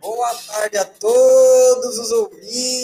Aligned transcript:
Boa 0.00 0.34
tarde 0.46 0.78
a 0.78 0.84
todos 0.86 1.98
os 1.98 2.12
ouvintes! 2.12 2.77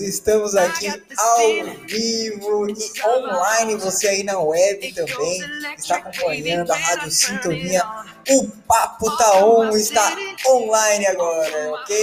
Estamos 0.00 0.56
aqui 0.56 0.88
ao 1.16 1.38
vivo 1.86 2.68
e 2.68 3.02
online, 3.06 3.76
você 3.76 4.08
aí 4.08 4.24
na 4.24 4.40
web 4.40 4.92
também 4.92 5.40
está 5.78 5.96
acompanhando 5.96 6.72
a 6.72 6.76
Rádio 6.76 7.10
Sintonia. 7.10 7.84
O 8.28 8.48
Papo 8.68 9.16
Tá 9.16 9.44
On 9.44 9.70
está 9.70 10.16
online 10.46 11.06
agora, 11.06 11.72
ok? 11.72 11.96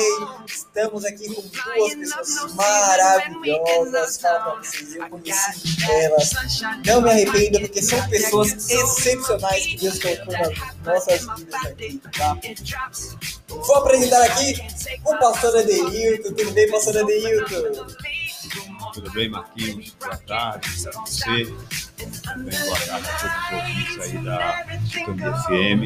Estamos 0.48 1.06
aqui 1.06 1.28
com 1.34 1.42
duas 1.42 1.96
pessoas 1.96 2.54
maravilhosas. 2.56 4.18
Fala 4.18 4.40
pra 4.40 4.56
vocês, 4.56 4.96
eu 4.96 5.10
conheci 5.10 5.78
elas. 5.90 6.32
Não 6.86 7.02
me 7.02 7.12
arrependo, 7.12 7.60
porque 7.60 7.82
são 7.82 8.10
pessoas 8.10 8.70
excepcionais 8.70 9.66
que 9.66 9.78
Deus 9.78 10.00
colocou 10.00 10.34
nas 10.34 10.84
nossas 10.84 11.22
vidas 11.38 11.66
aqui, 11.66 12.02
tá? 12.18 12.38
Vou 13.48 13.76
apresentar 13.76 14.24
aqui 14.24 14.56
o 15.06 15.18
pastor 15.18 15.58
Adeilton. 15.58 16.34
Tudo 16.34 16.52
bem, 16.52 16.70
pastor 16.78 16.98
Adeilton? 16.98 17.88
Tudo 18.94 19.12
bem, 19.12 19.30
Marquinhos? 19.30 19.96
Boa 20.00 20.18
tarde 20.18 20.84
para 20.84 20.92
você. 21.02 21.54
Também 22.24 22.60
boa 22.60 22.80
tarde 22.80 23.08
a 23.10 23.18
todos 23.18 23.38
os 23.38 23.52
ouvintes 23.52 24.00
aí 24.00 24.18
da 24.24 24.66
Sintonia 24.92 25.34
FM. 25.44 25.82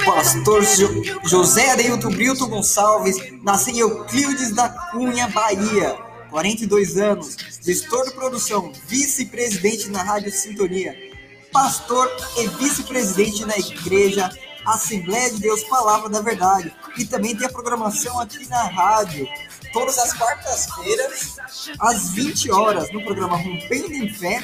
O 0.00 0.04
pastor 0.04 0.64
jo 0.64 0.88
José 1.24 1.70
Adeilton 1.70 2.10
Brilton 2.10 2.48
Gonçalves 2.48 3.16
nasceu 3.42 3.74
em 3.74 3.78
Euclides 3.78 4.54
da 4.54 4.68
Cunha, 4.68 5.28
Bahia. 5.28 5.96
42 6.30 6.98
anos, 6.98 7.36
gestor 7.62 8.04
de 8.04 8.12
produção, 8.12 8.72
vice-presidente 8.88 9.88
na 9.88 10.02
Rádio 10.02 10.30
Sintonia, 10.32 10.94
pastor 11.52 12.10
e 12.36 12.48
vice-presidente 12.48 13.44
na 13.46 13.56
Igreja 13.56 14.28
Assembleia 14.66 15.30
de 15.30 15.40
Deus 15.40 15.62
Palavra 15.64 16.08
da 16.08 16.20
Verdade. 16.20 16.72
E 16.98 17.04
também 17.04 17.36
tem 17.36 17.46
a 17.46 17.50
programação 17.50 18.18
aqui 18.20 18.46
na 18.48 18.64
rádio, 18.64 19.26
todas 19.72 19.98
as 19.98 20.12
quartas-feiras, 20.12 21.36
às 21.78 22.10
20 22.10 22.50
horas, 22.50 22.92
no 22.92 23.02
programa 23.04 23.36
Rompendo 23.36 23.94
em 23.94 24.12
Fé. 24.12 24.42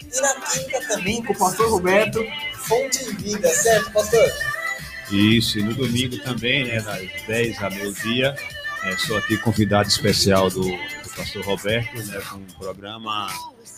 E 0.00 0.20
na 0.20 0.34
quinta 0.40 0.86
também 0.86 1.22
com 1.24 1.32
o 1.32 1.38
pastor 1.38 1.68
Roberto, 1.70 2.24
Fonte 2.54 3.04
de 3.04 3.16
Vida, 3.16 3.48
certo, 3.48 3.90
pastor? 3.90 4.30
Isso, 5.10 5.58
e 5.58 5.62
no 5.62 5.74
domingo 5.74 6.18
também, 6.18 6.64
né, 6.64 6.80
das 6.80 7.02
10 7.26 7.62
a 7.62 7.70
meio-dia, 7.70 8.34
é, 8.84 8.96
sou 8.96 9.16
aqui 9.16 9.36
convidado 9.38 9.88
especial 9.88 10.48
do, 10.50 10.62
do 10.62 11.10
pastor 11.16 11.44
Roberto, 11.44 11.96
né, 12.06 12.20
com 12.30 12.36
o 12.36 12.58
programa 12.58 13.28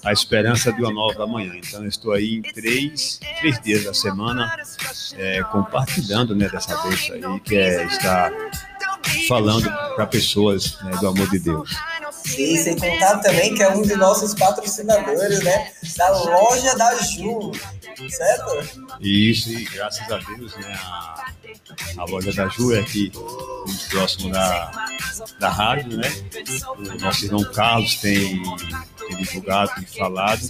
A 0.06 0.12
Esperança 0.12 0.72
de 0.72 0.82
uma 0.82 0.92
Nova 0.92 1.26
Manhã. 1.26 1.52
Então, 1.56 1.82
eu 1.82 1.88
estou 1.88 2.12
aí 2.12 2.36
em 2.36 2.42
três, 2.42 3.18
três 3.40 3.60
dias 3.60 3.84
da 3.84 3.92
semana 3.92 4.56
é, 5.16 5.42
compartilhando 5.44 6.34
né, 6.34 6.48
dessa 6.48 6.76
bênção 6.82 7.16
aí, 7.16 7.40
que 7.40 7.56
é 7.56 7.84
estar 7.86 8.32
falando 9.26 9.68
para 9.96 10.06
pessoas 10.06 10.80
né, 10.82 10.92
do 11.00 11.08
amor 11.08 11.28
de 11.30 11.40
Deus. 11.40 11.70
E 12.38 12.56
sem 12.58 12.78
contar 12.78 13.18
também 13.18 13.54
que 13.54 13.62
é 13.62 13.68
um 13.70 13.82
de 13.82 13.96
nossos 13.96 14.34
patrocinadores, 14.34 15.42
né? 15.42 15.72
Da 15.96 16.08
loja 16.10 16.76
da 16.76 16.94
Ju, 16.96 17.52
certo? 18.08 18.98
Isso, 19.00 19.50
e 19.50 19.64
graças 19.64 20.10
a 20.10 20.18
Deus, 20.18 20.56
né? 20.56 20.78
A, 20.82 21.32
a 21.96 22.04
loja 22.04 22.32
da 22.32 22.48
Ju 22.48 22.74
é 22.74 22.80
aqui 22.80 23.12
muito 23.14 23.88
próximo 23.90 24.30
da, 24.30 24.86
da 25.38 25.48
rádio, 25.48 25.96
né? 25.98 26.10
O 26.76 27.00
nosso 27.00 27.24
irmão 27.24 27.44
Carlos 27.52 27.96
tem, 27.96 28.42
tem 28.98 29.16
divulgado, 29.16 29.74
tem 29.74 29.86
falado, 29.86 30.42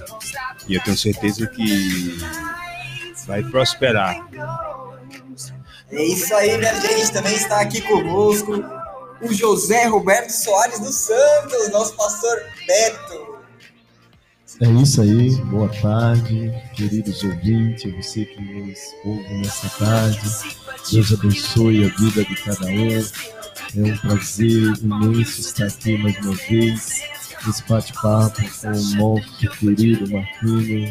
e 0.68 0.74
eu 0.74 0.82
tenho 0.82 0.96
certeza 0.96 1.46
que 1.46 2.18
vai 3.26 3.42
prosperar. 3.42 4.26
É 5.90 6.02
isso 6.02 6.34
aí, 6.34 6.56
minha 6.58 6.74
gente. 6.80 7.12
Também 7.12 7.34
está 7.34 7.60
aqui 7.60 7.80
conosco 7.82 8.52
o 9.22 9.32
José 9.32 9.86
Roberto 9.86 10.30
Soares 10.30 10.80
dos 10.80 10.94
Santos, 10.94 11.70
nosso 11.70 11.94
pastor 11.94 12.42
Beto. 12.66 13.35
É 14.58 14.70
isso 14.80 15.02
aí, 15.02 15.34
boa 15.50 15.68
tarde, 15.68 16.50
queridos 16.74 17.22
ouvintes, 17.22 17.92
você 17.94 18.24
que 18.24 18.40
nos 18.40 18.78
ouve 19.04 19.34
nessa 19.34 19.68
tarde. 19.78 20.18
Deus 20.90 21.12
abençoe 21.12 21.84
a 21.84 21.88
vida 21.88 22.24
de 22.24 22.34
cada 22.36 22.66
um. 22.66 22.88
É 22.88 23.92
um 23.92 23.98
prazer 23.98 24.72
imenso 24.82 25.40
estar 25.42 25.66
aqui 25.66 25.98
mais 25.98 26.16
uma 26.24 26.34
vez, 26.34 27.02
nesse 27.46 27.62
bate-papo 27.68 28.42
com 28.62 28.68
o 28.68 28.94
nosso 28.94 29.58
querido 29.58 30.10
Marquinho, 30.10 30.90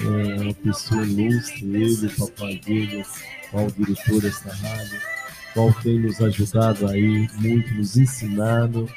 é 0.00 0.40
uma 0.40 0.54
pessoa 0.54 1.04
ilustre, 1.04 1.66
ele, 1.66 2.06
o 2.06 2.16
papai 2.16 2.56
dele, 2.64 3.04
qual 3.50 3.70
diretor 3.70 4.22
desta 4.22 4.54
rádio, 4.54 4.98
qual 5.52 5.74
tem 5.82 5.98
nos 6.00 6.22
ajudado 6.22 6.88
aí 6.88 7.28
muito, 7.34 7.74
nos 7.74 7.98
ensinado. 7.98 8.88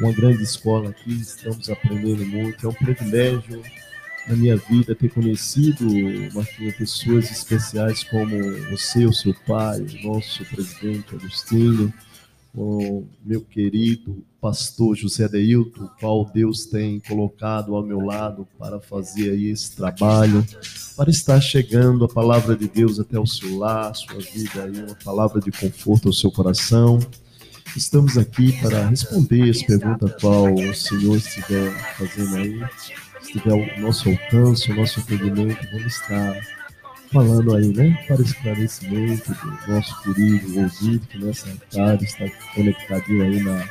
Uma 0.00 0.12
grande 0.12 0.42
escola 0.42 0.88
aqui, 0.88 1.12
estamos 1.12 1.68
aprendendo 1.68 2.24
muito. 2.24 2.66
É 2.66 2.68
um 2.70 2.72
privilégio 2.72 3.62
na 4.26 4.34
minha 4.34 4.56
vida 4.56 4.94
ter 4.94 5.10
conhecido, 5.10 5.84
Marquinhos, 6.32 6.74
pessoas 6.76 7.30
especiais 7.30 8.02
como 8.04 8.30
você, 8.70 9.04
o 9.04 9.12
seu 9.12 9.34
pai, 9.46 9.80
o 9.80 10.08
nosso 10.08 10.42
presidente 10.46 11.14
Agostinho, 11.14 11.92
o 12.54 13.04
meu 13.22 13.42
querido 13.42 14.24
pastor 14.40 14.96
José 14.96 15.28
Deilton, 15.28 15.90
qual 16.00 16.24
Deus 16.24 16.64
tem 16.64 16.98
colocado 17.00 17.76
ao 17.76 17.82
meu 17.82 18.00
lado 18.00 18.48
para 18.58 18.80
fazer 18.80 19.32
aí 19.32 19.50
esse 19.50 19.76
trabalho, 19.76 20.46
para 20.96 21.10
estar 21.10 21.38
chegando 21.42 22.06
a 22.06 22.08
palavra 22.08 22.56
de 22.56 22.66
Deus 22.66 22.98
até 22.98 23.18
o 23.20 23.26
seu 23.26 23.58
lar, 23.58 23.94
sua 23.94 24.18
vida 24.18 24.64
aí, 24.64 24.82
uma 24.82 24.96
palavra 25.04 25.42
de 25.42 25.52
conforto 25.52 26.08
ao 26.08 26.14
seu 26.14 26.32
coração. 26.32 26.98
Estamos 27.76 28.18
aqui 28.18 28.52
para 28.60 28.88
responder 28.88 29.50
as 29.50 29.62
perguntas 29.62 30.12
qual 30.20 30.52
o 30.52 30.74
Senhor 30.74 31.16
estiver 31.16 31.70
fazendo 31.96 32.36
aí, 32.36 32.60
estiver 33.22 33.52
ao 33.52 33.80
nosso 33.80 34.08
alcance, 34.08 34.72
o 34.72 34.76
nosso 34.76 35.00
entendimento, 35.00 35.66
vamos 35.72 35.86
estar 35.86 36.40
falando 37.12 37.54
aí, 37.54 37.72
né, 37.72 38.04
para 38.08 38.22
esclarecimento 38.22 39.32
do 39.32 39.72
nosso 39.72 40.02
querido 40.02 40.60
ouvinte 40.60 41.06
que 41.06 41.24
nessa 41.24 41.48
tarde 41.70 42.04
está 42.04 42.26
conectadinho 42.54 43.22
aí 43.22 43.42
na 43.42 43.64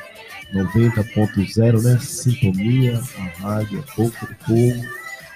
90.0, 0.54 1.82
né, 1.82 1.98
Sintonia, 2.00 3.00
a 3.18 3.42
rádio, 3.42 3.84
a 3.86 3.94
boca 3.96 4.26
do 4.26 4.34
povo. 4.46 4.86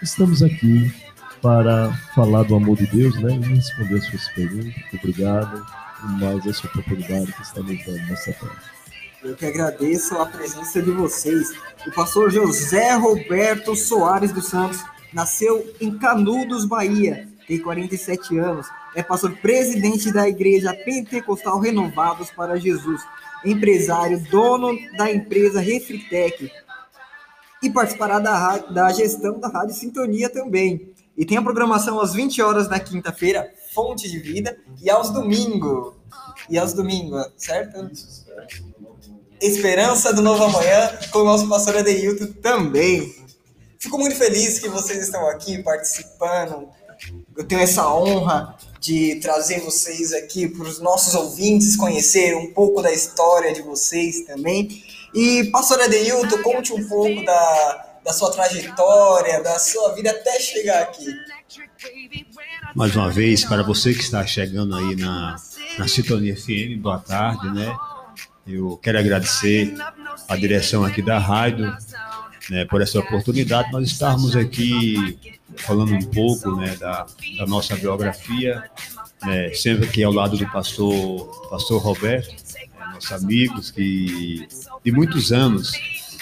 Estamos 0.03 0.42
aqui 0.42 0.92
para 1.42 1.92
falar 2.14 2.44
do 2.44 2.54
amor 2.54 2.78
de 2.78 2.86
Deus, 2.86 3.14
né, 3.20 3.36
e 3.36 3.54
responder 3.54 3.98
as 3.98 4.06
suas 4.06 4.28
perguntas. 4.30 4.74
Obrigado 4.92 5.84
mais 6.04 6.47
essa 6.47 6.66
oportunidade 6.66 7.32
que 7.32 7.42
está 7.42 7.60
nos 7.60 7.84
dando 7.84 8.06
nessa 8.09 8.32
tarde. 8.32 8.56
Eu 9.22 9.34
que 9.34 9.47
agradeço 9.47 10.16
a 10.19 10.26
presença 10.26 10.82
de 10.82 10.91
vocês. 10.91 11.53
O 11.87 11.92
pastor 11.92 12.31
José 12.31 12.94
Roberto 12.94 13.75
Soares 13.75 14.32
dos 14.32 14.47
Santos 14.47 14.84
nasceu 15.12 15.66
em 15.81 15.97
Canudos, 15.98 16.65
Bahia 16.65 17.28
tem 17.47 17.59
47 17.59 18.38
anos, 18.38 18.66
é 18.94 19.03
pastor 19.03 19.32
presidente 19.37 20.12
da 20.12 20.28
Igreja 20.28 20.72
Pentecostal 20.72 21.59
Renovados 21.59 22.31
para 22.31 22.56
Jesus, 22.56 23.03
empresário, 23.44 24.22
dono 24.31 24.76
da 24.97 25.10
empresa 25.12 25.60
Refritec 25.60 26.50
e 27.62 27.71
participará 27.71 28.19
da, 28.19 28.59
da 28.59 28.92
gestão 28.92 29.38
da 29.38 29.48
Rádio 29.48 29.75
Sintonia 29.75 30.31
também. 30.31 30.92
E 31.16 31.25
tem 31.25 31.36
a 31.36 31.42
programação 31.42 32.00
às 32.00 32.12
20 32.15 32.42
horas 32.42 32.69
na 32.69 32.81
quinta-feira, 32.81 33.48
Fonte 33.74 34.08
de 34.08 34.18
Vida, 34.18 34.56
e 34.80 34.88
aos 34.88 35.10
domingos. 35.10 35.94
E 36.48 36.58
aos 36.58 36.72
domingos, 36.72 37.26
certo? 37.36 37.90
Esperança 39.40 40.12
do 40.12 40.22
Novo 40.22 40.44
Amanhã, 40.44 40.98
com 41.10 41.18
o 41.20 41.24
nosso 41.24 41.48
pastor 41.48 41.76
Adeilton 41.76 42.32
também. 42.40 43.14
Fico 43.78 43.98
muito 43.98 44.16
feliz 44.16 44.58
que 44.58 44.68
vocês 44.68 45.02
estão 45.02 45.28
aqui 45.28 45.62
participando, 45.62 46.68
eu 47.36 47.44
tenho 47.44 47.60
essa 47.60 47.92
honra 47.92 48.56
de 48.80 49.16
trazer 49.16 49.60
vocês 49.60 50.12
aqui 50.12 50.48
para 50.48 50.66
os 50.66 50.78
nossos 50.78 51.15
ouvintes 51.15 51.77
conhecer 51.77 52.36
um 52.36 52.53
pouco 52.53 52.80
da 52.80 52.92
história 52.92 53.53
de 53.53 53.62
vocês 53.62 54.24
também. 54.24 54.82
E, 55.15 55.44
pastor 55.50 55.80
Adeilton, 55.80 56.42
conte 56.42 56.72
um 56.72 56.86
pouco 56.88 57.24
da, 57.24 57.98
da 58.04 58.12
sua 58.12 58.30
trajetória, 58.30 59.42
da 59.42 59.59
sua 59.59 59.94
vida 59.94 60.10
até 60.10 60.38
chegar 60.38 60.82
aqui. 60.82 61.06
Mais 62.74 62.97
uma 62.97 63.09
vez, 63.09 63.44
para 63.44 63.62
você 63.62 63.94
que 63.94 64.00
está 64.00 64.26
chegando 64.26 64.74
aí 64.74 64.97
na, 64.97 65.36
na 65.78 65.86
Sintonia 65.86 66.36
FM, 66.36 66.80
boa 66.80 66.98
tarde, 66.98 67.48
né? 67.50 67.74
Eu 68.44 68.76
quero 68.82 68.98
agradecer 68.98 69.72
a 70.28 70.36
direção 70.36 70.84
aqui 70.84 71.00
da 71.00 71.18
rádio 71.18 71.72
né, 72.50 72.65
por 72.65 72.82
essa 72.82 72.98
oportunidade, 72.98 73.71
nós 73.71 73.86
estarmos 73.86 74.34
aqui 74.34 75.18
falando 75.56 75.94
um 75.94 76.03
pouco 76.03 76.56
né, 76.56 76.74
da, 76.76 77.06
da 77.38 77.47
nossa 77.47 77.76
biografia, 77.76 78.62
né, 79.22 79.54
sempre 79.54 79.86
aqui 79.86 80.03
ao 80.03 80.12
lado 80.12 80.36
do 80.36 80.47
pastor, 80.50 81.48
pastor 81.48 81.80
Roberto, 81.80 82.34
né, 82.54 82.66
nossos 82.92 83.12
amigos 83.12 83.70
que 83.70 84.48
de 84.84 84.92
muitos 84.92 85.32
anos 85.32 85.72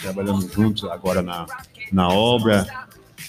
trabalhamos 0.01 0.53
juntos 0.53 0.85
agora 0.85 1.23
na, 1.23 1.47
na 1.91 2.09
obra, 2.09 2.67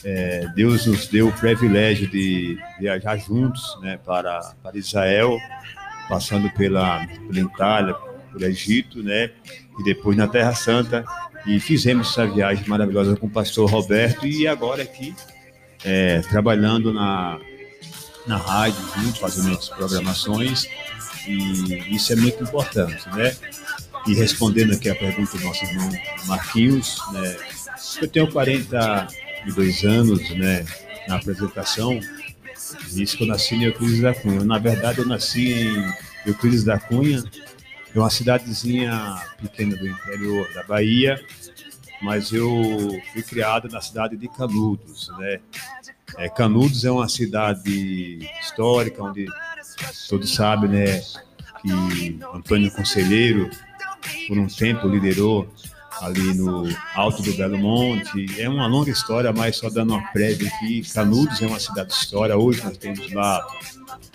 é, 0.03 0.47
Deus 0.55 0.85
nos 0.85 1.07
deu 1.07 1.29
o 1.29 1.33
privilégio 1.33 2.07
de 2.07 2.57
viajar 2.79 3.17
juntos 3.17 3.61
né, 3.81 3.97
para, 4.05 4.53
para 4.61 4.77
Israel, 4.77 5.37
passando 6.09 6.49
pela, 6.51 7.05
pela 7.07 7.39
Itália, 7.39 7.95
pelo 8.31 8.45
Egito, 8.45 9.01
né, 9.01 9.31
e 9.79 9.83
depois 9.83 10.17
na 10.17 10.27
Terra 10.27 10.53
Santa. 10.53 11.05
E 11.45 11.59
fizemos 11.59 12.09
essa 12.09 12.25
viagem 12.25 12.67
maravilhosa 12.67 13.15
com 13.15 13.27
o 13.27 13.29
pastor 13.29 13.69
Roberto 13.69 14.25
e 14.25 14.47
agora 14.47 14.83
aqui 14.83 15.13
é, 15.83 16.19
trabalhando 16.21 16.93
na, 16.93 17.39
na 18.25 18.37
rádio, 18.37 18.79
junto, 18.97 19.19
fazendo 19.19 19.57
as 19.57 19.69
programações. 19.69 20.65
E 21.27 21.95
isso 21.95 22.11
é 22.13 22.15
muito 22.15 22.43
importante, 22.43 23.07
né? 23.09 23.35
E 24.07 24.13
respondendo 24.13 24.73
aqui 24.73 24.89
a 24.89 24.95
pergunta 24.95 25.37
do 25.37 25.43
nosso 25.43 25.63
irmão 25.63 25.89
Marquinhos, 26.25 26.97
né? 27.13 27.37
Eu 28.01 28.07
tenho 28.07 28.29
42 29.43 29.83
anos, 29.83 30.29
né? 30.31 30.65
Na 31.07 31.15
apresentação, 31.15 31.99
disse 32.91 33.17
que 33.17 33.23
eu 33.23 33.27
nasci 33.27 33.55
em 33.55 33.63
Euclides 33.63 34.01
da 34.01 34.13
Cunha. 34.13 34.43
Na 34.43 34.57
verdade, 34.57 34.99
eu 34.99 35.05
nasci 35.05 35.53
em 35.53 35.93
Euclides 36.25 36.63
da 36.63 36.79
Cunha, 36.79 37.23
é 37.93 37.99
uma 37.99 38.09
cidadezinha 38.09 39.21
pequena 39.41 39.75
do 39.75 39.87
interior 39.87 40.47
da 40.53 40.63
Bahia, 40.63 41.21
mas 42.01 42.31
eu 42.31 42.47
fui 43.11 43.21
criado 43.21 43.67
na 43.69 43.81
cidade 43.81 44.15
de 44.15 44.27
Canudos, 44.29 45.11
né? 45.19 45.39
É, 46.17 46.29
Canudos 46.29 46.85
é 46.85 46.91
uma 46.91 47.09
cidade 47.09 48.19
histórica 48.41 49.03
onde 49.03 49.25
todos 50.07 50.33
sabem, 50.33 50.69
né, 50.69 51.01
que 51.61 52.19
Antônio 52.33 52.71
Conselheiro 52.71 53.49
por 54.27 54.37
um 54.37 54.47
tempo 54.47 54.87
liderou 54.87 55.51
ali 56.01 56.33
no 56.33 56.67
Alto 56.95 57.21
do 57.21 57.33
Belo 57.33 57.57
Monte. 57.57 58.41
É 58.41 58.49
uma 58.49 58.67
longa 58.67 58.91
história, 58.91 59.31
mas 59.31 59.57
só 59.57 59.69
dando 59.69 59.93
uma 59.93 60.11
prévia 60.11 60.49
aqui. 60.49 60.81
Canudos 60.93 61.41
é 61.41 61.47
uma 61.47 61.59
cidade 61.59 61.89
de 61.89 61.95
história. 61.95 62.37
Hoje 62.37 62.63
nós 62.63 62.77
temos 62.77 63.11
lá 63.11 63.45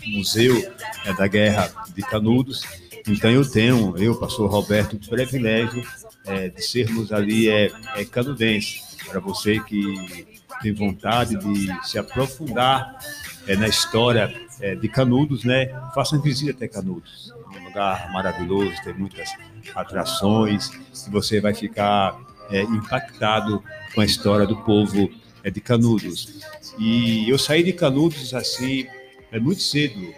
o 0.07 0.11
Museu 0.11 0.57
é, 1.05 1.13
da 1.13 1.27
Guerra 1.27 1.73
de 1.95 2.03
Canudos. 2.03 2.63
Então 3.07 3.31
eu 3.31 3.49
tenho, 3.49 3.97
eu, 3.97 4.15
pastor 4.15 4.51
Roberto, 4.51 4.95
o 4.95 4.99
privilégio 4.99 5.83
é, 6.27 6.49
de 6.49 6.63
sermos 6.63 7.13
ali 7.13 7.49
é, 7.49 7.71
é 7.97 8.05
canudense. 8.05 8.83
Para 9.09 9.21
você 9.21 9.59
que 9.61 10.39
tem 10.61 10.73
vontade 10.73 11.37
de 11.37 11.89
se 11.89 11.99
aprofundar 11.99 12.99
é, 13.47 13.57
na 13.57 13.69
história 13.69 14.35
é, 14.61 14.75
de 14.75 14.89
Canudos, 14.89 15.45
né? 15.45 15.69
Façam 15.95 16.21
visita 16.21 16.53
até 16.53 16.69
Canudos. 16.69 17.33
É 17.55 17.59
um 17.59 17.65
lugar 17.65 18.13
maravilhoso, 18.13 18.75
tem 18.85 18.93
muitas 18.95 19.31
atrações 19.75 20.71
você 21.11 21.41
vai 21.41 21.55
ficar 21.55 22.19
é, 22.51 22.63
impactado 22.63 23.63
com 23.95 24.01
a 24.01 24.05
história 24.05 24.47
do 24.47 24.57
povo 24.57 25.11
é, 25.43 25.51
de 25.51 25.61
Canudos. 25.61 26.41
E 26.79 27.29
eu 27.29 27.39
saí 27.39 27.63
de 27.63 27.73
Canudos 27.73 28.35
assim, 28.35 28.87
é 29.33 29.39
muito 29.39 29.63
cedo. 29.63 30.15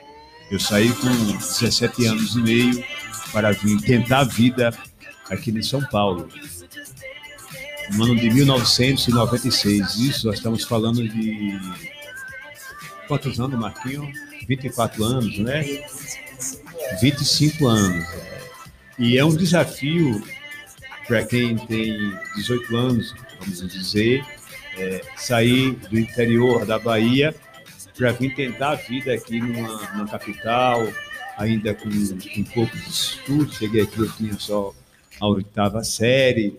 Eu 0.51 0.59
saí 0.59 0.93
com 0.95 1.09
17 1.37 2.07
anos 2.07 2.35
e 2.35 2.43
meio 2.43 2.85
para 3.33 3.53
vir 3.53 3.81
tentar 3.83 4.21
a 4.21 4.25
vida 4.25 4.73
aqui 5.31 5.51
em 5.51 5.63
São 5.63 5.81
Paulo. 5.83 6.29
No 7.95 8.05
ano 8.05 8.17
de 8.17 8.31
1996. 8.31 9.97
Isso, 9.97 10.27
nós 10.27 10.37
estamos 10.37 10.65
falando 10.65 11.09
de. 11.09 11.59
Quantos 13.09 13.41
anos, 13.41 13.59
Marquinho? 13.59 14.11
24 14.47 15.05
anos, 15.05 15.39
né? 15.39 15.65
25 17.01 17.67
anos. 17.67 18.07
E 19.01 19.17
é 19.17 19.25
um 19.25 19.35
desafio 19.35 20.23
para 21.09 21.25
quem 21.25 21.57
tem 21.57 22.15
18 22.37 22.77
anos, 22.77 23.15
vamos 23.41 23.67
dizer, 23.67 24.23
é, 24.77 25.01
sair 25.17 25.73
do 25.73 25.99
interior 25.99 26.67
da 26.67 26.79
Bahia 26.79 27.35
para 27.97 28.13
vir 28.13 28.35
tentar 28.35 28.73
a 28.73 28.75
vida 28.75 29.15
aqui 29.15 29.41
numa, 29.41 29.93
numa 29.95 30.07
capital, 30.07 30.87
ainda 31.39 31.73
com, 31.73 31.89
com 31.89 32.45
poucos 32.53 32.87
estudos. 32.87 33.57
Cheguei 33.57 33.85
aqui, 33.85 34.01
eu 34.01 34.13
tinha 34.13 34.35
só 34.39 34.75
a 35.19 35.27
oitava 35.29 35.83
série, 35.83 36.55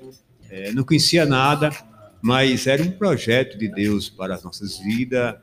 é, 0.50 0.72
não 0.72 0.84
conhecia 0.84 1.28
nada, 1.28 1.70
mas 2.24 2.66
era 2.66 2.82
um 2.82 2.90
projeto 2.90 3.56
de 3.56 3.68
Deus 3.68 4.10
para 4.10 4.34
as 4.34 4.42
nossas 4.42 4.80
vidas, 4.80 5.36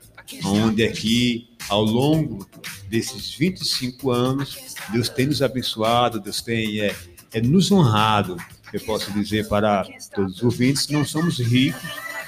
onde 0.43 0.83
aqui, 0.83 1.49
ao 1.67 1.83
longo 1.83 2.47
desses 2.87 3.33
25 3.33 4.11
anos, 4.11 4.75
Deus 4.89 5.09
tem 5.09 5.27
nos 5.27 5.41
abençoado, 5.41 6.19
Deus 6.19 6.41
tem 6.41 6.81
é, 6.81 6.95
é 7.33 7.41
nos 7.41 7.71
honrado. 7.71 8.37
Eu 8.71 8.79
posso 8.81 9.11
dizer 9.11 9.47
para 9.47 9.83
todos 10.13 10.37
os 10.37 10.43
ouvintes, 10.43 10.87
não 10.89 11.03
somos 11.03 11.39
ricos, 11.39 11.81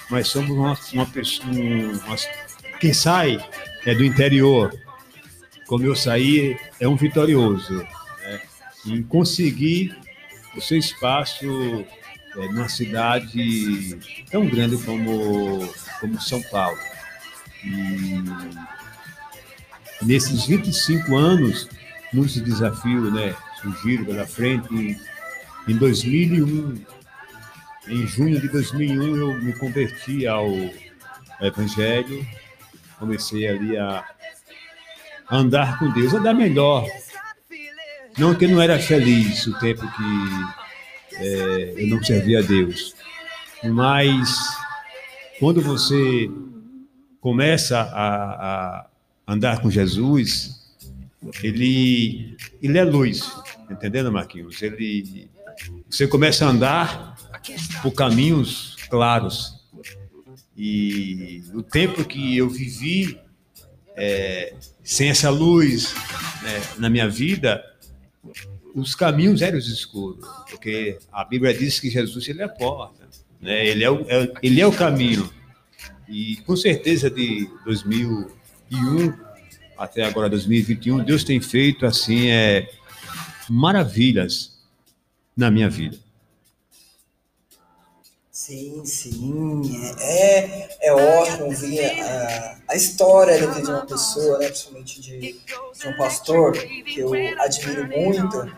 mas 0.10 0.28
somos 0.28 0.52
uma, 0.52 0.78
uma 0.94 1.06
pessoa, 1.06 1.48
uma, 1.48 2.16
quem 2.80 2.94
sai 2.94 3.38
é 3.86 3.94
do 3.94 4.04
interior, 4.04 4.74
como 5.68 5.86
eu 5.86 5.96
saí, 5.96 6.58
é 6.80 6.88
um 6.88 6.96
vitorioso. 6.96 7.76
Né? 7.76 8.42
Em 8.88 9.04
conseguir 9.04 9.96
o 10.56 10.62
seu 10.62 10.78
espaço 10.78 11.46
é, 12.36 12.48
numa 12.50 12.68
cidade 12.70 13.98
tão 14.30 14.46
grande 14.48 14.78
como, 14.78 15.68
como 16.00 16.22
São 16.22 16.42
Paulo. 16.44 16.78
E 17.64 18.24
nesses 20.06 20.46
25 20.46 21.16
anos, 21.16 21.70
muitos 22.14 22.36
desafios 22.42 23.14
né, 23.14 23.36
surgiram 23.62 24.06
pela 24.06 24.26
frente. 24.26 24.74
Em, 24.74 25.00
em 25.68 25.78
2001, 25.78 26.84
em 27.88 28.08
junho 28.08 28.40
de 28.40 28.48
2001, 28.50 29.16
eu 29.16 29.42
me 29.42 29.54
converti 29.54 30.26
ao 30.26 30.48
Evangelho, 31.40 32.26
comecei 33.00 33.48
ali 33.48 33.78
a 33.78 34.04
andar 35.30 35.80
com 35.80 35.90
Deus, 35.92 36.14
andar 36.14 36.34
melhor. 36.34 36.86
Não 38.18 38.36
que 38.36 38.46
eu 38.46 38.50
não 38.50 38.62
era 38.62 38.78
feliz 38.78 39.48
o 39.48 39.58
tempo 39.60 39.82
que 39.82 41.16
é, 41.16 41.74
eu 41.78 41.88
não 41.88 42.04
servia 42.04 42.40
a 42.40 42.42
Deus, 42.42 42.96
mas 43.64 44.38
quando 45.40 45.62
você 45.62 46.30
começa 47.22 47.80
a, 47.80 48.84
a 49.28 49.34
andar 49.34 49.62
com 49.62 49.70
Jesus, 49.70 50.60
ele, 51.44 52.36
ele 52.62 52.78
é 52.78 52.84
luz, 52.84 53.32
entendendo, 53.70 54.12
Marquinhos? 54.12 54.62
Ele, 54.62 55.30
você 55.90 56.08
começa 56.08 56.46
a 56.46 56.50
andar 56.50 57.16
por 57.82 57.92
caminhos 57.92 58.76
claros. 58.90 59.62
E 60.58 61.44
o 61.54 61.62
tempo 61.64 62.04
que 62.04 62.38
eu 62.38 62.50
vivi 62.50 63.18
é, 63.96 64.54
sem 64.84 65.10
essa 65.10 65.30
luz 65.30 65.94
né, 66.42 66.62
na 66.80 66.90
minha 66.90 67.08
vida, 67.08 67.64
os 68.74 68.96
caminhos 68.96 69.42
eram 69.42 69.58
escuros, 69.58 70.26
porque 70.50 70.98
a 71.12 71.24
Bíblia 71.24 71.54
diz 71.54 71.80
que 71.80 71.90
Jesus 71.90 72.28
ele 72.28 72.42
é 72.42 72.46
a 72.46 72.50
porta, 72.50 73.08
né? 73.40 73.66
ele, 73.66 73.84
é 73.84 73.92
o, 73.92 74.06
é, 74.10 74.32
ele 74.42 74.60
é 74.62 74.66
o 74.66 74.72
caminho. 74.72 75.32
E 76.12 76.36
com 76.46 76.58
certeza 76.58 77.10
de 77.10 77.50
2001 77.64 79.14
até 79.78 80.04
agora 80.04 80.30
2021, 80.30 81.04
Deus 81.04 81.24
tem 81.24 81.40
feito 81.40 81.86
assim 81.86 82.30
é, 82.30 82.70
maravilhas 83.50 84.60
na 85.36 85.50
minha 85.50 85.70
vida. 85.70 85.98
Sim, 88.30 88.84
sim. 88.86 89.64
É, 90.00 90.40
é, 90.40 90.88
é 90.88 90.94
ótimo 90.94 91.52
ver 91.52 92.02
a, 92.02 92.60
a 92.70 92.76
história 92.76 93.38
de 93.48 93.62
uma 93.62 93.86
pessoa, 93.86 94.40
né, 94.40 94.48
principalmente 94.48 95.00
de, 95.00 95.20
de 95.20 95.88
um 95.88 95.98
pastor, 95.98 96.54
que 96.54 97.00
eu 97.00 97.14
admiro 97.40 97.88
muito. 97.88 98.52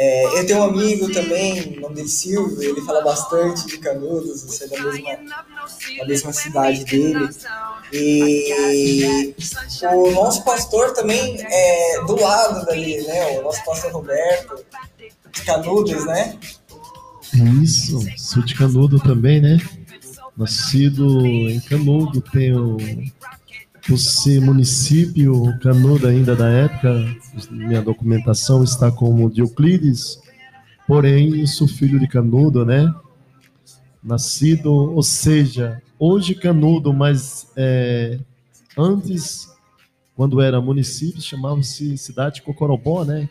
É, 0.00 0.38
eu 0.38 0.46
tenho 0.46 0.60
um 0.60 0.62
amigo 0.62 1.10
também, 1.10 1.76
o 1.76 1.80
nome 1.80 1.96
dele 1.96 2.08
Silvio, 2.08 2.62
ele 2.62 2.80
fala 2.82 3.02
bastante 3.02 3.66
de 3.66 3.78
Canudos, 3.78 4.44
você 4.44 4.66
é 4.66 4.68
da 4.68 4.80
mesma, 4.84 5.18
da 5.98 6.06
mesma 6.06 6.32
cidade 6.32 6.84
dele. 6.84 7.28
E 7.92 9.34
o 9.92 10.10
nosso 10.12 10.44
pastor 10.44 10.92
também 10.92 11.36
é 11.40 12.04
do 12.06 12.14
lado 12.14 12.64
dali, 12.66 13.02
né? 13.02 13.40
O 13.40 13.42
nosso 13.42 13.64
pastor 13.64 13.90
Roberto, 13.90 14.64
de 15.32 15.42
Canudos, 15.42 16.06
né? 16.06 16.38
Isso, 17.60 17.98
sou 18.16 18.44
de 18.44 18.54
Canudo 18.54 19.00
também, 19.00 19.40
né? 19.40 19.58
Nascido 20.36 21.26
em 21.26 21.58
Canudo, 21.58 22.20
tenho 22.20 22.76
ser 23.96 24.40
município, 24.40 25.58
Canudo 25.60 26.06
ainda 26.06 26.36
da 26.36 26.48
época, 26.48 26.92
minha 27.50 27.80
documentação 27.80 28.62
está 28.62 28.90
como 28.90 29.30
de 29.30 29.40
Euclides, 29.40 30.20
porém 30.86 31.46
sou 31.46 31.66
filho 31.66 31.98
de 31.98 32.06
Canudo, 32.06 32.64
né? 32.64 32.92
Nascido, 34.02 34.72
ou 34.72 35.02
seja, 35.02 35.80
hoje 35.98 36.34
Canudo, 36.34 36.92
mas 36.92 37.50
é, 37.56 38.18
antes, 38.76 39.48
quando 40.14 40.40
era 40.40 40.60
município, 40.60 41.22
chamava-se 41.22 41.96
cidade 41.96 42.36
de 42.36 42.42
Cocorobó, 42.42 43.04
né? 43.04 43.28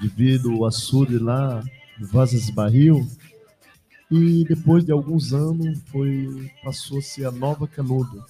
Devido 0.00 0.52
ao 0.52 0.66
açude 0.66 1.18
lá, 1.18 1.62
Vazas 2.00 2.50
Barril, 2.50 3.06
E 4.10 4.44
depois 4.48 4.84
de 4.84 4.92
alguns 4.92 5.34
anos 5.34 5.78
foi 5.86 6.50
passou 6.64 6.98
a 6.98 7.02
ser 7.02 7.26
a 7.26 7.30
Nova 7.30 7.66
Canudo, 7.66 8.24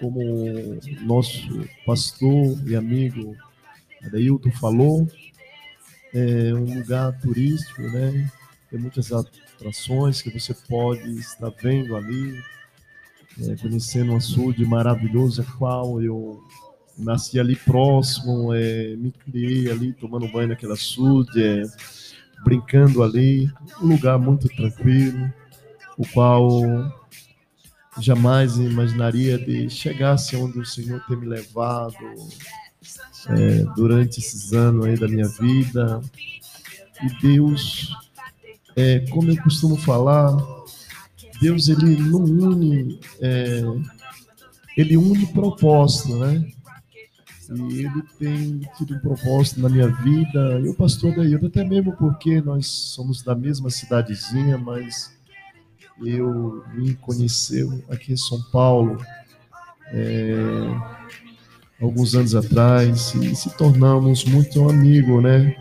como 0.00 0.78
nosso 1.02 1.66
pastor 1.84 2.58
e 2.66 2.76
amigo 2.76 3.36
Adailton 4.04 4.50
falou, 4.52 5.06
é 6.14 6.54
um 6.54 6.78
lugar 6.78 7.18
turístico, 7.20 7.82
né? 7.82 8.30
Tem 8.70 8.78
muitas 8.78 9.12
atrações 9.12 10.22
que 10.22 10.30
você 10.30 10.54
pode 10.68 11.08
estar 11.18 11.50
vendo 11.50 11.96
ali, 11.96 12.42
é, 13.42 13.56
conhecendo 13.56 14.12
um 14.12 14.16
açude 14.16 14.64
maravilhoso, 14.64 15.42
a 15.42 15.44
qual 15.58 16.00
eu 16.02 16.42
nasci 16.98 17.38
ali 17.38 17.54
próximo, 17.54 18.54
é, 18.54 18.96
me 18.96 19.12
criei 19.12 19.70
ali 19.70 19.92
tomando 19.92 20.28
banho 20.28 20.48
naquela 20.48 20.74
açude, 20.74 21.42
é, 21.42 21.62
brincando 22.44 23.02
ali, 23.02 23.50
um 23.82 23.88
lugar 23.88 24.18
muito 24.18 24.48
tranquilo, 24.48 25.32
o 25.98 26.06
qual 26.08 26.62
jamais 27.98 28.56
imaginaria 28.56 29.38
de 29.38 29.68
chegasse 29.70 30.36
onde 30.36 30.58
o 30.58 30.66
Senhor 30.66 31.02
tem 31.06 31.16
me 31.16 31.26
levado 31.26 31.96
é, 33.28 33.64
durante 33.74 34.20
esses 34.20 34.52
anos 34.52 34.86
aí 34.86 34.98
da 34.98 35.08
minha 35.08 35.28
vida. 35.28 36.00
E 37.02 37.20
Deus, 37.20 37.94
é, 38.74 39.00
como 39.10 39.30
eu 39.30 39.42
costumo 39.42 39.76
falar, 39.76 40.36
Deus 41.40 41.68
ele 41.68 41.96
não 41.96 42.24
une, 42.24 43.00
é, 43.20 43.62
ele 44.76 44.96
une 44.96 45.26
propósito, 45.26 46.16
né? 46.18 46.46
E 47.48 47.84
ele 47.84 48.02
tem 48.18 48.60
tido 48.76 48.94
um 48.94 48.98
propósito 48.98 49.60
na 49.60 49.68
minha 49.68 49.88
vida. 49.88 50.60
E 50.60 50.68
o 50.68 50.74
pastor 50.74 51.14
Daíldo, 51.14 51.46
até 51.46 51.64
mesmo 51.64 51.96
porque 51.96 52.40
nós 52.40 52.66
somos 52.66 53.22
da 53.22 53.36
mesma 53.36 53.70
cidadezinha, 53.70 54.58
mas 54.58 55.15
eu 56.02 56.64
me 56.74 56.94
conheceu 56.94 57.82
aqui 57.90 58.12
em 58.12 58.16
São 58.16 58.40
Paulo 58.50 59.00
é, 59.92 60.34
alguns 61.80 62.14
anos 62.14 62.34
atrás 62.34 63.14
e 63.14 63.34
se 63.34 63.50
tornamos 63.56 64.24
muito 64.24 64.68
amigos, 64.68 65.22
né? 65.22 65.56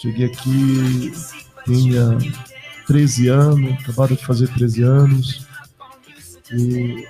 Cheguei 0.00 0.26
aqui, 0.26 1.12
tinha 1.64 2.18
13 2.86 3.28
anos, 3.28 3.72
acabado 3.80 4.16
de 4.16 4.24
fazer 4.24 4.48
13 4.48 4.82
anos, 4.82 5.46
e 6.52 7.06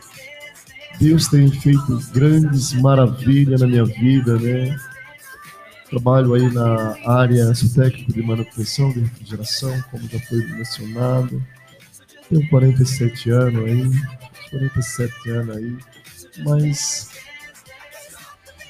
Deus 0.99 1.28
tem 1.28 1.50
feito 1.50 2.00
grandes 2.12 2.73
maravilhas 2.73 3.61
na 3.61 3.66
minha 3.66 3.85
vida, 3.85 4.38
né? 4.38 4.76
Trabalho 5.90 6.35
aí 6.35 6.52
na 6.52 6.97
área, 7.06 7.54
sou 7.54 7.68
técnico 7.68 8.12
de 8.12 8.23
manutenção 8.23 8.92
de 8.92 9.00
refrigeração, 9.00 9.85
como 9.90 10.09
já 10.09 10.18
foi 10.21 10.38
mencionado. 10.52 11.42
Tenho 12.28 12.49
47 12.49 13.30
anos 13.30 13.64
aí, 13.64 13.90
47 14.50 15.30
anos 15.30 15.56
aí, 15.56 15.76
mas 16.45 17.11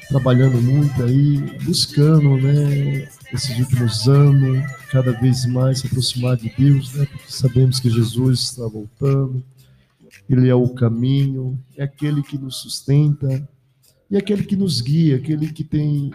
trabalhando 0.08 0.60
muito 0.60 1.02
aí, 1.02 1.38
buscando, 1.64 2.36
né, 2.36 3.08
esses 3.32 3.58
últimos 3.58 4.06
anos, 4.08 4.64
cada 4.90 5.12
vez 5.12 5.46
mais 5.46 5.80
se 5.80 5.86
aproximar 5.86 6.36
de 6.36 6.52
Deus, 6.56 6.92
né, 6.94 7.06
porque 7.06 7.32
sabemos 7.32 7.80
que 7.80 7.90
Jesus 7.90 8.40
está 8.40 8.66
voltando 8.66 9.42
ele 10.28 10.48
é 10.48 10.54
o 10.54 10.68
caminho, 10.68 11.58
é 11.76 11.84
aquele 11.84 12.22
que 12.22 12.36
nos 12.36 12.56
sustenta 12.56 13.48
e 14.10 14.16
é 14.16 14.18
aquele 14.18 14.44
que 14.44 14.56
nos 14.56 14.80
guia, 14.80 15.16
aquele 15.16 15.52
que 15.52 15.62
tem 15.62 16.10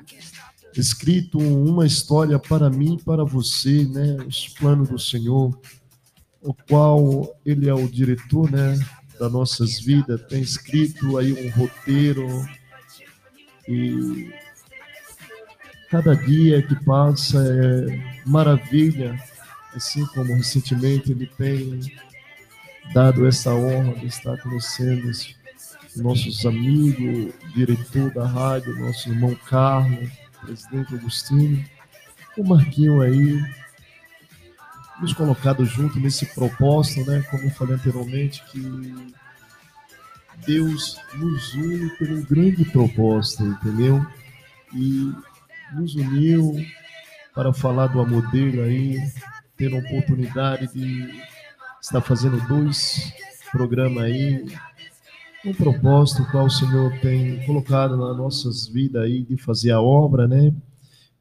escrito 0.75 1.37
uma 1.37 1.85
história 1.85 2.37
para 2.37 2.69
mim 2.69 2.95
e 2.95 3.03
para 3.03 3.23
você, 3.23 3.85
né? 3.85 4.17
Os 4.25 4.49
planos 4.49 4.89
do 4.89 4.99
Senhor, 4.99 5.57
o 6.41 6.53
qual 6.53 7.35
ele 7.45 7.69
é 7.69 7.73
o 7.73 7.87
diretor, 7.87 8.51
né? 8.51 8.79
Das 9.19 9.31
nossas 9.31 9.79
vidas, 9.79 10.21
tem 10.27 10.41
escrito 10.41 11.17
aí 11.17 11.31
um 11.31 11.51
roteiro 11.51 12.27
e 13.67 14.33
cada 15.91 16.15
dia 16.15 16.61
que 16.63 16.75
passa 16.83 17.37
é 17.37 18.21
maravilha, 18.25 19.15
assim 19.75 20.05
como 20.07 20.33
recentemente 20.33 21.11
ele 21.11 21.27
tem 21.37 21.79
dado 22.93 23.27
essa 23.27 23.53
honra 23.53 23.93
de 23.95 24.07
estar 24.07 24.37
conhecendo 24.41 25.11
nossos 25.97 26.45
amigos, 26.45 27.33
diretor 27.53 28.11
da 28.13 28.25
rádio, 28.25 28.79
nosso 28.79 29.09
irmão 29.09 29.35
Carlos, 29.47 30.09
presidente 30.41 30.95
Agostinho, 30.95 31.65
o 32.37 32.43
Marquinho 32.43 33.01
aí, 33.01 33.39
nos 35.01 35.13
colocado 35.13 35.65
junto 35.65 35.99
nesse 35.99 36.27
propósito, 36.27 37.09
né? 37.09 37.21
Como 37.29 37.43
eu 37.43 37.49
falei 37.51 37.75
anteriormente, 37.75 38.43
que 38.51 39.11
Deus 40.45 40.97
nos 41.15 41.53
une 41.55 41.89
por 41.97 42.09
um 42.09 42.23
grande 42.23 42.63
propósito, 42.65 43.43
entendeu? 43.43 44.05
E 44.73 45.11
nos 45.73 45.95
uniu 45.95 46.55
para 47.33 47.51
falar 47.51 47.87
do 47.87 47.99
amor 47.99 48.29
dele 48.29 48.61
aí, 48.61 49.11
ter 49.57 49.73
a 49.73 49.77
oportunidade 49.77 50.71
de 50.73 51.09
está 51.81 51.99
fazendo 51.99 52.39
dois 52.47 53.11
programas 53.51 54.03
aí, 54.03 54.45
um 55.43 55.53
propósito 55.53 56.27
qual 56.29 56.45
o 56.45 56.49
Senhor 56.49 56.91
tem 56.99 57.43
colocado 57.45 57.97
nas 57.97 58.15
nossas 58.15 58.67
vidas 58.67 59.03
aí 59.03 59.23
de 59.23 59.35
fazer 59.35 59.71
a 59.71 59.81
obra, 59.81 60.27
né? 60.27 60.53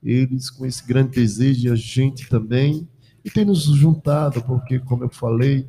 Eles 0.03 0.51
com 0.51 0.67
esse 0.67 0.87
grande 0.87 1.13
desejo 1.13 1.73
a 1.73 1.77
gente 1.77 2.29
também, 2.29 2.87
e 3.25 3.31
tem 3.31 3.45
nos 3.45 3.65
juntado, 3.65 4.43
porque, 4.43 4.79
como 4.79 5.05
eu 5.05 5.11
falei, 5.11 5.69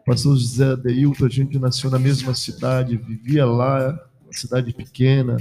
o 0.00 0.04
pastor 0.04 0.36
José 0.36 0.72
Adeilton, 0.72 1.26
a 1.26 1.28
gente 1.28 1.58
nasceu 1.58 1.90
na 1.90 1.98
mesma 1.98 2.34
cidade, 2.34 2.96
vivia 2.96 3.46
lá, 3.46 3.98
uma 4.24 4.32
cidade 4.32 4.72
pequena, 4.72 5.36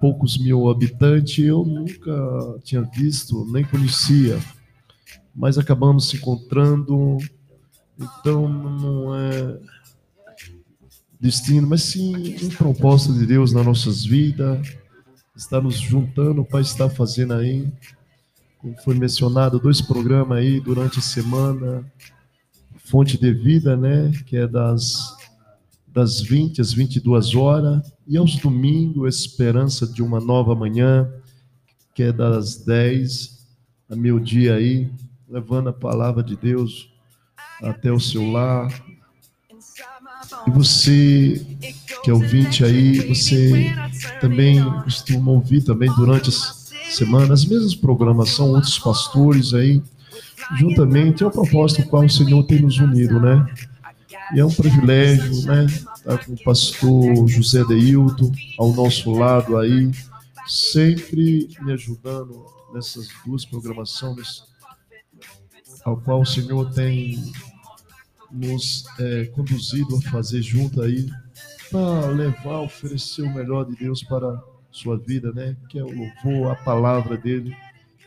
poucos 0.00 0.38
mil 0.38 0.68
habitantes, 0.68 1.44
eu 1.44 1.64
nunca 1.64 2.58
tinha 2.62 2.82
visto, 2.82 3.44
nem 3.50 3.64
conhecia, 3.64 4.38
mas 5.34 5.56
acabamos 5.56 6.08
se 6.08 6.16
encontrando 6.16 7.18
então 8.02 8.48
não 8.48 9.14
é 9.14 9.58
destino, 11.20 11.68
mas 11.68 11.82
sim 11.82 12.36
um 12.44 12.48
propósito 12.50 13.14
de 13.14 13.26
Deus 13.26 13.52
nas 13.52 13.64
nossas 13.64 14.04
vidas, 14.04 14.76
está 15.36 15.60
nos 15.60 15.76
juntando 15.76 16.44
para 16.44 16.60
estar 16.60 16.88
fazendo 16.88 17.34
aí, 17.34 17.72
como 18.62 18.80
foi 18.82 18.94
mencionado, 18.94 19.58
dois 19.58 19.80
programas 19.80 20.38
aí 20.38 20.60
durante 20.60 21.00
a 21.00 21.02
semana, 21.02 21.84
Fonte 22.76 23.18
de 23.18 23.32
Vida, 23.32 23.76
né, 23.76 24.12
que 24.24 24.36
é 24.36 24.46
das 24.46 25.20
das 25.88 26.22
20 26.22 26.58
às 26.58 26.72
22 26.72 27.34
horas, 27.34 27.92
e 28.08 28.16
aos 28.16 28.36
domingos, 28.36 29.14
Esperança 29.14 29.86
de 29.86 30.02
uma 30.02 30.20
Nova 30.20 30.54
Manhã, 30.54 31.12
que 31.94 32.04
é 32.04 32.10
das 32.10 32.56
10 32.64 33.46
a 33.90 33.94
meio-dia 33.94 34.54
aí, 34.54 34.90
levando 35.28 35.68
a 35.68 35.72
palavra 35.72 36.22
de 36.22 36.34
Deus 36.34 36.88
até 37.62 37.92
o 37.92 38.00
seu 38.00 38.30
lar. 38.30 38.72
E 40.46 40.50
você, 40.50 41.46
que 42.02 42.10
é 42.10 42.14
ouvinte 42.14 42.64
aí, 42.64 43.06
você 43.14 43.70
também 44.18 44.64
costuma 44.84 45.30
ouvir 45.32 45.62
também 45.62 45.92
durante 45.94 46.30
as 46.30 46.61
semanas, 46.96 47.42
as 47.42 47.44
mesmas 47.44 47.74
programação, 47.74 48.50
outros 48.50 48.78
pastores 48.78 49.54
aí, 49.54 49.82
juntamente, 50.58 51.22
é 51.22 51.26
o 51.26 51.30
propósito 51.30 51.88
qual 51.88 52.04
o 52.04 52.10
Senhor 52.10 52.42
tem 52.44 52.60
nos 52.60 52.78
unido, 52.78 53.20
né? 53.20 53.46
E 54.34 54.40
é 54.40 54.44
um 54.44 54.52
privilégio, 54.52 55.46
né? 55.46 55.66
Estar 55.66 56.24
com 56.24 56.32
o 56.32 56.42
pastor 56.42 57.28
José 57.28 57.64
Deilton 57.64 58.32
ao 58.58 58.72
nosso 58.72 59.10
lado 59.12 59.56
aí, 59.58 59.90
sempre 60.46 61.48
me 61.60 61.72
ajudando 61.72 62.44
nessas 62.72 63.08
duas 63.24 63.44
programações, 63.44 64.44
ao 65.84 65.96
qual 65.98 66.22
o 66.22 66.26
Senhor 66.26 66.72
tem 66.72 67.32
nos 68.30 68.84
é, 68.98 69.26
conduzido 69.26 69.96
a 69.96 70.10
fazer 70.10 70.40
junto 70.42 70.80
aí, 70.80 71.08
para 71.70 72.06
levar, 72.08 72.60
oferecer 72.60 73.22
o 73.22 73.34
melhor 73.34 73.64
de 73.64 73.76
Deus 73.76 74.02
para 74.02 74.42
sua 74.72 74.96
vida, 74.96 75.32
né? 75.32 75.56
Que 75.68 75.78
é 75.78 75.84
o 75.84 75.90
louvor, 75.90 76.50
a 76.50 76.56
palavra 76.56 77.16
dele, 77.16 77.54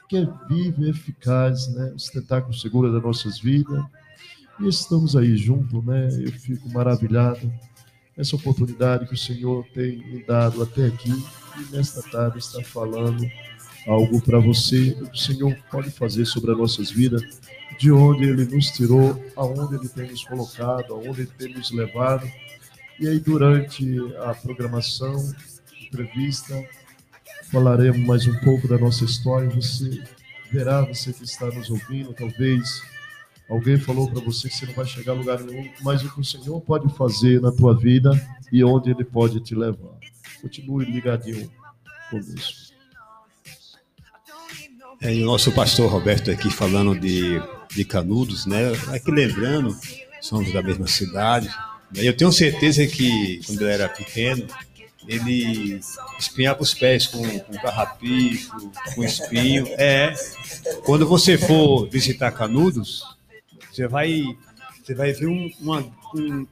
que 0.10 0.18
é 0.18 0.28
vivo 0.50 0.84
e 0.84 0.90
eficaz, 0.90 1.68
né? 1.74 1.92
O 1.94 1.96
espetáculo 1.96 2.54
seguro 2.54 2.92
das 2.92 3.02
nossas 3.02 3.40
vidas. 3.40 3.84
E 4.60 4.68
estamos 4.68 5.16
aí 5.16 5.38
juntos, 5.38 5.84
né? 5.86 6.10
Eu 6.20 6.32
fico 6.32 6.70
maravilhado 6.70 7.52
essa 8.18 8.36
oportunidade 8.36 9.08
que 9.08 9.14
o 9.14 9.18
Senhor 9.18 9.66
tem 9.74 9.98
me 9.98 10.24
dado 10.24 10.64
até 10.64 10.88
aqui 10.88 11.12
e 11.12 11.76
nesta 11.76 12.02
tarde 12.02 12.40
está 12.40 12.62
falando 12.64 13.26
algo 13.88 14.22
para 14.22 14.40
você, 14.40 14.98
o 15.14 15.16
Senhor 15.16 15.56
pode 15.70 15.92
fazer 15.92 16.26
sobre 16.26 16.52
as 16.52 16.58
nossas 16.58 16.90
vidas 16.90 17.22
de 17.78 17.92
onde 17.92 18.24
ele 18.24 18.46
nos 18.46 18.72
tirou, 18.72 19.22
aonde 19.36 19.76
ele 19.76 19.90
tem 19.90 20.10
nos 20.10 20.24
colocado, 20.24 20.94
aonde 20.94 21.22
ele 21.22 21.32
tem 21.38 21.54
nos 21.54 21.72
levado. 21.72 22.26
E 23.00 23.08
aí, 23.08 23.20
durante 23.20 23.86
a 24.26 24.34
programação, 24.34 25.34
entrevista, 25.96 26.62
falaremos 27.52 28.06
mais 28.06 28.28
um 28.28 28.36
pouco 28.40 28.68
da 28.68 28.78
nossa 28.78 29.06
história. 29.06 29.50
Você 29.50 30.04
verá, 30.52 30.82
você 30.82 31.14
que 31.14 31.24
está 31.24 31.48
nos 31.48 31.70
ouvindo, 31.70 32.14
talvez 32.14 32.82
Alguém 33.48 33.78
falou 33.78 34.10
para 34.10 34.22
você 34.22 34.50
que 34.50 34.56
você 34.56 34.66
não 34.66 34.74
vai 34.74 34.86
chegar 34.86 35.12
a 35.12 35.16
lugar 35.16 35.40
nenhum, 35.40 35.70
mas 35.82 36.04
o 36.04 36.12
que 36.12 36.20
o 36.20 36.24
Senhor 36.24 36.60
pode 36.62 36.92
fazer 36.96 37.40
na 37.40 37.52
tua 37.52 37.78
vida 37.78 38.10
e 38.52 38.64
onde 38.64 38.90
Ele 38.90 39.06
pode 39.06 39.40
te 39.40 39.54
levar. 39.54 39.94
Continue 40.42 40.86
ligadinho 40.86 41.52
conosco. 42.10 42.74
É, 45.00 45.14
e 45.14 45.22
o 45.22 45.26
nosso 45.28 45.52
pastor 45.52 45.92
Roberto 45.92 46.32
aqui 46.32 46.50
falando 46.50 47.00
de, 47.00 47.40
de 47.70 47.86
Canudos, 47.86 48.48
né? 48.48 48.72
Aqui 48.88 49.12
lembrando, 49.12 49.78
somos 50.22 50.52
da 50.52 50.64
mesma 50.64 50.88
cidade. 50.88 51.48
Eu 51.94 52.18
tenho 52.18 52.32
certeza 52.32 52.88
que 52.88 53.42
quando 53.46 53.62
eu 53.62 53.68
era 53.68 53.88
pequeno, 53.88 54.48
ele 55.08 55.80
espinhava 56.20 56.62
os 56.62 56.74
pés 56.74 57.08
com, 57.08 57.40
com 57.40 57.54
carrapicho, 57.54 58.52
com 58.94 59.04
espinho. 59.04 59.68
É, 59.78 60.14
quando 60.84 61.08
você 61.08 61.38
for 61.38 61.88
visitar 61.90 62.32
Canudos, 62.32 63.04
você 63.72 63.88
vai, 63.88 64.24
você 64.84 64.94
vai 64.94 65.14
ver 65.14 65.28
um, 65.28 65.52
uma, 65.60 65.86
um, 66.16 66.48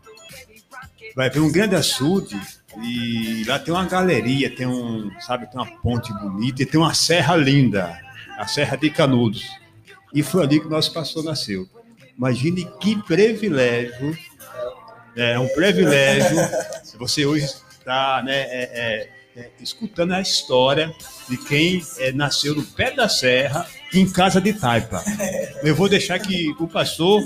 vai 1.15 1.29
ver 1.29 1.39
um 1.39 1.51
grande 1.51 1.75
açude 1.75 2.39
e 2.81 3.43
lá 3.45 3.59
tem 3.59 3.73
uma 3.73 3.85
galeria, 3.85 4.55
tem 4.55 4.67
um, 4.67 5.09
sabe, 5.19 5.47
tem 5.47 5.59
uma 5.59 5.79
ponte 5.81 6.13
bonita 6.13 6.63
e 6.63 6.65
tem 6.65 6.79
uma 6.79 6.93
serra 6.93 7.35
linda, 7.35 7.99
a 8.37 8.47
Serra 8.47 8.75
de 8.75 8.89
Canudos. 8.89 9.47
E 10.13 10.21
foi 10.21 10.43
ali 10.43 10.59
que 10.59 10.67
nosso 10.67 10.93
pastor 10.93 11.23
nasceu. 11.23 11.67
Imagine 12.15 12.69
que 12.79 12.95
privilégio, 13.03 14.17
é 15.15 15.39
um 15.39 15.47
privilégio 15.49 16.37
você 16.97 17.25
hoje 17.25 17.47
está 17.83 18.23
né, 18.23 18.33
é, 18.33 18.69
é, 18.73 19.09
é, 19.35 19.49
escutando 19.59 20.13
a 20.13 20.21
história 20.21 20.93
de 21.29 21.37
quem 21.37 21.81
é, 21.97 22.13
nasceu 22.13 22.55
no 22.55 22.63
pé 22.63 22.91
da 22.91 23.09
serra, 23.09 23.67
em 23.93 24.09
casa 24.09 24.39
de 24.39 24.53
taipa. 24.53 25.03
Eu 25.61 25.75
vou 25.75 25.89
deixar 25.89 26.17
que 26.19 26.49
o 26.59 26.67
pastor, 26.67 27.21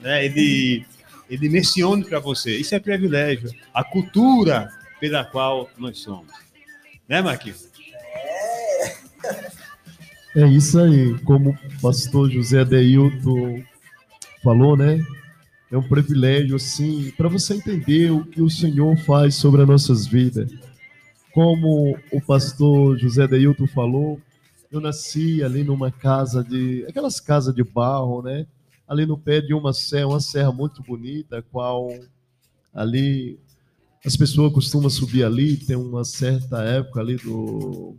né, 0.00 0.24
ele, 0.24 0.84
ele 1.28 1.48
mencione 1.48 2.04
para 2.04 2.20
você. 2.20 2.54
Isso 2.56 2.74
é 2.74 2.78
privilégio. 2.78 3.50
A 3.72 3.82
cultura 3.82 4.70
pela 5.00 5.24
qual 5.24 5.68
nós 5.78 5.98
somos. 5.98 6.32
Né, 7.08 7.22
Marquinhos? 7.22 7.68
É 10.36 10.46
isso 10.46 10.78
aí. 10.78 11.18
Como 11.20 11.50
o 11.50 11.80
pastor 11.80 12.30
José 12.30 12.64
Deilton 12.64 13.62
falou, 14.42 14.76
né? 14.76 15.00
É 15.76 15.78
um 15.78 15.86
privilégio, 15.86 16.56
assim, 16.56 17.12
para 17.18 17.28
você 17.28 17.52
entender 17.52 18.10
o 18.10 18.24
que 18.24 18.40
o 18.40 18.48
Senhor 18.48 18.96
faz 18.96 19.34
sobre 19.34 19.60
as 19.60 19.68
nossas 19.68 20.06
vidas. 20.06 20.50
Como 21.34 21.98
o 22.10 22.18
pastor 22.18 22.96
José 22.96 23.28
Deilton 23.28 23.66
falou, 23.66 24.18
eu 24.72 24.80
nasci 24.80 25.42
ali 25.42 25.62
numa 25.62 25.90
casa 25.90 26.42
de. 26.42 26.86
aquelas 26.88 27.20
casas 27.20 27.54
de 27.54 27.62
barro, 27.62 28.22
né? 28.22 28.46
Ali 28.88 29.04
no 29.04 29.18
pé 29.18 29.42
de 29.42 29.52
uma 29.52 29.74
serra, 29.74 30.06
uma 30.06 30.20
serra 30.20 30.50
muito 30.50 30.82
bonita, 30.82 31.44
qual 31.52 31.90
ali 32.72 33.38
as 34.02 34.16
pessoas 34.16 34.54
costumam 34.54 34.88
subir 34.88 35.24
ali, 35.24 35.58
tem 35.58 35.76
uma 35.76 36.06
certa 36.06 36.62
época 36.62 37.00
ali 37.00 37.16
do. 37.16 37.94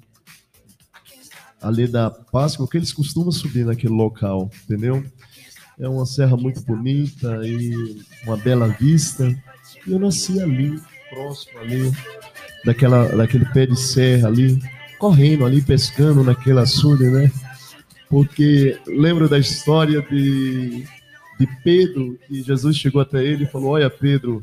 ali 1.61 1.87
da 1.87 2.09
Páscoa, 2.09 2.67
que 2.67 2.77
eles 2.77 2.91
costumam 2.91 3.31
subir 3.31 3.67
naquele 3.67 3.93
local, 3.93 4.49
entendeu? 4.63 5.05
É 5.79 5.87
uma 5.87 6.05
serra 6.05 6.35
muito 6.35 6.61
bonita 6.61 7.39
e 7.45 8.01
uma 8.25 8.35
bela 8.35 8.67
vista. 8.67 9.27
E 9.85 9.91
eu 9.91 9.99
nasci 9.99 10.41
ali, 10.41 10.79
próximo 11.09 11.59
ali, 11.59 11.91
daquela, 12.65 13.07
daquele 13.15 13.45
pé 13.45 13.67
de 13.67 13.79
serra 13.79 14.27
ali, 14.27 14.59
correndo 14.97 15.45
ali, 15.45 15.61
pescando 15.61 16.23
naquele 16.23 16.59
açude, 16.59 17.09
né? 17.09 17.31
Porque 18.09 18.79
lembro 18.87 19.29
da 19.29 19.37
história 19.37 20.01
de, 20.01 20.83
de 21.39 21.47
Pedro, 21.63 22.17
que 22.27 22.41
Jesus 22.41 22.75
chegou 22.75 23.01
até 23.01 23.23
ele 23.23 23.43
e 23.43 23.47
falou: 23.47 23.71
Olha, 23.71 23.89
Pedro, 23.89 24.41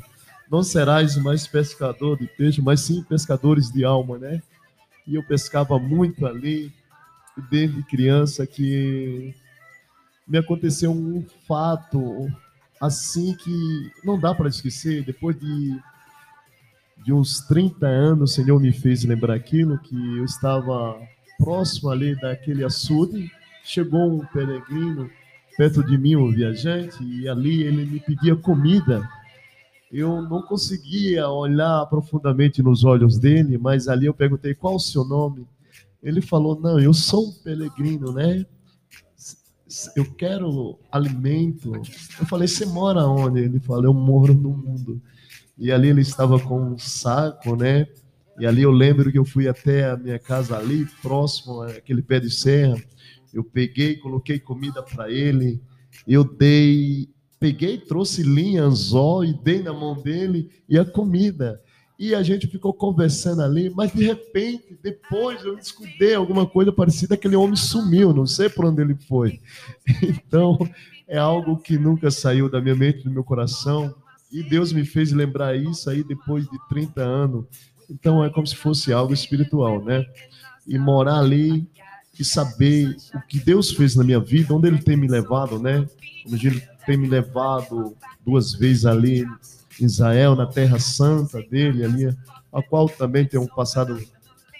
não 0.48 0.62
serás 0.62 1.16
mais 1.16 1.48
pescador 1.48 2.16
de 2.16 2.28
peixe, 2.28 2.62
mas 2.62 2.80
sim 2.80 3.02
pescadores 3.02 3.72
de 3.72 3.84
alma, 3.84 4.18
né? 4.18 4.40
E 5.06 5.16
eu 5.16 5.22
pescava 5.24 5.78
muito 5.80 6.26
ali, 6.26 6.72
desde 7.50 7.82
criança, 7.82 8.46
que 8.46 9.34
me 10.26 10.38
aconteceu 10.38 10.90
um 10.90 11.24
fato 11.46 12.28
assim 12.80 13.34
que 13.36 13.90
não 14.04 14.18
dá 14.18 14.34
para 14.34 14.48
esquecer. 14.48 15.04
Depois 15.04 15.38
de, 15.38 15.78
de 17.04 17.12
uns 17.12 17.40
30 17.46 17.86
anos, 17.86 18.32
o 18.32 18.34
Senhor 18.34 18.60
me 18.60 18.72
fez 18.72 19.04
lembrar 19.04 19.34
aquilo, 19.34 19.78
que 19.78 19.96
eu 20.16 20.24
estava 20.24 20.98
próximo 21.38 21.90
ali 21.90 22.14
daquele 22.20 22.64
açude, 22.64 23.30
chegou 23.62 24.20
um 24.20 24.26
peregrino 24.26 25.10
perto 25.56 25.84
de 25.84 25.96
mim, 25.96 26.16
um 26.16 26.30
viajante, 26.30 27.02
e 27.02 27.28
ali 27.28 27.62
ele 27.62 27.84
me 27.84 28.00
pedia 28.00 28.34
comida. 28.34 29.08
Eu 29.92 30.20
não 30.22 30.42
conseguia 30.42 31.28
olhar 31.28 31.86
profundamente 31.86 32.62
nos 32.62 32.84
olhos 32.84 33.18
dele, 33.18 33.56
mas 33.56 33.86
ali 33.86 34.06
eu 34.06 34.14
perguntei 34.14 34.54
qual 34.54 34.74
o 34.74 34.80
seu 34.80 35.04
nome. 35.04 35.46
Ele 36.02 36.20
falou: 36.20 36.58
Não, 36.58 36.80
eu 36.80 36.92
sou 36.92 37.28
um 37.28 37.32
peregrino, 37.32 38.12
né? 38.12 38.44
Eu 39.96 40.04
quero 40.12 40.78
alimento. 40.90 41.72
Eu 41.74 42.26
falei, 42.26 42.48
você 42.48 42.66
mora 42.66 43.06
onde? 43.06 43.40
Ele 43.40 43.60
falou, 43.60 43.84
eu 43.84 43.94
moro 43.94 44.34
no 44.34 44.50
mundo. 44.50 45.00
E 45.56 45.70
ali 45.70 45.88
ele 45.88 46.00
estava 46.00 46.38
com 46.38 46.60
um 46.60 46.78
saco, 46.78 47.56
né? 47.56 47.86
E 48.38 48.46
ali 48.46 48.62
eu 48.62 48.70
lembro 48.70 49.10
que 49.12 49.18
eu 49.18 49.24
fui 49.24 49.46
até 49.46 49.90
a 49.90 49.96
minha 49.96 50.18
casa 50.18 50.56
ali, 50.56 50.86
próximo 51.00 51.62
àquele 51.62 52.02
pé 52.02 52.18
de 52.18 52.30
serra. 52.30 52.76
Eu 53.32 53.44
peguei, 53.44 53.96
coloquei 53.96 54.38
comida 54.38 54.82
para 54.82 55.10
ele. 55.10 55.60
Eu 56.06 56.24
dei, 56.24 57.08
peguei, 57.38 57.78
trouxe 57.78 58.22
linha, 58.22 58.64
anzol 58.64 59.24
e 59.24 59.32
dei 59.32 59.62
na 59.62 59.72
mão 59.72 60.00
dele 60.00 60.50
e 60.68 60.78
a 60.78 60.84
comida 60.84 61.60
e 61.98 62.14
a 62.14 62.22
gente 62.22 62.46
ficou 62.46 62.74
conversando 62.74 63.42
ali, 63.42 63.70
mas 63.70 63.92
de 63.92 64.04
repente, 64.04 64.76
depois 64.82 65.44
eu 65.44 65.54
descobri 65.54 66.12
alguma 66.12 66.44
coisa 66.46 66.72
parecida, 66.72 67.14
aquele 67.14 67.36
homem 67.36 67.56
sumiu, 67.56 68.12
não 68.12 68.26
sei 68.26 68.48
por 68.48 68.64
onde 68.64 68.82
ele 68.82 68.94
foi. 68.94 69.40
Então, 70.02 70.58
é 71.06 71.18
algo 71.18 71.56
que 71.56 71.78
nunca 71.78 72.10
saiu 72.10 72.50
da 72.50 72.60
minha 72.60 72.74
mente, 72.74 73.04
do 73.04 73.10
meu 73.10 73.22
coração, 73.22 73.94
e 74.32 74.42
Deus 74.42 74.72
me 74.72 74.84
fez 74.84 75.12
lembrar 75.12 75.56
isso 75.56 75.88
aí 75.88 76.02
depois 76.02 76.44
de 76.44 76.58
30 76.68 77.00
anos. 77.00 77.44
Então, 77.88 78.24
é 78.24 78.30
como 78.30 78.46
se 78.46 78.56
fosse 78.56 78.92
algo 78.92 79.12
espiritual, 79.12 79.84
né? 79.84 80.04
E 80.66 80.76
morar 80.78 81.18
ali 81.20 81.68
e 82.18 82.24
saber 82.24 82.96
o 83.14 83.20
que 83.28 83.38
Deus 83.38 83.70
fez 83.70 83.94
na 83.94 84.02
minha 84.02 84.18
vida, 84.18 84.52
onde 84.52 84.66
Ele 84.66 84.82
tem 84.82 84.96
me 84.96 85.06
levado, 85.06 85.60
né? 85.60 85.86
Como 86.24 86.36
Ele 86.36 86.60
tem 86.84 86.96
me 86.96 87.06
levado 87.06 87.94
duas 88.24 88.52
vezes 88.52 88.86
ali 88.86 89.24
Israel, 89.80 90.34
na 90.36 90.46
Terra 90.46 90.78
Santa 90.78 91.42
dele 91.42 91.84
ali, 91.84 92.16
a 92.52 92.62
qual 92.62 92.88
também 92.88 93.26
tem 93.26 93.38
um 93.38 93.46
passado 93.46 94.00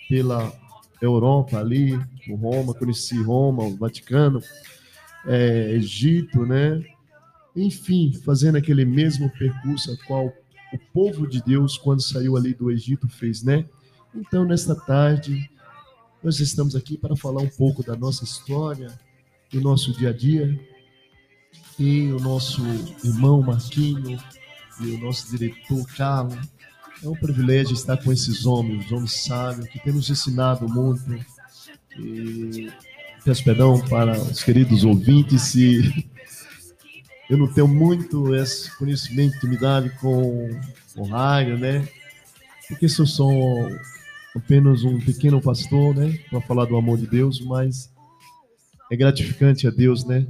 pela 0.09 0.53
Europa 1.00 1.59
ali, 1.59 1.98
no 2.27 2.37
Roma, 2.37 2.74
conheci 2.74 3.20
Roma, 3.22 3.64
o 3.64 3.77
Vaticano, 3.77 4.40
é, 5.27 5.72
Egito, 5.72 6.44
né? 6.44 6.83
Enfim, 7.55 8.12
fazendo 8.24 8.57
aquele 8.57 8.85
mesmo 8.85 9.31
percurso 9.31 9.92
a 9.92 10.07
qual 10.07 10.27
o 10.27 10.79
povo 10.92 11.27
de 11.27 11.42
Deus, 11.42 11.79
quando 11.79 12.03
saiu 12.03 12.37
ali 12.37 12.53
do 12.53 12.70
Egito, 12.70 13.09
fez, 13.09 13.42
né? 13.42 13.64
Então, 14.14 14.44
nesta 14.44 14.74
tarde, 14.74 15.48
nós 16.22 16.40
estamos 16.40 16.74
aqui 16.74 16.96
para 16.96 17.16
falar 17.16 17.42
um 17.42 17.48
pouco 17.48 17.85
da 17.85 17.94
nossa 17.94 18.24
história, 18.24 18.98
do 19.53 19.61
nosso 19.61 19.92
dia 19.92 20.11
a 20.11 20.12
dia, 20.12 20.59
e 21.79 22.12
o 22.12 22.18
nosso 22.18 22.62
irmão 23.05 23.42
Marquinho, 23.42 24.18
e 24.81 24.91
o 24.91 24.99
nosso 24.99 25.31
diretor 25.37 25.87
Carlos. 25.97 26.37
É 27.03 27.09
um 27.09 27.15
privilégio 27.15 27.75
estar 27.75 27.97
com 27.97 28.13
esses 28.13 28.47
homens, 28.47 28.91
homens 28.91 29.25
sábios, 29.25 29.69
que 29.69 29.79
têm 29.79 29.93
nos 29.93 30.09
ensinado 30.09 30.67
muito. 30.69 31.03
E 31.99 32.73
peço 33.25 33.45
perdão 33.45 33.81
para 33.89 34.19
os 34.19 34.43
queridos 34.43 34.85
ouvintes 34.85 35.43
se 35.43 36.07
eu 37.29 37.37
não 37.37 37.47
tenho 37.47 37.69
muito 37.69 38.35
esse 38.35 38.75
conhecimento, 38.77 39.37
intimidade 39.37 39.91
com 40.01 40.51
o 40.97 41.05
raio, 41.05 41.59
né? 41.59 41.87
Porque 42.69 42.89
se 42.89 43.01
eu 43.01 43.07
sou 43.07 43.69
apenas 44.35 44.83
um 44.83 44.99
pequeno 44.99 45.41
pastor, 45.41 45.95
né? 45.95 46.19
Para 46.31 46.41
falar 46.41 46.65
do 46.65 46.77
amor 46.77 46.99
de 46.99 47.07
Deus, 47.07 47.41
mas 47.41 47.93
é 48.91 48.97
gratificante 48.97 49.67
a 49.67 49.71
Deus, 49.71 50.05
né? 50.05 50.27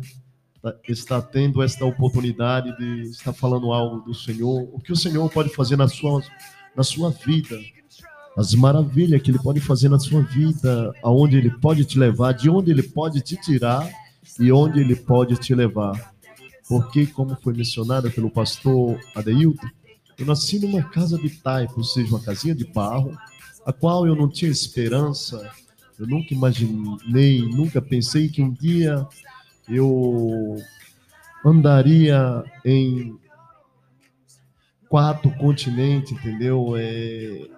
Está 0.88 1.20
tendo 1.20 1.62
esta 1.62 1.84
oportunidade 1.84 2.76
de 2.76 3.10
estar 3.10 3.32
falando 3.32 3.72
algo 3.72 4.00
do 4.00 4.14
Senhor, 4.14 4.68
o 4.72 4.80
que 4.80 4.92
o 4.92 4.96
Senhor 4.96 5.28
pode 5.30 5.50
fazer 5.50 5.76
na 5.76 5.88
sua, 5.88 6.22
na 6.74 6.82
sua 6.82 7.10
vida, 7.10 7.58
as 8.36 8.54
maravilhas 8.54 9.22
que 9.22 9.30
Ele 9.30 9.38
pode 9.38 9.60
fazer 9.60 9.88
na 9.88 9.98
sua 9.98 10.22
vida, 10.22 10.92
aonde 11.02 11.36
Ele 11.36 11.50
pode 11.50 11.84
te 11.84 11.98
levar, 11.98 12.32
de 12.32 12.50
onde 12.50 12.70
Ele 12.70 12.82
pode 12.82 13.20
te 13.20 13.36
tirar 13.36 13.88
e 14.40 14.50
onde 14.50 14.80
Ele 14.80 14.96
pode 14.96 15.36
te 15.36 15.54
levar. 15.54 16.14
Porque, 16.68 17.06
como 17.06 17.36
foi 17.42 17.52
mencionado 17.52 18.10
pelo 18.10 18.30
pastor 18.30 18.98
Adeilton, 19.14 19.68
eu 20.18 20.26
nasci 20.26 20.58
numa 20.58 20.82
casa 20.82 21.18
de 21.18 21.28
taipa, 21.28 21.74
ou 21.76 21.84
seja, 21.84 22.08
uma 22.08 22.20
casinha 22.20 22.54
de 22.54 22.64
barro, 22.64 23.16
a 23.66 23.72
qual 23.72 24.06
eu 24.06 24.16
não 24.16 24.28
tinha 24.28 24.50
esperança, 24.50 25.50
eu 25.98 26.06
nunca 26.06 26.34
imaginei, 26.34 27.42
nunca 27.42 27.80
pensei 27.80 28.28
que 28.28 28.42
um 28.42 28.52
dia 28.52 29.06
eu 29.68 30.56
andaria 31.44 32.44
em 32.64 33.18
quatro 34.88 35.30
continentes, 35.36 36.12
entendeu? 36.12 36.74
É, 36.76 37.48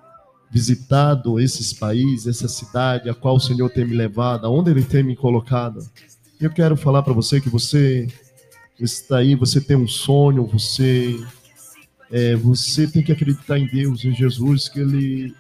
visitado 0.51 1.39
esses 1.41 1.73
países, 1.73 2.27
essa 2.27 2.49
cidade 2.49 3.11
a 3.11 3.15
qual 3.15 3.37
o 3.37 3.41
Senhor 3.41 3.69
tem 3.71 3.85
me 3.85 3.95
levado, 3.95 4.47
aonde 4.47 4.71
Ele 4.71 4.83
tem 4.83 5.03
me 5.03 5.17
colocado. 5.17 5.81
Eu 6.41 6.51
quero 6.51 6.77
falar 6.77 7.03
para 7.03 7.13
você 7.13 7.41
que 7.41 7.49
você 7.49 8.07
está 8.79 9.19
aí, 9.19 9.35
você 9.35 9.61
tem 9.61 9.77
um 9.77 9.89
sonho, 9.89 10.47
você 10.47 11.17
é, 12.11 12.37
você 12.37 12.87
tem 12.87 13.03
que 13.03 13.13
acreditar 13.13 13.59
em 13.59 13.67
Deus, 13.67 14.05
em 14.05 14.15
Jesus, 14.15 14.69
que 14.69 14.81
Ele 14.81 15.35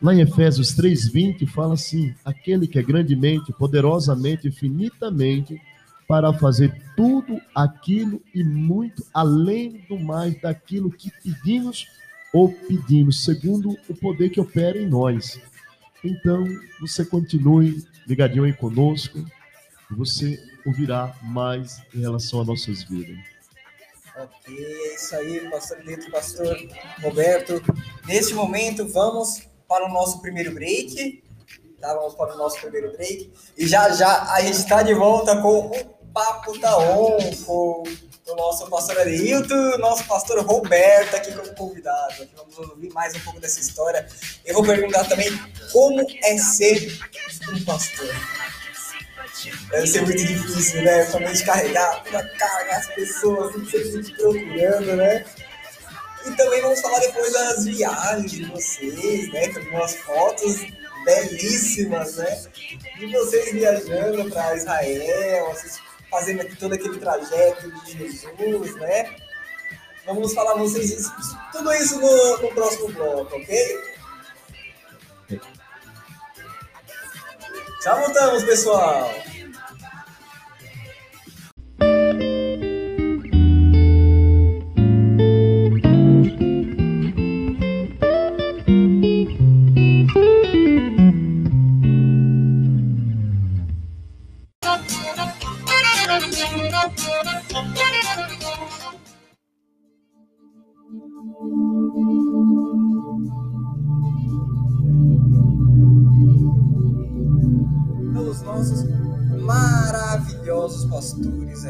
lá 0.00 0.14
em 0.14 0.20
Efésios 0.20 0.74
3:20 0.74 1.46
fala 1.46 1.74
assim: 1.74 2.14
aquele 2.24 2.66
que 2.66 2.78
é 2.78 2.82
grandemente, 2.82 3.52
poderosamente, 3.52 4.48
infinitamente 4.48 5.60
para 6.06 6.32
fazer 6.32 6.74
tudo 6.96 7.40
aquilo 7.54 8.22
e 8.34 8.44
muito 8.44 9.04
além 9.12 9.84
do 9.88 9.98
mais 9.98 10.40
daquilo 10.40 10.90
que 10.90 11.10
pedimos 11.22 11.86
ou 12.32 12.52
pedimos, 12.52 13.24
segundo 13.24 13.78
o 13.88 13.94
poder 13.94 14.30
que 14.30 14.40
opera 14.40 14.78
em 14.78 14.88
nós. 14.88 15.40
Então, 16.02 16.44
você 16.80 17.04
continue 17.04 17.84
ligadinho 18.06 18.44
aí 18.44 18.52
conosco, 18.52 19.24
você 19.90 20.38
ouvirá 20.66 21.14
mais 21.22 21.80
em 21.94 22.00
relação 22.00 22.40
às 22.40 22.46
nossas 22.46 22.82
vidas. 22.82 23.16
Ok, 24.16 24.54
é 24.56 24.94
isso 24.94 25.16
aí, 25.16 25.50
pastor 25.50 25.84
Lito, 25.84 26.10
pastor 26.10 26.56
Roberto. 27.02 27.62
Neste 28.06 28.32
momento, 28.34 28.86
vamos 28.88 29.48
para 29.66 29.86
o 29.86 29.92
nosso 29.92 30.20
primeiro 30.20 30.52
break. 30.54 31.22
Tá, 31.80 31.94
vamos 31.94 32.14
para 32.14 32.34
o 32.34 32.38
nosso 32.38 32.60
primeiro 32.60 32.92
break. 32.92 33.32
E 33.58 33.66
já 33.66 33.90
já 33.90 34.32
a 34.32 34.40
gente 34.40 34.58
está 34.58 34.82
de 34.82 34.94
volta 34.94 35.40
com 35.42 35.66
o 35.66 35.70
Papo 36.14 36.56
da 36.60 36.78
On, 36.78 37.18
com 37.44 37.82
o 38.28 38.36
nosso 38.36 38.70
pastor 38.70 39.00
Adeilton, 39.00 39.78
nosso 39.78 40.04
pastor 40.04 40.38
Roberto 40.46 41.16
aqui 41.16 41.32
como 41.32 41.52
convidado. 41.56 42.22
Aqui 42.22 42.30
vamos 42.36 42.56
ouvir 42.56 42.92
mais 42.92 43.16
um 43.16 43.20
pouco 43.20 43.40
dessa 43.40 43.58
história. 43.58 44.06
Eu 44.46 44.54
vou 44.54 44.62
perguntar 44.62 45.04
também 45.08 45.28
como 45.72 46.06
é 46.22 46.38
ser 46.38 47.00
um 47.52 47.64
pastor. 47.64 48.14
Deve 49.70 49.86
ser 49.88 50.02
muito 50.02 50.24
difícil, 50.24 50.82
né? 50.84 51.04
Somente 51.06 51.44
carregar, 51.44 52.04
carregar 52.04 52.78
as 52.78 52.86
pessoas, 52.94 53.52
sempre 53.68 54.12
procurando, 54.12 54.96
né? 54.96 55.24
E 56.26 56.30
também 56.36 56.62
vamos 56.62 56.80
falar 56.80 57.00
depois 57.00 57.32
das 57.32 57.64
viagens 57.64 58.30
de 58.30 58.44
vocês, 58.44 59.32
né? 59.32 59.48
Tem 59.48 59.68
umas 59.68 59.96
fotos 59.96 60.60
belíssimas, 61.04 62.16
né? 62.16 62.44
De 62.98 63.06
vocês 63.08 63.52
viajando 63.52 64.30
para 64.30 64.56
Israel, 64.56 65.54
fazendo 66.14 66.42
aqui 66.42 66.54
todo 66.54 66.72
aquele 66.74 66.96
trajeto 66.98 67.70
de 67.84 67.98
Jesus, 67.98 68.74
né? 68.76 69.16
Vamos 70.06 70.32
falar 70.32 70.54
vocês 70.54 70.92
isso, 70.92 71.12
tudo 71.50 71.72
isso 71.74 72.00
no, 72.00 72.38
no 72.38 72.54
próximo 72.54 72.88
bloco, 72.92 73.36
ok? 73.36 73.78
Já 77.82 77.94
voltamos, 77.96 78.44
pessoal! 78.44 79.10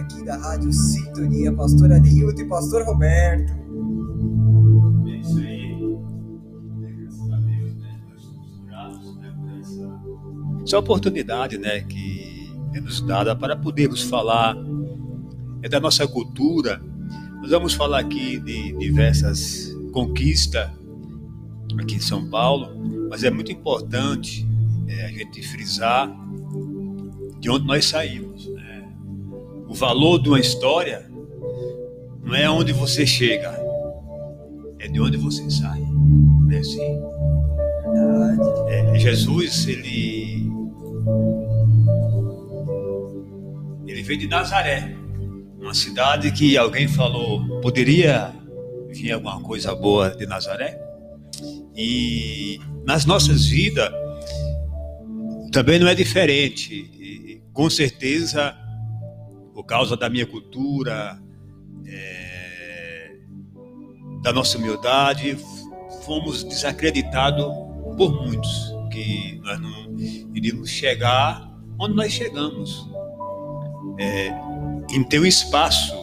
Aqui 0.05 0.23
da 0.23 0.37
Rádio 0.37 0.73
Sintonia, 0.73 1.53
pastor 1.53 1.91
Adilto 1.93 2.41
e 2.41 2.45
pastor 2.47 2.85
Roberto. 2.85 3.53
É 5.09 5.17
isso 5.17 5.39
aí. 5.39 5.81
Né? 6.79 6.99
Nós 8.71 9.17
né, 9.17 9.35
por 9.41 9.51
essa, 9.59 10.01
essa 10.63 10.79
oportunidade 10.79 11.59
né, 11.59 11.81
que 11.81 12.53
é 12.75 12.81
nos 12.81 13.01
dada 13.01 13.35
para 13.35 13.57
podermos 13.57 14.03
falar 14.03 14.55
é 15.63 15.69
da 15.69 15.81
nossa 15.81 16.07
cultura. 16.07 16.83
Nós 17.41 17.51
vamos 17.51 17.73
falar 17.73 18.01
aqui 18.01 18.39
de 18.39 18.77
diversas 18.79 19.75
conquistas 19.93 20.71
aqui 21.79 21.97
em 21.97 22.01
São 22.01 22.29
Paulo, 22.29 22.69
mas 23.09 23.25
é 23.25 23.31
muito 23.31 23.51
importante 23.51 24.47
é, 24.87 25.07
a 25.07 25.09
gente 25.09 25.43
frisar 25.43 26.15
de 27.41 27.51
onde 27.51 27.67
nós 27.67 27.87
saímos. 27.87 28.54
O 29.69 29.75
valor 29.75 30.23
de 30.23 30.29
uma 30.29 30.39
história 30.39 31.09
não 32.23 32.35
é 32.35 32.49
onde 32.49 32.73
você 32.73 33.07
chega, 33.07 33.51
é 34.79 34.89
de 34.89 35.01
onde 35.01 35.17
você 35.17 35.49
sai. 35.51 35.81
Não 35.81 36.53
é 36.53 36.59
assim? 36.59 37.01
É, 38.69 38.99
Jesus, 38.99 39.67
ele. 39.69 40.51
Ele 43.87 44.03
veio 44.03 44.19
de 44.19 44.29
Nazaré, 44.29 44.95
uma 45.61 45.75
cidade 45.75 46.33
que 46.33 46.57
alguém 46.57 46.89
falou, 46.89 47.61
poderia 47.61 48.35
vir 48.91 49.13
alguma 49.13 49.41
coisa 49.41 49.75
boa 49.75 50.11
de 50.11 50.27
Nazaré? 50.27 50.81
E 51.77 52.59
nas 52.85 53.05
nossas 53.05 53.47
vidas 53.47 53.91
também 55.53 55.79
não 55.79 55.89
é 55.89 55.95
diferente. 55.95 56.75
E, 56.75 57.43
com 57.53 57.71
certeza 57.71 58.55
por 59.55 59.65
causa 59.65 59.97
da 59.97 60.11
minha 60.11 60.27
cultura, 60.27 61.23
é, 61.87 63.17
da 64.21 64.33
nossa 64.33 64.59
humildade, 64.59 65.39
fomos 66.05 66.43
desacreditados 66.43 67.45
por 67.97 68.13
muitos, 68.25 68.75
que 68.91 69.41
nós 69.45 69.61
não 69.61 69.97
iríamos 70.35 70.69
chegar 70.69 71.49
onde 71.79 71.95
nós 71.95 72.13
chegamos. 72.13 72.89
É, 73.99 74.31
em 74.91 75.05
ter 75.05 75.21
um 75.21 75.27
espaço 75.27 75.95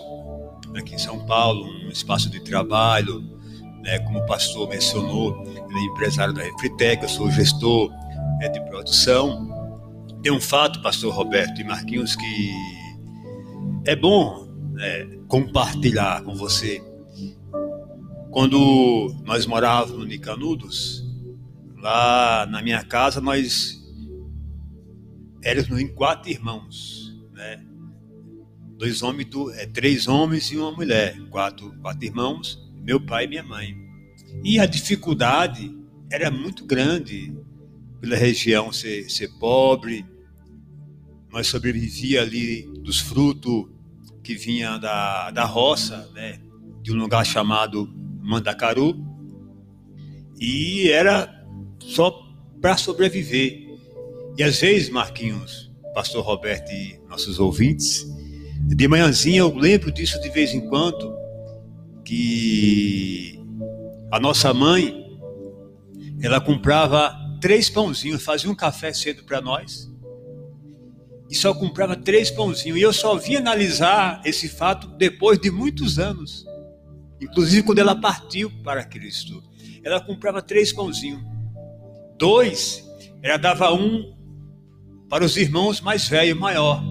aqui 0.76 0.96
em 0.96 0.98
São 0.98 1.26
Paulo, 1.26 1.66
um 1.86 1.90
espaço 1.90 2.30
de 2.30 2.40
trabalho, 2.40 3.22
né, 3.82 4.00
como 4.00 4.20
o 4.20 4.26
pastor 4.26 4.70
mencionou, 4.70 5.44
ele 5.44 5.80
é 5.80 5.84
empresário 5.86 6.34
da 6.34 6.42
Refritec, 6.44 7.04
eu 7.04 7.10
sou 7.10 7.30
gestor 7.30 7.92
é, 8.42 8.48
de 8.48 8.62
produção. 8.70 9.50
Tem 10.22 10.32
um 10.32 10.40
fato, 10.40 10.82
pastor 10.82 11.14
Roberto 11.14 11.60
e 11.60 11.64
Marquinhos, 11.64 12.16
que 12.16 12.54
é 13.86 13.96
bom 13.96 14.48
é, 14.80 15.06
compartilhar 15.28 16.24
com 16.24 16.36
você. 16.36 16.82
Quando 18.30 19.14
nós 19.26 19.46
morávamos 19.46 20.00
no 20.00 20.06
Nicanudos, 20.06 21.04
lá 21.78 22.46
na 22.46 22.62
minha 22.62 22.84
casa 22.84 23.20
nós 23.20 23.82
éramos 25.44 25.80
em 25.80 25.88
quatro 25.88 26.30
irmãos, 26.30 27.14
né? 27.34 27.66
Dois 28.78 29.04
homens, 29.04 29.28
é, 29.56 29.66
três 29.66 30.08
homens 30.08 30.52
e 30.52 30.58
uma 30.58 30.72
mulher, 30.72 31.20
quatro, 31.30 31.72
quatro 31.82 32.06
irmãos, 32.06 32.60
meu 32.82 33.04
pai 33.04 33.26
e 33.26 33.28
minha 33.28 33.44
mãe. 33.44 33.76
E 34.44 34.60
a 34.60 34.66
dificuldade 34.66 35.76
era 36.12 36.32
muito 36.32 36.66
grande 36.66 37.36
pela 38.00 38.16
região 38.16 38.72
ser, 38.72 39.10
ser 39.10 39.28
pobre, 39.40 40.06
nós 41.32 41.48
sobrevivia 41.48 42.22
ali 42.22 42.71
dos 42.82 43.00
frutos 43.00 43.66
que 44.24 44.36
vinha 44.36 44.78
da, 44.78 45.32
da 45.32 45.46
roça, 45.46 46.10
né, 46.14 46.40
de 46.82 46.92
um 46.92 46.98
lugar 46.98 47.26
chamado 47.26 47.88
Mandacaru, 48.22 48.96
e 50.40 50.90
era 50.90 51.46
só 51.80 52.12
para 52.60 52.78
sobreviver. 52.78 53.68
E 54.38 54.44
às 54.44 54.60
vezes, 54.60 54.90
Marquinhos, 54.90 55.72
Pastor 55.94 56.24
Roberto 56.24 56.72
e 56.72 57.00
nossos 57.10 57.40
ouvintes, 57.40 58.08
de 58.68 58.88
manhãzinha 58.88 59.40
eu 59.40 59.54
lembro 59.54 59.92
disso 59.92 60.22
de 60.22 60.30
vez 60.30 60.54
em 60.54 60.62
quando, 60.70 61.14
que 62.06 63.40
a 64.12 64.20
nossa 64.20 64.54
mãe, 64.54 65.20
ela 66.22 66.40
comprava 66.40 67.16
três 67.42 67.70
pãozinhos, 67.70 68.24
fazia 68.24 68.50
um 68.50 68.56
café 68.56 68.94
cedo 68.94 69.24
para 69.24 69.42
nós, 69.42 69.91
e 71.32 71.36
só 71.36 71.54
comprava 71.54 71.96
três 71.96 72.30
pãozinhos. 72.30 72.78
E 72.78 72.82
eu 72.82 72.92
só 72.92 73.16
vim 73.16 73.38
analisar 73.38 74.22
esse 74.26 74.50
fato 74.50 74.86
depois 74.98 75.40
de 75.40 75.50
muitos 75.50 75.98
anos. 75.98 76.46
Inclusive 77.22 77.64
quando 77.64 77.80
ela 77.80 77.96
partiu 77.96 78.52
para 78.62 78.84
Cristo. 78.84 79.42
Ela 79.82 80.02
comprava 80.02 80.42
três 80.42 80.74
pãozinhos. 80.74 81.24
Dois, 82.18 82.86
ela 83.24 83.38
dava 83.38 83.74
um 83.74 84.14
para 85.08 85.24
os 85.24 85.38
irmãos 85.38 85.80
mais 85.80 86.06
velhos, 86.06 86.38
maior. 86.38 86.84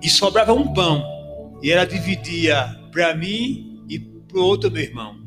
e 0.00 0.08
sobrava 0.08 0.52
um 0.54 0.72
pão. 0.72 1.04
E 1.60 1.72
ela 1.72 1.84
dividia 1.84 2.80
para 2.92 3.12
mim 3.12 3.84
e 3.88 3.98
para 3.98 4.38
o 4.38 4.44
outro 4.44 4.70
meu 4.70 4.82
irmão. 4.82 5.19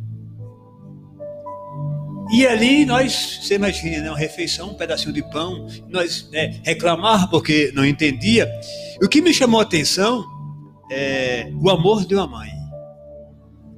E 2.34 2.48
ali 2.48 2.84
nós, 2.84 3.42
você 3.44 3.54
imagina, 3.54 4.02
né, 4.02 4.10
uma 4.10 4.18
refeição, 4.18 4.72
um 4.72 4.74
pedacinho 4.74 5.14
de 5.14 5.22
pão, 5.22 5.68
nós 5.88 6.28
né, 6.32 6.60
reclamar 6.64 7.30
porque 7.30 7.72
não 7.76 7.86
entendia. 7.86 8.52
O 9.00 9.08
que 9.08 9.22
me 9.22 9.32
chamou 9.32 9.60
a 9.60 9.64
atenção 9.64 10.26
é 10.92 11.52
o 11.62 11.70
amor 11.70 12.08
de 12.08 12.16
uma 12.16 12.26
mãe. 12.26 12.50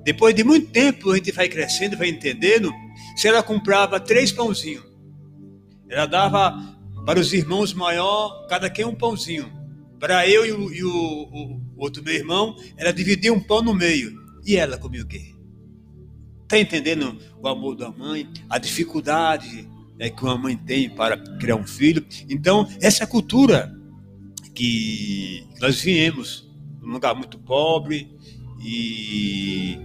Depois 0.05 0.33
de 0.33 0.45
muito 0.45 0.71
tempo 0.71 1.11
a 1.11 1.17
gente 1.17 1.33
vai 1.33 1.49
crescendo, 1.49 1.97
vai 1.97 2.07
entendendo. 2.07 2.71
Se 3.17 3.27
ela 3.27 3.43
comprava 3.43 3.99
três 3.99 4.31
pãozinhos, 4.31 4.85
ela 5.89 6.05
dava 6.05 6.55
para 7.05 7.19
os 7.19 7.33
irmãos 7.33 7.73
maior, 7.73 8.47
cada 8.47 8.69
quem 8.69 8.85
um 8.85 8.95
pãozinho. 8.95 9.51
Para 9.99 10.29
eu 10.29 10.45
e, 10.45 10.53
o, 10.53 10.73
e 10.73 10.81
o, 10.81 10.89
o, 10.89 11.61
outro 11.75 12.01
meu 12.01 12.13
irmão, 12.13 12.55
ela 12.77 12.93
dividia 12.93 13.33
um 13.33 13.39
pão 13.41 13.61
no 13.61 13.73
meio. 13.73 14.15
E 14.45 14.55
ela 14.55 14.77
comia 14.77 15.01
o 15.01 15.07
quê? 15.07 15.34
Está 16.45 16.59
entendendo 16.59 17.17
o 17.41 17.47
amor 17.47 17.75
da 17.75 17.89
mãe, 17.89 18.29
a 18.47 18.59
dificuldade 18.59 19.67
né, 19.97 20.11
que 20.11 20.23
uma 20.23 20.37
mãe 20.37 20.55
tem 20.55 20.87
para 20.87 21.17
criar 21.39 21.55
um 21.55 21.65
filho? 21.65 22.05
Então, 22.29 22.69
essa 22.79 23.07
cultura 23.07 23.75
que 24.53 25.43
nós 25.59 25.81
viemos, 25.81 26.47
num 26.79 26.93
lugar 26.93 27.15
muito 27.15 27.39
pobre, 27.39 28.15
e, 28.61 29.79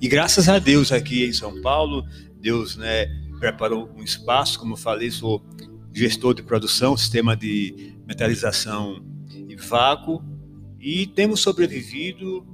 e 0.00 0.08
graças 0.08 0.48
a 0.48 0.58
Deus 0.58 0.90
aqui 0.90 1.24
em 1.24 1.32
São 1.32 1.62
Paulo, 1.62 2.04
Deus 2.40 2.76
né, 2.76 3.06
preparou 3.38 3.88
um 3.96 4.02
espaço, 4.02 4.58
como 4.58 4.72
eu 4.72 4.76
falei, 4.76 5.12
sou 5.12 5.40
gestor 5.92 6.34
de 6.34 6.42
produção, 6.42 6.96
sistema 6.96 7.36
de 7.36 7.94
metalização 8.04 9.00
em 9.32 9.54
vácuo, 9.54 10.24
e 10.80 11.06
temos 11.06 11.40
sobrevivido. 11.40 12.44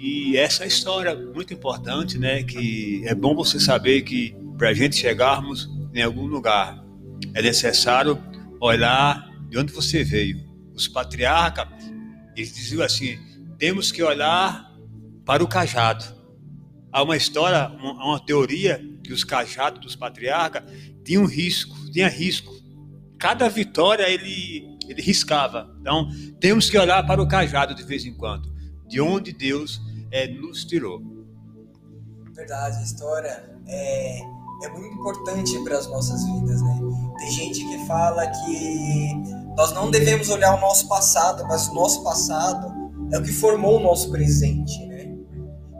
E 0.00 0.36
essa 0.36 0.64
história 0.64 1.12
muito 1.12 1.52
importante, 1.52 2.16
né? 2.18 2.44
Que 2.44 3.02
é 3.04 3.16
bom 3.16 3.34
você 3.34 3.58
saber 3.58 4.02
que 4.02 4.32
para 4.56 4.68
a 4.68 4.72
gente 4.72 4.94
chegarmos 4.94 5.68
em 5.92 6.00
algum 6.00 6.24
lugar 6.24 6.80
é 7.34 7.42
necessário 7.42 8.16
olhar 8.60 9.28
de 9.50 9.58
onde 9.58 9.72
você 9.72 10.04
veio. 10.04 10.46
Os 10.72 10.86
patriarcas, 10.86 11.66
eles 12.36 12.54
diziam 12.54 12.84
assim: 12.84 13.18
temos 13.58 13.90
que 13.90 14.00
olhar 14.00 14.72
para 15.24 15.42
o 15.42 15.48
cajado. 15.48 16.04
Há 16.92 17.02
uma 17.02 17.16
história, 17.16 17.68
uma, 17.68 17.92
uma 17.92 18.24
teoria 18.24 18.80
que 19.02 19.12
os 19.12 19.24
cajados 19.24 19.80
dos 19.80 19.96
patriarcas 19.96 20.62
tinham 21.04 21.26
risco, 21.26 21.74
tinha 21.90 22.08
risco 22.08 22.56
cada 23.18 23.48
vitória 23.48 24.08
ele, 24.08 24.78
ele 24.88 25.02
riscava. 25.02 25.68
Então, 25.80 26.08
temos 26.38 26.70
que 26.70 26.78
olhar 26.78 27.04
para 27.04 27.20
o 27.20 27.26
cajado 27.26 27.74
de 27.74 27.82
vez 27.82 28.06
em 28.06 28.14
quando, 28.14 28.48
de 28.86 29.00
onde 29.00 29.32
Deus 29.32 29.87
é, 30.10 30.28
nos 30.28 30.64
tirou. 30.64 31.00
Verdade, 32.34 32.78
a 32.78 32.82
história 32.82 33.50
é, 33.66 34.20
é 34.62 34.68
muito 34.70 34.94
importante 34.94 35.58
para 35.64 35.78
as 35.78 35.86
nossas 35.88 36.24
vidas, 36.24 36.62
né? 36.62 36.80
Tem 37.18 37.30
gente 37.30 37.66
que 37.66 37.86
fala 37.86 38.26
que 38.26 39.14
nós 39.56 39.72
não 39.72 39.90
devemos 39.90 40.28
olhar 40.30 40.56
o 40.56 40.60
nosso 40.60 40.88
passado, 40.88 41.44
mas 41.48 41.68
o 41.68 41.74
nosso 41.74 42.02
passado 42.04 42.72
é 43.12 43.18
o 43.18 43.22
que 43.22 43.32
formou 43.32 43.78
o 43.78 43.82
nosso 43.82 44.10
presente, 44.10 44.86
né? 44.86 45.16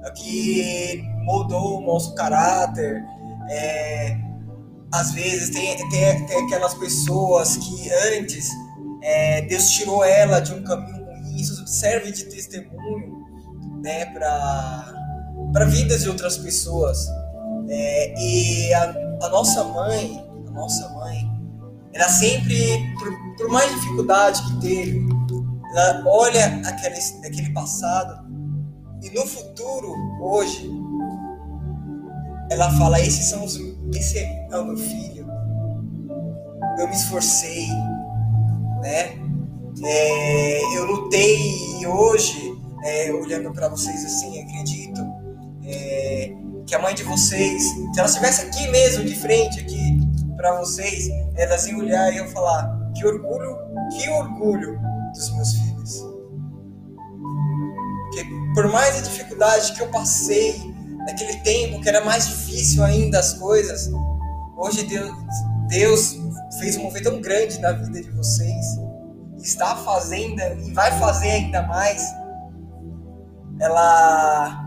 É 0.05 0.11
o 0.11 0.13
que 0.15 1.03
moldou 1.25 1.79
o 1.79 1.87
nosso 1.87 2.15
caráter, 2.15 3.05
é, 3.51 4.17
às 4.93 5.13
vezes 5.13 5.51
tem, 5.51 5.77
tem, 5.91 6.27
tem 6.27 6.45
aquelas 6.45 6.75
pessoas 6.75 7.57
que 7.57 7.91
antes 8.17 8.49
é, 9.03 9.43
Deus 9.43 9.71
tirou 9.71 10.05
ela 10.05 10.41
de 10.41 10.53
um 10.53 10.63
caminho 10.63 11.05
ruim, 11.05 11.37
isso 11.37 11.67
serve 11.67 12.11
de 12.11 12.25
testemunho 12.25 13.18
né, 13.89 14.05
para 15.53 15.65
vidas 15.67 16.03
de 16.03 16.11
outras 16.11 16.37
pessoas. 16.37 17.09
É, 17.71 18.15
e 18.21 18.75
a, 18.75 18.95
a, 19.23 19.29
nossa 19.31 19.65
mãe, 19.65 20.25
a 20.47 20.51
nossa 20.51 20.89
mãe, 20.91 21.27
ela 21.95 22.09
sempre, 22.09 22.79
por, 22.99 23.37
por 23.37 23.49
mais 23.51 23.71
dificuldade 23.75 24.43
que 24.43 24.61
teve, 24.61 25.09
ela 25.73 26.03
olha 26.07 26.63
aquele, 26.67 26.97
aquele 27.27 27.53
passado 27.53 28.27
e 29.03 29.11
no 29.11 29.27
futuro, 29.27 29.95
hoje, 30.21 30.71
ela 32.51 32.71
fala: 32.73 33.01
esses 33.01 33.27
são 33.27 33.45
os 33.45 33.57
esse 33.95 34.19
é 34.19 34.59
o 34.59 34.65
meu 34.65 34.77
filho. 34.77 35.27
Eu 36.79 36.89
me 36.89 36.95
esforcei, 36.95 37.69
né? 38.83 39.13
É, 39.85 40.77
eu 40.77 40.87
lutei 40.87 41.39
e 41.81 41.87
hoje, 41.87 42.48
é, 42.85 43.13
olhando 43.13 43.53
para 43.53 43.69
vocês 43.69 44.05
assim, 44.05 44.41
acredito 44.41 45.01
é, 45.65 46.33
que 46.67 46.75
a 46.75 46.79
mãe 46.79 46.95
de 46.95 47.03
vocês, 47.03 47.63
se 47.63 47.99
ela 47.99 48.09
estivesse 48.09 48.47
aqui 48.47 48.69
mesmo, 48.69 49.05
de 49.05 49.15
frente 49.15 49.61
aqui 49.61 49.99
para 50.37 50.59
vocês, 50.59 51.09
elas 51.35 51.67
iam 51.67 51.81
olhar 51.81 52.13
e 52.13 52.17
iam 52.17 52.29
falar: 52.29 52.79
que 52.95 53.07
orgulho, 53.07 53.57
que 53.97 54.09
orgulho 54.11 54.79
dos 55.13 55.31
meus 55.35 55.53
filhos. 55.53 56.07
Porque 58.05 58.25
por 58.55 58.69
mais 58.69 58.99
a 58.99 59.01
dificuldade 59.03 59.73
que 59.73 59.81
eu 59.81 59.89
passei, 59.89 60.55
naquele 61.07 61.37
tempo 61.41 61.81
que 61.81 61.89
era 61.89 62.05
mais 62.05 62.27
difícil 62.29 62.85
ainda 62.85 63.19
as 63.19 63.35
coisas, 63.35 63.91
hoje 64.57 64.85
Deus, 64.85 65.11
Deus 65.69 66.19
fez 66.59 66.77
um 66.77 66.83
movimento 66.83 67.11
tão 67.11 67.21
grande 67.21 67.59
na 67.61 67.73
vida 67.73 68.03
de 68.03 68.11
vocês, 68.11 68.79
está 69.39 69.77
fazendo 69.77 70.41
e 70.65 70.73
vai 70.73 70.99
fazer 70.99 71.31
ainda 71.31 71.63
mais. 71.63 72.03
Ela, 73.61 74.65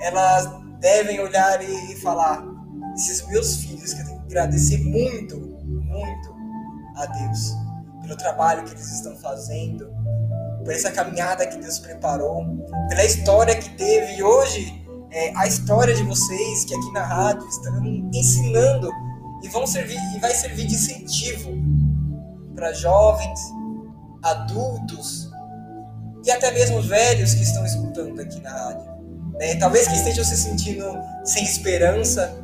elas 0.00 0.48
devem 0.80 1.20
olhar 1.20 1.62
e, 1.62 1.92
e 1.92 1.96
falar: 1.96 2.44
esses 2.94 3.26
meus 3.28 3.56
filhos 3.56 3.92
que 3.92 4.02
eu 4.02 4.06
tenho 4.06 4.18
que 4.20 4.26
agradecer 4.26 4.78
muito, 4.78 5.38
muito 5.38 6.36
a 6.96 7.06
Deus 7.06 7.54
pelo 8.02 8.16
trabalho 8.16 8.64
que 8.64 8.72
eles 8.72 8.92
estão 8.92 9.16
fazendo, 9.16 9.90
por 10.64 10.72
essa 10.72 10.90
caminhada 10.92 11.46
que 11.46 11.58
Deus 11.58 11.78
preparou, 11.78 12.44
pela 12.88 13.04
história 13.04 13.56
que 13.56 13.70
teve 13.76 14.16
e 14.16 14.22
hoje 14.22 14.86
é, 15.10 15.32
a 15.36 15.46
história 15.46 15.94
de 15.94 16.02
vocês 16.04 16.64
que 16.64 16.74
aqui 16.74 16.92
na 16.92 17.02
rádio 17.02 17.46
estão 17.48 17.84
ensinando 18.14 18.90
e 19.42 19.48
vão 19.48 19.66
servir 19.66 19.98
e 20.14 20.20
vai 20.20 20.32
servir 20.32 20.66
de 20.66 20.74
incentivo 20.74 21.52
para 22.54 22.72
jovens, 22.72 23.40
adultos 24.22 25.25
e 26.26 26.30
até 26.30 26.50
mesmo 26.50 26.82
velhos 26.82 27.34
que 27.34 27.42
estão 27.44 27.64
escutando 27.64 28.20
aqui 28.20 28.40
na 28.40 28.50
rádio. 28.50 28.90
Né? 29.34 29.54
Talvez 29.54 29.86
que 29.86 29.94
estejam 29.94 30.24
se 30.24 30.36
sentindo 30.36 30.84
sem 31.24 31.44
esperança, 31.44 32.36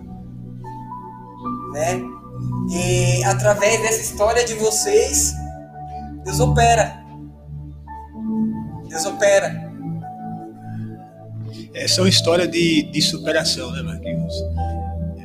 né? 1.73 2.01
E 2.71 3.25
através 3.25 3.83
dessa 3.83 4.01
história 4.01 4.45
de 4.45 4.55
vocês, 4.55 5.33
Deus 6.25 6.39
opera. 6.39 7.03
Deus 8.89 9.05
opera. 9.05 9.73
É, 11.75 11.89
são 11.89 12.07
histórias 12.07 12.49
de, 12.51 12.85
de 12.85 13.03
superação, 13.03 13.73
né, 13.73 13.83
Marquinhos? 13.83 14.35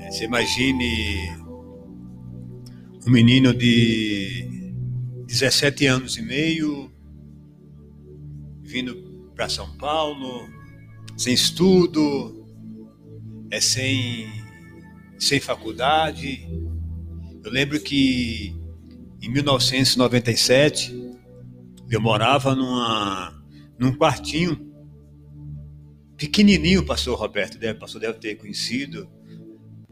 É, 0.01 0.11
você 0.11 0.23
imagine 0.25 1.37
um 3.05 3.11
menino 3.11 3.53
de 3.53 4.73
17 5.27 5.85
anos 5.85 6.17
e 6.17 6.21
meio 6.21 6.96
vindo 8.67 9.32
para 9.34 9.47
São 9.47 9.77
Paulo, 9.77 10.49
sem 11.15 11.34
estudo, 11.34 12.45
é 13.49 13.62
sem, 13.62 14.27
sem 15.17 15.39
faculdade. 15.39 16.45
Eu 17.43 17.49
lembro 17.49 17.80
que 17.80 18.53
em 19.21 19.30
1997 19.32 20.93
eu 21.89 22.01
morava 22.01 22.53
numa, 22.53 23.41
num 23.80 23.93
quartinho 23.93 24.67
pequenininho, 26.17 26.86
pastor 26.86 27.17
Roberto, 27.17 27.58
deve, 27.58 27.80
pastor 27.80 28.01
deve 28.01 28.19
ter 28.19 28.36
conhecido, 28.36 29.10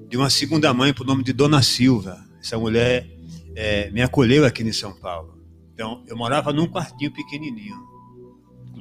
de 0.09 0.17
uma 0.17 0.29
segunda 0.29 0.73
mãe 0.73 0.93
por 0.93 1.07
nome 1.07 1.23
de 1.23 1.31
Dona 1.31 1.61
Silva. 1.61 2.23
Essa 2.41 2.57
mulher 2.57 3.09
é, 3.55 3.89
me 3.91 4.01
acolheu 4.01 4.45
aqui 4.45 4.63
em 4.63 4.73
São 4.73 4.93
Paulo. 4.93 5.41
Então, 5.73 6.03
eu 6.07 6.17
morava 6.17 6.51
num 6.51 6.67
quartinho 6.67 7.11
pequenininho. 7.11 7.94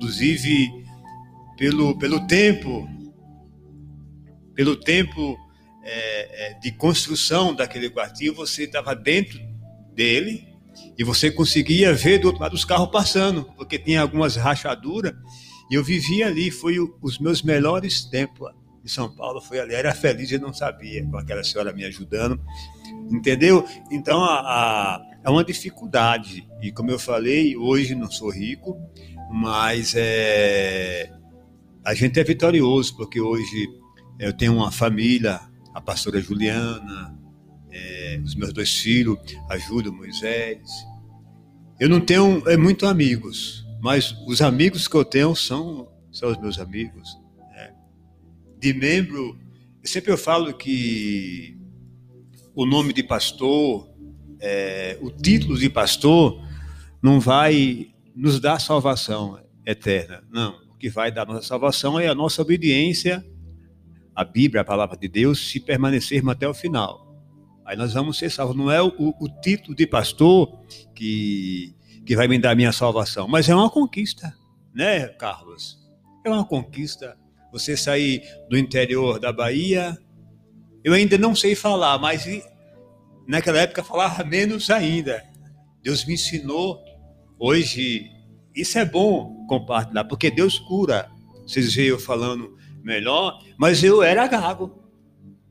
Inclusive, 0.04 0.84
pelo, 1.56 1.96
pelo 1.96 2.26
tempo, 2.26 2.86
pelo 4.54 4.76
tempo 4.76 5.34
é, 5.82 6.50
é, 6.50 6.54
de 6.58 6.70
construção 6.72 7.54
daquele 7.54 7.88
quartinho, 7.88 8.34
você 8.34 8.64
estava 8.64 8.94
dentro 8.94 9.40
dele 9.94 10.46
e 10.98 11.02
você 11.02 11.30
conseguia 11.30 11.94
ver 11.94 12.18
do 12.18 12.26
outro 12.26 12.42
lado 12.42 12.52
os 12.52 12.66
carros 12.66 12.90
passando, 12.90 13.44
porque 13.56 13.78
tinha 13.78 14.02
algumas 14.02 14.36
rachaduras 14.36 15.14
e 15.70 15.74
eu 15.74 15.82
vivia 15.82 16.26
ali, 16.26 16.50
foi 16.50 16.78
o, 16.78 16.98
os 17.00 17.18
meus 17.18 17.42
melhores 17.42 18.04
tempos 18.04 18.52
de 18.82 18.90
São 18.90 19.10
Paulo, 19.10 19.40
foi 19.40 19.58
ali. 19.58 19.72
Era 19.74 19.94
feliz 19.94 20.30
e 20.30 20.38
não 20.38 20.52
sabia, 20.52 21.02
com 21.06 21.16
aquela 21.16 21.42
senhora 21.42 21.72
me 21.72 21.82
ajudando, 21.86 22.38
entendeu? 23.10 23.66
Então, 23.90 24.22
a, 24.22 24.40
a, 24.40 25.02
é 25.24 25.30
uma 25.30 25.42
dificuldade. 25.42 26.46
E 26.60 26.70
como 26.70 26.90
eu 26.90 26.98
falei, 26.98 27.56
hoje 27.56 27.94
não 27.94 28.10
sou 28.10 28.28
rico, 28.28 28.78
mas 29.30 29.94
é, 29.96 31.10
a 31.84 31.94
gente 31.94 32.18
é 32.18 32.24
vitorioso, 32.24 32.96
porque 32.96 33.20
hoje 33.20 33.68
eu 34.18 34.32
tenho 34.32 34.54
uma 34.54 34.70
família, 34.70 35.40
a 35.74 35.80
pastora 35.80 36.20
Juliana, 36.20 37.18
é, 37.70 38.20
os 38.24 38.34
meus 38.34 38.52
dois 38.52 38.72
filhos, 38.72 39.18
a 39.50 39.58
Júlia, 39.58 39.90
Moisés. 39.90 40.86
Eu 41.78 41.88
não 41.88 42.00
tenho 42.00 42.48
é, 42.48 42.56
muito 42.56 42.86
amigos, 42.86 43.66
mas 43.82 44.16
os 44.26 44.40
amigos 44.40 44.86
que 44.86 44.94
eu 44.94 45.04
tenho 45.04 45.34
são, 45.34 45.88
são 46.12 46.30
os 46.30 46.38
meus 46.38 46.58
amigos. 46.58 47.18
Né? 47.50 47.74
De 48.58 48.72
membro, 48.72 49.38
sempre 49.82 50.12
eu 50.12 50.18
falo 50.18 50.54
que 50.54 51.58
o 52.54 52.64
nome 52.64 52.92
de 52.92 53.02
pastor, 53.02 53.92
é, 54.40 54.96
o 55.02 55.10
título 55.10 55.58
de 55.58 55.68
pastor, 55.68 56.40
não 57.02 57.18
vai 57.18 57.93
nos 58.14 58.38
dar 58.38 58.60
salvação 58.60 59.40
eterna. 59.66 60.22
Não. 60.30 60.62
O 60.70 60.76
que 60.76 60.88
vai 60.88 61.10
dar 61.10 61.26
nossa 61.26 61.46
salvação 61.46 61.98
é 61.98 62.06
a 62.06 62.14
nossa 62.14 62.42
obediência 62.42 63.24
à 64.14 64.24
Bíblia, 64.24 64.62
à 64.62 64.64
palavra 64.64 64.96
de 64.96 65.08
Deus, 65.08 65.50
se 65.50 65.58
permanecermos 65.58 66.32
até 66.32 66.46
o 66.46 66.54
final. 66.54 67.04
Aí 67.64 67.76
nós 67.76 67.94
vamos 67.94 68.18
ser 68.18 68.30
salvos. 68.30 68.56
Não 68.56 68.70
é 68.70 68.82
o, 68.82 68.92
o, 68.98 69.28
título 69.40 69.74
de 69.74 69.86
pastor 69.86 70.60
que, 70.94 71.74
que 72.04 72.14
vai 72.14 72.28
me 72.28 72.38
dar 72.38 72.54
minha 72.54 72.72
salvação, 72.72 73.26
mas 73.26 73.48
é 73.48 73.54
uma 73.54 73.70
conquista, 73.70 74.34
né, 74.74 75.08
Carlos? 75.08 75.78
É 76.24 76.28
uma 76.28 76.44
conquista. 76.44 77.16
Você 77.52 77.76
sair 77.76 78.22
do 78.50 78.58
interior 78.58 79.18
da 79.18 79.32
Bahia, 79.32 79.96
eu 80.82 80.92
ainda 80.92 81.16
não 81.16 81.34
sei 81.34 81.54
falar, 81.54 81.98
mas 81.98 82.26
naquela 83.26 83.60
época 83.60 83.82
falava 83.82 84.22
menos 84.24 84.68
ainda. 84.68 85.24
Deus 85.82 86.04
me 86.04 86.14
ensinou. 86.14 86.83
Hoje, 87.46 88.10
isso 88.54 88.78
é 88.78 88.86
bom 88.86 89.44
compartilhar, 89.46 90.04
porque 90.04 90.30
Deus 90.30 90.58
cura. 90.58 91.10
Vocês 91.46 91.74
veem 91.74 91.88
eu 91.88 91.98
falando 91.98 92.56
melhor, 92.82 93.38
mas 93.58 93.84
eu 93.84 94.02
era 94.02 94.26
gago. 94.26 94.82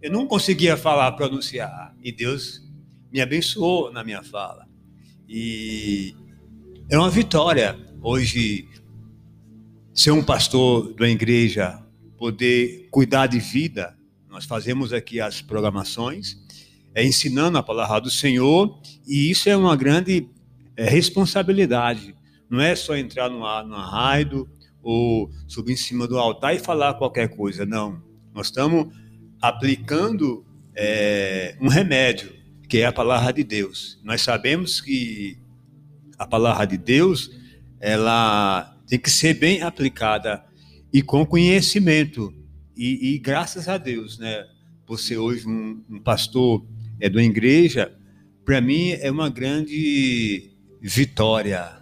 Eu 0.01 0.11
não 0.11 0.25
conseguia 0.25 0.75
falar, 0.75 1.11
pronunciar. 1.11 1.95
E 2.01 2.11
Deus 2.11 2.67
me 3.11 3.21
abençoou 3.21 3.93
na 3.93 4.03
minha 4.03 4.23
fala. 4.23 4.67
E 5.29 6.15
é 6.89 6.97
uma 6.97 7.11
vitória 7.11 7.77
hoje 8.01 8.67
ser 9.93 10.09
um 10.09 10.23
pastor 10.23 10.95
da 10.95 11.07
igreja, 11.07 11.79
poder 12.17 12.87
cuidar 12.89 13.27
de 13.27 13.37
vida. 13.37 13.95
Nós 14.27 14.45
fazemos 14.45 14.93
aqui 14.93 15.21
as 15.21 15.43
programações, 15.43 16.37
é 16.95 17.05
ensinando 17.05 17.59
a 17.59 17.61
palavra 17.61 18.01
do 18.01 18.09
Senhor, 18.09 18.81
e 19.07 19.29
isso 19.29 19.47
é 19.47 19.55
uma 19.55 19.75
grande 19.75 20.27
é, 20.75 20.89
responsabilidade. 20.89 22.15
Não 22.49 22.59
é 22.61 22.75
só 22.75 22.95
entrar 22.95 23.29
no, 23.29 23.41
raio 23.41 24.47
ou 24.81 25.29
subir 25.47 25.73
em 25.73 25.77
cima 25.77 26.07
do 26.07 26.17
altar 26.17 26.55
e 26.55 26.59
falar 26.59 26.95
qualquer 26.95 27.29
coisa, 27.29 27.65
não. 27.65 28.01
Nós 28.33 28.47
estamos 28.47 28.93
aplicando 29.41 30.45
é, 30.75 31.57
um 31.61 31.67
remédio, 31.67 32.33
que 32.67 32.79
é 32.79 32.85
a 32.85 32.91
palavra 32.91 33.33
de 33.33 33.43
Deus. 33.43 33.99
Nós 34.03 34.21
sabemos 34.21 34.81
que 34.81 35.37
a 36.17 36.25
palavra 36.25 36.65
de 36.65 36.77
Deus 36.77 37.31
ela 37.79 38.77
tem 38.87 38.99
que 38.99 39.09
ser 39.09 39.33
bem 39.33 39.61
aplicada 39.61 40.43
e 40.91 41.01
com 41.01 41.25
conhecimento. 41.25 42.33
E, 42.75 43.13
e 43.13 43.19
graças 43.19 43.67
a 43.67 43.77
Deus, 43.77 44.17
né? 44.17 44.45
Você 44.87 45.17
hoje 45.17 45.47
um, 45.47 45.83
um 45.89 45.99
pastor 45.99 46.65
é 46.99 47.09
de 47.09 47.17
uma 47.17 47.23
igreja, 47.23 47.93
para 48.45 48.61
mim 48.61 48.91
é 48.91 49.09
uma 49.09 49.29
grande 49.29 50.52
vitória. 50.83 51.81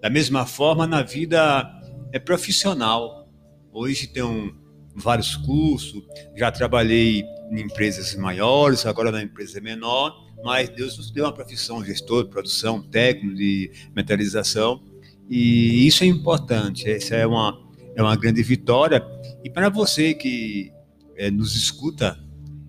Da 0.00 0.08
mesma 0.08 0.46
forma 0.46 0.86
na 0.86 1.02
vida 1.02 1.68
é 2.12 2.20
profissional. 2.20 3.28
Hoje 3.72 4.06
tem 4.06 4.54
vários 4.94 5.34
cursos, 5.34 6.00
já 6.36 6.52
trabalhei 6.52 7.24
em 7.50 7.60
empresas 7.60 8.14
maiores, 8.14 8.86
agora 8.86 9.10
na 9.10 9.20
empresa 9.20 9.60
menor, 9.60 10.14
mas 10.44 10.68
Deus 10.68 10.96
nos 10.96 11.10
deu 11.10 11.24
uma 11.24 11.32
profissão 11.32 11.84
gestor 11.84 12.28
produção, 12.28 12.80
técnico 12.80 13.34
de 13.34 13.72
metalização, 13.94 14.82
e 15.28 15.86
isso 15.86 16.04
é 16.04 16.06
importante, 16.06 16.88
essa 16.88 17.16
é 17.16 17.26
uma, 17.26 17.60
é 17.96 18.02
uma 18.02 18.16
grande 18.16 18.42
vitória. 18.42 19.04
E 19.44 19.50
para 19.50 19.68
você 19.68 20.14
que 20.14 20.72
é, 21.16 21.30
nos 21.30 21.56
escuta 21.56 22.18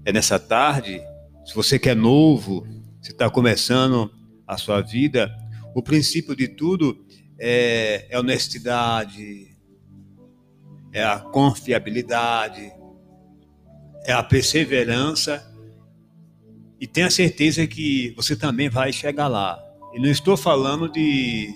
é 0.03 0.11
nessa 0.11 0.39
tarde, 0.39 0.99
se 1.45 1.53
você 1.53 1.77
que 1.77 1.89
é 1.89 1.95
novo, 1.95 2.65
você 2.99 3.11
está 3.11 3.29
começando 3.29 4.11
a 4.51 4.57
sua 4.57 4.81
vida, 4.81 5.33
o 5.73 5.81
princípio 5.81 6.35
de 6.35 6.49
tudo 6.49 7.05
é, 7.39 8.05
é 8.09 8.19
honestidade, 8.19 9.55
é 10.91 11.01
a 11.01 11.19
confiabilidade, 11.19 12.69
é 14.05 14.11
a 14.11 14.21
perseverança 14.21 15.41
e 16.81 16.85
tenha 16.85 17.09
certeza 17.09 17.65
que 17.65 18.13
você 18.17 18.35
também 18.35 18.67
vai 18.67 18.91
chegar 18.91 19.29
lá. 19.29 19.57
E 19.93 19.99
não 20.01 20.09
estou 20.09 20.35
falando 20.35 20.91
de 20.91 21.55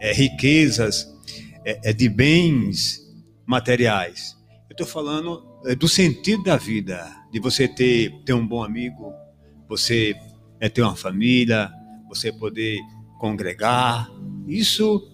é, 0.00 0.12
riquezas, 0.12 1.12
é, 1.64 1.90
é, 1.90 1.92
de 1.92 2.08
bens 2.08 3.00
materiais. 3.44 4.36
Eu 4.70 4.74
estou 4.74 4.86
falando 4.86 5.44
é, 5.64 5.74
do 5.74 5.88
sentido 5.88 6.44
da 6.44 6.56
vida, 6.56 7.12
de 7.32 7.40
você 7.40 7.66
ter, 7.66 8.22
ter 8.24 8.34
um 8.34 8.46
bom 8.46 8.62
amigo, 8.62 9.12
você 9.68 10.14
é, 10.60 10.68
ter 10.68 10.82
uma 10.82 10.94
família, 10.94 11.72
você 12.08 12.32
poder 12.32 12.78
congregar. 13.18 14.10
Isso 14.46 15.08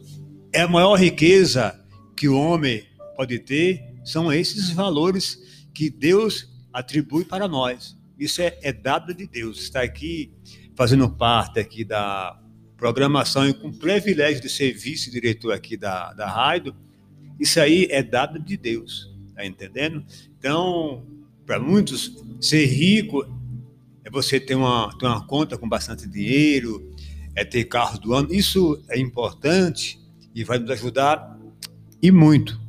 é 0.52 0.62
a 0.62 0.68
maior 0.68 0.94
riqueza 0.96 1.78
que 2.16 2.28
o 2.28 2.37
homem 2.37 2.85
pode 3.16 3.38
ter 3.38 3.83
são 4.05 4.33
esses 4.33 4.70
valores 4.70 5.66
que 5.72 5.88
Deus 5.88 6.48
atribui 6.72 7.24
para 7.24 7.46
nós. 7.46 7.96
Isso 8.18 8.42
é, 8.42 8.59
é 8.62 8.72
dado 8.72 9.14
de 9.14 9.26
Deus. 9.26 9.62
Está 9.62 9.83
aqui 9.83 10.33
fazendo 10.74 11.09
parte 11.09 11.59
aqui 11.59 11.85
da 11.85 12.38
programação 12.76 13.48
e 13.48 13.55
com 13.55 13.68
o 13.68 13.72
privilégio 13.72 14.42
de 14.42 14.48
ser 14.48 14.72
vice-diretor 14.72 15.52
aqui 15.52 15.76
da, 15.76 16.12
da 16.14 16.28
rádio, 16.28 16.74
isso 17.38 17.61
aí 17.61 17.87
é 17.90 18.02
dado 18.02 18.40
de 18.40 18.57
Deus, 18.57 19.09
tá 19.37 19.46
entendendo? 19.46 20.05
Então, 20.37 21.07
para 21.46 21.61
muitos, 21.61 22.24
ser 22.40 22.66
rico 22.66 23.24
você 24.12 24.38
ter 24.38 24.55
uma, 24.55 24.94
ter 24.98 25.07
uma 25.07 25.27
conta 25.27 25.57
com 25.57 25.66
bastante 25.66 26.07
dinheiro, 26.07 26.94
é 27.35 27.44
ter 27.44 27.64
carro 27.64 27.98
do 27.98 28.12
ano, 28.12 28.33
isso 28.33 28.83
é 28.90 28.98
importante 28.98 29.98
e 30.35 30.44
vai 30.44 30.59
nos 30.59 30.70
ajudar 30.70 31.38
e 32.01 32.12
muito. 32.12 32.61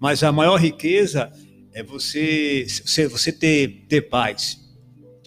Mas 0.00 0.22
a 0.22 0.32
maior 0.32 0.56
riqueza 0.56 1.30
é 1.74 1.82
você, 1.82 2.66
você 3.10 3.30
ter, 3.30 3.84
ter 3.88 4.02
paz. 4.02 4.58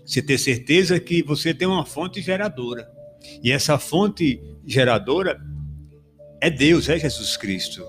Você 0.03 0.21
ter 0.21 0.39
certeza 0.39 0.99
que 0.99 1.21
você 1.21 1.53
tem 1.53 1.67
uma 1.67 1.85
fonte 1.85 2.19
geradora. 2.19 2.89
E 3.43 3.51
essa 3.51 3.77
fonte 3.77 4.41
geradora 4.65 5.39
é 6.41 6.49
Deus, 6.49 6.89
é 6.89 6.97
Jesus 6.97 7.37
Cristo. 7.37 7.85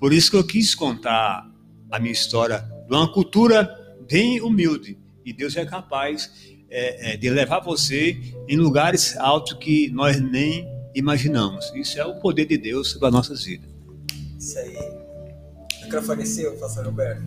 Por 0.00 0.12
isso 0.12 0.30
que 0.30 0.36
eu 0.36 0.46
quis 0.46 0.74
contar 0.74 1.46
a 1.90 1.98
minha 1.98 2.12
história 2.12 2.58
de 2.88 2.94
uma 2.94 3.12
cultura 3.12 3.68
bem 4.10 4.40
humilde. 4.40 4.98
E 5.24 5.32
Deus 5.32 5.56
é 5.56 5.66
capaz 5.66 6.55
é, 6.70 7.12
é, 7.12 7.16
de 7.16 7.30
levar 7.30 7.60
você 7.60 8.16
em 8.48 8.56
lugares 8.56 9.16
altos 9.16 9.54
que 9.54 9.90
nós 9.90 10.20
nem 10.20 10.66
imaginamos. 10.94 11.72
Isso 11.74 11.98
é 11.98 12.04
o 12.04 12.16
poder 12.20 12.46
de 12.46 12.58
Deus 12.58 12.90
sobre 12.90 13.08
as 13.08 13.12
nossas 13.12 13.44
vidas. 13.44 13.70
Isso 14.38 14.58
aí 14.58 15.06
microfone 15.86 16.26
seu, 16.26 16.52
pastor 16.56 16.86
Roberto. 16.86 17.22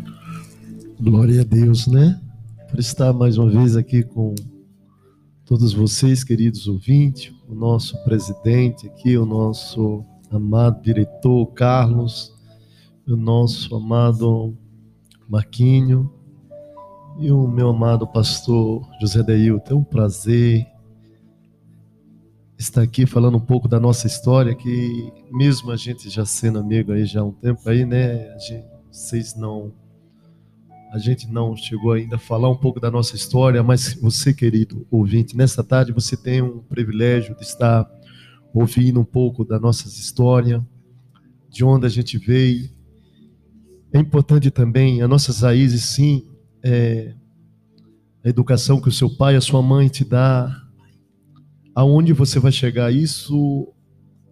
Glória 1.00 1.42
a 1.42 1.44
Deus, 1.46 1.88
né? 1.88 2.20
Por 2.70 2.80
estar 2.80 3.14
mais 3.14 3.38
uma 3.38 3.50
vez 3.50 3.78
aqui 3.78 4.04
com 4.04 4.36
todos 5.46 5.74
vocês, 5.74 6.24
queridos 6.26 6.68
ouvintes, 6.68 7.34
o 7.48 7.56
nosso 7.56 7.98
presidente 8.04 8.86
aqui, 8.88 9.18
o 9.18 9.26
nosso 9.26 10.04
amado 10.30 10.82
diretor 10.84 11.48
Carlos, 11.54 12.34
o 13.08 13.16
nosso 13.16 13.74
amado 13.76 14.56
Marquinho 15.28 16.12
e 17.20 17.32
o 17.32 17.46
meu 17.46 17.70
amado 17.70 18.08
pastor 18.08 18.82
José 19.02 19.22
Deilton. 19.22 19.74
É 19.74 19.76
um 19.76 19.84
prazer 19.84 20.66
estar 22.58 22.82
aqui 22.82 23.06
falando 23.06 23.38
um 23.38 23.42
pouco 23.42 23.68
da 23.68 23.80
nossa 23.80 24.08
história, 24.08 24.56
que 24.56 25.12
mesmo 25.30 25.70
a 25.70 25.76
gente 25.76 26.10
já 26.10 26.24
sendo 26.24 26.60
amigo 26.60 26.94
aí 26.94 27.06
já 27.06 27.20
há 27.20 27.26
um 27.26 27.34
tempo 27.34 27.62
aí, 27.70 27.86
né? 27.86 28.38
Gente, 28.40 28.66
vocês 28.90 29.36
não 29.36 29.74
a 30.92 30.98
gente 30.98 31.30
não 31.30 31.56
chegou 31.56 31.92
ainda 31.92 32.16
a 32.16 32.20
falar 32.20 32.50
um 32.50 32.56
pouco 32.56 32.80
da 32.80 32.90
nossa 32.90 33.16
história, 33.16 33.62
mas 33.62 33.94
você, 34.02 34.34
querido 34.34 34.88
ouvinte, 34.90 35.38
nessa 35.38 35.64
tarde 35.64 35.92
você 35.92 36.18
tem 36.18 36.42
um 36.42 36.60
privilégio 36.60 37.36
de 37.36 37.44
estar 37.44 37.88
ouvindo 38.52 39.00
um 39.00 39.06
pouco 39.06 39.46
da 39.46 39.60
nossa 39.60 39.88
história, 39.88 40.66
de 41.48 41.64
onde 41.64 41.86
a 41.86 41.90
gente 41.90 42.18
veio. 42.18 42.72
É 43.94 44.00
importante 44.00 44.50
também, 44.50 45.02
as 45.04 45.10
nossas 45.10 45.42
raízes, 45.42 45.84
sim, 45.84 46.26
é, 46.64 47.14
a 48.24 48.30
educação 48.30 48.82
que 48.82 48.90
o 48.90 48.92
seu 48.92 49.10
pai, 49.10 49.36
a 49.36 49.42
sua 49.42 49.62
mãe 49.62 49.88
te 49.88 50.04
dá, 50.04 50.56
aonde 51.74 52.14
você 52.14 52.40
vai 52.40 52.52
chegar, 52.52 52.94
isso 52.94 53.68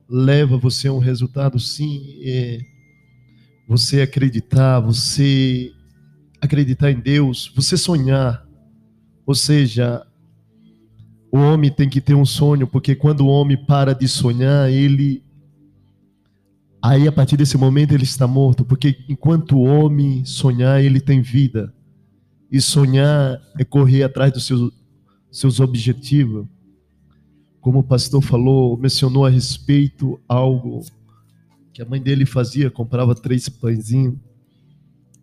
leva 0.09 0.57
você 0.57 0.87
a 0.87 0.93
um 0.93 0.99
resultado, 0.99 1.59
sim, 1.59 2.19
é 2.23 2.59
você 3.67 4.01
acreditar, 4.01 4.79
você 4.79 5.71
acreditar 6.41 6.91
em 6.91 6.99
Deus, 6.99 7.51
você 7.55 7.75
sonhar. 7.75 8.45
Ou 9.25 9.35
seja, 9.35 10.05
o 11.31 11.37
homem 11.37 11.69
tem 11.69 11.89
que 11.89 11.99
ter 11.99 12.13
um 12.13 12.25
sonho, 12.25 12.65
porque 12.65 12.95
quando 12.95 13.21
o 13.21 13.27
homem 13.27 13.57
para 13.57 13.93
de 13.93 14.07
sonhar, 14.07 14.71
ele 14.71 15.23
aí 16.81 17.07
a 17.07 17.11
partir 17.11 17.35
desse 17.35 17.57
momento 17.57 17.91
ele 17.93 18.03
está 18.03 18.25
morto, 18.25 18.63
porque 18.63 18.97
enquanto 19.09 19.57
o 19.57 19.63
homem 19.63 20.23
sonhar, 20.23 20.81
ele 20.81 21.01
tem 21.01 21.21
vida. 21.21 21.73
E 22.51 22.61
sonhar 22.61 23.41
é 23.57 23.63
correr 23.63 24.03
atrás 24.03 24.31
dos 24.31 24.45
seus, 24.45 24.71
seus 25.31 25.59
objetivos. 25.59 26.47
Como 27.59 27.79
o 27.79 27.83
pastor 27.83 28.21
falou, 28.21 28.77
mencionou 28.77 29.25
a 29.25 29.29
respeito 29.29 30.19
algo 30.27 30.85
que 31.73 31.81
a 31.81 31.85
mãe 31.85 32.01
dele 32.01 32.25
fazia, 32.25 32.71
comprava 32.71 33.13
três 33.13 33.49
pãezinhos 33.49 34.15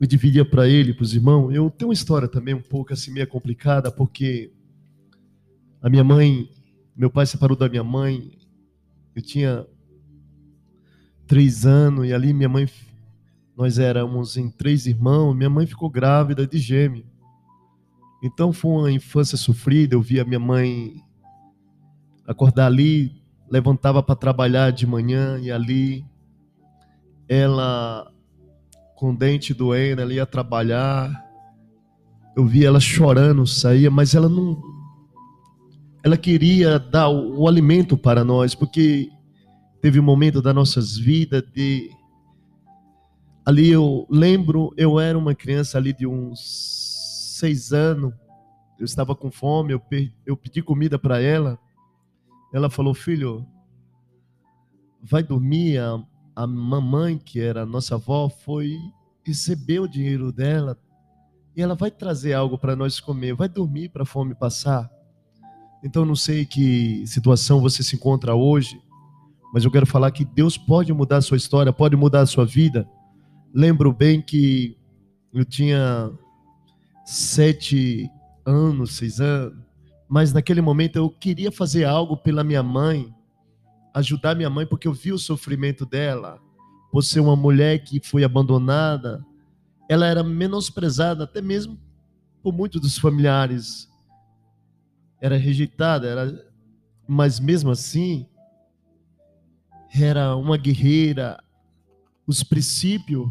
e 0.00 0.06
dividia 0.06 0.44
para 0.44 0.68
ele, 0.68 0.92
para 0.92 1.02
os 1.02 1.14
irmãos. 1.14 1.52
Eu 1.52 1.70
tenho 1.70 1.88
uma 1.88 1.94
história 1.94 2.28
também 2.28 2.54
um 2.54 2.62
pouco 2.62 2.92
assim 2.92 3.10
meio 3.10 3.26
complicada, 3.26 3.90
porque 3.90 4.52
a 5.80 5.88
minha 5.88 6.04
mãe, 6.04 6.48
meu 6.96 7.10
pai 7.10 7.26
separou 7.26 7.56
da 7.56 7.68
minha 7.68 7.84
mãe, 7.84 8.38
eu 9.14 9.22
tinha 9.22 9.66
três 11.26 11.64
anos 11.64 12.06
e 12.06 12.12
ali 12.12 12.32
minha 12.32 12.48
mãe, 12.48 12.68
nós 13.56 13.78
éramos 13.78 14.36
em 14.36 14.50
três 14.50 14.86
irmãos, 14.86 15.34
minha 15.34 15.50
mãe 15.50 15.66
ficou 15.66 15.88
grávida 15.88 16.46
de 16.46 16.58
gêmeo. 16.58 17.04
Então 18.24 18.54
foi 18.54 18.70
uma 18.70 18.90
infância 18.90 19.36
sofrida, 19.36 19.94
eu 19.94 20.00
via 20.00 20.24
minha 20.24 20.40
mãe 20.40 20.94
acordar 22.26 22.64
ali, 22.64 23.22
levantava 23.50 24.02
para 24.02 24.16
trabalhar 24.16 24.70
de 24.70 24.86
manhã 24.86 25.38
e 25.38 25.52
ali 25.52 26.02
ela 27.28 28.10
com 28.96 29.14
dente 29.14 29.52
doendo, 29.52 30.00
ela 30.00 30.14
ia 30.14 30.24
trabalhar. 30.24 31.22
Eu 32.34 32.46
via 32.46 32.68
ela 32.68 32.80
chorando, 32.80 33.46
saía, 33.46 33.90
mas 33.90 34.14
ela 34.14 34.28
não 34.28 34.58
ela 36.02 36.16
queria 36.16 36.78
dar 36.78 37.10
o, 37.10 37.40
o 37.40 37.46
alimento 37.46 37.94
para 37.94 38.24
nós, 38.24 38.54
porque 38.54 39.10
teve 39.82 40.00
um 40.00 40.02
momento 40.02 40.40
das 40.40 40.54
nossas 40.54 40.96
vidas 40.96 41.42
de 41.52 41.90
ali 43.44 43.70
eu 43.70 44.06
lembro, 44.08 44.72
eu 44.78 44.98
era 44.98 45.18
uma 45.18 45.34
criança 45.34 45.76
ali 45.76 45.92
de 45.92 46.06
uns 46.06 46.83
seis 47.44 47.74
anos, 47.74 48.14
eu 48.78 48.86
estava 48.86 49.14
com 49.14 49.30
fome, 49.30 49.74
eu, 49.74 49.82
eu 50.24 50.34
pedi 50.34 50.62
comida 50.62 50.98
para 50.98 51.20
ela, 51.20 51.58
ela 52.54 52.70
falou, 52.70 52.94
filho, 52.94 53.46
vai 55.02 55.22
dormir. 55.22 55.78
A, 55.78 56.02
a 56.34 56.46
mamãe, 56.46 57.18
que 57.18 57.40
era 57.40 57.66
nossa 57.66 57.96
avó, 57.96 58.30
foi 58.30 58.78
receber 59.22 59.80
o 59.80 59.88
dinheiro 59.88 60.32
dela 60.32 60.78
e 61.54 61.60
ela 61.60 61.74
vai 61.74 61.90
trazer 61.90 62.32
algo 62.32 62.56
para 62.56 62.74
nós 62.74 62.98
comer. 62.98 63.34
Vai 63.34 63.48
dormir 63.48 63.90
para 63.90 64.04
a 64.04 64.06
fome 64.06 64.34
passar. 64.34 64.90
Então, 65.84 66.06
não 66.06 66.16
sei 66.16 66.46
que 66.46 67.06
situação 67.06 67.60
você 67.60 67.82
se 67.82 67.94
encontra 67.94 68.34
hoje, 68.34 68.80
mas 69.52 69.66
eu 69.66 69.70
quero 69.70 69.86
falar 69.86 70.10
que 70.12 70.24
Deus 70.24 70.56
pode 70.56 70.94
mudar 70.94 71.18
a 71.18 71.22
sua 71.22 71.36
história, 71.36 71.74
pode 71.74 71.94
mudar 71.94 72.20
a 72.20 72.26
sua 72.26 72.46
vida. 72.46 72.88
Lembro 73.52 73.92
bem 73.92 74.22
que 74.22 74.78
eu 75.32 75.44
tinha 75.44 76.10
sete 77.04 78.10
anos, 78.44 78.96
seis 78.96 79.20
anos, 79.20 79.58
mas 80.08 80.32
naquele 80.32 80.60
momento 80.60 80.96
eu 80.96 81.10
queria 81.10 81.50
fazer 81.50 81.84
algo 81.84 82.16
pela 82.16 82.44
minha 82.44 82.62
mãe, 82.62 83.14
ajudar 83.94 84.34
minha 84.34 84.50
mãe, 84.50 84.66
porque 84.66 84.88
eu 84.88 84.92
vi 84.92 85.12
o 85.12 85.18
sofrimento 85.18 85.84
dela, 85.86 86.40
por 86.90 87.02
ser 87.02 87.20
uma 87.20 87.36
mulher 87.36 87.80
que 87.80 88.00
foi 88.00 88.24
abandonada, 88.24 89.24
ela 89.88 90.06
era 90.06 90.22
menosprezada, 90.22 91.24
até 91.24 91.40
mesmo 91.42 91.78
por 92.42 92.52
muitos 92.52 92.80
dos 92.80 92.98
familiares. 92.98 93.88
Era 95.20 95.36
rejeitada, 95.36 96.06
era, 96.06 96.52
mas 97.06 97.40
mesmo 97.40 97.70
assim, 97.70 98.26
era 99.92 100.36
uma 100.36 100.56
guerreira. 100.56 101.42
Os 102.26 102.42
princípios, 102.42 103.28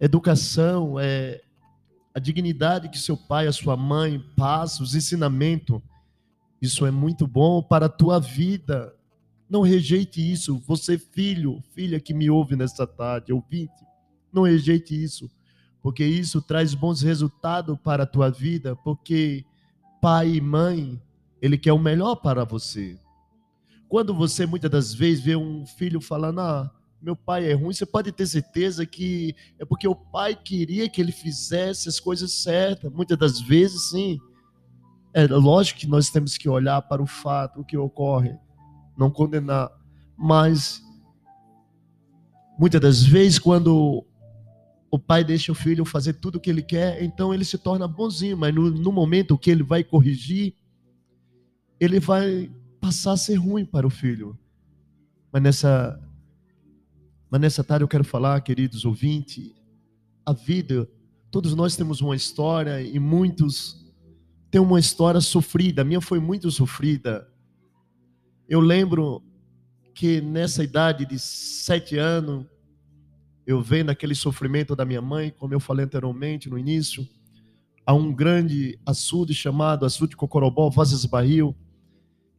educação, 0.00 0.98
é, 1.00 1.40
a 2.18 2.20
dignidade 2.20 2.88
que 2.88 2.98
seu 2.98 3.16
pai, 3.16 3.46
a 3.46 3.52
sua 3.52 3.76
mãe 3.76 4.18
passa, 4.36 4.82
os 4.82 4.94
ensinamentos. 4.94 5.80
Isso 6.60 6.84
é 6.84 6.90
muito 6.90 7.26
bom 7.26 7.62
para 7.62 7.86
a 7.86 7.88
tua 7.88 8.18
vida. 8.18 8.92
Não 9.48 9.62
rejeite 9.62 10.20
isso. 10.20 10.60
Você, 10.66 10.98
filho, 10.98 11.62
filha 11.74 12.00
que 12.00 12.12
me 12.12 12.28
ouve 12.28 12.56
nesta 12.56 12.86
tarde, 12.86 13.32
ouvinte, 13.32 13.86
não 14.32 14.42
rejeite 14.42 15.00
isso, 15.00 15.30
porque 15.80 16.04
isso 16.04 16.42
traz 16.42 16.74
bons 16.74 17.02
resultados 17.02 17.78
para 17.82 18.02
a 18.02 18.06
tua 18.06 18.30
vida, 18.30 18.74
porque 18.74 19.44
pai 20.02 20.34
e 20.34 20.40
mãe, 20.40 21.00
ele 21.40 21.56
quer 21.56 21.72
o 21.72 21.78
melhor 21.78 22.16
para 22.16 22.44
você. 22.44 22.98
Quando 23.88 24.12
você 24.12 24.44
muitas 24.44 24.70
das 24.70 24.92
vezes 24.92 25.24
vê 25.24 25.36
um 25.36 25.64
filho 25.64 26.00
falando, 26.00 26.40
ah, 26.40 26.70
meu 27.00 27.14
pai 27.14 27.50
é 27.50 27.54
ruim, 27.54 27.72
você 27.72 27.86
pode 27.86 28.10
ter 28.10 28.26
certeza 28.26 28.84
que 28.84 29.34
é 29.58 29.64
porque 29.64 29.86
o 29.86 29.94
pai 29.94 30.34
queria 30.34 30.88
que 30.88 31.00
ele 31.00 31.12
fizesse 31.12 31.88
as 31.88 32.00
coisas 32.00 32.32
certas. 32.32 32.92
Muitas 32.92 33.16
das 33.16 33.40
vezes, 33.40 33.90
sim. 33.90 34.18
É 35.14 35.26
lógico 35.26 35.80
que 35.80 35.86
nós 35.86 36.10
temos 36.10 36.36
que 36.36 36.48
olhar 36.48 36.82
para 36.82 37.02
o 37.02 37.06
fato, 37.06 37.60
o 37.60 37.64
que 37.64 37.76
ocorre, 37.76 38.36
não 38.96 39.10
condenar. 39.10 39.70
Mas, 40.16 40.82
muitas 42.58 42.80
das 42.80 43.02
vezes, 43.02 43.38
quando 43.38 44.04
o 44.90 44.98
pai 44.98 45.22
deixa 45.22 45.52
o 45.52 45.54
filho 45.54 45.84
fazer 45.84 46.14
tudo 46.14 46.36
o 46.36 46.40
que 46.40 46.50
ele 46.50 46.62
quer, 46.62 47.02
então 47.02 47.32
ele 47.32 47.44
se 47.44 47.58
torna 47.58 47.86
bonzinho, 47.86 48.36
mas 48.36 48.54
no, 48.54 48.70
no 48.70 48.90
momento 48.90 49.38
que 49.38 49.50
ele 49.50 49.62
vai 49.62 49.84
corrigir, 49.84 50.54
ele 51.78 52.00
vai 52.00 52.50
passar 52.80 53.12
a 53.12 53.16
ser 53.16 53.36
ruim 53.36 53.64
para 53.64 53.86
o 53.86 53.90
filho. 53.90 54.36
Mas 55.32 55.42
nessa 55.42 56.00
mas 57.30 57.40
nessa 57.40 57.62
tarde 57.62 57.84
eu 57.84 57.88
quero 57.88 58.04
falar, 58.04 58.40
queridos 58.40 58.84
ouvintes, 58.84 59.52
a 60.24 60.32
vida, 60.32 60.88
todos 61.30 61.54
nós 61.54 61.76
temos 61.76 62.00
uma 62.00 62.16
história 62.16 62.82
e 62.82 62.98
muitos 62.98 63.86
têm 64.50 64.60
uma 64.60 64.80
história 64.80 65.20
sofrida. 65.20 65.82
A 65.82 65.84
minha 65.84 66.00
foi 66.00 66.18
muito 66.18 66.50
sofrida. 66.50 67.28
Eu 68.48 68.60
lembro 68.60 69.22
que 69.94 70.20
nessa 70.20 70.62
idade 70.62 71.04
de 71.04 71.18
sete 71.18 71.98
anos, 71.98 72.46
eu 73.46 73.60
vendo 73.60 73.90
aquele 73.90 74.14
sofrimento 74.14 74.76
da 74.76 74.84
minha 74.84 75.02
mãe, 75.02 75.30
como 75.30 75.54
eu 75.54 75.60
falei 75.60 75.84
anteriormente 75.84 76.48
no 76.48 76.58
início, 76.58 77.06
a 77.84 77.94
um 77.94 78.12
grande 78.12 78.78
açude 78.84 79.34
chamado 79.34 79.86
açude 79.86 80.14
Cocorobó, 80.14 80.68
Vozes 80.68 81.04
Barril, 81.06 81.56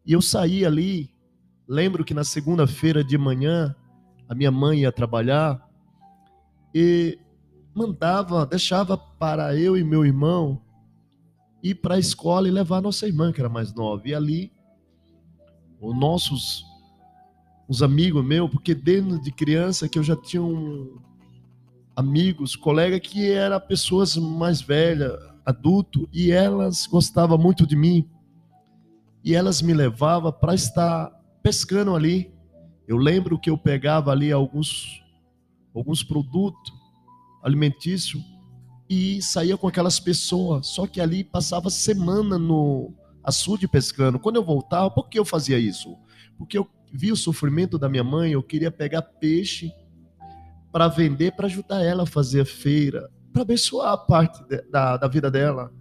e 0.05 0.13
eu 0.13 0.21
saí 0.21 0.63
ali, 0.63 1.13
lembro 1.67 2.05
que 2.05 2.13
na 2.13 2.23
segunda-feira 2.23 3.03
de 3.03 3.17
manhã, 3.17 3.75
a 4.30 4.36
minha 4.36 4.51
mãe 4.51 4.82
ia 4.82 4.91
trabalhar 4.91 5.67
e 6.73 7.17
mandava, 7.73 8.45
deixava 8.45 8.97
para 8.97 9.55
eu 9.57 9.75
e 9.75 9.84
meu 9.84 10.05
irmão 10.05 10.61
ir 11.61 11.75
para 11.75 11.95
a 11.95 11.99
escola 11.99 12.47
e 12.47 12.51
levar 12.51 12.77
a 12.77 12.82
nossa 12.82 13.07
irmã, 13.07 13.34
que 13.34 13.41
era 13.41 13.49
mais 13.49 13.73
nova. 13.73 14.07
E 14.07 14.13
ali, 14.13 14.51
os 15.82 15.97
nossos 15.97 16.63
os 17.67 17.84
amigos 17.84 18.25
meus, 18.25 18.49
porque 18.49 18.73
dentro 18.73 19.21
de 19.21 19.32
criança 19.32 19.88
que 19.88 19.99
eu 19.99 20.03
já 20.03 20.15
tinha 20.15 20.41
um, 20.41 20.97
amigos, 21.95 22.55
colegas 22.55 22.99
que 22.99 23.32
eram 23.32 23.59
pessoas 23.59 24.17
mais 24.17 24.59
velhas, 24.59 25.13
adulto, 25.45 26.09
e 26.11 26.32
elas 26.32 26.88
gostavam 26.88 27.38
muito 27.38 27.67
de 27.67 27.75
mim. 27.75 28.09
E 29.23 29.36
elas 29.36 29.61
me 29.61 29.73
levavam 29.73 30.32
para 30.32 30.55
estar 30.55 31.11
pescando 31.43 31.95
ali. 31.95 32.34
Eu 32.89 32.97
lembro 32.97 33.37
que 33.37 33.51
eu 33.51 33.55
pegava 33.55 34.11
ali 34.11 34.31
alguns, 34.31 35.03
alguns 35.75 36.01
produtos 36.01 36.73
alimentícios 37.43 38.19
e 38.89 39.21
saía 39.21 39.55
com 39.55 39.67
aquelas 39.67 39.99
pessoas. 39.99 40.65
Só 40.65 40.87
que 40.87 40.99
ali 40.99 41.23
passava 41.23 41.69
semana 41.69 42.39
no 42.39 42.91
açude 43.23 43.67
pescando. 43.67 44.17
Quando 44.17 44.37
eu 44.37 44.43
voltava, 44.43 44.89
por 44.89 45.07
que 45.07 45.19
eu 45.19 45.23
fazia 45.23 45.59
isso? 45.59 45.95
Porque 46.35 46.57
eu 46.57 46.67
vi 46.91 47.11
o 47.11 47.15
sofrimento 47.15 47.77
da 47.77 47.87
minha 47.87 48.03
mãe, 48.03 48.31
eu 48.31 48.41
queria 48.41 48.71
pegar 48.71 49.03
peixe 49.03 49.71
para 50.71 50.87
vender, 50.87 51.33
para 51.33 51.45
ajudar 51.45 51.83
ela 51.83 52.01
a 52.01 52.07
fazer 52.07 52.41
a 52.41 52.45
feira, 52.45 53.07
para 53.31 53.43
abençoar 53.43 53.93
a 53.93 53.97
parte 53.97 54.43
de, 54.47 54.63
da, 54.63 54.97
da 54.97 55.07
vida 55.07 55.29
dela. 55.29 55.71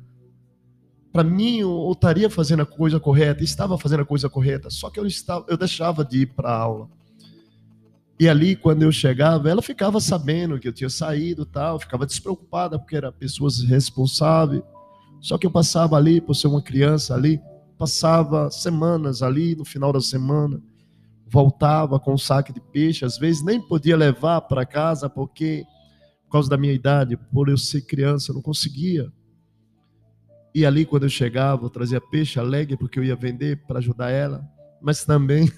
Para 1.11 1.25
mim, 1.25 1.61
eu 1.61 1.91
estaria 1.91 2.29
fazendo 2.29 2.61
a 2.61 2.67
coisa 2.67 3.01
correta, 3.01 3.43
estava 3.43 3.79
fazendo 3.79 4.01
a 4.03 4.07
coisa 4.07 4.29
correta, 4.29 4.69
só 4.69 4.91
que 4.91 5.01
eu, 5.01 5.07
estava, 5.07 5.47
eu 5.49 5.57
deixava 5.57 6.05
de 6.05 6.21
ir 6.21 6.27
para 6.35 6.55
aula. 6.55 6.98
E 8.21 8.29
ali, 8.29 8.57
quando 8.57 8.83
eu 8.83 8.91
chegava, 8.91 9.49
ela 9.49 9.63
ficava 9.63 10.01
sabendo 10.01 10.59
que 10.59 10.67
eu 10.67 10.73
tinha 10.73 10.91
saído 10.91 11.47
tal, 11.47 11.79
ficava 11.79 12.05
despreocupada, 12.05 12.79
porque 12.79 12.97
era 12.97 13.13
pessoas 13.13 13.61
responsáveis. 13.61 14.63
Só 15.21 15.39
que 15.39 15.47
eu 15.47 15.51
passava 15.51 15.97
ali, 15.97 16.21
por 16.21 16.35
ser 16.35 16.49
uma 16.49 16.63
criança 16.63 17.15
ali, 17.15 17.41
passava 17.79 18.51
semanas 18.51 19.23
ali, 19.23 19.55
no 19.55 19.65
final 19.65 19.93
da 19.93 20.01
semana, 20.01 20.61
voltava 21.29 22.01
com 22.01 22.15
um 22.15 22.19
saco 22.19 22.53
de 22.53 22.61
peixe, 22.61 23.05
às 23.05 23.19
vezes 23.19 23.45
nem 23.45 23.61
podia 23.61 23.97
levar 23.97 24.41
para 24.43 24.67
casa 24.67 25.09
porque 25.09 25.65
por 26.25 26.33
causa 26.33 26.51
da 26.51 26.59
minha 26.59 26.73
idade, 26.73 27.17
por 27.17 27.49
eu 27.49 27.57
ser 27.57 27.83
criança, 27.83 28.31
eu 28.31 28.35
não 28.35 28.43
conseguia. 28.43 29.11
E 30.55 30.67
ali 30.67 30.85
quando 30.85 31.05
eu 31.05 31.09
chegava, 31.09 31.65
eu 31.65 31.71
trazia 31.71 32.01
peixe 32.01 32.39
alegre 32.39 32.77
porque 32.77 32.99
eu 32.99 33.05
ia 33.05 33.17
vender 33.17 33.65
para 33.67 33.79
ajudar 33.79 34.11
ela, 34.11 34.47
mas 34.83 35.05
também 35.05 35.51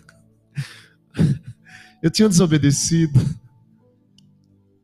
eu 2.03 2.11
tinha 2.11 2.29
desobedecido. 2.29 3.19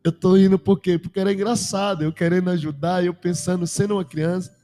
Eu 0.04 0.12
tô 0.12 0.36
indo 0.36 0.58
por 0.58 0.80
quê? 0.80 0.98
Porque 0.98 1.18
era 1.18 1.32
engraçado, 1.32 2.04
eu 2.04 2.12
querendo 2.12 2.50
ajudar, 2.50 3.04
eu 3.04 3.12
pensando, 3.12 3.66
sendo 3.66 3.94
uma 3.94 4.04
criança, 4.04 4.56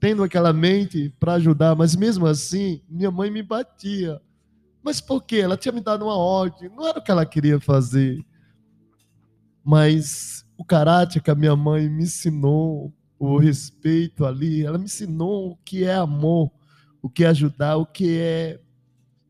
tendo 0.00 0.22
aquela 0.22 0.52
mente 0.52 1.14
para 1.20 1.34
ajudar, 1.34 1.74
mas 1.74 1.94
mesmo 1.94 2.26
assim, 2.26 2.82
minha 2.88 3.10
mãe 3.10 3.30
me 3.30 3.42
batia. 3.42 4.20
Mas 4.82 5.00
por 5.00 5.22
quê? 5.22 5.36
Ela 5.40 5.56
tinha 5.56 5.72
me 5.72 5.80
dado 5.80 6.04
uma 6.04 6.16
ordem, 6.16 6.70
não 6.70 6.86
era 6.86 6.98
o 6.98 7.02
que 7.02 7.10
ela 7.10 7.26
queria 7.26 7.60
fazer. 7.60 8.24
Mas 9.62 10.46
o 10.56 10.64
caráter 10.64 11.20
que 11.20 11.30
a 11.30 11.34
minha 11.34 11.54
mãe 11.54 11.88
me 11.88 12.04
ensinou, 12.04 12.92
o 13.18 13.36
respeito 13.36 14.24
ali, 14.24 14.64
ela 14.64 14.78
me 14.78 14.84
ensinou 14.84 15.50
o 15.50 15.56
que 15.56 15.84
é 15.84 15.94
amor, 15.94 16.50
o 17.02 17.10
que 17.10 17.24
é 17.24 17.28
ajudar, 17.28 17.76
o 17.76 17.84
que 17.84 18.18
é 18.18 18.60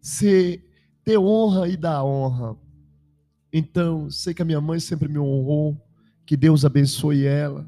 ser, 0.01 0.65
ter 1.09 1.17
honra 1.17 1.67
e 1.67 1.75
dar 1.75 2.05
honra. 2.05 2.55
Então, 3.51 4.11
sei 4.11 4.35
que 4.35 4.43
a 4.43 4.45
minha 4.45 4.61
mãe 4.61 4.79
sempre 4.79 5.09
me 5.09 5.19
honrou, 5.19 5.75
que 6.27 6.37
Deus 6.37 6.67
abençoe 6.67 7.25
ela. 7.25 7.67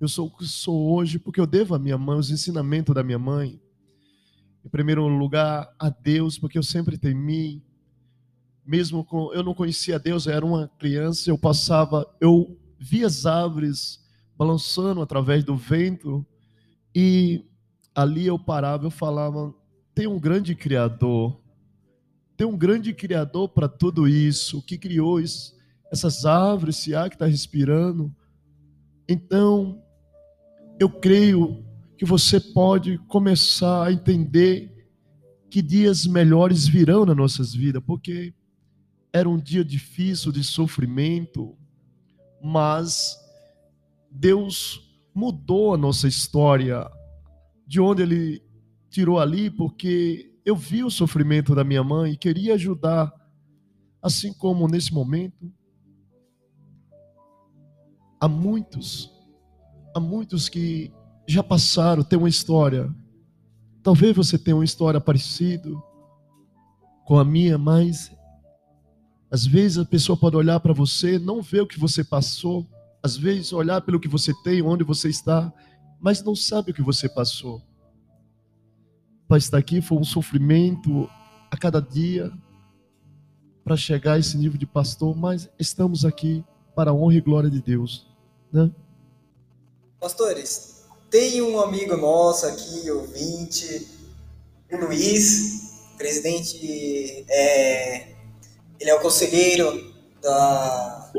Eu 0.00 0.06
sou 0.06 0.28
o 0.28 0.30
que 0.30 0.46
sou 0.46 0.92
hoje 0.92 1.18
porque 1.18 1.40
eu 1.40 1.48
devo 1.48 1.74
à 1.74 1.80
minha 1.80 1.98
mãe, 1.98 2.16
os 2.16 2.30
ensinamentos 2.30 2.94
da 2.94 3.02
minha 3.02 3.18
mãe. 3.18 3.60
Em 4.64 4.68
primeiro 4.68 5.04
lugar, 5.08 5.68
a 5.80 5.90
Deus, 5.90 6.38
porque 6.38 6.58
eu 6.58 6.62
sempre 6.62 6.96
temi. 6.96 7.60
Mesmo 8.64 9.04
com 9.04 9.34
eu 9.34 9.42
não 9.42 9.52
conhecia 9.52 9.98
Deus, 9.98 10.26
eu 10.26 10.32
era 10.32 10.46
uma 10.46 10.68
criança, 10.78 11.28
eu 11.28 11.36
passava, 11.36 12.06
eu 12.20 12.56
via 12.78 13.08
as 13.08 13.26
árvores 13.26 13.98
balançando 14.38 15.02
através 15.02 15.42
do 15.42 15.56
vento 15.56 16.24
e 16.94 17.44
ali 17.96 18.26
eu 18.26 18.38
parava, 18.38 18.86
eu 18.86 18.92
falava: 18.92 19.52
tem 19.92 20.06
um 20.06 20.20
grande 20.20 20.54
Criador, 20.54 21.39
tem 22.40 22.46
um 22.46 22.56
grande 22.56 22.94
Criador 22.94 23.50
para 23.50 23.68
tudo 23.68 24.08
isso, 24.08 24.62
que 24.62 24.78
criou 24.78 25.20
isso, 25.20 25.54
essas 25.92 26.24
árvores, 26.24 26.78
esse 26.78 26.94
ar 26.94 27.10
que 27.10 27.14
está 27.14 27.26
respirando. 27.26 28.10
Então, 29.06 29.82
eu 30.78 30.88
creio 30.88 31.62
que 31.98 32.04
você 32.06 32.40
pode 32.40 32.96
começar 33.08 33.86
a 33.86 33.92
entender 33.92 34.88
que 35.50 35.60
dias 35.60 36.06
melhores 36.06 36.66
virão 36.66 37.04
nas 37.04 37.14
nossas 37.14 37.52
vidas, 37.54 37.82
porque 37.86 38.32
era 39.12 39.28
um 39.28 39.36
dia 39.36 39.62
difícil 39.62 40.32
de 40.32 40.42
sofrimento, 40.42 41.54
mas 42.42 43.18
Deus 44.10 44.98
mudou 45.14 45.74
a 45.74 45.76
nossa 45.76 46.08
história 46.08 46.90
de 47.66 47.78
onde 47.82 48.00
Ele 48.00 48.42
tirou 48.88 49.18
ali, 49.18 49.50
porque 49.50 50.29
eu 50.44 50.56
vi 50.56 50.82
o 50.82 50.90
sofrimento 50.90 51.54
da 51.54 51.64
minha 51.64 51.84
mãe 51.84 52.12
e 52.12 52.16
queria 52.16 52.54
ajudar, 52.54 53.12
assim 54.02 54.32
como 54.32 54.66
nesse 54.66 54.92
momento, 54.92 55.52
há 58.20 58.28
muitos, 58.28 59.10
há 59.94 60.00
muitos 60.00 60.48
que 60.48 60.92
já 61.26 61.42
passaram, 61.42 62.02
tem 62.02 62.18
uma 62.18 62.28
história. 62.28 62.94
Talvez 63.82 64.14
você 64.14 64.38
tenha 64.38 64.56
uma 64.56 64.64
história 64.64 65.00
parecida 65.00 65.70
com 67.04 67.18
a 67.18 67.24
minha, 67.24 67.56
mas 67.56 68.10
às 69.30 69.46
vezes 69.46 69.78
a 69.78 69.84
pessoa 69.84 70.16
pode 70.18 70.36
olhar 70.36 70.58
para 70.60 70.72
você, 70.72 71.18
não 71.18 71.40
ver 71.40 71.62
o 71.62 71.66
que 71.66 71.78
você 71.78 72.02
passou, 72.02 72.66
às 73.02 73.16
vezes 73.16 73.52
olhar 73.52 73.80
pelo 73.80 74.00
que 74.00 74.08
você 74.08 74.34
tem, 74.42 74.60
onde 74.60 74.84
você 74.84 75.08
está, 75.08 75.52
mas 76.00 76.22
não 76.22 76.34
sabe 76.34 76.70
o 76.72 76.74
que 76.74 76.82
você 76.82 77.08
passou. 77.08 77.62
Para 79.30 79.38
estar 79.38 79.58
aqui 79.58 79.80
foi 79.80 79.96
um 79.96 80.02
sofrimento 80.02 81.08
a 81.52 81.56
cada 81.56 81.80
dia 81.80 82.32
para 83.62 83.76
chegar 83.76 84.14
a 84.14 84.18
esse 84.18 84.36
nível 84.36 84.58
de 84.58 84.66
pastor, 84.66 85.16
mas 85.16 85.48
estamos 85.56 86.04
aqui 86.04 86.44
para 86.74 86.90
a 86.90 86.92
honra 86.92 87.14
e 87.14 87.20
glória 87.20 87.48
de 87.48 87.62
Deus, 87.62 88.08
né? 88.52 88.68
Pastores, 90.00 90.82
tem 91.08 91.40
um 91.42 91.60
amigo 91.60 91.96
nosso 91.96 92.44
aqui, 92.44 92.90
ouvinte, 92.90 93.86
o 94.72 94.76
Luiz, 94.78 95.78
presidente 95.96 97.24
é, 97.28 98.08
ele 98.80 98.90
é 98.90 98.94
o 98.96 99.00
conselheiro 99.00 99.94
da, 100.20 101.12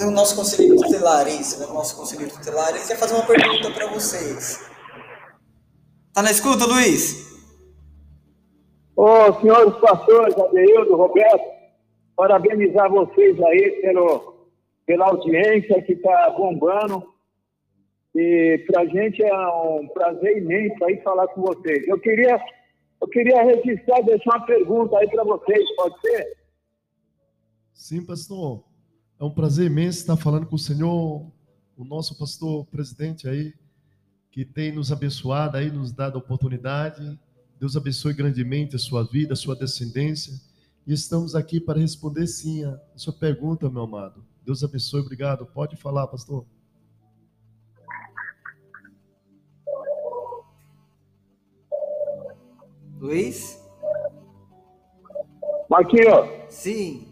do 0.00 0.10
nosso 0.10 0.34
conselheiro 0.34 0.74
tutelar, 0.74 1.28
isso, 1.28 1.60
né? 1.60 1.66
Nosso 1.66 1.94
conselheiro 1.94 2.32
tutelar. 2.32 2.70
Ele 2.70 2.84
quer 2.84 2.98
fazer 2.98 3.14
uma 3.14 3.24
pergunta 3.24 3.70
para 3.70 3.86
vocês. 3.86 4.67
Tá 6.18 6.22
na 6.22 6.32
escuta, 6.32 6.66
Luiz? 6.66 7.32
Ô, 8.96 9.04
oh, 9.04 9.40
senhores 9.40 9.72
pastores, 9.76 10.34
Adeildo, 10.36 10.96
Roberto, 10.96 11.44
parabenizar 12.16 12.90
vocês 12.90 13.40
aí 13.40 13.78
pelo, 13.82 14.48
pela 14.84 15.10
audiência 15.10 15.80
que 15.80 15.92
está 15.92 16.30
bombando. 16.30 17.04
E 18.16 18.64
para 18.66 18.82
a 18.82 18.86
gente 18.86 19.22
é 19.22 19.32
um 19.32 19.86
prazer 19.94 20.38
imenso 20.38 20.84
aí 20.86 21.00
falar 21.02 21.28
com 21.28 21.42
vocês. 21.42 21.86
Eu 21.86 22.00
queria, 22.00 22.36
eu 23.00 23.06
queria 23.06 23.40
registrar, 23.44 24.02
deixar 24.02 24.38
uma 24.38 24.44
pergunta 24.44 24.98
aí 24.98 25.08
para 25.08 25.22
vocês, 25.22 25.76
pode 25.76 26.00
ser? 26.00 26.36
Sim, 27.72 28.04
pastor. 28.04 28.64
É 29.20 29.24
um 29.24 29.30
prazer 29.30 29.66
imenso 29.66 30.00
estar 30.00 30.16
falando 30.16 30.48
com 30.48 30.56
o 30.56 30.58
Senhor, 30.58 31.30
o 31.76 31.84
nosso 31.84 32.18
pastor 32.18 32.66
presidente 32.66 33.28
aí, 33.28 33.52
que 34.30 34.44
tem 34.44 34.72
nos 34.72 34.92
abençoado 34.92 35.56
aí, 35.56 35.70
nos 35.70 35.92
dado 35.92 36.16
a 36.16 36.18
oportunidade. 36.18 37.18
Deus 37.58 37.76
abençoe 37.76 38.14
grandemente 38.14 38.76
a 38.76 38.78
sua 38.78 39.04
vida, 39.04 39.32
a 39.32 39.36
sua 39.36 39.56
descendência. 39.56 40.32
E 40.86 40.92
estamos 40.92 41.34
aqui 41.34 41.60
para 41.60 41.80
responder 41.80 42.26
sim 42.26 42.64
a 42.64 42.78
sua 42.96 43.12
pergunta, 43.12 43.68
meu 43.68 43.82
amado. 43.82 44.24
Deus 44.44 44.62
abençoe, 44.62 45.00
obrigado. 45.00 45.44
Pode 45.44 45.76
falar, 45.76 46.06
pastor. 46.06 46.46
Luiz? 53.00 53.62
Marquinhos. 55.68 56.28
Sim. 56.48 57.08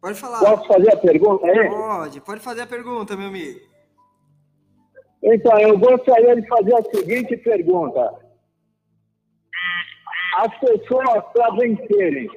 Pode 0.00 0.18
falar. 0.18 0.38
Posso 0.38 0.68
fazer 0.68 0.92
a 0.92 0.96
pergunta 0.96 1.46
aí? 1.46 1.68
Pode, 1.68 2.20
pode 2.20 2.40
fazer 2.40 2.60
a 2.62 2.66
pergunta, 2.66 3.16
meu 3.16 3.28
amigo. 3.28 3.60
Então, 5.22 5.58
eu 5.60 5.78
gostaria 5.78 6.36
de 6.36 6.46
fazer 6.46 6.74
a 6.74 6.82
seguinte 6.94 7.36
pergunta. 7.38 8.14
As 10.36 10.58
pessoas, 10.58 11.24
para 11.32 11.50
vencerem, 11.56 12.28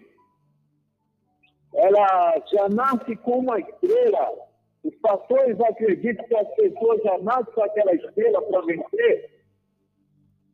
ela 1.73 2.41
já 2.51 2.69
nasce 2.69 3.15
com 3.17 3.39
uma 3.39 3.59
estrela. 3.59 4.49
Os 4.83 4.95
pastores 4.95 5.59
acreditam 5.59 6.25
que 6.25 6.35
as 6.35 6.55
pessoas 6.55 7.01
já 7.03 7.17
nascem 7.19 7.53
com 7.53 7.63
aquela 7.63 7.93
estrela 7.93 8.41
para 8.43 8.61
vencer? 8.61 9.29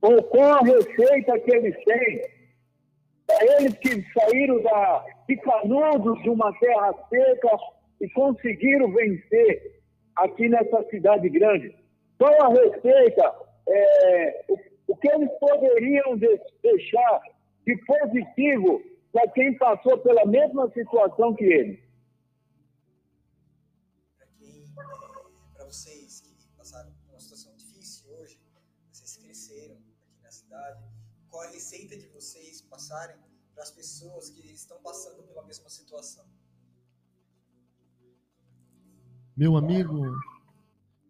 Ou 0.02 0.24
com 0.24 0.44
a 0.44 0.60
receita 0.60 1.40
que 1.40 1.56
eles 1.56 1.76
têm? 1.86 2.36
Eles 3.58 3.74
que 3.76 4.04
saíram 4.14 4.62
da, 4.62 5.06
de 5.28 5.38
Canudos, 5.38 6.22
de 6.24 6.30
uma 6.30 6.52
terra 6.60 6.94
seca, 7.10 7.58
e 8.02 8.10
conseguiram 8.10 8.92
vencer 8.92 9.82
aqui 10.16 10.50
nessa 10.50 10.84
cidade 10.90 11.30
grande. 11.30 11.85
Qual 12.18 12.42
a 12.42 12.50
receita? 12.50 13.46
É, 13.68 14.46
o, 14.48 14.58
o 14.88 14.98
que 14.98 15.10
eles 15.10 15.30
poderiam 15.40 16.18
de, 16.18 16.40
deixar 16.62 17.22
de 17.66 17.76
positivo 17.86 18.82
para 19.12 19.30
quem 19.32 19.58
passou 19.58 19.98
pela 20.00 20.26
mesma 20.26 20.70
situação 20.72 21.36
que 21.36 21.46
eles? 21.46 21.80
Para 25.54 25.66
vocês 25.66 26.22
que 26.22 26.48
passaram 26.56 26.92
por 26.92 27.12
uma 27.12 27.20
situação 27.20 27.56
difícil 27.56 28.12
hoje, 28.12 28.40
vocês 28.92 29.18
cresceram 29.18 29.76
aqui 29.76 30.22
na 30.22 30.32
cidade, 30.32 30.84
qual 31.30 31.44
a 31.44 31.52
receita 31.52 31.98
de 31.98 32.08
vocês 32.10 32.62
passarem 32.62 33.18
para 33.54 33.64
as 33.64 33.72
pessoas 33.72 34.30
que 34.30 34.46
estão 34.54 34.80
passando 34.82 35.24
pela 35.24 35.44
mesma 35.44 35.70
situação? 35.70 36.26
Meu 39.36 39.58
amigo 39.58 40.02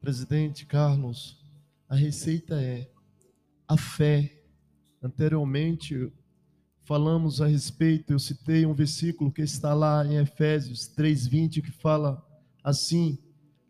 presidente 0.06 0.68
Carlos, 0.68 1.36
a 1.90 1.96
receita 1.96 2.62
é 2.62 2.88
a 3.68 3.76
fé. 3.76 4.40
Anteriormente 5.02 6.14
falamos 6.84 7.42
a 7.42 7.48
respeito, 7.48 8.14
eu 8.14 8.20
citei 8.20 8.68
um 8.68 8.74
versículo 8.76 9.32
que 9.32 9.42
está 9.42 9.74
lá 9.74 10.06
em 10.06 10.18
Efésios 10.18 10.88
3:20 10.96 11.60
que 11.60 11.72
fala 11.72 12.24
assim: 12.64 13.18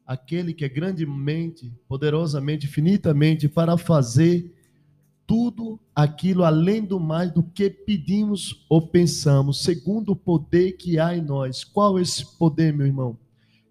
aquele 0.06 0.54
que 0.54 0.66
é 0.66 0.68
grandemente, 0.68 1.72
poderosamente, 1.88 2.66
infinitamente 2.66 3.48
para 3.48 3.78
fazer 3.78 4.54
tudo 5.26 5.80
aquilo 5.96 6.44
além 6.44 6.84
do 6.84 7.00
mais 7.00 7.32
do 7.32 7.44
que 7.44 7.70
pedimos 7.70 8.66
ou 8.70 8.90
pensamos, 8.90 9.64
segundo 9.64 10.12
o 10.12 10.18
poder 10.18 10.74
que 10.74 11.00
há 11.00 11.16
em 11.16 11.22
nós. 11.22 11.64
Qual 11.64 11.98
é 11.98 12.02
esse 12.02 12.38
poder, 12.38 12.74
meu 12.74 12.86
irmão? 12.86 13.18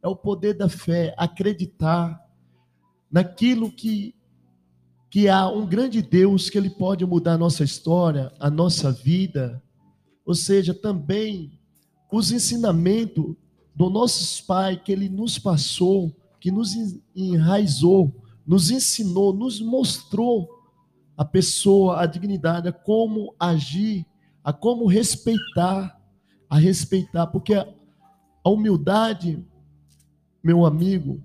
É 0.02 0.08
o 0.08 0.16
poder 0.16 0.54
da 0.54 0.70
fé, 0.70 1.14
acreditar 1.18 2.24
naquilo 3.14 3.70
que 3.70 4.12
que 5.08 5.28
há 5.28 5.48
um 5.48 5.64
grande 5.64 6.02
Deus 6.02 6.50
que 6.50 6.58
ele 6.58 6.68
pode 6.68 7.06
mudar 7.06 7.34
a 7.34 7.38
nossa 7.38 7.62
história, 7.62 8.32
a 8.40 8.50
nossa 8.50 8.90
vida. 8.90 9.62
Ou 10.26 10.34
seja, 10.34 10.74
também 10.74 11.56
os 12.10 12.32
ensinamentos 12.32 13.36
dos 13.72 13.92
nossos 13.92 14.40
pais 14.40 14.80
que 14.84 14.90
ele 14.90 15.08
nos 15.08 15.38
passou, 15.38 16.12
que 16.40 16.50
nos 16.50 16.74
enraizou, 17.14 18.12
nos 18.44 18.72
ensinou, 18.72 19.32
nos 19.32 19.60
mostrou 19.60 20.48
a 21.16 21.24
pessoa, 21.24 22.00
a 22.00 22.06
dignidade, 22.06 22.66
a 22.66 22.72
como 22.72 23.36
agir, 23.38 24.04
a 24.42 24.52
como 24.52 24.88
respeitar, 24.88 25.96
a 26.50 26.58
respeitar, 26.58 27.28
porque 27.28 27.54
a 27.54 28.50
humildade, 28.50 29.46
meu 30.42 30.66
amigo, 30.66 31.22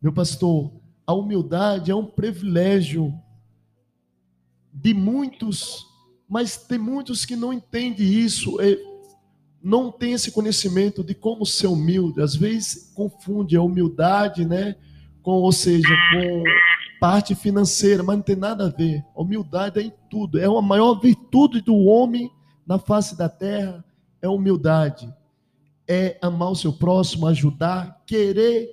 meu 0.00 0.14
pastor, 0.14 0.80
a 1.06 1.12
humildade 1.14 1.90
é 1.90 1.94
um 1.94 2.06
privilégio 2.06 3.12
de 4.72 4.94
muitos, 4.94 5.86
mas 6.28 6.56
tem 6.56 6.78
muitos 6.78 7.24
que 7.24 7.36
não 7.36 7.52
entendem 7.52 8.06
isso, 8.06 8.56
não 9.62 9.92
tem 9.92 10.12
esse 10.12 10.32
conhecimento 10.32 11.04
de 11.04 11.14
como 11.14 11.46
ser 11.46 11.68
humilde. 11.68 12.20
Às 12.20 12.34
vezes 12.34 12.92
confunde 12.94 13.56
a 13.56 13.62
humildade, 13.62 14.44
né, 14.44 14.76
com, 15.22 15.32
ou 15.32 15.52
seja, 15.52 15.88
com 16.12 16.42
parte 17.00 17.34
financeira, 17.34 18.02
mas 18.02 18.16
não 18.16 18.22
tem 18.22 18.36
nada 18.36 18.66
a 18.66 18.70
ver. 18.70 19.04
A 19.14 19.22
humildade 19.22 19.78
é 19.78 19.82
em 19.82 19.92
tudo. 20.10 20.38
É 20.38 20.46
a 20.46 20.62
maior 20.62 20.94
virtude 21.00 21.60
do 21.60 21.76
homem 21.76 22.30
na 22.66 22.78
face 22.78 23.16
da 23.16 23.28
terra 23.28 23.84
é 24.20 24.28
humildade. 24.28 25.12
É 25.86 26.16
amar 26.22 26.50
o 26.50 26.56
seu 26.56 26.72
próximo, 26.72 27.26
ajudar, 27.26 28.02
querer, 28.06 28.68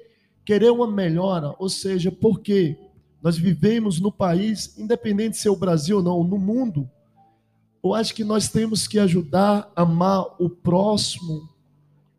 querer 0.49 0.71
uma 0.71 0.87
melhora, 0.87 1.53
ou 1.59 1.69
seja, 1.69 2.11
porque 2.11 2.75
nós 3.21 3.37
vivemos 3.37 3.99
no 3.99 4.11
país, 4.11 4.75
independente 4.79 5.37
se 5.37 5.47
é 5.47 5.51
o 5.51 5.55
Brasil 5.55 5.97
ou 5.97 6.03
não, 6.03 6.23
no 6.23 6.39
mundo, 6.39 6.89
eu 7.83 7.93
acho 7.93 8.15
que 8.15 8.23
nós 8.23 8.49
temos 8.49 8.87
que 8.87 8.97
ajudar, 8.97 9.71
amar 9.75 10.25
o 10.39 10.49
próximo, 10.49 11.47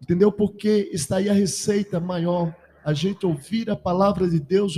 entendeu? 0.00 0.30
Porque 0.30 0.88
está 0.92 1.16
aí 1.16 1.28
a 1.28 1.32
receita 1.32 1.98
maior, 1.98 2.54
a 2.84 2.94
gente 2.94 3.26
ouvir 3.26 3.68
a 3.68 3.74
palavra 3.74 4.30
de 4.30 4.38
Deus, 4.38 4.76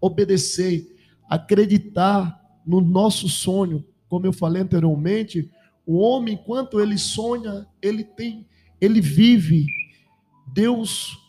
obedecer, 0.00 0.96
acreditar 1.28 2.40
no 2.66 2.80
nosso 2.80 3.28
sonho. 3.28 3.84
Como 4.08 4.24
eu 4.24 4.32
falei 4.32 4.62
anteriormente, 4.62 5.50
o 5.86 5.98
homem, 5.98 6.36
enquanto 6.36 6.80
ele 6.80 6.96
sonha, 6.96 7.66
ele 7.82 8.02
tem, 8.02 8.46
ele 8.80 9.02
vive. 9.02 9.66
Deus 10.54 11.22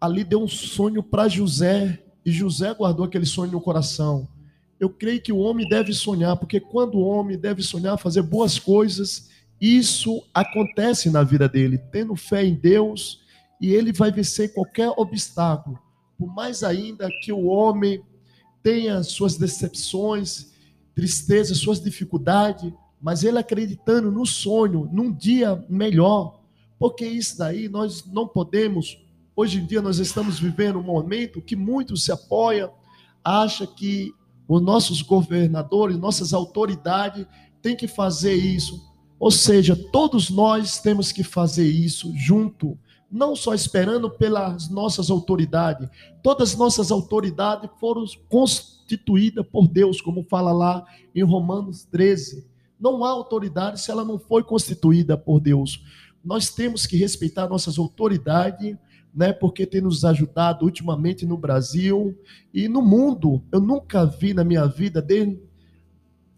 ali 0.00 0.24
deu 0.24 0.42
um 0.42 0.48
sonho 0.48 1.02
para 1.02 1.28
José, 1.28 2.02
e 2.24 2.32
José 2.32 2.72
guardou 2.72 3.04
aquele 3.04 3.26
sonho 3.26 3.52
no 3.52 3.60
coração. 3.60 4.28
Eu 4.78 4.88
creio 4.88 5.20
que 5.20 5.32
o 5.32 5.38
homem 5.38 5.68
deve 5.68 5.92
sonhar, 5.92 6.36
porque 6.36 6.58
quando 6.58 6.96
o 6.96 7.06
homem 7.06 7.38
deve 7.38 7.62
sonhar, 7.62 7.98
fazer 7.98 8.22
boas 8.22 8.58
coisas, 8.58 9.28
isso 9.60 10.24
acontece 10.32 11.10
na 11.10 11.22
vida 11.22 11.46
dele, 11.48 11.76
tendo 11.76 12.16
fé 12.16 12.44
em 12.44 12.54
Deus, 12.54 13.20
e 13.60 13.74
ele 13.74 13.92
vai 13.92 14.10
vencer 14.10 14.54
qualquer 14.54 14.88
obstáculo. 14.96 15.78
Por 16.18 16.34
mais 16.34 16.62
ainda 16.62 17.08
que 17.22 17.30
o 17.30 17.46
homem 17.46 18.02
tenha 18.62 19.02
suas 19.02 19.36
decepções, 19.36 20.52
tristezas, 20.94 21.58
suas 21.58 21.82
dificuldades, 21.82 22.72
mas 23.00 23.22
ele 23.22 23.38
acreditando 23.38 24.10
no 24.10 24.24
sonho, 24.24 24.88
num 24.92 25.12
dia 25.12 25.62
melhor, 25.68 26.40
porque 26.78 27.06
isso 27.06 27.36
daí 27.38 27.68
nós 27.68 28.04
não 28.06 28.26
podemos. 28.26 28.98
Hoje 29.34 29.58
em 29.58 29.66
dia 29.66 29.80
nós 29.80 29.98
estamos 29.98 30.38
vivendo 30.38 30.78
um 30.78 30.82
momento 30.82 31.40
que 31.40 31.56
muitos 31.56 32.04
se 32.04 32.12
apoiam, 32.12 32.72
acha 33.24 33.66
que 33.66 34.12
os 34.48 34.60
nossos 34.60 35.02
governadores, 35.02 35.98
nossas 35.98 36.32
autoridades 36.32 37.26
têm 37.62 37.76
que 37.76 37.86
fazer 37.86 38.34
isso. 38.34 38.80
Ou 39.18 39.30
seja, 39.30 39.76
todos 39.92 40.30
nós 40.30 40.80
temos 40.80 41.12
que 41.12 41.22
fazer 41.22 41.68
isso 41.68 42.12
junto 42.16 42.78
não 43.10 43.34
só 43.34 43.52
esperando 43.52 44.08
pelas 44.08 44.68
nossas 44.68 45.10
autoridades, 45.10 45.88
todas 46.22 46.50
as 46.50 46.56
nossas 46.56 46.92
autoridades 46.92 47.68
foram 47.80 48.04
constituídas 48.28 49.44
por 49.50 49.66
Deus, 49.66 50.00
como 50.00 50.24
fala 50.30 50.52
lá 50.52 50.84
em 51.14 51.24
Romanos 51.24 51.84
13. 51.90 52.46
Não 52.78 53.04
há 53.04 53.10
autoridade 53.10 53.80
se 53.80 53.90
ela 53.90 54.04
não 54.04 54.18
foi 54.18 54.44
constituída 54.44 55.18
por 55.18 55.40
Deus. 55.40 55.84
Nós 56.24 56.50
temos 56.50 56.86
que 56.86 56.96
respeitar 56.96 57.48
nossas 57.48 57.78
autoridades, 57.78 58.76
né, 59.14 59.32
porque 59.32 59.66
tem 59.66 59.80
nos 59.80 60.04
ajudado 60.04 60.64
ultimamente 60.64 61.26
no 61.26 61.36
Brasil 61.36 62.16
e 62.52 62.68
no 62.68 62.82
mundo. 62.82 63.42
Eu 63.52 63.60
nunca 63.60 64.06
vi 64.06 64.32
na 64.32 64.44
minha 64.44 64.66
vida, 64.66 65.02
desde 65.02 65.40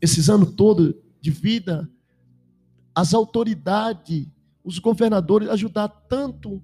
esses 0.00 0.28
anos 0.28 0.54
todos 0.54 0.94
de 1.20 1.30
vida, 1.30 1.88
as 2.94 3.14
autoridades 3.14 4.26
os 4.64 4.78
governadores 4.78 5.48
ajudar 5.48 5.88
tanto 5.88 6.62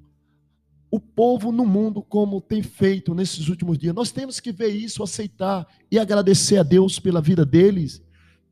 o 0.90 0.98
povo 0.98 1.52
no 1.52 1.66
mundo 1.66 2.02
como 2.02 2.40
tem 2.40 2.62
feito 2.62 3.14
nesses 3.14 3.48
últimos 3.48 3.76
dias. 3.76 3.94
Nós 3.94 4.10
temos 4.10 4.40
que 4.40 4.52
ver 4.52 4.68
isso, 4.68 5.02
aceitar 5.02 5.66
e 5.90 5.98
agradecer 5.98 6.58
a 6.58 6.62
Deus 6.62 6.98
pela 6.98 7.20
vida 7.20 7.44
deles, 7.44 8.02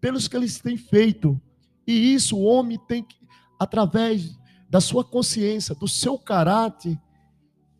pelos 0.00 0.28
que 0.28 0.36
eles 0.36 0.58
têm 0.58 0.76
feito. 0.76 1.40
E 1.86 2.12
isso 2.12 2.36
o 2.36 2.42
homem 2.42 2.78
tem 2.86 3.02
que, 3.02 3.16
através 3.58 4.36
da 4.68 4.80
sua 4.80 5.04
consciência, 5.04 5.74
do 5.74 5.88
seu 5.88 6.18
caráter 6.18 6.98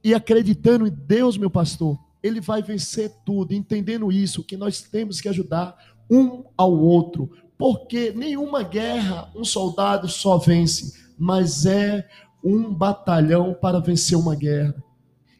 e 0.07 0.15
acreditando 0.15 0.87
em 0.87 0.91
Deus, 0.91 1.37
meu 1.37 1.51
pastor, 1.51 1.99
ele 2.23 2.41
vai 2.41 2.63
vencer 2.63 3.13
tudo, 3.25 3.53
entendendo 3.53 4.13
isso, 4.13 4.45
que 4.45 4.57
nós 4.57 4.81
temos 4.81 5.21
que 5.21 5.29
ajudar 5.29 5.77
um 6.09 6.45
ao 6.57 6.73
outro, 6.73 7.29
porque 7.59 8.13
nenhuma 8.13 8.63
guerra 8.63 9.29
um 9.35 9.45
soldado 9.45 10.07
só 10.09 10.39
vence, 10.39 10.97
mas 11.19 11.67
é 11.67 12.09
um 12.41 12.73
batalhão 12.73 13.53
para 13.53 13.81
vencer 13.81 14.17
uma 14.17 14.37
guerra. 14.37 14.81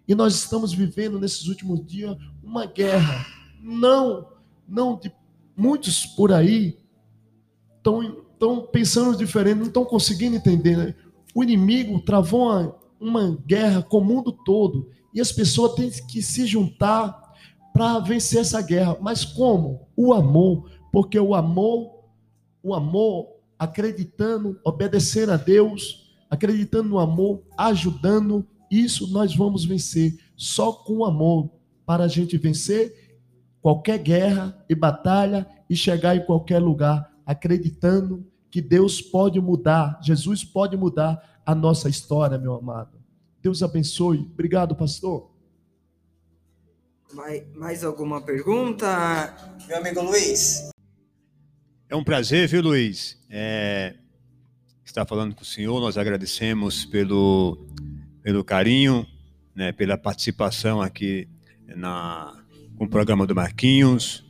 E 0.09 0.17
nós 0.17 0.35
estamos 0.35 0.73
vivendo 0.73 1.21
nesses 1.21 1.47
últimos 1.47 1.87
dias 1.87 2.17
uma 2.43 2.67
guerra. 2.67 3.25
Não, 3.63 4.27
não 4.69 4.99
de 4.99 5.13
muitos 5.57 6.05
por 6.05 6.33
aí 6.33 6.77
estão 7.77 8.67
pensando 8.73 9.17
diferente, 9.17 9.59
não 9.59 9.67
estão 9.69 9.85
conseguindo 9.85 10.35
entender. 10.35 10.77
Né? 10.77 10.95
O 11.33 11.45
inimigo 11.45 12.01
travou 12.01 12.51
uma, 12.51 12.77
uma 13.01 13.37
guerra 13.47 13.83
com 13.83 13.99
o 13.99 14.05
mundo 14.05 14.33
todo 14.33 14.91
e 15.15 15.21
as 15.21 15.33
pessoas 15.33 15.75
têm 15.75 15.91
que 15.91 16.23
se 16.23 16.47
juntar 16.47 17.23
para 17.73 17.99
vencer 17.99 18.41
essa 18.41 18.61
guerra. 18.61 18.97
Mas 19.01 19.25
como? 19.25 19.89
O 19.97 20.13
amor, 20.13 20.71
porque 20.93 21.19
o 21.19 21.35
amor, 21.35 22.05
o 22.63 22.75
amor 22.75 23.29
acreditando, 23.59 24.59
obedecendo 24.65 25.33
a 25.33 25.37
Deus, 25.37 26.13
acreditando 26.29 26.89
no 26.89 26.99
amor, 26.99 27.43
ajudando, 27.57 28.47
isso 28.71 29.11
nós 29.13 29.35
vamos 29.35 29.65
vencer. 29.65 30.19
Só 30.37 30.73
com 30.73 31.05
amor 31.05 31.51
para 31.85 32.05
a 32.05 32.09
gente 32.09 32.37
vencer 32.37 33.19
qualquer 33.63 33.99
guerra 33.99 34.65
e 34.69 34.75
batalha 34.75 35.47
e 35.69 35.75
chegar 35.75 36.17
em 36.17 36.25
qualquer 36.25 36.59
lugar, 36.59 37.11
acreditando 37.25 38.27
que 38.51 38.61
Deus 38.61 39.01
pode 39.03 39.41
mudar, 39.41 39.99
Jesus 40.03 40.45
pode 40.45 40.77
mudar 40.77 41.36
a 41.47 41.55
nossa 41.55 41.89
história, 41.89 42.37
meu 42.37 42.55
amado. 42.55 42.99
Deus 43.41 43.63
abençoe. 43.63 44.29
Obrigado, 44.33 44.75
pastor. 44.75 45.31
Mais, 47.15 47.45
mais 47.55 47.85
alguma 47.85 48.21
pergunta, 48.21 49.57
meu 49.69 49.79
amigo 49.79 50.03
Luiz? 50.03 50.69
É 51.89 51.95
um 51.95 52.03
prazer, 52.03 52.49
viu, 52.49 52.61
Luiz? 52.61 53.17
É, 53.31 53.95
estar 54.85 55.07
falando 55.07 55.37
com 55.37 55.43
o 55.43 55.47
senhor. 55.47 55.81
Nós 55.81 55.97
agradecemos 55.97 56.85
pelo, 56.85 57.65
pelo 58.23 58.43
carinho, 58.43 59.07
né, 59.55 59.71
pela 59.71 59.97
participação 59.97 60.83
aqui 60.83 61.29
na, 61.65 62.45
com 62.77 62.87
o 62.87 62.89
programa 62.89 63.25
do 63.25 63.37
Marquinhos. 63.37 64.25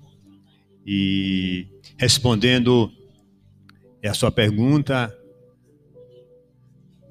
E 0.87 1.67
respondendo 1.97 2.93
a 4.05 4.15
sua 4.15 4.31
pergunta, 4.31 5.13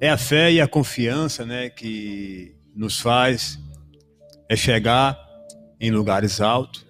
é 0.00 0.10
a 0.10 0.18
fé 0.18 0.52
e 0.52 0.60
a 0.60 0.68
confiança 0.68 1.44
né, 1.44 1.70
que 1.70 2.54
nos 2.74 3.00
faz 3.00 3.58
é 4.48 4.56
chegar 4.56 5.18
em 5.80 5.90
lugares 5.90 6.40
altos. 6.40 6.86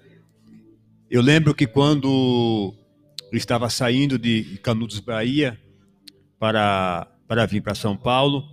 Eu 1.10 1.22
lembro 1.22 1.54
que 1.54 1.66
quando 1.66 2.74
eu 3.32 3.38
estava 3.38 3.68
saindo 3.70 4.18
de 4.18 4.58
Canudos, 4.62 5.00
Bahia, 5.00 5.58
para, 6.38 7.06
para 7.26 7.46
vir 7.46 7.62
para 7.62 7.74
São 7.74 7.96
Paulo. 7.96 8.44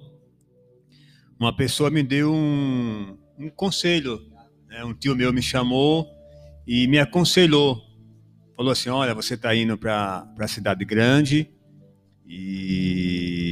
Uma 1.39 1.55
pessoa 1.55 1.89
me 1.89 2.03
deu 2.03 2.33
um, 2.33 3.17
um 3.37 3.49
conselho. 3.49 4.21
Né? 4.67 4.83
Um 4.83 4.93
tio 4.93 5.15
meu 5.15 5.33
me 5.33 5.41
chamou 5.41 6.07
e 6.65 6.87
me 6.87 6.99
aconselhou. 6.99 7.81
falou 8.55 8.71
assim: 8.71 8.89
olha, 8.89 9.13
você 9.13 9.33
está 9.33 9.55
indo 9.55 9.77
para 9.77 10.27
a 10.39 10.47
cidade 10.47 10.85
grande 10.85 11.49
e 12.25 13.42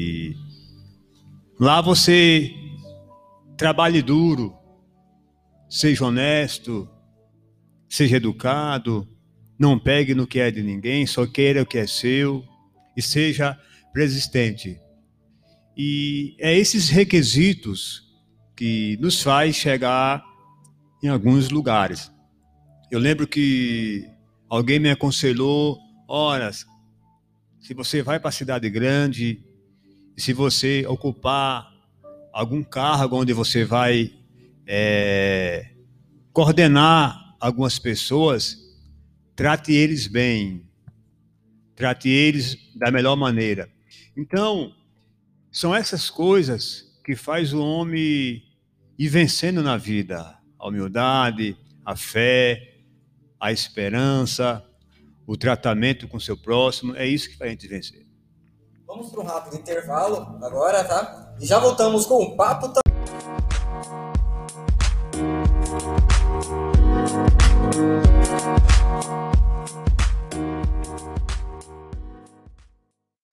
lá 1.62 1.80
você 1.80 2.52
trabalhe 3.56 4.02
duro, 4.02 4.52
seja 5.70 6.06
honesto, 6.06 6.90
seja 7.88 8.18
educado, 8.18 9.08
não 9.60 9.78
pegue 9.78 10.16
no 10.16 10.26
que 10.26 10.40
é 10.40 10.50
de 10.50 10.64
ninguém, 10.64 11.06
só 11.06 11.28
queira 11.28 11.62
o 11.62 11.66
que 11.66 11.78
é 11.78 11.86
seu 11.86 12.44
e 12.98 13.02
seja 13.02 13.56
persistente. 13.94 14.82
E 15.78 16.36
é 16.40 16.58
esses 16.58 16.90
requisitos 16.90 18.12
que 18.58 18.98
nos 19.00 19.22
faz 19.22 19.56
chegar 19.56 20.26
em 21.04 21.10
alguns 21.10 21.52
lugares. 21.52 22.12
Eu 22.90 22.98
lembro 22.98 23.28
que 23.28 24.10
alguém 24.50 24.80
me 24.80 24.90
aconselhou, 24.90 25.78
ora, 26.08 26.52
se 26.52 27.76
você 27.76 28.02
vai 28.02 28.20
para 28.20 28.30
a 28.30 28.34
cidade 28.34 28.68
grande, 28.68 29.51
se 30.22 30.34
você 30.34 30.86
ocupar 30.88 31.74
algum 32.32 32.64
cargo 32.64 33.20
onde 33.20 33.34
você 33.34 33.66
vai 33.66 34.14
é, 34.68 35.72
coordenar 36.32 37.36
algumas 37.40 37.80
pessoas, 37.80 38.56
trate 39.36 39.74
eles 39.74 40.06
bem, 40.06 40.64
trate 41.76 42.08
eles 42.08 42.56
da 42.76 42.92
melhor 42.92 43.16
maneira. 43.16 43.68
Então, 44.16 44.76
são 45.52 45.74
essas 45.74 46.12
coisas 46.12 47.02
que 47.04 47.16
faz 47.16 47.52
o 47.52 47.60
homem 47.60 48.44
ir 49.00 49.08
vencendo 49.08 49.64
na 49.64 49.76
vida, 49.76 50.38
a 50.60 50.68
humildade, 50.68 51.58
a 51.84 51.96
fé, 51.96 52.78
a 53.40 53.52
esperança, 53.52 54.64
o 55.26 55.36
tratamento 55.36 56.08
com 56.08 56.20
seu 56.20 56.38
próximo, 56.38 56.96
é 56.96 57.08
isso 57.08 57.28
que 57.28 57.38
faz 57.38 57.50
a 57.50 57.54
gente 57.54 57.68
vencer. 57.68 58.11
Vamos 58.92 59.10
para 59.10 59.22
um 59.22 59.26
rápido 59.26 59.56
intervalo 59.56 60.38
agora, 60.44 60.84
tá? 60.84 61.34
E 61.40 61.46
já 61.46 61.60
voltamos 61.60 62.06
com 62.06 62.16
o 62.16 62.36
papo. 62.36 62.74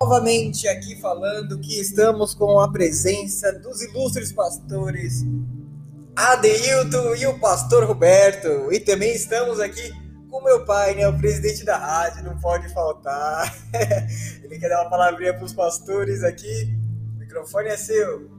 Novamente 0.01 0.69
aqui 0.69 0.95
falando 1.01 1.59
que 1.59 1.81
estamos 1.81 2.35
com 2.35 2.61
a 2.61 2.71
presença 2.71 3.53
dos 3.59 3.83
ilustres 3.83 4.33
pastores 4.33 5.25
Adeilton 6.15 7.17
e 7.17 7.27
o 7.27 7.41
pastor 7.41 7.83
Roberto. 7.83 8.73
E 8.73 8.79
também 8.79 9.13
estamos 9.13 9.59
aqui 9.59 9.93
com 10.29 10.43
meu 10.43 10.65
pai, 10.65 10.95
né? 10.95 11.09
O 11.09 11.17
presidente 11.17 11.65
da 11.65 11.77
rádio, 11.77 12.25
não 12.25 12.39
pode 12.39 12.69
faltar. 12.73 13.53
Ele 14.43 14.59
quer 14.59 14.69
dar 14.69 14.83
uma 14.83 14.91
palavrinha 14.91 15.35
para 15.35 15.45
os 15.45 15.53
pastores 15.53 16.23
aqui. 16.23 16.77
O 17.17 17.19
microfone 17.19 17.69
é 17.69 17.77
seu. 17.77 18.31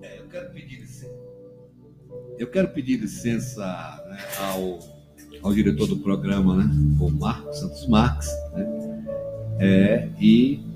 É, 0.00 0.18
eu 0.18 0.28
quero 0.28 0.50
pedir 0.52 0.80
licença. 0.80 1.12
Eu 2.38 2.50
quero 2.50 2.68
pedir 2.68 2.96
licença 2.96 3.64
né, 4.08 4.18
ao, 4.38 4.78
ao 5.42 5.54
diretor 5.54 5.86
do 5.86 5.98
programa, 5.98 6.56
né? 6.56 6.70
O 7.00 7.10
Marcos 7.10 7.60
Santos 7.60 7.86
Marques, 7.88 8.28
né? 8.52 8.66
É, 9.58 10.08
e 10.18 10.72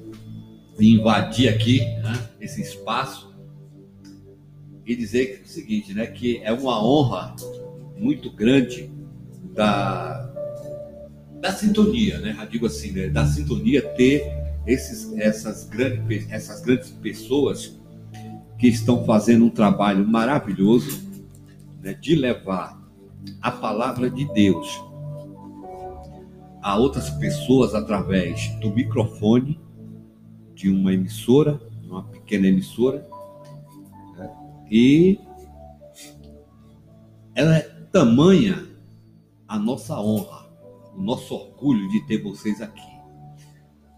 invadir 0.79 1.49
aqui 1.49 1.81
né, 2.03 2.29
esse 2.41 2.61
espaço 2.61 3.35
e 4.85 4.95
dizer 4.95 5.43
o 5.45 5.49
seguinte, 5.49 5.93
né, 5.95 6.07
que 6.07 6.39
é 6.45 6.53
uma 6.53 6.85
honra 6.85 7.35
muito 7.97 8.31
grande 8.31 8.91
da, 9.55 10.31
da 11.41 11.53
sintonia, 11.53 12.19
né? 12.19 12.37
Eu 12.39 12.47
digo 12.47 12.67
assim, 12.67 12.93
né, 12.93 13.09
da 13.09 13.27
sintonia 13.27 13.83
ter 13.83 14.25
esses, 14.67 15.13
essas, 15.19 15.65
grandes, 15.65 16.31
essas 16.31 16.61
grandes 16.61 16.91
pessoas 16.91 17.79
que 18.59 18.69
estão 18.69 19.05
fazendo 19.05 19.45
um 19.45 19.51
trabalho 19.51 20.07
maravilhoso 20.07 21.07
né, 21.83 21.95
de 21.95 22.15
levar 22.15 22.83
a 23.41 23.51
palavra 23.51 24.11
de 24.11 24.25
Deus 24.33 24.83
a 26.63 26.77
outras 26.77 27.11
pessoas 27.11 27.75
através 27.75 28.49
do 28.61 28.73
microfone 28.73 29.61
de 30.55 30.69
uma 30.69 30.93
emissora, 30.93 31.61
uma 31.85 32.03
pequena 32.05 32.49
emissora, 32.49 33.07
e 34.71 35.21
ela 37.35 37.63
tamanha 37.97 38.63
a 39.49 39.59
nossa 39.59 39.99
honra, 39.99 40.47
o 40.95 41.01
nosso 41.01 41.33
orgulho 41.33 41.89
de 41.89 42.07
ter 42.07 42.23
vocês 42.23 42.61
aqui. 42.61 42.93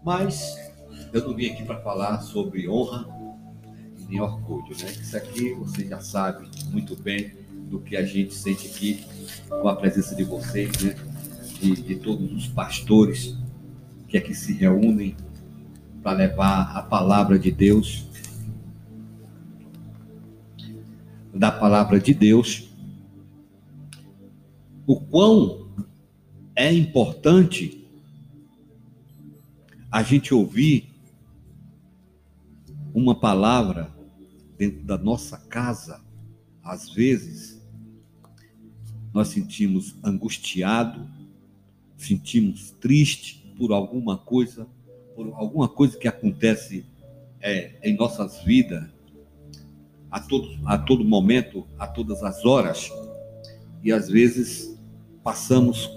Mas 0.05 0.55
eu 1.11 1.27
não 1.27 1.35
vim 1.35 1.47
aqui 1.47 1.65
para 1.65 1.81
falar 1.81 2.21
sobre 2.21 2.69
honra 2.69 3.05
nem 4.07 4.21
orgulho, 4.21 4.69
né? 4.69 4.89
Isso 4.89 5.17
aqui 5.17 5.53
você 5.53 5.85
já 5.85 5.99
sabe 5.99 6.49
muito 6.71 6.95
bem 6.95 7.33
do 7.69 7.81
que 7.81 7.97
a 7.97 8.05
gente 8.05 8.33
sente 8.33 8.67
aqui 8.67 9.05
com 9.49 9.67
a 9.67 9.75
presença 9.75 10.15
de 10.15 10.23
vocês, 10.23 10.71
né? 10.81 10.95
De, 11.59 11.73
de 11.73 11.95
todos 11.97 12.31
os 12.31 12.47
pastores 12.47 13.35
que 14.07 14.17
aqui 14.17 14.33
se 14.33 14.53
reúnem 14.53 15.13
para 16.01 16.13
levar 16.13 16.71
a 16.73 16.81
palavra 16.81 17.37
de 17.37 17.51
Deus 17.51 18.07
da 21.33 21.51
palavra 21.51 21.99
de 21.99 22.13
Deus, 22.13 22.68
o 24.89 24.99
quão 24.99 25.69
é 26.55 26.73
importante 26.73 27.87
a 29.91 30.01
gente 30.01 30.33
ouvir 30.33 30.89
uma 32.91 33.13
palavra 33.13 33.95
dentro 34.57 34.81
da 34.81 34.97
nossa 34.97 35.37
casa, 35.37 36.03
às 36.63 36.89
vezes 36.89 37.61
nós 39.13 39.27
sentimos 39.27 39.95
angustiado, 40.03 41.07
sentimos 41.95 42.71
triste 42.71 43.45
por 43.59 43.71
alguma 43.71 44.17
coisa, 44.17 44.67
por 45.15 45.31
alguma 45.35 45.69
coisa 45.69 45.99
que 45.99 46.07
acontece 46.07 46.83
é, 47.39 47.77
em 47.83 47.95
nossas 47.95 48.41
vidas, 48.41 48.89
a 50.09 50.19
todo, 50.19 50.49
a 50.65 50.79
todo 50.79 51.05
momento, 51.05 51.67
a 51.77 51.85
todas 51.85 52.23
as 52.23 52.43
horas, 52.43 52.89
e 53.83 53.91
às 53.91 54.09
vezes 54.09 54.68
passamos 55.29 55.87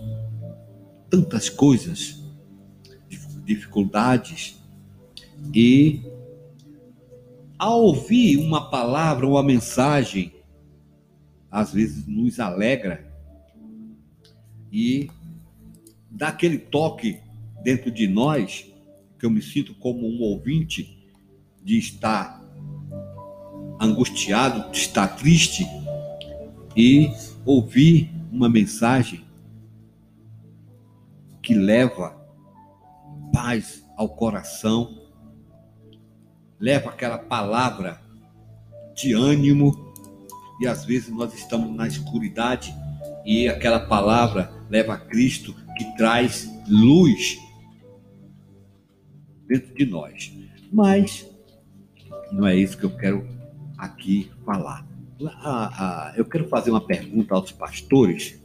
tantas 1.09 1.49
coisas, 1.49 2.22
dificuldades, 3.47 4.62
e 5.55 6.03
ao 7.59 7.80
ouvir 7.80 8.37
uma 8.37 8.68
palavra, 8.68 9.26
uma 9.26 9.43
mensagem, 9.43 10.35
às 11.51 11.72
vezes 11.72 12.07
nos 12.07 12.39
alegra 12.39 13.11
e 14.70 15.11
dá 16.11 16.28
aquele 16.28 16.59
toque 16.59 17.18
dentro 17.62 17.91
de 17.91 18.07
nós, 18.07 18.70
que 19.18 19.24
eu 19.24 19.30
me 19.30 19.41
sinto 19.41 19.74
como 19.76 20.07
um 20.07 20.20
ouvinte, 20.20 21.11
de 21.64 21.78
estar 21.78 22.39
angustiado, 23.80 24.70
está 24.72 25.09
triste 25.09 25.66
e 26.76 27.11
ouvir 27.47 28.22
uma 28.33 28.49
mensagem 28.49 29.22
que 31.43 31.53
leva 31.53 32.16
paz 33.30 33.85
ao 33.95 34.09
coração, 34.09 34.99
leva 36.59 36.89
aquela 36.89 37.18
palavra 37.18 38.01
de 38.95 39.12
ânimo 39.12 39.93
e 40.61 40.66
às 40.66 40.85
vezes 40.85 41.11
nós 41.11 41.35
estamos 41.35 41.76
na 41.76 41.87
escuridade 41.87 42.74
e 43.24 43.49
aquela 43.49 43.80
palavra 43.80 44.51
leva 44.70 44.95
a 44.95 44.99
Cristo 44.99 45.55
que 45.76 45.85
traz 45.97 46.49
luz 46.66 47.37
dentro 49.47 49.74
de 49.74 49.85
nós. 49.85 50.33
Mas 50.72 51.28
não 52.33 52.47
é 52.47 52.57
isso 52.57 52.78
que 52.78 52.85
eu 52.85 52.97
quero 52.97 53.28
aqui 53.76 54.30
falar. 54.47 54.91
Ah, 55.27 56.11
ah, 56.11 56.14
eu 56.16 56.25
quero 56.25 56.49
fazer 56.49 56.70
uma 56.70 56.85
pergunta 56.85 57.35
aos 57.35 57.53
pastores. 57.53 58.41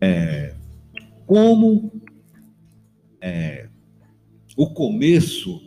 É, 0.00 0.54
como 1.26 1.90
é, 3.20 3.68
o 4.56 4.72
começo 4.72 5.60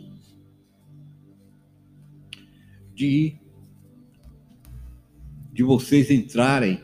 de, 2.94 3.36
de 5.52 5.62
vocês 5.62 6.10
entrarem 6.10 6.82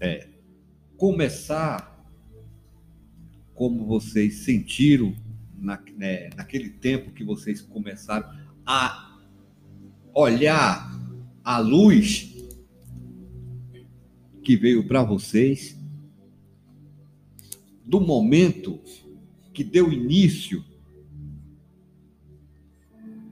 é, 0.00 0.28
começar 0.96 1.96
como 3.54 3.84
vocês 3.84 4.44
sentiram 4.44 5.14
na, 5.56 5.80
né, 5.96 6.30
naquele 6.36 6.70
tempo 6.70 7.10
que 7.10 7.24
vocês 7.24 7.60
começaram 7.60 8.28
a 8.70 9.18
olhar 10.14 10.86
a 11.42 11.58
luz 11.58 12.36
que 14.44 14.56
veio 14.56 14.86
para 14.86 15.02
vocês, 15.02 15.74
do 17.82 17.98
momento 17.98 18.78
que 19.54 19.64
deu 19.64 19.90
início 19.90 20.62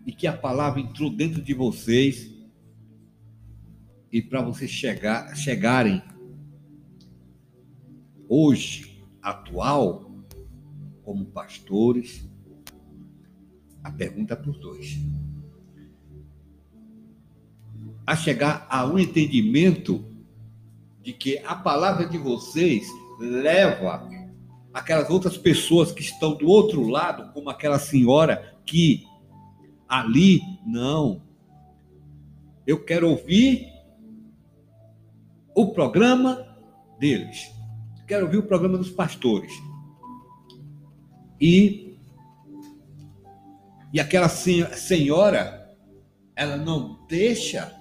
e 0.06 0.12
que 0.12 0.26
a 0.26 0.32
palavra 0.32 0.80
entrou 0.80 1.10
dentro 1.10 1.42
de 1.42 1.52
vocês 1.52 2.32
e 4.10 4.22
para 4.22 4.40
vocês 4.40 4.70
chegar, 4.70 5.36
chegarem 5.36 6.02
hoje, 8.26 9.06
atual, 9.20 10.10
como 11.02 11.26
pastores, 11.26 12.26
a 13.84 13.92
pergunta 13.92 14.34
é 14.34 14.50
os 14.50 14.58
dois. 14.58 14.98
A 18.06 18.14
chegar 18.14 18.66
a 18.70 18.86
um 18.86 18.98
entendimento 18.98 20.04
de 21.02 21.12
que 21.12 21.38
a 21.38 21.54
palavra 21.54 22.06
de 22.06 22.18
vocês 22.18 22.86
leva 23.18 24.08
aquelas 24.72 25.08
outras 25.08 25.36
pessoas 25.36 25.90
que 25.90 26.02
estão 26.02 26.36
do 26.36 26.48
outro 26.48 26.86
lado, 26.86 27.32
como 27.32 27.48
aquela 27.48 27.78
senhora 27.78 28.54
que 28.64 29.06
ali, 29.88 30.40
não. 30.66 31.22
Eu 32.66 32.84
quero 32.84 33.08
ouvir 33.08 33.72
o 35.54 35.72
programa 35.72 36.44
deles. 36.98 37.50
Quero 38.06 38.26
ouvir 38.26 38.38
o 38.38 38.42
programa 38.42 38.76
dos 38.76 38.90
pastores. 38.90 39.52
E, 41.40 41.98
e 43.92 44.00
aquela 44.00 44.28
senhora, 44.28 45.74
ela 46.34 46.56
não 46.56 47.06
deixa 47.08 47.75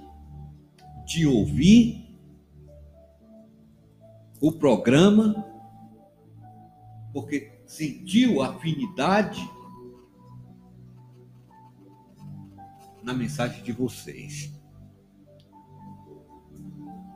de 1.06 1.28
ouvir 1.28 2.06
o 4.41 4.51
programa 4.51 5.45
porque 7.14 7.62
sentiu 7.66 8.41
afinidade 8.41 9.41
na 13.01 13.14
mensagem 13.14 13.64
de 13.64 13.72
vocês. 13.72 14.51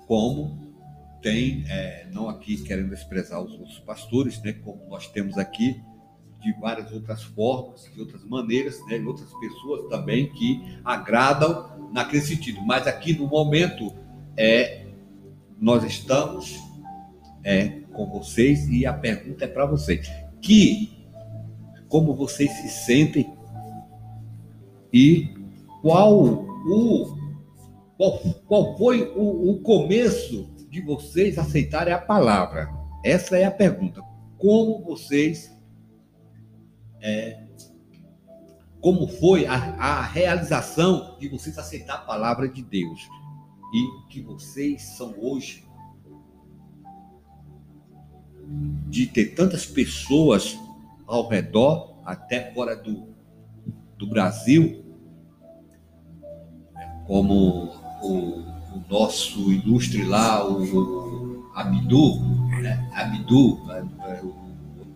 Como 0.07 0.73
tem, 1.21 1.65
é, 1.67 2.07
não 2.11 2.29
aqui 2.29 2.63
querendo 2.63 2.91
desprezar 2.91 3.41
os 3.41 3.51
outros 3.53 3.79
pastores, 3.79 4.41
né, 4.41 4.53
como 4.53 4.87
nós 4.87 5.07
temos 5.09 5.37
aqui, 5.37 5.83
de 6.41 6.53
várias 6.59 6.91
outras 6.91 7.23
formas, 7.23 7.83
de 7.93 7.99
outras 7.99 8.23
maneiras, 8.23 8.79
né, 8.87 9.01
outras 9.05 9.31
pessoas 9.39 9.89
também 9.89 10.29
que 10.29 10.79
agradam 10.83 11.89
naquele 11.93 12.21
sentido. 12.21 12.61
Mas 12.61 12.87
aqui 12.87 13.13
no 13.13 13.27
momento, 13.27 13.93
é, 14.37 14.87
nós 15.59 15.83
estamos 15.83 16.57
é, 17.43 17.81
com 17.93 18.09
vocês 18.09 18.67
e 18.69 18.85
a 18.85 18.93
pergunta 18.93 19.45
é 19.45 19.47
para 19.47 19.65
vocês. 19.65 20.09
Que, 20.41 21.05
como 21.87 22.15
vocês 22.15 22.51
se 22.51 22.69
sentem 22.69 23.33
e 24.93 25.33
qual 25.81 26.23
o 26.23 27.19
qual, 27.99 28.17
qual 28.47 28.77
foi 28.77 29.11
o, 29.13 29.51
o 29.51 29.59
começo 29.59 30.49
de 30.69 30.79
vocês 30.79 31.37
aceitarem 31.37 31.93
a 31.93 31.99
palavra? 31.99 32.69
Essa 33.03 33.37
é 33.37 33.43
a 33.43 33.51
pergunta. 33.51 34.01
Como 34.37 34.81
vocês. 34.85 35.53
É, 37.01 37.43
como 38.81 39.07
foi 39.07 39.45
a, 39.45 39.55
a 39.55 40.01
realização 40.01 41.17
de 41.19 41.27
vocês 41.27 41.57
aceitar 41.57 41.95
a 41.95 42.01
palavra 42.01 42.47
de 42.47 42.61
Deus? 42.61 43.07
E 43.73 44.09
que 44.09 44.21
vocês 44.21 44.81
são 44.81 45.13
hoje 45.19 45.67
de 48.87 49.05
ter 49.05 49.35
tantas 49.35 49.65
pessoas 49.65 50.57
ao 51.05 51.27
redor, 51.27 51.95
até 52.03 52.51
fora 52.53 52.75
do, 52.75 53.07
do 53.97 54.07
Brasil, 54.07 54.83
como 57.05 57.73
o, 58.01 58.39
o 58.75 58.83
nosso 58.89 59.51
ilustre 59.51 60.03
lá, 60.03 60.47
o, 60.47 60.63
o 60.63 61.51
Abdu, 61.55 62.19
né? 62.61 62.89
Abdu, 62.93 63.59
é, 63.71 63.79
é, 63.79 63.98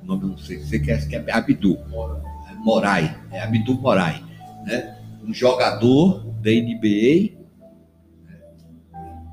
o 0.04 0.06
nome 0.06 0.26
não 0.26 0.38
sei, 0.38 0.60
você 0.60 0.80
quer 0.80 1.08
que 1.08 1.16
é 1.16 1.32
Abdu, 1.32 1.80
Morai, 2.60 3.18
é 3.32 3.42
Abdu 3.42 3.76
Morai, 3.76 4.22
né? 4.66 5.00
um 5.24 5.34
jogador 5.34 6.26
da 6.42 6.52
NBA 6.52 7.42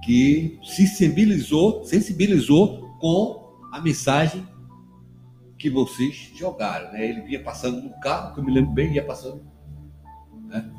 que 0.04 0.58
se 0.62 0.86
sensibilizou, 0.86 1.84
sensibilizou 1.84 2.88
com 3.00 3.58
a 3.72 3.80
mensagem 3.80 4.46
que 5.58 5.68
vocês 5.68 6.30
jogaram. 6.36 6.92
Né? 6.92 7.08
Ele 7.08 7.20
vinha 7.22 7.42
passando 7.42 7.82
no 7.82 7.90
carro, 8.00 8.32
que 8.34 8.40
eu 8.40 8.44
me 8.44 8.52
lembro 8.52 8.70
bem, 8.70 8.94
ia 8.94 9.04
passando 9.04 9.42
né? 10.46 10.70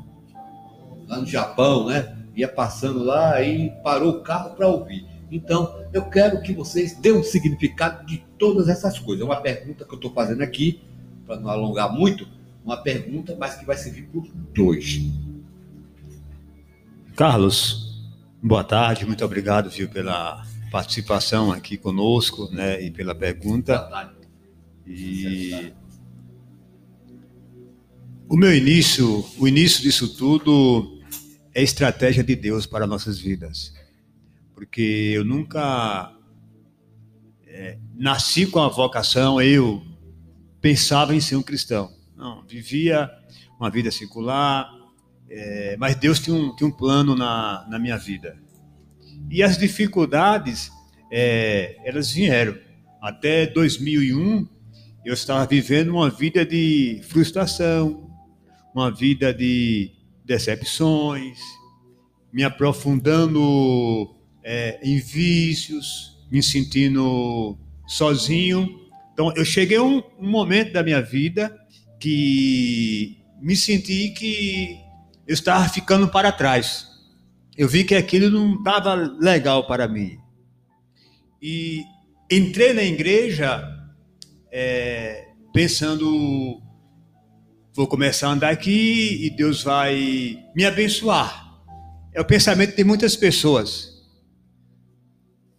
lá 1.06 1.18
no 1.18 1.26
Japão, 1.26 1.86
né? 1.86 2.16
ia 2.34 2.48
passando 2.48 3.04
lá 3.04 3.40
e 3.42 3.70
parou 3.82 4.10
o 4.10 4.22
carro 4.22 4.56
para 4.56 4.66
ouvir. 4.66 5.06
Então, 5.32 5.82
eu 5.94 6.04
quero 6.10 6.42
que 6.42 6.52
vocês 6.52 6.94
dêem 6.94 7.16
um 7.16 7.24
significado 7.24 8.04
de 8.04 8.18
todas 8.38 8.68
essas 8.68 8.98
coisas. 8.98 9.22
É 9.22 9.24
uma 9.24 9.40
pergunta 9.40 9.82
que 9.82 9.90
eu 9.90 9.96
estou 9.96 10.12
fazendo 10.12 10.42
aqui, 10.42 10.82
para 11.26 11.40
não 11.40 11.48
alongar 11.48 11.90
muito, 11.90 12.28
uma 12.62 12.76
pergunta, 12.76 13.34
mas 13.40 13.54
que 13.54 13.64
vai 13.64 13.78
servir 13.78 14.10
os 14.12 14.28
dois. 14.52 15.00
Carlos, 17.16 17.98
boa 18.42 18.62
tarde, 18.62 19.06
muito 19.06 19.24
obrigado 19.24 19.70
viu, 19.70 19.88
pela 19.88 20.44
participação 20.70 21.50
aqui 21.50 21.78
conosco 21.78 22.50
né, 22.52 22.82
e 22.82 22.90
pela 22.90 23.14
pergunta. 23.14 23.78
Boa 23.78 23.88
tarde. 23.88 24.14
E 24.86 25.72
o 28.28 28.36
meu 28.36 28.54
início, 28.54 29.24
o 29.38 29.48
início 29.48 29.80
disso 29.80 30.14
tudo 30.14 31.00
é 31.54 31.62
estratégia 31.62 32.22
de 32.22 32.36
Deus 32.36 32.66
para 32.66 32.86
nossas 32.86 33.18
vidas. 33.18 33.72
Porque 34.54 35.12
eu 35.14 35.24
nunca 35.24 36.14
é, 37.46 37.78
nasci 37.94 38.46
com 38.46 38.60
a 38.60 38.68
vocação, 38.68 39.40
eu 39.40 39.82
pensava 40.60 41.14
em 41.14 41.20
ser 41.20 41.36
um 41.36 41.42
cristão. 41.42 41.92
Não, 42.16 42.44
vivia 42.46 43.10
uma 43.58 43.70
vida 43.70 43.90
secular, 43.90 44.70
é, 45.28 45.76
mas 45.78 45.96
Deus 45.96 46.18
tinha 46.20 46.36
um, 46.36 46.54
tinha 46.54 46.68
um 46.68 46.72
plano 46.72 47.14
na, 47.14 47.66
na 47.68 47.78
minha 47.78 47.96
vida. 47.96 48.38
E 49.30 49.42
as 49.42 49.56
dificuldades, 49.56 50.70
é, 51.10 51.76
elas 51.84 52.10
vieram. 52.12 52.56
Até 53.00 53.46
2001, 53.46 54.46
eu 55.04 55.14
estava 55.14 55.44
vivendo 55.46 55.90
uma 55.90 56.08
vida 56.08 56.46
de 56.46 57.00
frustração, 57.04 58.10
uma 58.74 58.90
vida 58.90 59.34
de 59.34 59.90
decepções, 60.24 61.38
me 62.32 62.44
aprofundando 62.44 64.14
é, 64.44 64.78
em 64.82 64.98
vícios, 64.98 66.18
me 66.30 66.42
sentindo 66.42 67.58
sozinho. 67.86 68.80
Então, 69.12 69.32
eu 69.36 69.44
cheguei 69.44 69.76
a 69.76 69.82
um, 69.82 70.02
um 70.18 70.30
momento 70.30 70.72
da 70.72 70.82
minha 70.82 71.00
vida 71.00 71.56
que 72.00 73.18
me 73.40 73.54
senti 73.54 74.10
que 74.10 74.78
eu 75.26 75.34
estava 75.34 75.68
ficando 75.68 76.08
para 76.08 76.32
trás. 76.32 76.86
Eu 77.56 77.68
vi 77.68 77.84
que 77.84 77.94
aquilo 77.94 78.30
não 78.30 78.56
estava 78.56 78.94
legal 78.94 79.66
para 79.66 79.86
mim. 79.86 80.18
E 81.40 81.84
entrei 82.30 82.72
na 82.72 82.82
igreja 82.82 83.62
é, 84.50 85.28
pensando 85.52 86.62
vou 87.74 87.86
começar 87.86 88.28
a 88.28 88.32
andar 88.32 88.50
aqui 88.50 89.24
e 89.24 89.30
Deus 89.30 89.62
vai 89.62 90.38
me 90.54 90.64
abençoar. 90.64 91.50
É 92.12 92.20
o 92.20 92.24
pensamento 92.24 92.76
de 92.76 92.84
muitas 92.84 93.16
pessoas, 93.16 93.91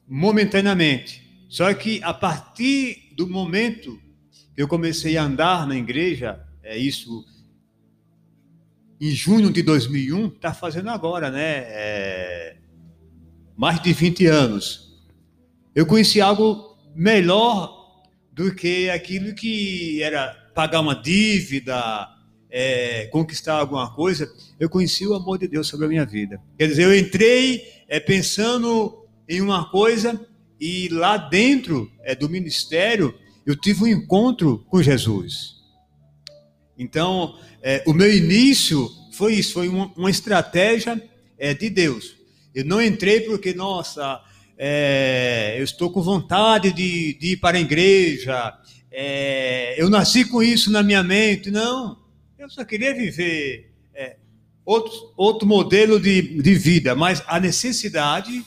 momentaneamente. 0.07 1.23
Só 1.49 1.73
que 1.73 2.01
a 2.03 2.13
partir 2.13 3.13
do 3.15 3.27
momento 3.27 3.99
que 4.55 4.61
eu 4.61 4.67
comecei 4.67 5.17
a 5.17 5.23
andar 5.23 5.67
na 5.67 5.75
igreja, 5.75 6.39
é 6.63 6.77
isso, 6.77 7.25
em 8.99 9.11
junho 9.11 9.51
de 9.51 9.61
2001, 9.61 10.27
está 10.27 10.53
fazendo 10.53 10.89
agora, 10.89 11.29
né? 11.29 11.63
É, 11.67 12.57
mais 13.55 13.81
de 13.81 13.93
20 13.93 14.25
anos. 14.27 15.03
Eu 15.75 15.85
conheci 15.85 16.21
algo 16.21 16.77
melhor 16.95 18.01
do 18.31 18.53
que 18.53 18.89
aquilo 18.89 19.33
que 19.33 20.01
era 20.01 20.33
pagar 20.55 20.79
uma 20.79 20.95
dívida, 20.95 22.07
é, 22.49 23.07
conquistar 23.07 23.55
alguma 23.55 23.91
coisa, 23.93 24.31
eu 24.59 24.69
conheci 24.69 25.07
o 25.07 25.15
amor 25.15 25.39
de 25.39 25.47
Deus 25.47 25.67
sobre 25.67 25.87
a 25.87 25.89
minha 25.89 26.05
vida. 26.05 26.39
Quer 26.57 26.67
dizer, 26.67 26.83
eu 26.83 26.95
entrei 26.95 27.63
é, 27.87 27.99
pensando 27.99 29.02
em 29.35 29.41
uma 29.41 29.69
coisa 29.69 30.19
e 30.59 30.87
lá 30.89 31.17
dentro 31.17 31.91
é, 32.01 32.15
do 32.15 32.29
ministério 32.29 33.13
eu 33.45 33.55
tive 33.55 33.83
um 33.83 33.87
encontro 33.87 34.65
com 34.69 34.81
Jesus. 34.81 35.55
Então, 36.77 37.37
é, 37.61 37.83
o 37.85 37.93
meu 37.93 38.13
início 38.13 38.89
foi 39.11 39.35
isso, 39.35 39.53
foi 39.53 39.67
uma, 39.67 39.91
uma 39.95 40.09
estratégia 40.09 41.01
é, 41.37 41.53
de 41.53 41.69
Deus. 41.69 42.15
Eu 42.53 42.65
não 42.65 42.81
entrei 42.81 43.21
porque, 43.21 43.53
nossa, 43.53 44.21
é, 44.57 45.55
eu 45.57 45.63
estou 45.63 45.91
com 45.91 46.01
vontade 46.01 46.71
de, 46.71 47.13
de 47.15 47.33
ir 47.33 47.37
para 47.37 47.57
a 47.57 47.61
igreja, 47.61 48.57
é, 48.91 49.75
eu 49.81 49.89
nasci 49.89 50.23
com 50.25 50.41
isso 50.41 50.71
na 50.71 50.83
minha 50.83 51.03
mente. 51.03 51.49
Não, 51.49 51.97
eu 52.37 52.49
só 52.49 52.63
queria 52.63 52.93
viver 52.93 53.73
é, 53.93 54.17
outro, 54.63 55.13
outro 55.17 55.47
modelo 55.47 55.99
de, 55.99 56.21
de 56.21 56.55
vida, 56.55 56.95
mas 56.95 57.23
a 57.27 57.39
necessidade, 57.39 58.43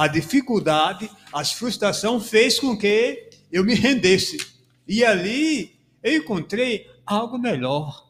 a 0.00 0.08
dificuldade, 0.08 1.10
a 1.30 1.44
frustração 1.44 2.18
fez 2.18 2.58
com 2.58 2.74
que 2.74 3.28
eu 3.52 3.62
me 3.62 3.74
rendesse. 3.74 4.38
E 4.88 5.04
ali 5.04 5.78
eu 6.02 6.16
encontrei 6.16 6.86
algo 7.04 7.36
melhor, 7.36 8.08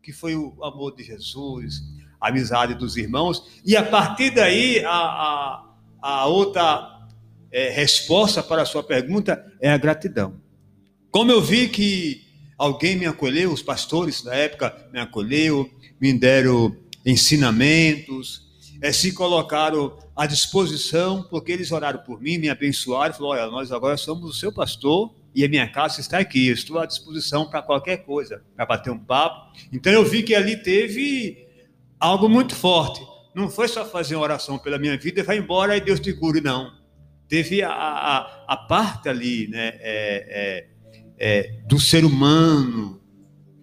que 0.00 0.12
foi 0.12 0.36
o 0.36 0.62
amor 0.62 0.94
de 0.94 1.02
Jesus, 1.02 1.82
a 2.20 2.28
amizade 2.28 2.72
dos 2.76 2.96
irmãos, 2.96 3.60
e 3.64 3.76
a 3.76 3.84
partir 3.84 4.30
daí 4.30 4.78
a, 4.84 4.92
a, 4.92 5.74
a 6.00 6.26
outra 6.26 7.08
é, 7.50 7.68
resposta 7.70 8.40
para 8.40 8.62
a 8.62 8.66
sua 8.66 8.84
pergunta 8.84 9.44
é 9.60 9.72
a 9.72 9.76
gratidão. 9.76 10.40
Como 11.10 11.32
eu 11.32 11.42
vi 11.42 11.68
que 11.68 12.24
alguém 12.56 12.94
me 12.94 13.06
acolheu, 13.06 13.52
os 13.52 13.60
pastores 13.60 14.22
da 14.22 14.36
época 14.36 14.88
me 14.92 15.00
acolheu, 15.00 15.68
me 16.00 16.12
deram 16.12 16.76
ensinamentos, 17.04 18.47
é, 18.80 18.92
se 18.92 19.12
colocaram 19.12 19.96
à 20.14 20.26
disposição, 20.26 21.22
porque 21.24 21.52
eles 21.52 21.72
oraram 21.72 22.00
por 22.00 22.20
mim, 22.20 22.38
me 22.38 22.48
abençoaram, 22.48 23.14
falaram, 23.14 23.42
olha, 23.42 23.50
nós 23.50 23.72
agora 23.72 23.96
somos 23.96 24.30
o 24.30 24.32
seu 24.32 24.52
pastor 24.52 25.12
e 25.34 25.44
a 25.44 25.48
minha 25.48 25.68
casa 25.68 26.00
está 26.00 26.18
aqui, 26.18 26.48
estou 26.48 26.78
à 26.78 26.86
disposição 26.86 27.48
para 27.48 27.62
qualquer 27.62 27.98
coisa, 27.98 28.42
para 28.56 28.66
bater 28.66 28.90
um 28.90 28.98
papo. 28.98 29.52
Então 29.72 29.92
eu 29.92 30.04
vi 30.04 30.22
que 30.22 30.34
ali 30.34 30.56
teve 30.56 31.46
algo 31.98 32.28
muito 32.28 32.54
forte. 32.54 33.00
Não 33.34 33.48
foi 33.48 33.68
só 33.68 33.84
fazer 33.84 34.16
uma 34.16 34.24
oração 34.24 34.58
pela 34.58 34.78
minha 34.78 34.96
vida 34.96 35.20
e 35.20 35.22
vai 35.22 35.38
embora 35.38 35.76
e 35.76 35.80
Deus 35.80 36.00
te 36.00 36.12
cure, 36.12 36.40
não. 36.40 36.72
Teve 37.28 37.62
a, 37.62 37.70
a, 37.70 38.44
a 38.48 38.56
parte 38.56 39.08
ali, 39.08 39.48
né, 39.48 39.68
é, 39.80 39.80
é, 39.80 40.66
é, 41.18 41.52
do 41.66 41.78
ser 41.78 42.04
humano, 42.04 43.00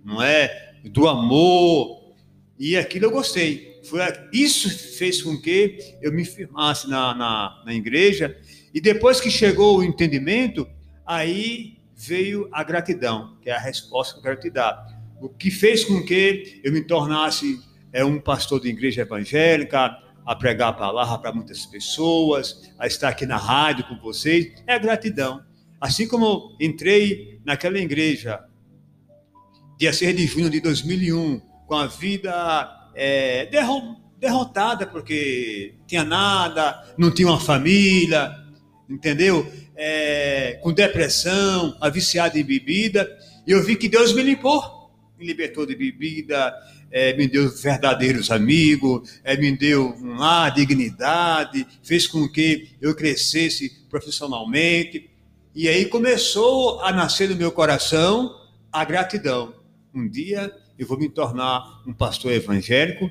não 0.03 0.21
é? 0.21 0.75
Do 0.85 1.07
amor. 1.07 2.13
E 2.59 2.77
aquilo 2.77 3.05
eu 3.05 3.11
gostei. 3.11 3.74
Foi, 3.89 4.01
isso 4.33 4.69
fez 4.97 5.21
com 5.21 5.39
que 5.39 5.97
eu 6.01 6.11
me 6.11 6.25
firmasse 6.25 6.89
na, 6.89 7.13
na, 7.13 7.63
na 7.65 7.73
igreja. 7.73 8.37
E 8.73 8.81
depois 8.81 9.21
que 9.21 9.29
chegou 9.29 9.77
o 9.77 9.83
entendimento, 9.83 10.67
aí 11.05 11.77
veio 11.95 12.49
a 12.51 12.63
gratidão, 12.63 13.37
que 13.41 13.49
é 13.49 13.55
a 13.55 13.59
resposta 13.59 14.13
que 14.13 14.19
eu 14.19 14.23
quero 14.23 14.39
te 14.39 14.49
dar. 14.49 14.85
O 15.21 15.29
que 15.29 15.49
fez 15.49 15.85
com 15.85 16.03
que 16.03 16.61
eu 16.63 16.71
me 16.71 16.81
tornasse 16.81 17.61
é 17.93 18.03
um 18.03 18.19
pastor 18.19 18.59
de 18.59 18.67
igreja 18.67 19.03
evangélica, 19.03 19.97
a 20.25 20.35
pregar 20.35 20.69
a 20.69 20.73
palavra 20.73 21.19
para 21.19 21.31
muitas 21.31 21.65
pessoas, 21.65 22.71
a 22.79 22.87
estar 22.87 23.09
aqui 23.09 23.25
na 23.25 23.37
rádio 23.37 23.87
com 23.87 23.99
vocês, 23.99 24.51
é 24.65 24.73
a 24.73 24.79
gratidão. 24.79 25.43
Assim 25.79 26.07
como 26.07 26.57
entrei 26.59 27.39
naquela 27.45 27.77
igreja, 27.77 28.43
dia 29.77 29.93
6 29.93 30.15
de 30.17 30.25
junho 30.25 30.49
de 30.49 30.59
2001, 30.59 31.39
com 31.67 31.75
a 31.75 31.85
vida 31.85 32.84
é, 32.95 33.49
derrotada, 34.19 34.87
porque 34.87 35.73
tinha 35.85 36.03
nada, 36.03 36.83
não 36.97 37.11
tinha 37.11 37.27
uma 37.27 37.39
família, 37.39 38.33
entendeu? 38.89 39.51
É, 39.75 40.59
com 40.63 40.71
depressão, 40.73 41.75
a 41.81 41.89
viciada 41.89 42.39
em 42.39 42.43
bebida, 42.43 43.07
e 43.45 43.51
eu 43.51 43.61
vi 43.63 43.75
que 43.75 43.89
Deus 43.89 44.13
me 44.13 44.23
limpou, 44.23 44.89
me 45.19 45.25
libertou 45.25 45.65
de 45.65 45.75
bebida, 45.75 46.53
é, 46.91 47.13
me 47.15 47.27
deu 47.27 47.49
verdadeiros 47.49 48.31
amigos, 48.31 49.19
é, 49.23 49.35
me 49.35 49.51
deu 49.55 49.89
uma 49.99 50.49
dignidade, 50.49 51.67
fez 51.83 52.07
com 52.07 52.27
que 52.27 52.69
eu 52.81 52.95
crescesse 52.95 53.69
profissionalmente. 53.89 55.09
E 55.53 55.67
aí 55.67 55.85
começou 55.85 56.81
a 56.81 56.91
nascer 56.91 57.29
no 57.29 57.35
meu 57.35 57.51
coração 57.51 58.33
a 58.71 58.83
gratidão. 58.83 59.53
Um 59.95 60.09
dia 60.09 60.53
eu 60.77 60.85
vou 60.85 60.99
me 60.99 61.07
tornar 61.07 61.81
um 61.87 61.93
pastor 61.93 62.33
evangélico, 62.33 63.09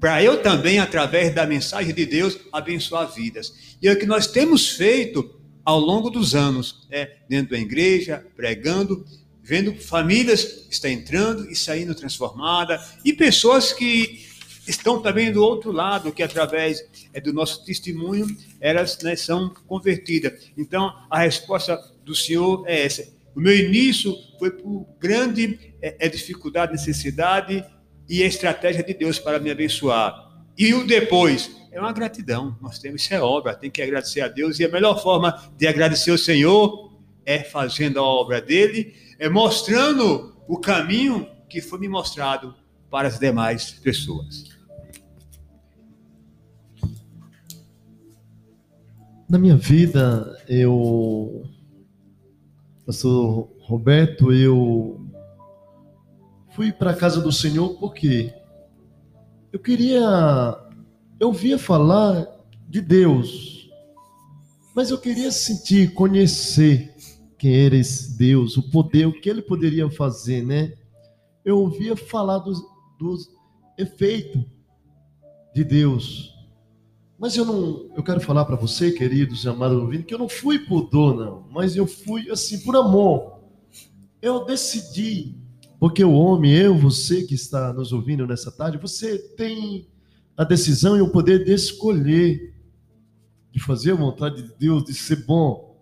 para 0.00 0.22
eu 0.22 0.42
também, 0.42 0.78
através 0.78 1.34
da 1.34 1.46
mensagem 1.46 1.94
de 1.94 2.06
Deus, 2.06 2.38
abençoar 2.50 3.12
vidas. 3.12 3.76
E 3.82 3.86
é 3.86 3.92
o 3.92 3.98
que 3.98 4.06
nós 4.06 4.26
temos 4.26 4.70
feito 4.70 5.38
ao 5.62 5.78
longo 5.78 6.08
dos 6.08 6.34
anos, 6.34 6.88
é, 6.90 7.18
dentro 7.28 7.50
da 7.50 7.58
igreja, 7.58 8.24
pregando, 8.34 9.04
vendo 9.42 9.74
famílias 9.74 10.66
está 10.70 10.88
entrando 10.88 11.50
e 11.50 11.54
saindo 11.54 11.94
transformada 11.94 12.82
e 13.04 13.12
pessoas 13.12 13.74
que 13.74 14.26
estão 14.66 15.02
também 15.02 15.30
do 15.30 15.42
outro 15.42 15.70
lado, 15.70 16.12
que 16.12 16.22
através 16.22 16.82
é, 17.12 17.20
do 17.20 17.32
nosso 17.32 17.62
testemunho 17.64 18.26
elas 18.58 18.98
né, 19.02 19.14
são 19.16 19.52
convertidas. 19.66 20.50
Então 20.56 20.94
a 21.10 21.18
resposta 21.18 21.78
do 22.04 22.14
Senhor 22.14 22.64
é 22.66 22.86
essa. 22.86 23.19
O 23.34 23.40
meu 23.40 23.56
início 23.56 24.14
foi 24.38 24.50
por 24.50 24.86
grande 24.98 25.74
é, 25.80 26.06
é, 26.06 26.08
dificuldade, 26.08 26.72
necessidade 26.72 27.64
e 28.08 28.22
a 28.22 28.26
estratégia 28.26 28.82
de 28.82 28.94
Deus 28.94 29.18
para 29.18 29.38
me 29.38 29.50
abençoar. 29.50 30.28
E 30.58 30.74
o 30.74 30.86
depois 30.86 31.50
é 31.70 31.80
uma 31.80 31.92
gratidão. 31.92 32.56
Nós 32.60 32.78
temos 32.78 33.02
isso 33.02 33.14
é 33.14 33.20
obra, 33.20 33.54
tem 33.54 33.70
que 33.70 33.80
agradecer 33.80 34.20
a 34.20 34.28
Deus 34.28 34.58
e 34.58 34.64
a 34.64 34.68
melhor 34.68 35.00
forma 35.02 35.50
de 35.56 35.66
agradecer 35.66 36.10
o 36.10 36.18
Senhor 36.18 36.90
é 37.24 37.44
fazendo 37.44 38.00
a 38.00 38.02
obra 38.02 38.40
dele 38.40 38.94
é 39.20 39.28
mostrando 39.28 40.34
o 40.48 40.58
caminho 40.58 41.28
que 41.48 41.60
foi 41.60 41.78
me 41.78 41.88
mostrado 41.88 42.54
para 42.90 43.06
as 43.06 43.18
demais 43.18 43.70
pessoas. 43.70 44.44
Na 49.28 49.38
minha 49.38 49.56
vida, 49.56 50.42
eu, 50.48 51.44
pastor 52.90 53.48
Roberto, 53.60 54.32
eu 54.32 55.00
fui 56.50 56.72
para 56.72 56.90
a 56.90 56.96
casa 56.96 57.20
do 57.20 57.30
Senhor 57.30 57.78
porque 57.78 58.34
eu 59.52 59.60
queria, 59.60 60.00
eu 61.20 61.28
ouvia 61.28 61.56
falar 61.56 62.26
de 62.68 62.80
Deus, 62.80 63.70
mas 64.74 64.90
eu 64.90 64.98
queria 64.98 65.30
sentir, 65.30 65.94
conhecer 65.94 66.92
quem 67.38 67.64
era 67.64 67.76
esse 67.76 68.18
Deus, 68.18 68.56
o 68.56 68.70
poder, 68.72 69.06
o 69.06 69.20
que 69.20 69.30
ele 69.30 69.40
poderia 69.40 69.88
fazer, 69.88 70.44
né? 70.44 70.72
Eu 71.44 71.58
ouvia 71.60 71.94
falar 71.94 72.38
dos, 72.38 72.60
dos 72.98 73.30
efeitos 73.78 74.42
de 75.54 75.62
Deus. 75.62 76.34
Mas 77.20 77.36
eu 77.36 77.44
não, 77.44 77.90
eu 77.94 78.02
quero 78.02 78.18
falar 78.18 78.46
para 78.46 78.56
você, 78.56 78.90
queridos 78.90 79.44
e 79.44 79.48
amados 79.48 79.76
ouvintes, 79.76 80.06
que 80.06 80.14
eu 80.14 80.18
não 80.18 80.26
fui 80.28 80.58
por 80.58 80.88
dor, 80.88 81.14
não, 81.14 81.46
mas 81.50 81.76
eu 81.76 81.86
fui 81.86 82.30
assim 82.30 82.58
por 82.60 82.74
amor. 82.74 83.40
Eu 84.22 84.46
decidi, 84.46 85.36
porque 85.78 86.02
o 86.02 86.14
homem, 86.14 86.54
eu, 86.54 86.74
você 86.74 87.22
que 87.24 87.34
está 87.34 87.74
nos 87.74 87.92
ouvindo 87.92 88.26
nessa 88.26 88.50
tarde, 88.50 88.78
você 88.78 89.18
tem 89.18 89.86
a 90.34 90.44
decisão 90.44 90.96
e 90.96 91.02
o 91.02 91.10
poder 91.10 91.44
de 91.44 91.52
escolher, 91.52 92.54
de 93.52 93.60
fazer 93.60 93.92
a 93.92 93.96
vontade 93.96 94.42
de 94.42 94.54
Deus, 94.58 94.84
de 94.84 94.94
ser 94.94 95.26
bom. 95.26 95.78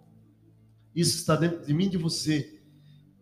Isso 0.92 1.18
está 1.18 1.36
dentro 1.36 1.64
de 1.64 1.72
mim 1.72 1.84
e 1.84 1.90
de 1.90 1.98
você. 1.98 2.58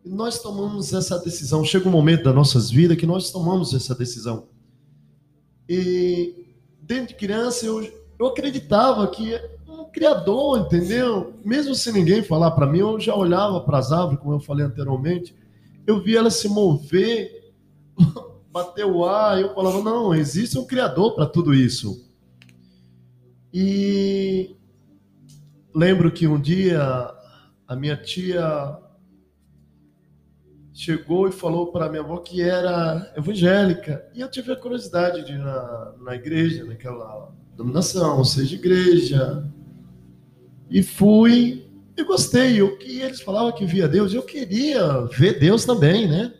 Nós 0.02 0.40
tomamos 0.40 0.94
essa 0.94 1.18
decisão. 1.18 1.62
Chega 1.66 1.86
um 1.86 1.92
momento 1.92 2.24
das 2.24 2.34
nossas 2.34 2.70
vidas 2.70 2.96
que 2.96 3.04
nós 3.04 3.30
tomamos 3.30 3.74
essa 3.74 3.94
decisão. 3.94 4.48
E 5.68 6.46
dentro 6.80 7.08
de 7.08 7.14
criança 7.16 7.66
eu, 7.66 8.05
eu 8.18 8.26
acreditava 8.26 9.06
que 9.08 9.38
um 9.68 9.84
criador, 9.84 10.60
entendeu? 10.60 11.34
Mesmo 11.44 11.74
sem 11.74 11.92
ninguém 11.92 12.22
falar 12.22 12.50
para 12.52 12.66
mim, 12.66 12.78
eu 12.78 12.98
já 12.98 13.14
olhava 13.14 13.60
para 13.60 13.78
as 13.78 13.92
árvores, 13.92 14.20
como 14.20 14.34
eu 14.34 14.40
falei 14.40 14.64
anteriormente, 14.64 15.34
eu 15.86 16.02
via 16.02 16.18
elas 16.18 16.34
se 16.34 16.48
mover, 16.48 17.52
bater 18.50 18.86
o 18.86 19.04
ar, 19.04 19.40
eu 19.40 19.54
falava, 19.54 19.82
não, 19.82 20.14
existe 20.14 20.58
um 20.58 20.66
criador 20.66 21.14
para 21.14 21.26
tudo 21.26 21.54
isso. 21.54 22.04
E 23.52 24.56
lembro 25.74 26.10
que 26.10 26.26
um 26.26 26.40
dia 26.40 27.14
a 27.68 27.76
minha 27.76 27.96
tia 27.96 28.78
chegou 30.72 31.28
e 31.28 31.32
falou 31.32 31.72
para 31.72 31.88
minha 31.88 32.02
avó 32.02 32.18
que 32.18 32.42
era 32.42 33.12
evangélica. 33.16 34.06
E 34.14 34.20
eu 34.20 34.30
tive 34.30 34.52
a 34.52 34.56
curiosidade 34.56 35.24
de 35.24 35.32
ir 35.32 35.38
na, 35.38 35.94
na 36.00 36.14
igreja, 36.14 36.64
naquela 36.64 37.32
dominação, 37.56 38.24
seja, 38.24 38.54
igreja. 38.54 39.50
E 40.70 40.82
fui 40.82 41.66
e 41.96 42.04
gostei. 42.04 42.60
O 42.62 42.76
que 42.76 43.00
eles 43.00 43.20
falavam 43.20 43.52
que 43.52 43.64
via 43.64 43.88
Deus, 43.88 44.12
eu 44.12 44.22
queria 44.22 45.06
ver 45.06 45.38
Deus 45.38 45.64
também, 45.64 46.08
né? 46.08 46.34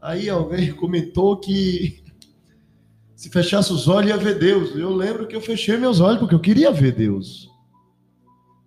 Aí 0.00 0.28
alguém 0.28 0.72
comentou 0.76 1.38
que 1.38 2.02
se 3.14 3.30
fechasse 3.30 3.72
os 3.72 3.86
olhos 3.86 4.10
ia 4.10 4.16
ver 4.16 4.38
Deus. 4.38 4.74
Eu 4.74 4.94
lembro 4.94 5.26
que 5.26 5.36
eu 5.36 5.40
fechei 5.40 5.76
meus 5.76 6.00
olhos 6.00 6.18
porque 6.18 6.34
eu 6.34 6.40
queria 6.40 6.70
ver 6.70 6.92
Deus 6.92 7.50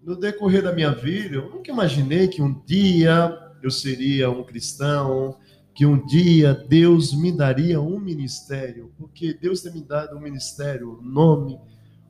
no 0.03 0.15
decorrer 0.17 0.61
da 0.61 0.73
minha 0.73 0.91
vida, 0.91 1.35
eu 1.35 1.49
nunca 1.49 1.71
imaginei 1.71 2.27
que 2.27 2.41
um 2.41 2.53
dia 2.65 3.39
eu 3.61 3.71
seria 3.71 4.29
um 4.29 4.43
cristão, 4.43 5.37
que 5.73 5.85
um 5.85 6.05
dia 6.05 6.53
Deus 6.53 7.13
me 7.13 7.31
daria 7.31 7.81
um 7.81 7.99
ministério, 7.99 8.91
porque 8.97 9.33
Deus 9.33 9.61
tem 9.61 9.73
me 9.73 9.81
dado 9.81 10.15
um 10.15 10.21
ministério, 10.21 10.99
um 10.99 11.01
nome, 11.01 11.59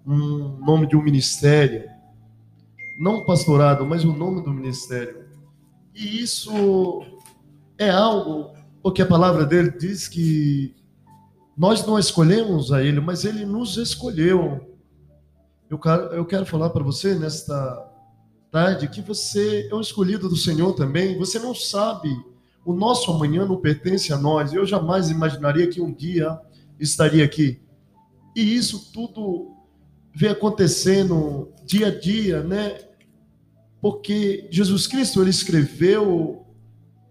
um 0.06 0.58
nome 0.66 0.88
de 0.88 0.96
um 0.96 1.02
ministério, 1.02 1.90
não 3.00 3.26
pastorado, 3.26 3.86
mas 3.86 4.04
o 4.04 4.14
nome 4.14 4.44
do 4.44 4.52
ministério. 4.52 5.26
E 5.96 6.22
isso 6.22 6.52
é 7.78 7.90
algo, 7.90 8.52
porque 8.82 9.02
a 9.02 9.06
palavra 9.06 9.46
dele 9.46 9.72
diz 9.72 10.08
que 10.08 10.76
nós 11.56 11.86
não 11.86 11.98
escolhemos 11.98 12.72
a 12.72 12.84
ele, 12.84 13.00
mas 13.00 13.24
ele 13.24 13.46
nos 13.46 13.78
escolheu. 13.78 14.76
Eu 15.70 15.80
quero, 15.80 16.04
eu 16.14 16.26
quero 16.26 16.46
falar 16.46 16.70
para 16.72 16.84
você 16.84 17.16
nesta 17.16 17.92
tarde 18.52 18.88
que 18.88 19.02
você 19.02 19.68
é 19.72 19.76
um 19.76 19.82
escolhido 19.82 20.28
do 20.28 20.36
Senhor 20.36 20.74
também. 20.74 21.18
Você 21.18 21.40
não 21.40 21.56
sabe, 21.56 22.10
o 22.66 22.74
nosso 22.74 23.12
amanhã 23.12 23.46
não 23.46 23.58
pertence 23.58 24.14
a 24.14 24.18
nós. 24.18 24.54
Eu 24.54 24.66
jamais 24.66 25.10
imaginaria 25.10 25.68
que 25.68 25.82
um 25.82 25.92
dia 25.92 26.40
estaria 26.80 27.24
aqui. 27.24 27.62
E 28.36 28.56
isso 28.56 28.92
tudo 28.92 29.52
vem 30.16 30.30
acontecendo 30.30 31.52
dia 31.66 31.88
a 31.88 32.00
dia, 32.00 32.44
né? 32.44 32.80
Porque 33.82 34.48
Jesus 34.52 34.88
Cristo 34.88 35.22
ele 35.22 35.30
escreveu 35.30 36.46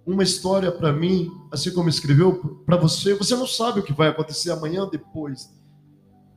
uma 0.07 0.22
história 0.22 0.72
para 0.72 0.92
mim, 0.92 1.30
assim 1.50 1.72
como 1.72 1.88
escreveu 1.88 2.61
para 2.64 2.76
você. 2.76 3.14
Você 3.14 3.36
não 3.36 3.46
sabe 3.46 3.80
o 3.80 3.82
que 3.82 3.92
vai 3.92 4.09
acontecer 4.09 4.50
amanhã 4.50 4.88
depois. 4.90 5.50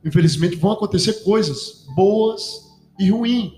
Infelizmente 0.04 0.56
vão 0.56 0.72
acontecer 0.72 1.24
coisas 1.24 1.86
boas 1.94 2.66
e 2.98 3.10
ruins. 3.10 3.52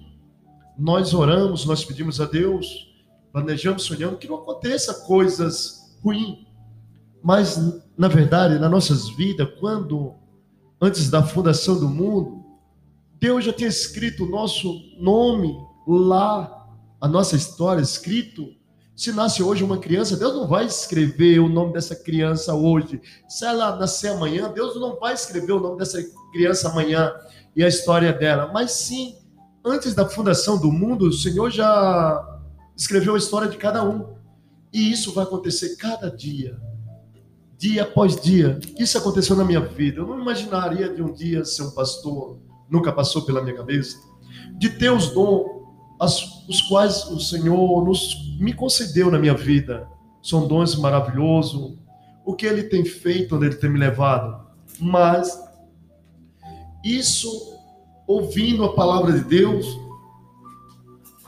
Nós 0.78 1.12
oramos, 1.12 1.64
nós 1.66 1.84
pedimos 1.84 2.20
a 2.20 2.24
Deus, 2.24 2.87
planejamos, 3.32 3.82
sonhamos 3.82 4.18
que 4.18 4.28
não 4.28 4.36
aconteça 4.36 4.94
coisas 5.06 5.96
ruins. 6.02 6.46
Mas 7.22 7.58
na 7.98 8.06
verdade, 8.06 8.60
nas 8.60 8.70
nossas 8.70 9.08
vidas, 9.08 9.48
quando 9.58 10.14
antes 10.80 11.10
da 11.10 11.20
fundação 11.20 11.78
do 11.78 11.88
mundo, 11.88 12.44
Deus 13.18 13.44
já 13.44 13.52
tinha 13.52 13.68
escrito 13.68 14.24
o 14.24 14.30
nosso 14.30 14.72
nome 15.00 15.52
lá, 15.84 16.68
a 17.00 17.08
nossa 17.08 17.34
história 17.34 17.82
escrito. 17.82 18.56
Se 18.94 19.10
nasce 19.10 19.42
hoje 19.42 19.64
uma 19.64 19.78
criança, 19.78 20.16
Deus 20.16 20.32
não 20.34 20.46
vai 20.46 20.66
escrever 20.66 21.40
o 21.40 21.48
nome 21.48 21.72
dessa 21.72 21.96
criança 21.96 22.54
hoje. 22.54 23.00
Se 23.28 23.44
ela 23.44 23.74
nascer 23.74 24.12
amanhã, 24.12 24.52
Deus 24.52 24.76
não 24.76 24.98
vai 25.00 25.14
escrever 25.14 25.52
o 25.52 25.60
nome 25.60 25.78
dessa 25.78 25.98
criança 26.32 26.68
amanhã 26.68 27.12
e 27.56 27.64
a 27.64 27.68
história 27.68 28.12
dela. 28.12 28.50
Mas 28.52 28.70
sim, 28.72 29.16
antes 29.64 29.92
da 29.92 30.08
fundação 30.08 30.56
do 30.60 30.70
mundo, 30.70 31.08
o 31.08 31.12
Senhor 31.12 31.50
já 31.50 32.37
escreveu 32.78 33.14
a 33.14 33.18
história 33.18 33.48
de 33.48 33.58
cada 33.58 33.84
um. 33.84 34.16
E 34.72 34.90
isso 34.90 35.12
vai 35.12 35.24
acontecer 35.24 35.76
cada 35.76 36.10
dia 36.10 36.58
dia 37.58 37.82
após 37.82 38.18
dia. 38.18 38.58
Isso 38.78 38.96
aconteceu 38.96 39.34
na 39.34 39.44
minha 39.44 39.60
vida. 39.60 40.00
Eu 40.00 40.06
não 40.06 40.20
imaginaria 40.20 40.88
de 40.88 41.02
um 41.02 41.12
dia 41.12 41.44
ser 41.44 41.62
um 41.62 41.72
pastor, 41.72 42.38
nunca 42.70 42.92
passou 42.92 43.22
pela 43.22 43.42
minha 43.42 43.56
cabeça, 43.56 43.98
de 44.56 44.70
ter 44.70 44.90
os 44.90 45.10
dons 45.10 45.58
as, 46.00 46.46
os 46.48 46.62
quais 46.62 47.10
o 47.10 47.18
Senhor 47.18 47.84
nos, 47.84 48.38
me 48.38 48.52
concedeu 48.52 49.10
na 49.10 49.18
minha 49.18 49.34
vida. 49.34 49.88
São 50.22 50.46
dons 50.46 50.76
maravilhosos. 50.76 51.76
O 52.24 52.34
que 52.34 52.46
Ele 52.46 52.62
tem 52.62 52.84
feito, 52.84 53.34
onde 53.34 53.46
Ele 53.46 53.56
tem 53.56 53.68
me 53.68 53.80
levado. 53.80 54.46
Mas 54.78 55.36
isso, 56.84 57.52
ouvindo 58.06 58.64
a 58.64 58.74
palavra 58.74 59.12
de 59.12 59.24
Deus, 59.24 59.66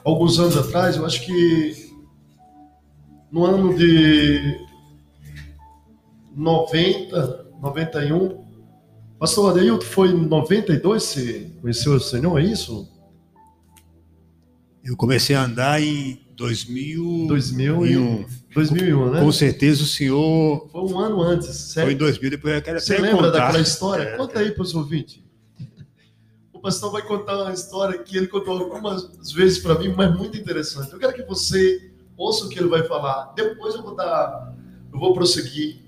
alguns 0.04 0.38
anos 0.38 0.56
atrás, 0.56 0.96
eu 0.96 1.04
acho 1.06 1.24
que 1.24 1.90
no 3.30 3.44
ano 3.44 3.74
de 3.76 4.56
90, 6.34 7.46
91. 7.62 8.40
Pastor 9.18 9.50
Adeilton, 9.50 9.84
foi 9.84 10.08
em 10.08 10.26
92 10.26 11.02
você 11.02 11.50
conheceu 11.60 11.92
o 11.92 12.00
Senhor, 12.00 12.38
é 12.40 12.44
isso? 12.44 12.88
Eu 14.82 14.96
comecei 14.96 15.36
a 15.36 15.44
andar 15.44 15.82
em 15.82 16.18
2000, 16.34 17.26
2001. 17.28 18.24
2001, 18.54 19.10
né? 19.10 19.20
Com 19.20 19.30
certeza 19.30 19.82
o 19.82 19.86
senhor. 19.86 20.68
Foi 20.72 20.80
um 20.80 20.98
ano 20.98 21.20
antes, 21.20 21.54
certo? 21.54 21.86
Foi 21.86 21.94
em 21.94 21.98
2000, 21.98 22.30
depois 22.30 22.54
eu 22.54 22.62
quero 22.62 22.80
Você 22.80 22.96
lembra 22.96 23.26
contar. 23.26 23.30
daquela 23.30 23.60
história? 23.60 24.02
É, 24.04 24.16
Conta 24.16 24.38
aí 24.38 24.50
para 24.52 24.62
os 24.62 24.74
ouvintes. 24.74 25.20
O 26.60 26.62
pastor 26.62 26.92
vai 26.92 27.00
contar 27.00 27.38
uma 27.38 27.54
história 27.54 27.98
que 28.02 28.14
ele 28.14 28.26
contou 28.26 28.58
algumas 28.58 29.32
vezes 29.32 29.60
para 29.60 29.78
mim, 29.78 29.94
mas 29.96 30.14
muito 30.14 30.36
interessante. 30.36 30.92
Eu 30.92 30.98
quero 30.98 31.14
que 31.14 31.22
você 31.22 31.90
ouça 32.18 32.44
o 32.44 32.50
que 32.50 32.58
ele 32.58 32.68
vai 32.68 32.82
falar. 32.82 33.32
Depois 33.34 33.74
eu 33.74 33.82
vou 33.82 33.96
dar, 33.96 34.54
eu 34.92 35.00
vou 35.00 35.14
prosseguir 35.14 35.82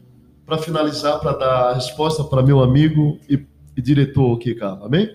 para 0.46 0.56
finalizar, 0.56 1.20
para 1.20 1.32
dar 1.32 1.68
a 1.68 1.74
resposta 1.74 2.24
para 2.24 2.42
meu 2.42 2.62
amigo 2.62 3.20
e, 3.28 3.46
e 3.76 3.82
diretor 3.82 4.34
aqui, 4.34 4.54
Carlos. 4.54 4.86
Amém? 4.86 5.10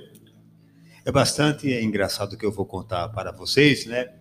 É 1.04 1.12
bastante 1.12 1.68
engraçado 1.74 2.34
o 2.34 2.38
que 2.38 2.46
eu 2.46 2.52
vou 2.52 2.68
contar 2.68 3.10
para 3.10 3.32
vocês, 3.32 3.88
né? 3.88 4.14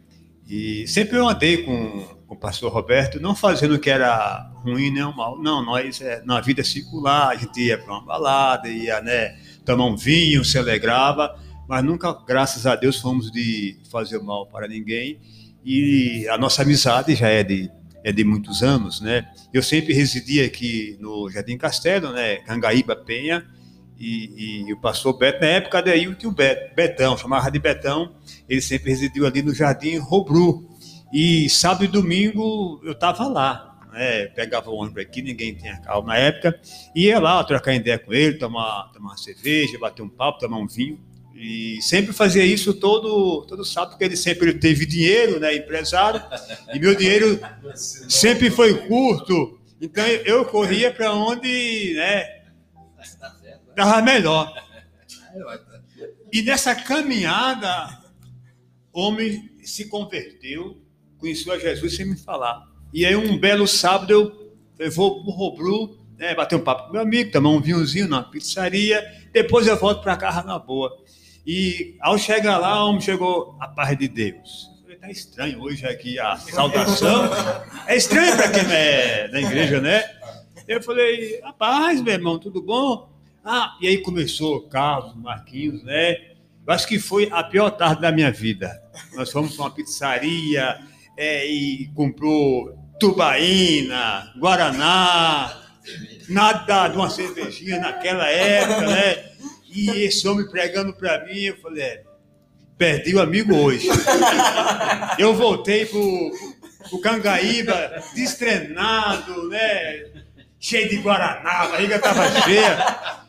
E 0.49 0.89
sempre 0.89 1.19
eu 1.19 1.29
andei 1.29 1.65
com, 1.65 2.03
com 2.27 2.35
o 2.35 2.39
pastor 2.39 2.73
Roberto, 2.73 3.21
não 3.21 3.35
fazendo 3.35 3.75
o 3.75 3.79
que 3.79 3.91
era 3.91 4.53
ruim 4.65 4.91
nem 4.91 5.03
mal. 5.15 5.39
Não, 5.43 5.63
nós, 5.63 6.01
é, 6.01 6.23
na 6.25 6.41
vida 6.41 6.65
circular, 6.65 7.29
a 7.29 7.37
gente 7.37 7.61
ia 7.61 7.77
para 7.77 7.93
uma 7.93 8.07
balada, 8.07 8.71
ia, 8.71 9.03
né, 9.03 9.37
tomar 9.67 9.87
um 9.87 9.97
vinho, 9.97 10.45
se 10.45 10.59
alegrava, 10.59 11.37
mas 11.69 11.85
nunca, 11.85 12.17
graças 12.27 12.65
a 12.67 12.75
Deus, 12.75 13.01
fomos 13.01 13.31
de 13.31 13.77
fazer 13.91 14.19
mal 14.21 14.47
para 14.47 14.67
ninguém. 14.67 15.19
E 15.65 16.27
a 16.29 16.39
nossa 16.39 16.63
amizade 16.63 17.15
já 17.15 17.29
é 17.29 17.43
de 17.43 17.71
é 18.05 18.13
de 18.13 18.23
muitos 18.23 18.63
anos, 18.63 19.01
né? 19.01 19.29
Eu 19.53 19.61
sempre 19.65 19.93
residia 19.93 20.47
aqui 20.47 20.97
no 21.01 21.29
Jardim 21.29 21.59
Castelo, 21.59 22.13
né? 22.13 22.37
Cangaíba 22.37 22.95
Penha, 22.95 23.45
e, 23.99 24.67
e 24.69 24.73
o 24.73 24.81
pastor 24.81 25.19
Beto, 25.19 25.41
na 25.41 25.49
época 25.49 25.83
daí 25.83 26.07
o 26.07 26.31
Beto, 26.31 26.75
Betão, 26.75 27.17
chamava 27.17 27.51
de 27.51 27.59
Betão, 27.59 28.15
ele 28.49 28.61
sempre 28.61 28.91
residiu 28.91 29.27
ali 29.27 29.43
no 29.43 29.55
Jardim 29.55 29.99
Robru. 29.99 30.69
E 31.13 31.49
sábado 31.49 31.85
e 31.85 31.89
domingo 31.89 32.81
eu 32.85 32.93
estava 32.93 33.27
lá, 33.27 33.76
né? 33.97 34.27
Pegava 34.27 34.71
o 34.71 34.75
ônibus 34.75 35.03
aqui, 35.03 35.23
ninguém 35.23 35.55
tinha 35.55 35.81
carro 35.81 36.03
na 36.07 36.17
época, 36.17 36.61
ia 36.95 37.19
lá 37.19 37.43
trocar 37.43 37.75
ideia 37.75 37.99
com 37.99 38.13
ele, 38.13 38.37
tomar, 38.37 38.91
tomar 38.93 39.11
uma 39.11 39.17
cerveja, 39.17 39.79
bater 39.79 40.03
um 40.03 40.09
papo, 40.09 40.39
tomar 40.39 40.59
um 40.59 40.67
vinho. 40.67 41.01
E 41.35 41.81
sempre 41.83 42.13
fazia 42.13 42.45
isso 42.45 42.73
todo, 42.75 43.45
todo 43.47 43.65
sábado, 43.65 43.91
porque 43.91 44.05
ele 44.05 44.17
sempre 44.17 44.55
teve 44.55 44.87
dinheiro, 44.87 45.39
né, 45.39 45.55
empresário, 45.55 46.23
e 46.73 46.79
meu 46.79 46.95
dinheiro 46.95 47.39
sempre 47.75 48.51
foi 48.51 48.87
curto. 48.87 49.59
Então 49.81 50.07
eu 50.07 50.45
corria 50.47 50.93
para 50.93 51.13
onde, 51.13 51.95
né, 51.95 52.43
dava 53.75 54.01
melhor. 54.01 54.51
E 56.33 56.43
nessa 56.43 56.75
caminhada, 56.75 58.03
homem 58.93 59.51
se 59.63 59.87
converteu, 59.89 60.83
conheceu 61.19 61.53
a 61.53 61.59
Jesus 61.59 61.97
sem 61.97 62.07
me 62.07 62.17
falar. 62.17 62.76
E 62.93 63.05
aí 63.05 63.17
um 63.17 63.39
belo 63.39 63.67
sábado 63.67 64.11
eu, 64.11 64.55
eu 64.79 64.91
vou 64.91 65.23
pro 65.23 65.33
Robru, 65.33 65.99
né, 66.19 66.35
bater 66.35 66.57
um 66.57 66.61
papo 66.61 66.87
com 66.87 66.93
meu 66.93 67.03
amigo, 67.03 67.31
tomar 67.31 67.51
um 67.51 67.61
vinhozinho 67.61 68.09
na 68.09 68.23
pizzaria, 68.23 69.05
depois 69.33 69.67
eu 69.67 69.77
volto 69.77 70.03
para 70.03 70.17
casa 70.17 70.43
na 70.43 70.59
boa. 70.59 70.97
E 71.47 71.97
ao 72.01 72.19
chegar 72.19 72.59
lá, 72.59 72.85
o 72.85 72.89
homem 72.89 73.01
chegou 73.01 73.57
a 73.61 73.69
paz 73.69 73.97
de 73.97 74.09
Deus. 74.09 74.71
Está 74.89 75.11
estranho 75.11 75.61
hoje 75.61 75.87
aqui 75.87 76.19
a 76.19 76.37
saudação. 76.37 77.31
É 77.87 77.97
estranho 77.97 78.35
para 78.35 78.51
quem 78.51 78.73
é 78.73 79.29
da 79.29 79.41
igreja, 79.41 79.81
né? 79.81 80.03
Eu 80.67 80.83
falei, 80.83 81.41
a 81.45 81.53
paz, 81.53 82.01
meu 82.01 82.15
irmão, 82.15 82.39
tudo 82.39 82.61
bom? 82.61 83.09
Ah, 83.45 83.77
e 83.81 83.87
aí 83.87 83.99
começou 83.99 84.63
Carlos, 84.63 85.15
Marquinhos, 85.15 85.85
né? 85.85 86.15
Eu 86.67 86.73
acho 86.73 86.89
que 86.89 86.99
foi 86.99 87.29
a 87.31 87.45
pior 87.45 87.71
tarde 87.71 88.01
da 88.01 88.11
minha 88.11 88.33
vida. 88.33 88.83
Nós 89.15 89.31
fomos 89.31 89.55
para 89.55 89.67
uma 89.67 89.71
pizzaria 89.71 90.81
é, 91.17 91.47
e 91.47 91.91
comprou 91.95 92.77
tubaína, 92.99 94.33
guaraná, 94.39 95.63
nada 96.29 96.89
de 96.89 96.97
uma 96.97 97.11
cervejinha 97.11 97.79
naquela 97.79 98.29
época, 98.29 98.87
né? 98.87 99.25
E 99.71 99.91
esse 100.05 100.27
homem 100.27 100.49
pregando 100.49 100.95
para 100.95 101.25
mim, 101.27 101.39
eu 101.39 101.57
falei, 101.59 101.83
é, 101.83 102.03
perdi 102.79 103.15
o 103.15 103.21
amigo 103.21 103.55
hoje. 103.55 103.89
Eu 105.19 105.35
voltei 105.35 105.87
pro, 105.87 106.31
pro 106.89 107.01
Cangaíba, 107.01 108.03
destrenado, 108.15 109.49
né? 109.49 110.07
Cheio 110.59 110.89
de 110.89 110.97
Guaraná, 110.97 111.51
a 111.51 111.69
barriga 111.69 111.99
tava 111.99 112.29
cheia. 112.43 112.79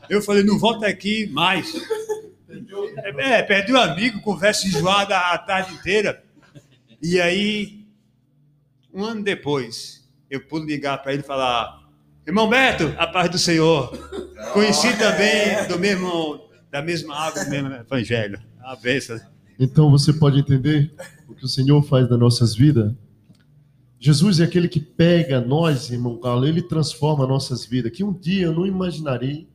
Eu 0.09 0.21
falei, 0.21 0.43
não 0.43 0.57
volta 0.57 0.87
aqui 0.87 1.27
mais. 1.27 1.73
É, 3.17 3.43
perdi 3.43 3.73
o 3.73 3.79
amigo, 3.79 4.21
conversa 4.21 4.67
enjoada 4.67 5.17
a 5.17 5.37
tarde 5.37 5.73
inteira. 5.73 6.23
E 7.01 7.19
aí, 7.19 7.76
um 8.97 9.05
ano 9.05 9.23
depois, 9.23 10.09
eu 10.27 10.41
pude 10.41 10.65
ligar 10.65 10.97
para 11.03 11.13
ele 11.13 11.21
e 11.21 11.25
falar: 11.25 11.87
Irmão 12.25 12.49
Beto, 12.49 12.91
a 12.97 13.05
paz 13.05 13.29
do 13.29 13.37
Senhor. 13.37 13.95
Conheci 14.53 14.97
também 14.97 15.67
do 15.67 15.77
mesmo, 15.77 16.49
da 16.71 16.81
mesma 16.81 17.15
água, 17.15 17.45
do 17.45 17.49
mesmo 17.49 17.71
evangelho. 17.73 18.41
A 18.59 18.75
bênção. 18.75 19.19
Então 19.59 19.91
você 19.91 20.11
pode 20.11 20.39
entender 20.39 20.91
o 21.27 21.35
que 21.35 21.45
o 21.45 21.47
Senhor 21.47 21.81
faz 21.83 22.09
nas 22.09 22.19
nossas 22.19 22.55
vidas. 22.55 22.91
Jesus 23.99 24.39
é 24.39 24.43
aquele 24.43 24.67
que 24.67 24.79
pega 24.79 25.39
nós, 25.39 25.89
irmão 25.91 26.17
Carlos, 26.17 26.49
ele 26.49 26.61
transforma 26.61 27.25
nossas 27.27 27.65
vidas. 27.65 27.91
Que 27.91 28.03
um 28.03 28.13
dia 28.13 28.45
eu 28.45 28.53
não 28.53 28.65
imaginarei 28.65 29.47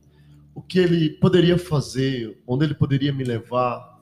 o 0.55 0.61
que 0.61 0.79
ele 0.79 1.09
poderia 1.09 1.57
fazer, 1.57 2.41
onde 2.47 2.65
ele 2.65 2.73
poderia 2.73 3.11
me 3.11 3.23
levar. 3.23 3.93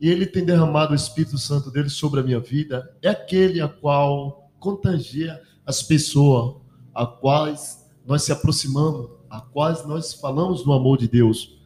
E 0.00 0.08
ele 0.08 0.26
tem 0.26 0.44
derramado 0.44 0.92
o 0.92 0.96
Espírito 0.96 1.38
Santo 1.38 1.70
dele 1.70 1.88
sobre 1.88 2.20
a 2.20 2.22
minha 2.22 2.40
vida. 2.40 2.90
É 3.02 3.08
aquele 3.08 3.60
a 3.60 3.68
qual 3.68 4.39
contagia 4.60 5.42
as 5.66 5.82
pessoas 5.82 6.56
a 6.94 7.06
quais 7.06 7.84
nós 8.06 8.22
se 8.22 8.30
aproximamos, 8.30 9.10
a 9.28 9.40
quais 9.40 9.86
nós 9.86 10.12
falamos 10.12 10.62
do 10.62 10.72
amor 10.72 10.98
de 10.98 11.08
Deus. 11.08 11.58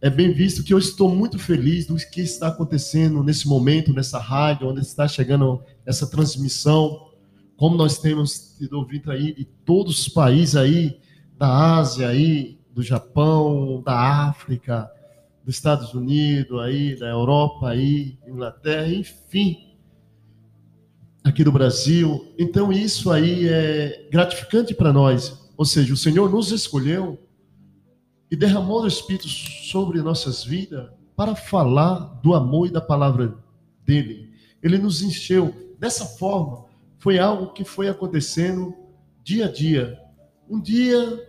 É 0.00 0.10
bem 0.10 0.32
visto 0.32 0.62
que 0.62 0.74
eu 0.74 0.78
estou 0.78 1.14
muito 1.14 1.38
feliz 1.38 1.86
do 1.86 1.96
que 1.96 2.20
está 2.20 2.48
acontecendo 2.48 3.22
nesse 3.22 3.48
momento, 3.48 3.92
nessa 3.92 4.18
rádio, 4.18 4.68
onde 4.68 4.80
está 4.80 5.08
chegando 5.08 5.62
essa 5.86 6.06
transmissão. 6.06 7.10
Como 7.56 7.76
nós 7.76 7.98
temos 7.98 8.56
tido 8.58 8.74
ouvido 8.74 9.10
aí 9.10 9.34
de 9.34 9.44
todos 9.64 10.00
os 10.00 10.08
países 10.08 10.56
aí, 10.56 11.00
da 11.38 11.78
Ásia 11.78 12.08
aí, 12.08 12.58
do 12.74 12.82
Japão, 12.82 13.82
da 13.84 14.28
África, 14.28 14.90
dos 15.44 15.54
Estados 15.54 15.94
Unidos 15.94 16.60
aí, 16.60 16.98
da 16.98 17.08
Europa 17.08 17.70
aí, 17.70 18.18
Inglaterra, 18.26 18.92
enfim, 18.92 19.65
aqui 21.28 21.42
do 21.42 21.50
Brasil. 21.50 22.32
Então 22.38 22.72
isso 22.72 23.10
aí 23.10 23.48
é 23.48 24.08
gratificante 24.10 24.74
para 24.74 24.92
nós. 24.92 25.36
Ou 25.56 25.64
seja, 25.64 25.92
o 25.92 25.96
Senhor 25.96 26.30
nos 26.30 26.52
escolheu 26.52 27.18
e 28.30 28.36
derramou 28.36 28.82
o 28.82 28.86
Espírito 28.86 29.28
sobre 29.28 30.00
nossas 30.02 30.44
vidas 30.44 30.88
para 31.16 31.34
falar 31.34 32.20
do 32.22 32.34
amor 32.34 32.68
e 32.68 32.72
da 32.72 32.80
palavra 32.80 33.34
dele. 33.84 34.30
Ele 34.62 34.78
nos 34.78 35.02
encheu. 35.02 35.54
Dessa 35.78 36.04
forma, 36.04 36.64
foi 36.98 37.18
algo 37.18 37.52
que 37.52 37.64
foi 37.64 37.88
acontecendo 37.88 38.74
dia 39.22 39.46
a 39.46 39.52
dia. 39.52 39.98
Um 40.48 40.60
dia 40.60 41.28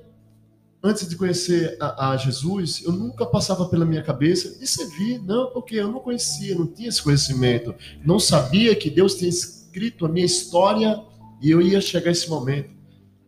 antes 0.84 1.08
de 1.08 1.16
conhecer 1.16 1.76
a, 1.80 2.12
a, 2.12 2.18
Jesus, 2.18 2.84
eu 2.86 2.92
nunca 2.92 3.26
passava 3.26 3.68
pela 3.68 3.86
minha 3.86 4.02
cabeça 4.02 4.58
de 4.58 4.68
servir, 4.68 5.20
não, 5.24 5.52
porque 5.52 5.76
eu 5.76 5.92
não 5.92 6.00
conhecia, 6.00 6.56
não 6.56 6.68
tinha 6.68 6.88
esse 6.88 7.02
conhecimento, 7.02 7.74
não 8.06 8.20
sabia 8.20 8.76
que 8.76 8.90
Deus 8.90 9.16
tinha 9.16 9.30
escrito 9.78 10.08
a 10.08 10.10
minha 10.10 10.26
história 10.26 11.04
e 11.40 11.52
eu 11.52 11.62
ia 11.62 11.80
chegar 11.80 12.10
a 12.10 12.12
esse 12.12 12.28
momento. 12.28 12.72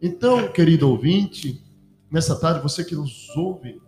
Então, 0.01 0.47
querido 0.51 0.89
ouvinte, 0.89 1.63
nessa 2.11 2.35
tarde, 2.35 2.61
você 2.61 2.83
que 2.83 2.95
nos 2.95 3.29
ouve, 3.37 3.79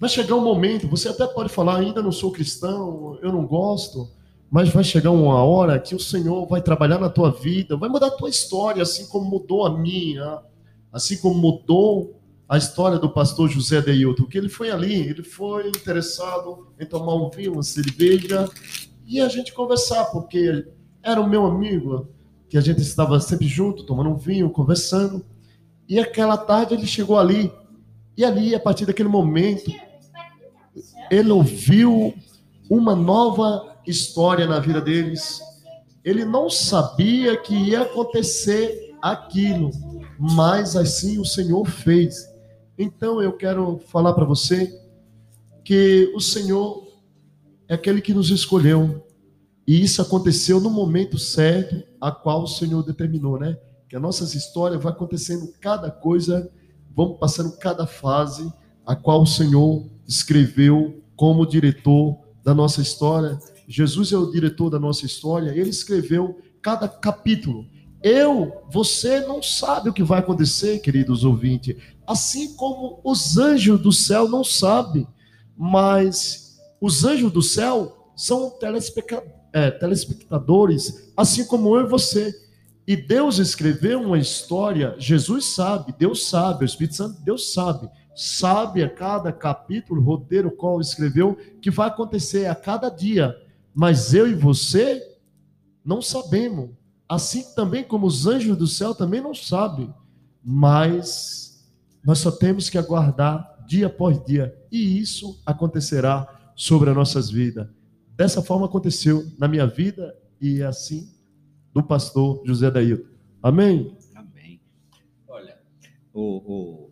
vai 0.00 0.08
chegar 0.08 0.34
um 0.34 0.40
momento, 0.40 0.88
você 0.88 1.10
até 1.10 1.26
pode 1.26 1.50
falar, 1.50 1.76
ainda 1.76 2.02
não 2.02 2.10
sou 2.10 2.32
cristão, 2.32 3.18
eu 3.20 3.30
não 3.30 3.46
gosto, 3.46 4.08
mas 4.50 4.70
vai 4.70 4.82
chegar 4.82 5.10
uma 5.10 5.44
hora 5.44 5.78
que 5.78 5.94
o 5.94 6.00
Senhor 6.00 6.46
vai 6.46 6.62
trabalhar 6.62 6.98
na 6.98 7.10
tua 7.10 7.30
vida, 7.30 7.76
vai 7.76 7.90
mudar 7.90 8.06
a 8.06 8.16
tua 8.16 8.30
história, 8.30 8.82
assim 8.82 9.06
como 9.08 9.28
mudou 9.28 9.66
a 9.66 9.78
minha, 9.78 10.40
assim 10.90 11.18
como 11.18 11.34
mudou 11.34 12.18
a 12.48 12.56
história 12.56 12.98
do 12.98 13.10
pastor 13.10 13.50
José 13.50 13.82
Deilton, 13.82 14.24
que 14.24 14.38
ele 14.38 14.48
foi 14.48 14.70
ali, 14.70 14.94
ele 14.94 15.22
foi 15.22 15.68
interessado 15.68 16.68
em 16.80 16.86
tomar 16.86 17.14
um 17.14 17.28
vinho, 17.28 17.54
uma 17.54 17.62
cerveja, 17.62 18.48
e 19.06 19.20
a 19.20 19.28
gente 19.28 19.52
conversar, 19.52 20.04
porque 20.06 20.64
era 21.04 21.20
o 21.20 21.28
meu 21.28 21.44
amigo, 21.44 22.08
que 22.48 22.56
a 22.56 22.60
gente 22.60 22.80
estava 22.80 23.20
sempre 23.20 23.46
junto, 23.46 23.84
tomando 23.84 24.10
um 24.10 24.16
vinho, 24.16 24.50
conversando. 24.50 25.24
E 25.88 25.98
aquela 25.98 26.36
tarde 26.36 26.74
ele 26.74 26.86
chegou 26.86 27.18
ali, 27.18 27.52
e 28.16 28.24
ali, 28.24 28.54
a 28.54 28.60
partir 28.60 28.86
daquele 28.86 29.08
momento, 29.08 29.70
ele 31.10 31.30
ouviu 31.30 32.14
uma 32.70 32.94
nova 32.94 33.76
história 33.86 34.46
na 34.46 34.60
vida 34.60 34.80
deles. 34.80 35.40
Ele 36.04 36.24
não 36.24 36.48
sabia 36.48 37.36
que 37.36 37.54
ia 37.54 37.82
acontecer 37.82 38.94
aquilo, 39.02 39.70
mas 40.18 40.76
assim 40.76 41.18
o 41.18 41.24
Senhor 41.24 41.66
fez. 41.66 42.26
Então 42.78 43.20
eu 43.20 43.32
quero 43.32 43.78
falar 43.88 44.12
para 44.14 44.24
você 44.24 44.80
que 45.64 46.10
o 46.14 46.20
Senhor 46.20 46.86
é 47.68 47.74
aquele 47.74 48.00
que 48.00 48.14
nos 48.14 48.30
escolheu. 48.30 49.03
E 49.66 49.82
isso 49.82 50.02
aconteceu 50.02 50.60
no 50.60 50.70
momento 50.70 51.18
certo, 51.18 51.82
a 52.00 52.10
qual 52.10 52.42
o 52.42 52.48
Senhor 52.48 52.82
determinou, 52.82 53.38
né? 53.38 53.56
Que 53.88 53.96
as 53.96 54.02
nossas 54.02 54.34
histórias 54.34 54.82
vai 54.82 54.92
acontecendo 54.92 55.52
cada 55.60 55.90
coisa, 55.90 56.50
vamos 56.94 57.18
passando 57.18 57.56
cada 57.56 57.86
fase, 57.86 58.52
a 58.84 58.94
qual 58.94 59.22
o 59.22 59.26
Senhor 59.26 59.88
escreveu 60.06 61.02
como 61.16 61.46
diretor 61.46 62.18
da 62.42 62.54
nossa 62.54 62.82
história. 62.82 63.38
Jesus 63.66 64.12
é 64.12 64.16
o 64.16 64.30
diretor 64.30 64.68
da 64.68 64.78
nossa 64.78 65.06
história, 65.06 65.50
ele 65.50 65.70
escreveu 65.70 66.38
cada 66.60 66.86
capítulo. 66.86 67.66
Eu, 68.02 68.62
você 68.70 69.20
não 69.20 69.42
sabe 69.42 69.88
o 69.88 69.92
que 69.92 70.02
vai 70.02 70.18
acontecer, 70.18 70.80
queridos 70.80 71.24
ouvintes 71.24 71.76
assim 72.06 72.54
como 72.54 73.00
os 73.02 73.38
anjos 73.38 73.80
do 73.80 73.92
céu 73.92 74.28
não 74.28 74.44
sabem, 74.44 75.06
mas 75.56 76.58
os 76.80 77.04
anjos 77.04 77.32
do 77.32 77.42
céu 77.42 78.12
são 78.16 78.50
é, 79.54 79.70
telespectadores, 79.70 81.12
assim 81.16 81.46
como 81.46 81.76
eu 81.76 81.86
e 81.86 81.88
você. 81.88 82.34
E 82.86 82.96
Deus 82.96 83.38
escreveu 83.38 84.02
uma 84.02 84.18
história, 84.18 84.96
Jesus 84.98 85.46
sabe, 85.54 85.94
Deus 85.96 86.28
sabe, 86.28 86.64
o 86.64 86.66
Espírito 86.66 86.96
Santo, 86.96 87.22
Deus 87.22 87.54
sabe, 87.54 87.88
sabe 88.14 88.82
a 88.82 88.90
cada 88.90 89.32
capítulo, 89.32 90.02
roteiro, 90.02 90.50
qual 90.50 90.80
escreveu, 90.80 91.38
que 91.62 91.70
vai 91.70 91.86
acontecer 91.88 92.46
a 92.46 92.54
cada 92.54 92.90
dia. 92.90 93.34
Mas 93.72 94.12
eu 94.12 94.28
e 94.28 94.34
você 94.34 95.00
não 95.84 96.02
sabemos. 96.02 96.70
Assim 97.08 97.44
também 97.54 97.84
como 97.84 98.06
os 98.06 98.26
anjos 98.26 98.56
do 98.56 98.66
céu 98.66 98.94
também 98.94 99.20
não 99.20 99.34
sabem. 99.34 99.94
Mas 100.44 101.64
nós 102.04 102.18
só 102.18 102.30
temos 102.30 102.68
que 102.68 102.76
aguardar 102.76 103.64
dia 103.66 103.86
após 103.86 104.22
dia. 104.24 104.54
E 104.70 104.98
isso 104.98 105.40
acontecerá 105.46 106.28
sobre 106.54 106.90
as 106.90 106.96
nossas 106.96 107.30
vidas. 107.30 107.68
Dessa 108.16 108.42
forma 108.42 108.66
aconteceu 108.66 109.26
na 109.38 109.48
minha 109.48 109.66
vida 109.66 110.16
e 110.40 110.62
assim 110.62 111.12
do 111.72 111.82
pastor 111.82 112.42
José 112.46 112.70
Dailton. 112.70 113.08
Amém? 113.42 113.96
Amém. 114.14 114.60
Olha, 115.26 115.58
o, 116.12 116.20
o, 116.22 116.90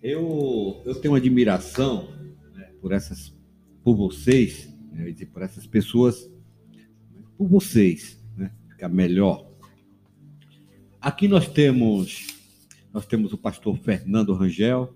eu, 0.00 0.82
eu 0.84 0.94
tenho 0.94 1.14
admiração 1.14 2.08
né, 2.54 2.70
por 2.80 2.92
essas, 2.92 3.34
por 3.82 3.96
vocês, 3.96 4.72
né, 4.92 5.12
por 5.32 5.42
essas 5.42 5.66
pessoas, 5.66 6.30
por 7.36 7.48
vocês, 7.48 8.22
né, 8.36 8.52
ficar 8.68 8.88
melhor. 8.88 9.50
Aqui 11.00 11.26
nós 11.26 11.48
temos 11.48 12.28
nós 12.92 13.06
temos 13.06 13.32
o 13.32 13.38
pastor 13.38 13.76
Fernando 13.78 14.34
Rangel, 14.34 14.94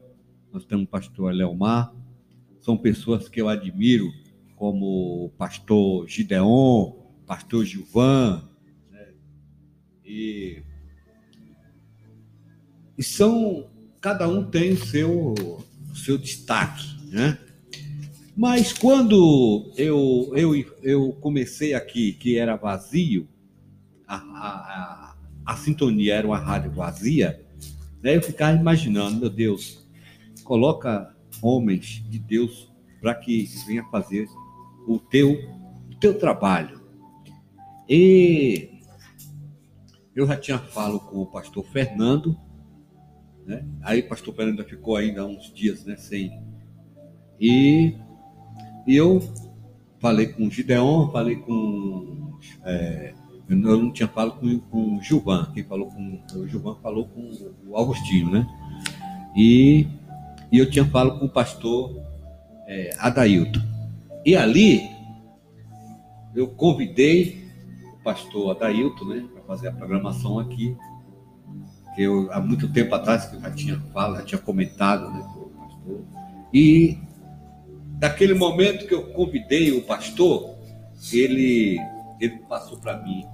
nós 0.52 0.64
temos 0.64 0.84
o 0.84 0.88
pastor 0.88 1.32
Leomar, 1.32 1.94
são 2.60 2.76
pessoas 2.76 3.26
que 3.28 3.40
eu 3.40 3.48
admiro, 3.48 4.12
como 4.56 5.26
o 5.26 5.30
pastor 5.38 6.08
Gideon, 6.08 6.92
pastor 7.26 7.64
Gilvan, 7.64 8.42
né? 8.90 9.08
e, 10.04 10.62
e 12.98 13.02
são, 13.02 13.70
cada 14.00 14.28
um 14.28 14.44
tem 14.50 14.72
o 14.72 14.84
seu, 14.84 15.34
seu 15.94 16.18
destaque, 16.18 16.84
né? 17.10 17.38
Mas 18.36 18.72
quando 18.72 19.72
eu, 19.78 20.32
eu, 20.34 20.54
eu 20.82 21.12
comecei 21.20 21.72
aqui, 21.72 22.12
que 22.12 22.36
era 22.36 22.56
vazio, 22.56 23.28
a, 24.06 24.16
a, 24.16 25.16
a, 25.46 25.56
sintonia 25.56 26.16
era 26.16 26.26
uma 26.26 26.38
rádio 26.38 26.70
vazia, 26.70 27.46
Daí 28.06 28.14
eu 28.14 28.22
ficava 28.22 28.56
imaginando, 28.56 29.18
meu 29.18 29.28
Deus, 29.28 29.84
coloca 30.44 31.12
homens 31.42 32.04
de 32.08 32.20
Deus 32.20 32.72
para 33.00 33.12
que 33.16 33.48
venha 33.66 33.82
fazer 33.90 34.28
o 34.86 34.98
teu, 34.98 35.32
o 35.90 35.96
teu 36.00 36.18
trabalho. 36.18 36.80
E 37.88 38.70
eu 40.14 40.26
já 40.26 40.36
tinha 40.36 40.58
falo 40.58 41.00
com 41.00 41.22
o 41.22 41.26
pastor 41.26 41.64
Fernando, 41.66 42.36
né? 43.46 43.64
Aí 43.82 44.00
o 44.00 44.08
pastor 44.08 44.34
Fernando 44.34 44.64
ficou 44.64 44.96
ainda 44.96 45.24
uns 45.24 45.52
dias, 45.52 45.84
né, 45.84 45.96
sem. 45.96 46.40
E, 47.40 47.94
e 48.86 48.96
eu 48.96 49.20
falei 50.00 50.28
com 50.28 50.46
o 50.46 50.50
Gideon, 50.50 51.10
falei 51.10 51.36
com 51.36 52.38
é, 52.64 53.14
eu 53.48 53.56
não 53.56 53.92
tinha 53.92 54.08
falado 54.08 54.40
com, 54.40 54.58
com 54.58 54.96
o 54.96 55.02
Gilvan, 55.02 55.50
quem 55.54 55.62
falou 55.62 55.86
com 55.86 56.20
o 56.34 56.48
Gilvan 56.48 56.76
falou 56.82 57.06
com 57.06 57.30
o 57.66 57.76
Augustinho, 57.76 58.30
né? 58.30 58.46
E, 59.36 59.86
e 60.50 60.58
eu 60.58 60.68
tinha 60.68 60.84
falado 60.84 61.18
com 61.18 61.26
o 61.26 61.30
pastor 61.30 62.02
é, 62.66 62.90
Adailton. 62.98 63.60
E 64.26 64.34
ali 64.34 64.90
eu 66.34 66.48
convidei 66.48 67.48
o 67.94 68.02
pastor 68.02 68.50
Adailton, 68.50 69.04
né, 69.04 69.28
para 69.32 69.42
fazer 69.44 69.68
a 69.68 69.72
programação 69.72 70.40
aqui. 70.40 70.76
Que 71.94 72.02
eu 72.02 72.30
há 72.32 72.40
muito 72.40 72.70
tempo 72.70 72.94
atrás 72.94 73.24
que 73.26 73.36
eu 73.36 73.40
já 73.40 73.50
tinha 73.52 73.80
falado, 73.92 74.18
já 74.18 74.26
tinha 74.26 74.40
comentado, 74.40 75.10
né, 75.12 75.20
com 75.32 75.40
o 75.40 75.50
pastor. 75.50 76.04
E 76.52 76.98
daquele 77.98 78.34
momento 78.34 78.86
que 78.86 78.94
eu 78.94 79.12
convidei 79.12 79.70
o 79.70 79.82
pastor, 79.82 80.56
ele 81.12 81.78
ele 82.20 82.38
passou 82.48 82.78
para 82.78 83.02
mim 83.02 83.26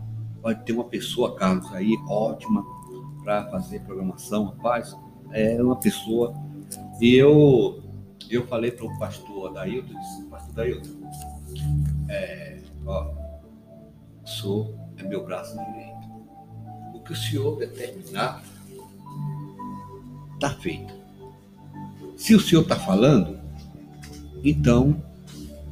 pode 0.43 0.65
ter 0.65 0.73
uma 0.73 0.85
pessoa, 0.85 1.37
Carlos, 1.37 1.73
aí 1.73 1.97
ótima 2.09 2.65
para 3.23 3.49
fazer 3.49 3.81
programação, 3.81 4.47
rapaz. 4.47 4.95
É 5.31 5.63
uma 5.63 5.77
pessoa. 5.77 6.35
E 7.01 7.15
eu, 7.15 7.81
eu 8.29 8.47
falei 8.49 8.73
para 8.73 8.85
o 8.85 8.99
pastor 8.99 9.51
Adailton, 9.51 9.95
disse, 9.95 10.22
Adailton, 10.53 10.91
é, 12.09 12.59
ó, 12.87 13.11
senhor 14.27 14.75
é 14.97 15.03
meu 15.03 15.25
braço 15.25 15.53
direito. 15.53 16.03
O 16.95 17.01
que 17.01 17.13
o 17.13 17.17
senhor 17.17 17.59
determinar, 17.59 18.43
está 20.35 20.51
feito. 20.51 20.93
Se 22.17 22.35
o 22.35 22.41
senhor 22.41 22.63
está 22.63 22.77
falando, 22.77 23.41
então 24.45 25.03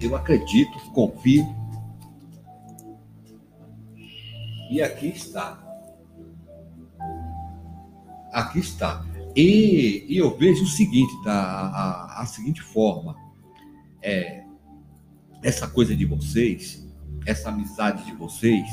eu 0.00 0.16
acredito, 0.16 0.78
confio. 0.92 1.46
E 4.70 4.80
aqui 4.80 5.08
está. 5.08 5.58
Aqui 8.32 8.60
está. 8.60 9.04
E, 9.34 10.06
e 10.08 10.16
eu 10.16 10.36
vejo 10.36 10.64
o 10.64 10.68
seguinte, 10.68 11.12
tá? 11.24 11.32
A, 11.32 11.68
a, 11.68 12.22
a 12.22 12.26
seguinte 12.26 12.62
forma. 12.62 13.16
É, 14.02 14.39
essa 15.42 15.66
coisa 15.66 15.96
de 15.96 16.04
vocês, 16.04 16.86
essa 17.26 17.48
amizade 17.48 18.04
de 18.04 18.12
vocês, 18.12 18.66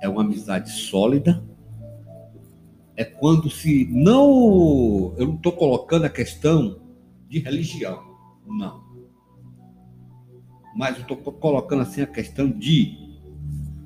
é 0.00 0.08
uma 0.08 0.22
amizade 0.22 0.70
sólida. 0.70 1.42
É 2.96 3.04
quando 3.04 3.50
se 3.50 3.86
não. 3.90 5.14
Eu 5.16 5.28
não 5.28 5.34
estou 5.34 5.52
colocando 5.52 6.04
a 6.04 6.10
questão 6.10 6.80
de 7.28 7.40
religião, 7.40 8.02
não. 8.46 8.84
Mas 10.76 10.96
eu 10.96 11.02
estou 11.02 11.16
colocando 11.16 11.82
assim 11.82 12.02
a 12.02 12.06
questão 12.06 12.50
de 12.50 12.96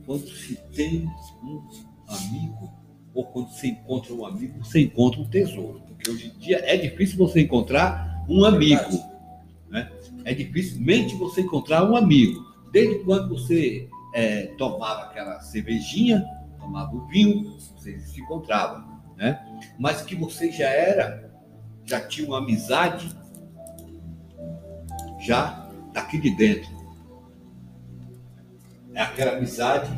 quando 0.04 0.26
se 0.28 0.56
tem 0.74 1.06
um 1.42 1.62
amigo 2.08 2.72
ou 3.14 3.24
quando 3.26 3.50
você 3.50 3.68
encontra 3.68 4.14
um 4.14 4.24
amigo, 4.24 4.64
você 4.64 4.80
encontra 4.80 5.20
um 5.20 5.28
tesouro. 5.28 5.80
Porque 5.86 6.10
hoje 6.10 6.32
em 6.34 6.38
dia 6.38 6.58
é 6.64 6.76
difícil 6.76 7.18
você 7.18 7.40
encontrar 7.40 8.24
um 8.28 8.44
amigo. 8.44 9.17
É 10.24 10.34
dificilmente 10.34 11.14
você 11.16 11.42
encontrar 11.42 11.88
um 11.88 11.96
amigo. 11.96 12.46
Desde 12.70 12.98
quando 13.04 13.30
você 13.30 13.88
é, 14.14 14.46
tomava 14.58 15.04
aquela 15.04 15.40
cervejinha, 15.40 16.24
tomava 16.58 16.94
o 16.94 17.06
vinho, 17.06 17.58
vocês 17.76 18.10
se 18.10 18.20
encontravam. 18.20 19.00
Né? 19.16 19.38
Mas 19.78 20.02
que 20.02 20.14
você 20.14 20.52
já 20.52 20.68
era, 20.68 21.32
já 21.84 22.00
tinha 22.00 22.28
uma 22.28 22.38
amizade, 22.38 23.10
já 25.20 25.70
daqui 25.92 26.18
de 26.18 26.30
dentro. 26.36 26.70
É 28.94 29.02
aquela 29.02 29.36
amizade 29.36 29.90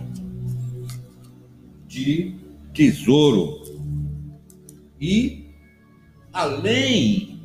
de 1.87 2.37
tesouro. 2.73 3.61
E 5.01 5.51
além, 6.33 7.43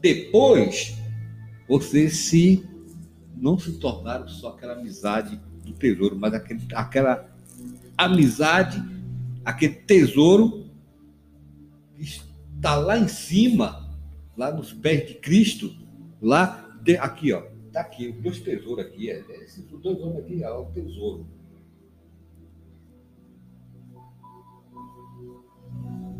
depois, 0.00 0.96
vocês 1.68 2.16
se 2.16 2.66
não 3.36 3.58
se 3.58 3.72
tornaram 3.78 4.28
só 4.28 4.48
aquela 4.48 4.74
amizade 4.74 5.40
do 5.64 5.72
tesouro, 5.72 6.16
mas 6.16 6.34
aquele, 6.34 6.62
aquela 6.74 7.30
amizade, 7.96 8.82
aquele 9.44 9.74
tesouro 9.74 10.66
que 11.96 12.02
está 12.02 12.76
lá 12.76 12.98
em 12.98 13.08
cima, 13.08 13.90
lá 14.36 14.52
nos 14.52 14.72
pés 14.72 15.08
de 15.08 15.14
Cristo, 15.14 15.74
lá 16.20 16.78
de, 16.82 16.96
aqui, 16.96 17.32
ó, 17.32 17.42
tá 17.72 17.80
aqui, 17.80 18.08
os 18.08 18.22
dois 18.22 18.40
tesouros 18.40 18.84
aqui, 18.84 19.10
é, 19.10 19.24
é 19.28 19.44
esses 19.44 19.64
dois 19.64 19.98
homens 20.00 20.18
aqui 20.18 20.42
é 20.42 20.50
o 20.50 20.66
tesouro. 20.66 21.26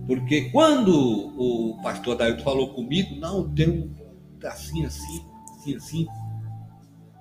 Porque 0.07 0.51
quando 0.51 0.93
o 0.95 1.81
pastor 1.83 2.17
Dailton 2.17 2.45
falou 2.45 2.75
comigo, 2.75 3.15
não, 3.17 3.49
tem 3.55 3.71
um 3.71 4.05
assim, 4.47 4.85
assim, 4.85 5.25
assim, 5.65 5.77
assim. 5.77 6.07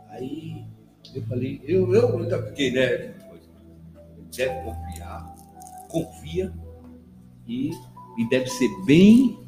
Aí 0.09 0.65
eu 1.15 1.23
falei, 1.23 1.61
eu, 1.63 1.93
eu 1.93 2.17
ainda 2.17 2.43
fiquei, 2.47 2.71
né? 2.71 3.13
Deve 4.35 4.61
confiar, 4.63 5.35
confia 5.89 6.53
e, 7.47 7.71
e 8.17 8.29
deve 8.29 8.47
ser 8.47 8.69
bem, 8.85 9.39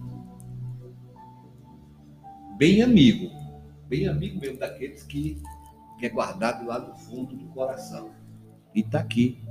bem 2.58 2.82
amigo. 2.84 3.34
Bem 3.88 4.08
amigo 4.08 4.40
mesmo 4.40 4.60
daqueles 4.60 5.04
que, 5.04 5.42
que 6.00 6.06
é 6.06 6.10
guardado 6.10 6.66
lá 6.66 6.80
no 6.80 6.96
fundo 6.96 7.36
do 7.36 7.46
coração. 7.48 8.12
E 8.74 8.82
está 8.82 9.00
aqui. 9.00 9.44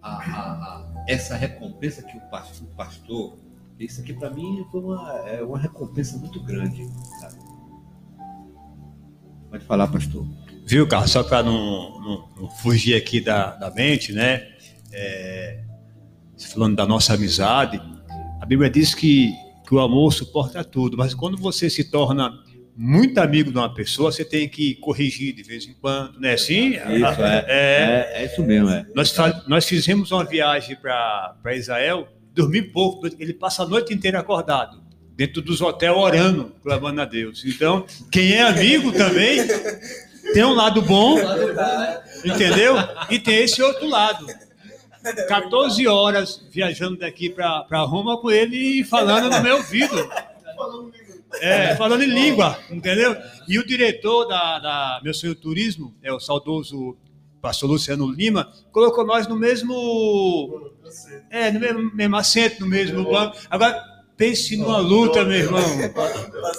A, 0.00 0.16
a, 0.16 0.52
a, 0.52 1.04
essa 1.08 1.34
recompensa 1.34 2.02
que 2.02 2.16
o 2.16 2.20
pastor, 2.30 2.68
o 2.68 2.70
pastor 2.76 3.38
isso 3.78 4.00
aqui 4.00 4.14
para 4.14 4.30
mim 4.30 4.66
foi 4.70 4.80
uma, 4.80 5.12
é 5.28 5.42
uma 5.42 5.58
recompensa 5.58 6.16
muito 6.16 6.42
grande. 6.42 6.86
Sabe? 7.20 7.45
Pode 9.56 9.64
falar, 9.64 9.86
pastor. 9.88 10.26
Viu, 10.66 10.86
Carlos? 10.86 11.10
Só 11.10 11.22
para 11.22 11.42
não, 11.42 12.00
não, 12.00 12.28
não, 12.36 12.50
fugir 12.62 12.94
aqui 12.94 13.20
da, 13.20 13.54
da 13.56 13.70
mente, 13.70 14.12
né? 14.12 14.46
É, 14.92 15.60
falando 16.52 16.76
da 16.76 16.86
nossa 16.86 17.14
amizade, 17.14 17.80
a 18.40 18.44
Bíblia 18.44 18.68
diz 18.68 18.94
que, 18.94 19.32
que 19.66 19.74
o 19.74 19.80
amor 19.80 20.12
suporta 20.12 20.62
tudo, 20.62 20.96
mas 20.96 21.14
quando 21.14 21.36
você 21.38 21.70
se 21.70 21.84
torna 21.84 22.30
muito 22.76 23.18
amigo 23.18 23.50
de 23.50 23.56
uma 23.56 23.72
pessoa, 23.72 24.12
você 24.12 24.24
tem 24.24 24.48
que 24.48 24.74
corrigir 24.74 25.34
de 25.34 25.42
vez 25.42 25.66
em 25.66 25.72
quando, 25.74 26.20
né? 26.20 26.36
Sim, 26.36 26.70
isso, 26.70 27.22
é, 27.22 27.44
é, 27.48 28.12
é, 28.18 28.22
é 28.22 28.26
isso 28.26 28.42
mesmo. 28.44 28.68
É. 28.68 28.86
Nós, 28.94 29.14
nós 29.46 29.64
fizemos 29.64 30.12
uma 30.12 30.24
viagem 30.24 30.76
para 30.76 31.54
Israel 31.54 32.08
dormir 32.34 32.70
pouco, 32.72 33.06
ele 33.18 33.32
passa 33.32 33.62
a 33.62 33.66
noite 33.66 33.94
inteira 33.94 34.20
acordado, 34.20 34.82
dentro 35.16 35.40
dos 35.40 35.62
hotéis 35.62 35.96
orando, 35.96 36.52
clamando 36.62 37.00
a 37.00 37.04
Deus. 37.06 37.42
Então, 37.44 37.86
quem 38.12 38.34
é 38.34 38.42
amigo 38.42 38.92
também 38.92 39.40
tem 40.34 40.44
um 40.44 40.52
lado 40.52 40.82
bom, 40.82 41.18
entendeu? 42.24 42.76
E 43.08 43.18
tem 43.18 43.42
esse 43.42 43.62
outro 43.62 43.88
lado. 43.88 44.26
14 45.28 45.86
horas 45.86 46.42
viajando 46.50 46.98
daqui 46.98 47.30
para 47.30 47.82
Roma 47.84 48.20
com 48.20 48.30
ele 48.30 48.80
e 48.80 48.84
falando 48.84 49.30
no 49.30 49.42
meu 49.42 49.56
ouvido. 49.56 49.96
É, 51.40 51.76
falando 51.76 52.02
em 52.02 52.08
língua, 52.08 52.58
entendeu? 52.70 53.16
E 53.48 53.58
o 53.58 53.66
diretor 53.66 54.26
da, 54.26 54.58
da 54.58 55.00
Meu 55.02 55.14
Sonho 55.14 55.34
Turismo, 55.34 55.94
é 56.02 56.12
o 56.12 56.18
saudoso 56.18 56.96
pastor 57.40 57.70
Luciano 57.70 58.10
Lima, 58.10 58.50
colocou 58.72 59.06
nós 59.06 59.26
no 59.26 59.36
mesmo. 59.36 60.72
É, 61.30 61.50
no 61.52 61.60
mesmo, 61.60 61.94
mesmo 61.94 62.16
assento, 62.16 62.60
no 62.60 62.66
mesmo 62.66 63.04
banco. 63.04 63.36
Agora, 63.50 63.95
pense 64.16 64.56
numa 64.56 64.78
luta, 64.78 65.24
meu 65.24 65.38
irmão. 65.38 65.62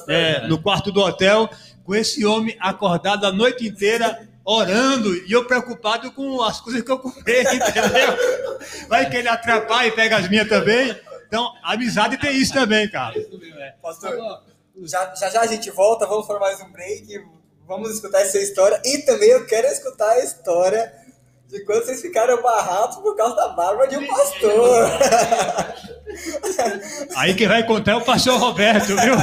É, 0.07 0.47
no 0.47 0.61
quarto 0.61 0.91
do 0.91 1.01
hotel, 1.01 1.49
com 1.84 1.95
esse 1.95 2.25
homem 2.25 2.55
acordado 2.59 3.25
a 3.25 3.31
noite 3.31 3.67
inteira, 3.67 4.27
orando, 4.43 5.15
e 5.15 5.31
eu 5.31 5.45
preocupado 5.45 6.11
com 6.11 6.41
as 6.41 6.61
coisas 6.61 6.81
que 6.81 6.91
eu 6.91 6.99
comprei, 6.99 7.41
entendeu? 7.47 8.17
Vai 8.88 9.09
que 9.09 9.17
ele 9.17 9.27
atrapalha 9.27 9.88
e 9.88 9.91
pega 9.91 10.17
as 10.17 10.29
minhas 10.29 10.47
também. 10.47 10.95
Então, 11.27 11.51
amizade 11.63 12.17
tem 12.17 12.35
isso 12.38 12.53
também, 12.53 12.89
cara. 12.89 13.15
Pastor, 13.81 14.11
já, 14.84 15.13
já 15.15 15.29
já 15.29 15.41
a 15.41 15.47
gente 15.47 15.69
volta, 15.71 16.05
vamos 16.05 16.25
para 16.25 16.39
mais 16.39 16.61
um 16.61 16.71
break 16.71 17.21
vamos 17.67 17.91
escutar 17.91 18.21
essa 18.21 18.39
história. 18.39 18.81
E 18.85 18.99
também 18.99 19.29
eu 19.29 19.45
quero 19.45 19.67
escutar 19.67 20.09
a 20.11 20.19
história 20.23 20.91
de 21.48 21.61
quando 21.61 21.86
vocês 21.86 22.02
ficaram 22.02 22.41
barrados 22.41 22.98
por 22.98 23.15
causa 23.15 23.36
da 23.36 23.49
barba 23.49 23.88
de 23.88 23.98
um 23.98 24.07
pastor. 24.07 24.90
Aí 27.15 27.34
quem 27.36 27.48
vai 27.48 27.65
contar 27.65 27.94
é 27.94 27.95
o 27.95 28.03
pastor 28.03 28.38
Roberto, 28.40 28.88
viu? 28.88 29.15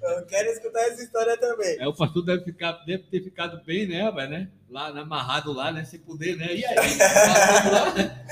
Eu 0.00 0.26
quero 0.26 0.48
escutar 0.50 0.80
essa 0.82 1.02
história 1.02 1.36
também. 1.38 1.76
É, 1.80 1.86
o 1.86 1.94
pastor 1.94 2.24
deve, 2.24 2.44
ficar, 2.44 2.72
deve 2.86 3.04
ter 3.04 3.22
ficado 3.22 3.62
bem, 3.64 3.86
né, 3.88 4.10
né? 4.28 4.48
Lá 4.70 4.88
amarrado 4.88 5.52
lá, 5.52 5.72
né? 5.72 5.84
Sem 5.84 5.98
poder, 5.98 6.36
né? 6.36 6.46
E 6.54 6.64
aí? 6.64 6.96
lá, 7.68 7.94
né? 7.94 8.24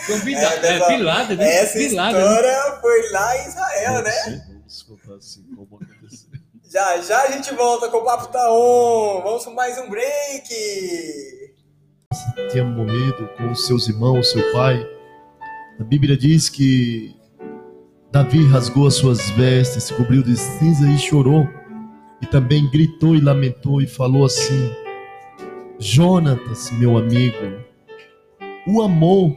É, 0.63 0.77
é, 0.77 0.89
Bilada, 0.89 1.35
né? 1.35 1.57
Essa 1.57 1.79
Bilada, 1.79 2.19
história 2.19 2.53
né? 2.53 2.79
foi 2.81 3.11
lá 3.11 3.37
em 3.37 3.49
Israel, 3.49 4.03
né? 4.03 4.47
Vamos 4.49 4.83
contar 4.83 5.15
assim 5.15 5.43
como 5.55 5.81
aconteceu. 5.83 6.31
Já 6.69 7.01
já 7.01 7.23
a 7.23 7.31
gente 7.31 7.55
volta 7.55 7.89
com 7.89 7.99
o 7.99 8.05
Papo 8.05 8.29
Tá 8.29 8.51
On. 8.51 9.23
Vamos 9.23 9.45
com 9.45 9.53
mais 9.53 9.79
um 9.79 9.89
break. 9.89 11.46
Tinha 12.51 12.65
morrido 12.65 13.29
com 13.37 13.55
seus 13.55 13.89
irmãos, 13.89 14.31
seu 14.31 14.53
pai. 14.53 14.87
A 15.79 15.85
Bíblia 15.85 16.17
diz 16.17 16.49
que 16.49 17.15
Davi 18.11 18.47
rasgou 18.47 18.87
as 18.87 18.95
suas 18.95 19.31
vestes, 19.31 19.85
se 19.85 19.95
cobriu 19.95 20.23
de 20.23 20.37
cinza 20.37 20.89
e 20.89 20.99
chorou. 20.99 21.49
E 22.23 22.27
também 22.27 22.71
gritou 22.71 23.15
e 23.15 23.21
lamentou 23.21 23.81
e 23.83 23.87
falou 23.87 24.25
assim: 24.25 24.71
Jonatas, 25.79 26.71
meu 26.73 26.97
amigo, 26.97 27.37
o 28.67 28.83
amor 28.83 29.37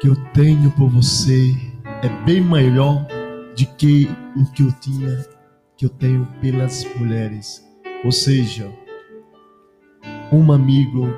que 0.00 0.08
eu 0.08 0.16
tenho 0.32 0.70
por 0.72 0.88
você 0.88 1.54
é 2.02 2.08
bem 2.24 2.40
maior 2.40 3.06
do 3.56 3.66
que 3.76 4.08
o 4.36 4.52
que 4.52 4.62
eu 4.62 4.72
tinha 4.80 5.24
que 5.80 5.86
eu 5.86 5.88
tenho 5.88 6.28
pelas 6.42 6.84
mulheres. 6.96 7.66
Ou 8.04 8.12
seja, 8.12 8.70
um 10.30 10.52
amigo, 10.52 11.08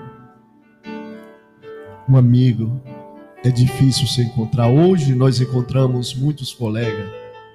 um 2.08 2.16
amigo 2.16 2.80
é 3.44 3.50
difícil 3.50 4.06
se 4.06 4.22
encontrar. 4.22 4.68
Hoje 4.68 5.14
nós 5.14 5.40
encontramos 5.40 6.14
muitos 6.14 6.52
colegas 6.52 7.10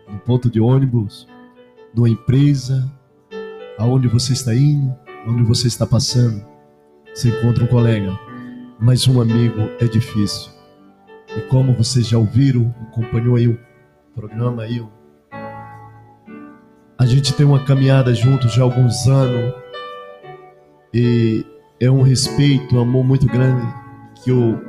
no 0.08 0.20
ponto 0.20 0.50
de 0.50 0.60
ônibus, 0.60 1.28
numa 1.94 2.10
empresa, 2.10 2.90
aonde 3.78 4.08
você 4.08 4.34
está 4.34 4.54
indo, 4.54 4.94
onde 5.28 5.44
você 5.44 5.68
está 5.68 5.86
passando, 5.86 6.46
você 7.14 7.30
encontra 7.30 7.64
um 7.64 7.68
colega, 7.68 8.18
mas 8.80 9.08
um 9.08 9.22
amigo 9.22 9.70
é 9.80 9.86
difícil. 9.86 10.52
E 11.36 11.42
como 11.42 11.74
vocês 11.74 12.08
já 12.08 12.18
ouviram, 12.18 12.74
acompanhou 12.88 13.36
aí 13.36 13.48
o 13.48 13.60
programa 14.16 14.64
aí, 14.64 14.84
a 16.98 17.06
gente 17.06 17.34
tem 17.34 17.46
uma 17.46 17.64
caminhada 17.64 18.14
juntos 18.14 18.54
já 18.54 18.62
há 18.62 18.66
alguns 18.66 19.08
anos 19.08 19.54
e 20.94 21.46
é 21.80 21.92
um 21.92 22.02
respeito, 22.02 22.76
um 22.76 22.80
amor 22.80 23.04
muito 23.04 23.28
grande 23.28 23.87
que 24.18 24.32
o 24.32 24.60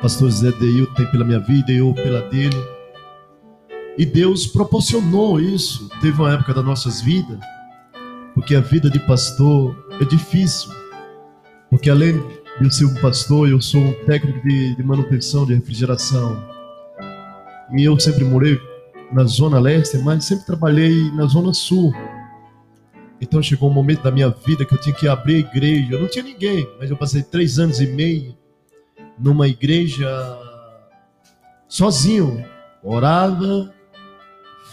pastor 0.00 0.30
Zé 0.30 0.52
Deil 0.52 0.86
tem 0.94 1.06
pela 1.10 1.24
minha 1.24 1.40
vida 1.40 1.72
e 1.72 1.78
eu 1.78 1.92
pela 1.94 2.22
dele. 2.22 2.56
E 3.98 4.04
Deus 4.04 4.46
proporcionou 4.46 5.40
isso. 5.40 5.88
Teve 6.00 6.20
uma 6.20 6.32
época 6.32 6.52
das 6.52 6.64
nossas 6.64 7.00
vidas, 7.00 7.38
porque 8.34 8.54
a 8.54 8.60
vida 8.60 8.90
de 8.90 9.00
pastor 9.00 9.74
é 10.00 10.04
difícil. 10.04 10.70
Porque 11.70 11.88
além 11.88 12.18
de 12.58 12.64
eu 12.64 12.70
ser 12.70 12.84
um 12.84 12.94
pastor, 13.00 13.48
eu 13.48 13.60
sou 13.60 13.80
um 13.80 13.92
técnico 14.04 14.46
de, 14.46 14.76
de 14.76 14.82
manutenção 14.82 15.46
de 15.46 15.54
refrigeração. 15.54 16.42
E 17.76 17.82
eu 17.82 17.98
sempre 17.98 18.24
morei 18.24 18.60
na 19.12 19.24
zona 19.24 19.58
leste, 19.58 19.98
mas 19.98 20.24
sempre 20.24 20.46
trabalhei 20.46 21.10
na 21.12 21.26
zona 21.26 21.54
sul. 21.54 21.92
Então 23.20 23.42
chegou 23.42 23.70
um 23.70 23.72
momento 23.72 24.02
da 24.02 24.10
minha 24.10 24.28
vida 24.28 24.64
que 24.64 24.74
eu 24.74 24.80
tinha 24.80 24.94
que 24.94 25.08
abrir 25.08 25.36
a 25.36 25.38
igreja. 25.38 25.94
Eu 25.94 26.00
não 26.00 26.08
tinha 26.08 26.24
ninguém, 26.24 26.68
mas 26.78 26.90
eu 26.90 26.96
passei 26.96 27.22
três 27.22 27.58
anos 27.58 27.80
e 27.80 27.86
meio 27.86 28.36
numa 29.18 29.48
igreja 29.48 30.08
sozinho. 31.68 32.44
Orava, 32.82 33.72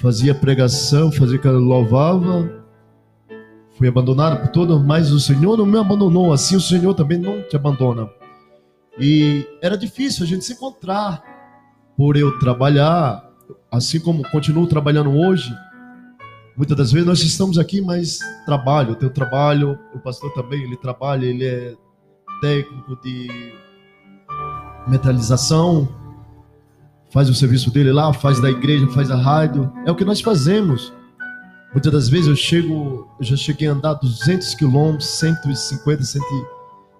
fazia 0.02 0.36
pregação, 0.36 1.12
fazia 1.12 1.40
louvava. 1.52 2.64
Fui 3.78 3.88
abandonado 3.88 4.40
por 4.42 4.50
todo, 4.50 4.80
mas 4.80 5.12
o 5.12 5.20
Senhor 5.20 5.58
não 5.58 5.66
me 5.66 5.78
abandonou. 5.78 6.32
Assim 6.32 6.56
o 6.56 6.62
Senhor 6.62 6.94
também 6.94 7.18
não 7.18 7.42
te 7.44 7.56
abandona. 7.56 8.10
E 9.00 9.48
era 9.62 9.76
difícil 9.76 10.24
a 10.24 10.28
gente 10.28 10.46
se 10.46 10.54
encontrar 10.54 11.24
por 11.98 12.16
eu 12.16 12.38
trabalhar, 12.38 13.28
assim 13.72 14.00
como 14.00 14.30
continuo 14.30 14.68
trabalhando 14.68 15.12
hoje 15.12 15.52
Muitas 16.56 16.78
das 16.78 16.92
vezes 16.92 17.08
nós 17.08 17.22
estamos 17.22 17.58
aqui, 17.58 17.82
mas 17.82 18.20
trabalho, 18.46 18.92
eu 18.92 18.96
tenho 18.96 19.12
trabalho, 19.12 19.80
o 19.94 20.00
pastor 20.00 20.32
também, 20.34 20.62
ele 20.62 20.78
trabalha, 20.78 21.26
ele 21.26 21.46
é 21.46 21.76
técnico 22.42 22.96
de 23.02 23.54
metalização, 24.88 25.88
faz 27.12 27.30
o 27.30 27.34
serviço 27.34 27.72
dele 27.72 27.92
lá, 27.92 28.12
faz 28.14 28.40
da 28.42 28.50
igreja, 28.50 28.88
faz 28.88 29.12
a 29.12 29.16
rádio, 29.16 29.72
é 29.86 29.92
o 29.92 29.96
que 29.96 30.06
nós 30.06 30.22
fazemos. 30.22 30.94
Muitas 31.72 31.92
das 31.92 32.10
vezes 32.10 32.28
eu 32.28 32.36
chego, 32.36 33.08
eu 33.20 33.26
já 33.26 33.36
cheguei 33.36 33.68
a 33.68 33.72
andar 33.72 33.96
200 33.96 34.56
quilômetros, 34.56 35.08
150, 35.10 36.04
100, 36.04 36.22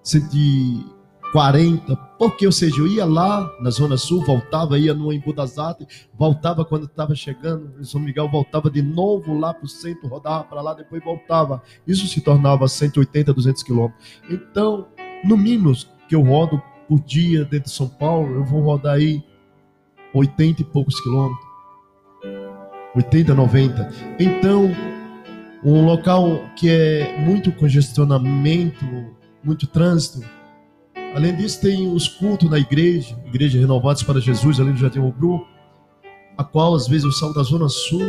100, 0.02 0.94
40, 1.34 1.96
porque, 2.16 2.46
ou 2.46 2.52
seja, 2.52 2.78
eu 2.78 2.86
ia 2.86 3.04
lá 3.04 3.52
na 3.60 3.68
Zona 3.68 3.96
Sul, 3.96 4.24
voltava, 4.24 4.78
ia 4.78 4.94
no 4.94 5.12
Embu 5.12 5.32
das 5.32 5.58
Artes, 5.58 6.06
voltava 6.16 6.64
quando 6.64 6.84
estava 6.84 7.12
chegando 7.16 7.72
em 7.80 7.82
São 7.82 8.00
Miguel, 8.00 8.28
voltava 8.28 8.70
de 8.70 8.80
novo 8.80 9.36
lá 9.36 9.52
para 9.52 9.64
o 9.64 9.68
centro, 9.68 10.06
rodava 10.06 10.44
para 10.44 10.62
lá, 10.62 10.74
depois 10.74 11.02
voltava. 11.02 11.60
Isso 11.84 12.06
se 12.06 12.20
tornava 12.20 12.68
180, 12.68 13.34
200 13.34 13.64
quilômetros. 13.64 14.20
Então, 14.30 14.86
no 15.24 15.36
mínimo 15.36 15.72
que 16.08 16.14
eu 16.14 16.22
rodo 16.22 16.62
por 16.88 17.00
dia 17.00 17.44
dentro 17.44 17.70
de 17.70 17.76
São 17.76 17.88
Paulo, 17.88 18.34
eu 18.34 18.44
vou 18.44 18.60
rodar 18.60 18.94
aí 18.94 19.22
80 20.12 20.62
e 20.62 20.64
poucos 20.64 21.00
quilômetros. 21.00 21.46
80, 22.94 23.34
90. 23.34 23.90
Então, 24.20 24.70
um 25.64 25.84
local 25.84 26.40
que 26.56 26.70
é 26.70 27.18
muito 27.18 27.50
congestionamento, 27.52 28.84
muito 29.42 29.66
trânsito, 29.66 30.24
Além 31.14 31.36
disso, 31.36 31.60
tem 31.60 31.88
os 31.92 32.08
cultos 32.08 32.50
na 32.50 32.58
igreja, 32.58 33.16
Igreja 33.24 33.58
Renovados 33.58 34.02
para 34.02 34.20
Jesus, 34.20 34.58
ali 34.58 34.70
no 34.70 34.76
Jardim 34.76 34.98
Rubru, 34.98 35.46
a 36.36 36.42
qual 36.42 36.74
às 36.74 36.88
vezes 36.88 37.04
eu 37.04 37.12
saio 37.12 37.32
da 37.32 37.42
Zona 37.44 37.68
Sul, 37.68 38.02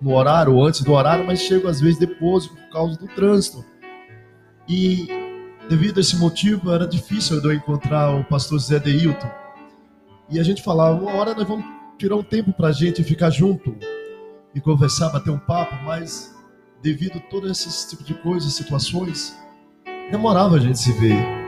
no 0.00 0.14
horário, 0.14 0.62
antes 0.62 0.82
do 0.82 0.92
horário, 0.92 1.26
mas 1.26 1.40
chego 1.40 1.66
às 1.66 1.80
vezes 1.80 1.98
depois 1.98 2.46
por 2.46 2.70
causa 2.70 2.96
do 2.96 3.08
trânsito. 3.08 3.64
E 4.68 5.08
devido 5.68 5.98
a 5.98 6.00
esse 6.00 6.16
motivo, 6.16 6.72
era 6.72 6.86
difícil 6.86 7.42
eu 7.42 7.52
encontrar 7.52 8.14
o 8.14 8.24
pastor 8.24 8.58
Zé 8.58 8.78
Deilton. 8.78 9.30
E 10.30 10.38
a 10.38 10.42
gente 10.42 10.62
falava, 10.62 11.00
uma 11.00 11.14
hora 11.14 11.34
nós 11.34 11.46
vamos 11.46 11.64
tirar 11.98 12.16
um 12.16 12.22
tempo 12.22 12.52
para 12.52 12.68
a 12.68 12.72
gente 12.72 13.02
ficar 13.02 13.30
junto 13.30 13.76
e 14.54 14.60
conversar, 14.60 15.10
bater 15.10 15.30
um 15.30 15.38
papo, 15.38 15.74
mas 15.84 16.34
devido 16.82 17.18
a 17.18 17.20
todos 17.30 17.50
esses 17.50 17.90
tipos 17.90 18.06
de 18.06 18.14
coisas, 18.14 18.52
situações, 18.52 19.36
demorava 20.10 20.56
a 20.56 20.60
gente 20.60 20.78
se 20.78 20.92
ver 20.92 21.38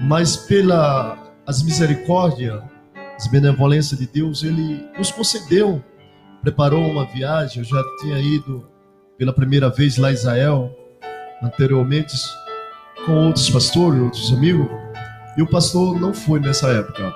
mas 0.00 0.36
pela 0.36 1.18
as 1.46 1.62
misericórdias, 1.62 2.62
as 3.16 3.26
benevolências 3.26 3.98
de 3.98 4.06
Deus, 4.06 4.42
ele 4.42 4.86
nos 4.96 5.10
concedeu, 5.10 5.82
preparou 6.42 6.86
uma 6.86 7.06
viagem. 7.06 7.62
Eu 7.62 7.64
já 7.64 7.82
tinha 8.00 8.18
ido 8.20 8.68
pela 9.16 9.32
primeira 9.32 9.68
vez 9.70 9.96
lá 9.96 10.10
em 10.10 10.14
Israel, 10.14 10.70
anteriormente, 11.42 12.14
com 13.04 13.26
outros 13.26 13.48
pastores, 13.50 14.00
outros 14.00 14.32
amigos, 14.32 14.68
e 15.36 15.42
o 15.42 15.46
pastor 15.46 15.98
não 16.00 16.12
foi 16.12 16.40
nessa 16.40 16.68
época. 16.68 17.14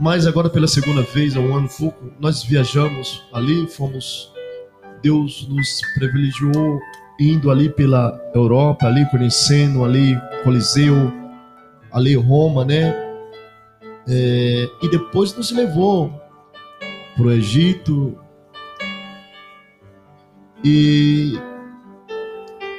Mas 0.00 0.26
agora, 0.26 0.50
pela 0.50 0.66
segunda 0.66 1.02
vez, 1.02 1.36
há 1.36 1.40
um 1.40 1.56
ano 1.56 1.68
e 1.72 1.78
pouco, 1.78 2.12
nós 2.18 2.42
viajamos 2.42 3.22
ali, 3.32 3.66
fomos. 3.68 4.32
Deus 5.02 5.48
nos 5.48 5.80
privilegiou 5.94 6.80
indo 7.18 7.50
ali 7.50 7.68
pela 7.68 8.20
Europa, 8.34 8.86
ali 8.86 9.04
conhecendo 9.10 9.84
ali 9.84 10.16
Coliseu, 10.42 11.12
ali 11.92 12.14
Roma, 12.14 12.64
né? 12.64 12.92
É, 14.08 14.68
e 14.82 14.88
depois 14.88 15.34
nos 15.36 15.50
levou 15.52 16.12
para 17.16 17.26
o 17.26 17.32
Egito. 17.32 18.18
E 20.64 21.38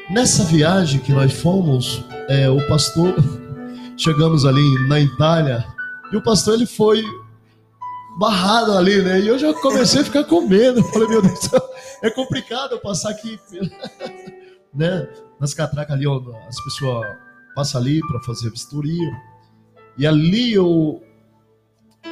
nessa 0.09 0.43
viagem 0.43 0.99
que 0.99 1.11
nós 1.11 1.34
fomos, 1.34 2.03
é, 2.30 2.49
o 2.49 2.65
pastor, 2.67 3.15
chegamos 3.97 4.45
ali 4.45 4.88
na 4.88 4.99
Itália, 4.99 5.65
e 6.11 6.17
o 6.17 6.21
pastor 6.21 6.55
ele 6.55 6.65
foi 6.65 7.03
barrado 8.17 8.73
ali, 8.73 9.01
né? 9.01 9.19
E 9.19 9.27
eu 9.27 9.39
já 9.39 9.53
comecei 9.53 10.01
a 10.01 10.05
ficar 10.05 10.23
com 10.25 10.41
medo. 10.41 10.84
Falei, 10.85 11.07
meu 11.07 11.21
Deus, 11.21 11.49
é 12.03 12.09
complicado 12.09 12.73
eu 12.73 12.80
passar 12.80 13.09
aqui, 13.09 13.39
né? 14.73 15.07
Nas 15.39 15.53
catracas 15.53 15.95
ali, 15.95 16.05
as 16.47 16.63
pessoas 16.63 17.05
passa 17.55 17.77
ali 17.77 17.99
para 18.07 18.19
fazer 18.21 18.49
vistoria. 18.49 19.11
E 19.97 20.05
ali 20.05 20.57
o 20.57 21.01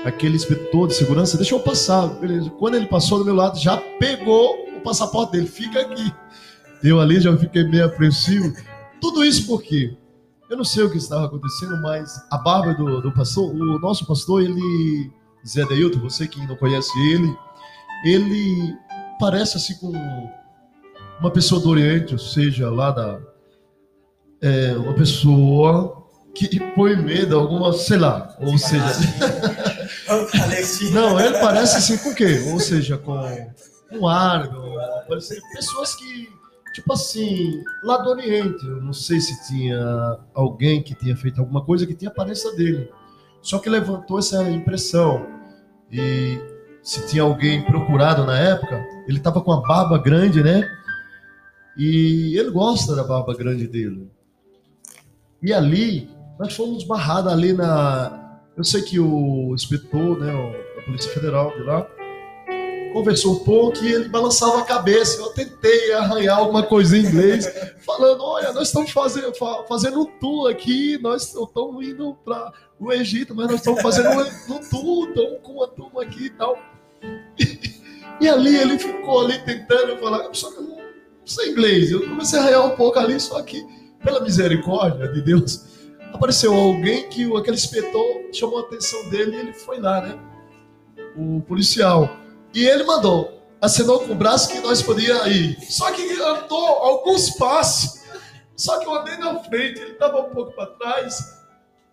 aquele 0.06 0.36
inspetor 0.36 0.88
de 0.88 0.96
segurança 0.96 1.38
deixou 1.38 1.60
eu 1.60 1.64
passar, 1.64 2.08
beleza. 2.08 2.50
Quando 2.52 2.76
ele 2.76 2.88
passou 2.88 3.20
do 3.20 3.26
meu 3.26 3.36
lado, 3.36 3.60
já 3.60 3.78
pegou 4.00 4.56
o 4.78 4.82
passaporte 4.82 5.34
dele, 5.34 5.48
fica 5.48 5.82
aqui. 5.82 6.12
Eu 6.84 7.00
ali 7.00 7.20
já 7.20 7.36
fiquei 7.38 7.64
meio 7.64 7.86
apreensivo. 7.86 8.54
Tudo 9.00 9.24
isso 9.24 9.48
porque 9.48 9.96
eu 10.50 10.58
não 10.58 10.66
sei 10.66 10.84
o 10.84 10.92
que 10.92 10.98
estava 10.98 11.26
acontecendo, 11.26 11.82
mas 11.82 12.22
a 12.30 12.38
barba 12.38 12.74
do, 12.74 13.02
do 13.02 13.12
pastor, 13.12 13.54
o 13.54 13.80
nosso 13.80 14.06
pastor, 14.06 14.44
ele, 14.44 15.12
Zé 15.48 15.66
Deilton, 15.66 16.00
você 16.00 16.28
que 16.28 16.46
não 16.46 16.56
conhece 16.56 16.92
ele, 17.10 17.36
ele 18.04 18.76
parece 19.20 19.58
assim 19.58 19.76
com 19.76 19.92
uma 21.20 21.32
pessoa 21.32 21.62
do 21.62 21.70
Oriente, 21.70 22.14
ou 22.14 22.20
seja, 22.20 22.70
lá 22.70 22.92
da, 22.92 23.20
é, 24.42 24.76
uma 24.76 24.94
pessoa 24.94 26.02
que 26.34 26.60
põe 26.74 26.96
medo, 26.96 27.38
alguma, 27.38 27.72
sei 27.74 27.98
lá, 27.98 28.36
ou 28.40 28.58
seja. 28.58 28.84
não, 30.92 31.20
ele 31.20 31.38
parece 31.40 31.78
assim 31.78 31.98
com 31.98 32.10
o 32.10 32.16
quê? 32.16 32.44
Ou 32.52 32.60
seja, 32.60 32.98
com 32.98 33.14
um 33.92 34.08
argo, 34.08 34.78
pessoas 35.54 35.96
que, 35.96 36.30
tipo 36.74 36.94
assim, 36.94 37.64
lá 37.84 37.98
do 37.98 38.10
Oriente, 38.10 38.66
eu 38.66 38.82
não 38.82 38.94
sei 38.94 39.20
se 39.20 39.48
tinha 39.48 40.20
alguém 40.34 40.82
que 40.82 40.96
tinha 40.96 41.16
feito 41.16 41.40
alguma 41.40 41.64
coisa 41.64 41.86
que 41.86 41.94
tinha 41.94 42.10
aparência 42.10 42.56
dele. 42.56 42.90
Só 43.42 43.60
que 43.60 43.70
levantou 43.70 44.20
essa 44.20 44.50
impressão. 44.50 45.26
E 45.92 46.40
se 46.82 47.06
tinha 47.08 47.24
alguém 47.24 47.64
procurado 47.64 48.26
na 48.26 48.38
época, 48.38 48.84
ele 49.08 49.18
estava 49.18 49.42
com 49.42 49.52
a 49.52 49.62
barba 49.62 49.98
grande, 49.98 50.44
né? 50.44 50.68
E 51.78 52.38
ele 52.38 52.52
gosta 52.52 52.96
da 52.96 53.04
barba 53.04 53.36
grande 53.36 53.68
dele. 53.68 54.10
E 55.42 55.52
ali, 55.52 56.10
nós 56.40 56.56
fomos 56.56 56.84
barrados 56.84 57.32
ali 57.32 57.54
na. 57.54 58.40
Eu 58.56 58.64
sei 58.64 58.82
que 58.82 59.00
o 59.00 59.54
inspetor, 59.56 60.20
né, 60.20 60.32
a 60.78 60.82
Polícia 60.84 61.12
Federal 61.12 61.52
de 61.52 61.64
lá, 61.64 61.88
conversou 62.92 63.36
um 63.36 63.40
pouco 63.40 63.84
e 63.84 63.94
ele 63.94 64.10
balançava 64.10 64.60
a 64.60 64.64
cabeça. 64.64 65.22
Eu 65.22 65.30
tentei 65.34 65.94
arranhar 65.94 66.38
alguma 66.38 66.64
coisa 66.64 66.98
em 66.98 67.02
inglês, 67.02 67.46
falando: 67.86 68.24
olha, 68.24 68.54
nós 68.54 68.68
estamos 68.68 68.92
fazendo, 68.92 69.34
fazendo 69.68 70.02
um 70.02 70.06
tour 70.20 70.50
aqui, 70.50 70.98
nós 71.02 71.34
estamos 71.34 71.86
indo 71.86 72.16
para 72.24 72.54
o 72.80 72.92
Egito, 72.92 73.36
mas 73.36 73.48
nós 73.48 73.56
estamos 73.56 73.82
fazendo 73.82 74.10
um, 74.10 74.56
um 74.56 74.60
tour, 74.70 75.10
estamos 75.10 75.40
com 75.44 75.52
uma 75.54 75.68
turma 75.68 76.04
aqui 76.04 76.26
e 76.26 76.30
tal. 76.32 76.58
E 78.20 78.30
ali 78.30 78.56
ele 78.56 78.78
ficou 78.78 79.22
ali 79.22 79.40
tentando 79.40 79.98
falar, 79.98 80.30
só 80.34 80.52
que 80.52 80.58
eu 80.58 80.64
não 80.64 80.78
sei 81.26 81.52
inglês. 81.52 81.92
Eu 81.92 82.08
comecei 82.08 82.38
a 82.38 82.44
arranhar 82.44 82.66
um 82.68 82.76
pouco 82.76 83.00
ali, 83.00 83.20
só 83.20 83.42
que, 83.42 83.66
pela 84.04 84.20
misericórdia 84.22 85.08
de 85.08 85.22
Deus, 85.24 85.66
apareceu 86.14 86.54
alguém 86.54 87.10
que 87.10 87.24
aquele 87.36 87.56
inspetor 87.56 88.30
chamou 88.32 88.60
a 88.60 88.62
atenção 88.62 89.10
dele 89.10 89.36
e 89.36 89.40
ele 89.40 89.54
foi 89.54 89.80
lá, 89.80 90.02
né? 90.02 90.20
O 91.18 91.42
policial. 91.42 92.10
E 92.54 92.66
ele 92.66 92.84
mandou, 92.84 93.42
acenou 93.62 94.00
com 94.02 94.14
o 94.14 94.16
braço 94.16 94.52
que 94.52 94.60
nós 94.60 94.82
podíamos 94.82 95.28
ir. 95.28 95.58
Só 95.70 95.92
que 95.92 96.22
andou 96.22 96.68
alguns 96.68 97.30
passos. 97.32 98.02
Só 98.56 98.80
que 98.80 98.86
eu 98.86 98.94
andei 98.94 99.18
na 99.18 99.40
frente, 99.40 99.80
ele 99.80 99.92
estava 99.92 100.22
um 100.22 100.30
pouco 100.30 100.52
para 100.54 100.68
trás. 100.68 101.40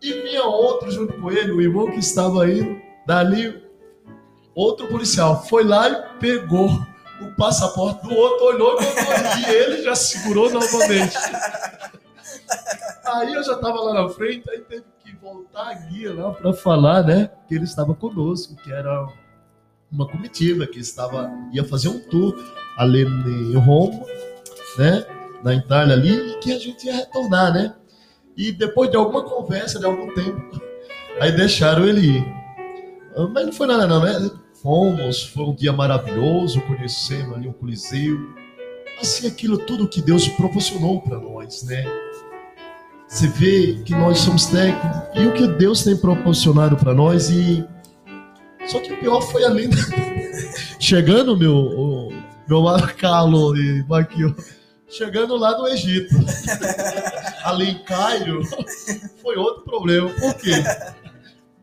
E 0.03 0.13
vinha 0.13 0.45
outro 0.45 0.91
junto 0.91 1.13
com 1.21 1.31
ele, 1.31 1.53
o 1.53 1.61
irmão 1.61 1.91
que 1.91 1.99
estava 1.99 2.49
indo. 2.51 2.81
Dali, 3.07 3.63
outro 4.55 4.87
policial 4.89 5.45
foi 5.45 5.65
lá 5.65 5.89
e 5.89 6.19
pegou 6.21 6.69
o 7.21 7.35
passaporte 7.37 8.07
do 8.07 8.15
outro, 8.15 8.47
olhou 8.47 8.79
e 8.81 9.51
ele 9.51 9.83
já 9.83 9.95
segurou 9.95 10.51
novamente. 10.51 11.17
Aí 13.05 13.33
eu 13.33 13.43
já 13.43 13.55
estava 13.55 13.81
lá 13.81 14.03
na 14.03 14.09
frente, 14.09 14.49
aí 14.51 14.61
teve 14.61 14.85
que 15.03 15.17
voltar 15.17 15.69
a 15.69 15.75
guia 15.75 16.15
lá 16.15 16.33
para 16.33 16.53
falar, 16.53 17.03
né, 17.03 17.31
que 17.49 17.55
ele 17.55 17.65
estava 17.65 17.95
conosco, 17.95 18.55
que 18.57 18.71
era 18.71 19.09
uma 19.91 20.07
comitiva 20.07 20.67
que 20.67 20.79
estava 20.79 21.31
ia 21.53 21.65
fazer 21.65 21.89
um 21.89 21.99
tour 21.99 22.35
ali 22.77 23.03
em 23.03 23.55
Roma, 23.55 24.01
né, 24.79 25.05
na 25.43 25.55
Itália 25.55 25.95
ali, 25.95 26.33
e 26.33 26.39
que 26.39 26.53
a 26.53 26.59
gente 26.59 26.87
ia 26.87 26.97
retornar, 26.97 27.53
né? 27.53 27.75
E 28.37 28.53
depois 28.53 28.91
de 28.91 28.97
alguma 28.97 29.25
conversa, 29.25 29.79
de 29.79 29.87
algum 29.87 30.13
tempo, 30.15 30.61
aí 31.21 31.33
deixaram 31.33 31.87
ele 31.87 32.19
ir. 32.19 32.39
Mas 33.33 33.47
não 33.47 33.53
foi 33.53 33.67
nada 33.67 33.87
não, 33.87 34.01
né? 34.03 34.31
Fomos, 34.63 35.25
foi 35.25 35.45
um 35.45 35.55
dia 35.55 35.73
maravilhoso, 35.73 36.61
conhecemos 36.63 37.37
ali 37.37 37.49
o 37.49 37.53
Coliseu. 37.53 38.19
Assim, 39.01 39.27
aquilo 39.27 39.59
tudo 39.59 39.89
que 39.89 40.03
Deus 40.03 40.29
proporcionou 40.29 41.01
para 41.01 41.19
nós, 41.19 41.63
né? 41.65 41.85
Você 43.09 43.27
vê 43.27 43.81
que 43.85 43.93
nós 43.93 44.19
somos 44.19 44.47
técnicos 44.47 45.01
e 45.15 45.27
o 45.27 45.33
que 45.33 45.47
Deus 45.47 45.83
tem 45.83 45.97
proporcionado 45.97 46.77
para 46.77 46.93
nós 46.93 47.31
e 47.31 47.67
só 48.69 48.81
que 48.81 48.93
o 48.93 48.97
pior 48.99 49.21
foi 49.21 49.45
ali 49.45 49.69
chegando 50.79 51.37
meu 51.37 51.57
o, 51.57 52.13
meu 52.49 52.63
Carlos 52.97 53.59
e 53.59 53.85
Marquinhos 53.89 54.59
chegando 54.89 55.37
lá 55.37 55.57
no 55.59 55.69
Egito. 55.69 56.15
Ali 57.45 57.71
em 57.71 57.79
Cairo 57.85 58.43
foi 59.23 59.37
outro 59.37 59.63
problema. 59.63 60.11
Por 60.11 60.35
quê? 60.35 60.53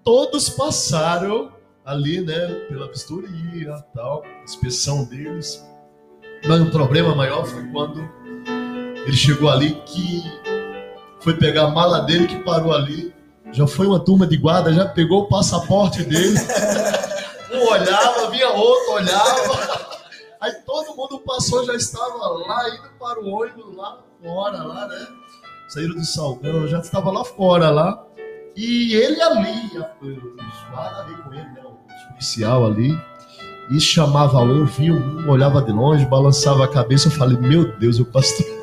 Todos 0.03 0.49
passaram 0.49 1.51
ali 1.83 2.21
né 2.21 2.47
pela 2.69 2.87
vistoria 2.87 3.83
tal 3.93 4.23
inspeção 4.43 5.03
deles. 5.05 5.63
Mas 6.47 6.61
o 6.61 6.69
problema 6.69 7.15
maior 7.15 7.45
foi 7.45 7.63
quando 7.67 8.07
ele 9.05 9.15
chegou 9.17 9.49
ali 9.49 9.75
que 9.85 10.23
foi 11.19 11.35
pegar 11.35 11.65
a 11.65 11.71
mala 11.71 12.01
dele 12.01 12.27
que 12.27 12.37
parou 12.43 12.71
ali. 12.71 13.13
Já 13.55 13.65
foi 13.65 13.87
uma 13.87 14.01
turma 14.01 14.27
de 14.27 14.35
guarda, 14.35 14.73
já 14.73 14.85
pegou 14.85 15.21
o 15.21 15.27
passaporte 15.29 16.03
dele. 16.03 16.37
um 17.53 17.71
olhava, 17.71 18.29
vinha 18.29 18.49
outro, 18.49 18.95
olhava. 18.95 19.95
Aí 20.41 20.51
todo 20.65 20.93
mundo 20.93 21.19
passou, 21.19 21.65
já 21.65 21.73
estava 21.73 22.17
lá, 22.17 22.69
indo 22.69 22.89
para 22.99 23.21
o 23.21 23.29
ônibus 23.29 23.73
lá 23.77 24.03
fora, 24.21 24.61
lá, 24.61 24.87
né? 24.89 25.07
Saíram 25.69 25.95
do 25.95 26.03
Salgão, 26.03 26.67
já 26.67 26.79
estava 26.79 27.09
lá 27.09 27.23
fora, 27.23 27.69
lá. 27.69 28.05
E 28.57 28.93
ele 28.93 29.21
ali, 29.21 29.71
os 30.01 30.69
guardas 30.69 31.05
ali 31.05 31.15
com 31.23 31.33
ele, 31.33 31.49
né? 31.51 31.63
O 31.63 32.09
policial 32.09 32.65
ali. 32.65 32.91
E 33.69 33.79
chamava 33.79 34.39
um, 34.39 34.65
via 34.65 34.93
um, 34.93 35.29
olhava 35.29 35.61
de 35.61 35.71
longe, 35.71 36.05
balançava 36.05 36.65
a 36.65 36.67
cabeça. 36.67 37.07
Eu 37.07 37.11
falei, 37.11 37.37
meu 37.37 37.75
Deus, 37.77 37.99
o 37.99 38.05
pastor. 38.05 38.45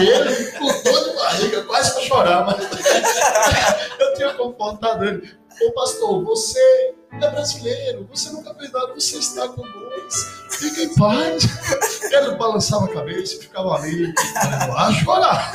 E 0.00 0.08
ele, 0.08 0.52
com 0.52 0.66
todo 0.82 1.16
barriga, 1.16 1.62
quase 1.62 1.94
para 1.94 2.02
chorar, 2.02 2.44
mas 2.44 2.60
eu 3.98 4.14
tinha 4.14 4.34
confortado 4.34 5.04
ele. 5.04 5.26
Ô 5.62 5.72
pastor, 5.72 6.22
você 6.22 6.94
é 7.12 7.30
brasileiro, 7.30 8.06
você 8.10 8.30
nunca 8.30 8.54
fez 8.54 8.70
nada, 8.72 8.94
você 8.94 9.18
está 9.18 9.48
com 9.48 9.62
nós, 9.66 10.14
fica 10.50 10.82
em 10.82 10.94
paz. 10.94 11.44
Ele 12.12 12.36
balançava 12.36 12.86
a 12.86 12.92
cabeça 12.92 13.36
e 13.36 13.38
ficava 13.38 13.74
ali, 13.74 14.12
a 14.76 14.92
chorar. 14.92 15.52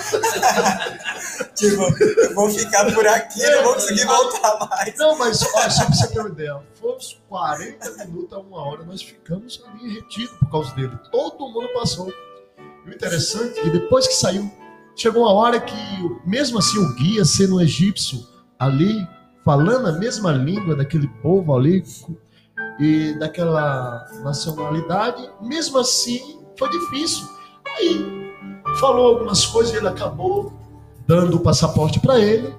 Tipo, 1.56 1.84
eu 1.84 2.36
vou 2.36 2.50
ficar 2.50 2.92
por 2.94 3.08
aqui, 3.08 3.44
é, 3.44 3.56
não 3.58 3.64
vou 3.64 3.74
conseguir 3.76 4.06
voltar 4.06 4.68
mais. 4.70 4.98
Não, 4.98 5.18
mas 5.18 5.38
só 5.38 5.52
para 5.52 5.70
você 5.70 6.08
ter 6.08 6.20
uma 6.20 6.30
ideia, 6.30 6.60
uns 6.84 7.22
40 7.30 8.06
minutos 8.06 8.34
a 8.34 8.40
uma 8.40 8.66
hora, 8.66 8.84
nós 8.84 9.02
ficamos 9.02 9.64
ali 9.68 9.96
retidos 9.96 10.36
por 10.38 10.52
causa 10.52 10.76
dele. 10.76 10.98
Todo 11.12 11.50
mundo 11.50 11.70
passou. 11.74 12.12
E 12.86 12.90
o 12.90 12.94
interessante 12.94 13.60
é 13.60 13.64
que 13.64 13.70
depois 13.70 14.08
que 14.08 14.14
saiu 14.14 14.52
Chegou 14.96 15.24
uma 15.24 15.34
hora 15.34 15.60
que, 15.60 15.76
mesmo 16.26 16.60
assim, 16.60 16.78
o 16.78 16.94
guia 16.94 17.24
sendo 17.24 17.56
um 17.56 17.62
egípcio 17.62 18.28
ali, 18.60 19.08
falando 19.52 19.86
a 19.86 19.92
mesma 19.92 20.32
língua 20.32 20.78
daquele 20.78 21.10
povo 21.22 21.54
ali 21.54 21.84
e 22.80 23.14
daquela 23.20 24.08
nacionalidade, 24.24 25.30
mesmo 25.42 25.78
assim 25.78 26.40
foi 26.58 26.70
difícil. 26.70 27.28
Aí 27.76 28.34
falou 28.80 29.08
algumas 29.08 29.46
coisas, 29.46 29.76
ele 29.76 29.90
acabou 29.90 30.54
dando 31.06 31.36
o 31.36 31.40
passaporte 31.42 32.00
para 32.00 32.18
ele 32.18 32.56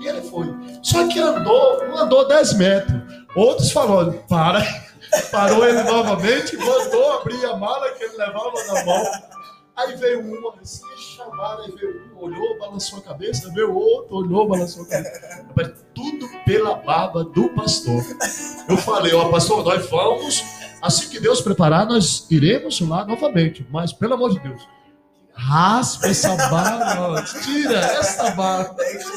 e 0.00 0.08
ele 0.08 0.20
foi. 0.22 0.52
Só 0.82 1.06
que 1.06 1.20
andou, 1.20 1.86
não 1.86 1.98
andou 1.98 2.26
10 2.26 2.54
metros. 2.54 3.00
Outros 3.36 3.70
falaram, 3.70 4.14
para, 4.28 4.66
parou 5.30 5.64
ele 5.64 5.84
novamente, 5.84 6.56
mandou 6.56 7.20
abrir 7.20 7.46
a 7.46 7.56
mala 7.56 7.92
que 7.92 8.02
ele 8.02 8.16
levava 8.16 8.64
na 8.66 8.84
mão 8.84 9.04
Aí 9.76 9.94
veio 9.96 10.20
um 10.20 10.50
assim, 10.58 10.82
chamada, 10.96 11.64
aí 11.64 11.70
veio 11.70 12.10
um, 12.14 12.24
olhou, 12.24 12.58
balançou 12.58 12.98
a 12.98 13.02
cabeça, 13.02 13.52
veio 13.52 13.74
outro, 13.74 14.16
olhou, 14.16 14.48
balançou 14.48 14.84
a 14.84 14.88
cabeça. 14.88 15.86
Tudo 15.94 16.26
pela 16.46 16.76
barba 16.76 17.22
do 17.22 17.50
pastor. 17.50 18.02
Eu 18.68 18.78
falei, 18.78 19.12
ó, 19.12 19.28
pastor, 19.28 19.62
nós 19.62 19.86
vamos, 19.90 20.42
assim 20.80 21.10
que 21.10 21.20
Deus 21.20 21.42
preparar, 21.42 21.86
nós 21.86 22.26
iremos 22.30 22.80
lá 22.80 23.04
novamente. 23.04 23.66
Mas, 23.70 23.92
pelo 23.92 24.14
amor 24.14 24.32
de 24.32 24.40
Deus, 24.40 24.66
raspa 25.34 26.06
essa 26.06 26.34
barba, 26.48 27.22
tira 27.44 27.78
essa 27.78 28.30
barba. 28.30 28.76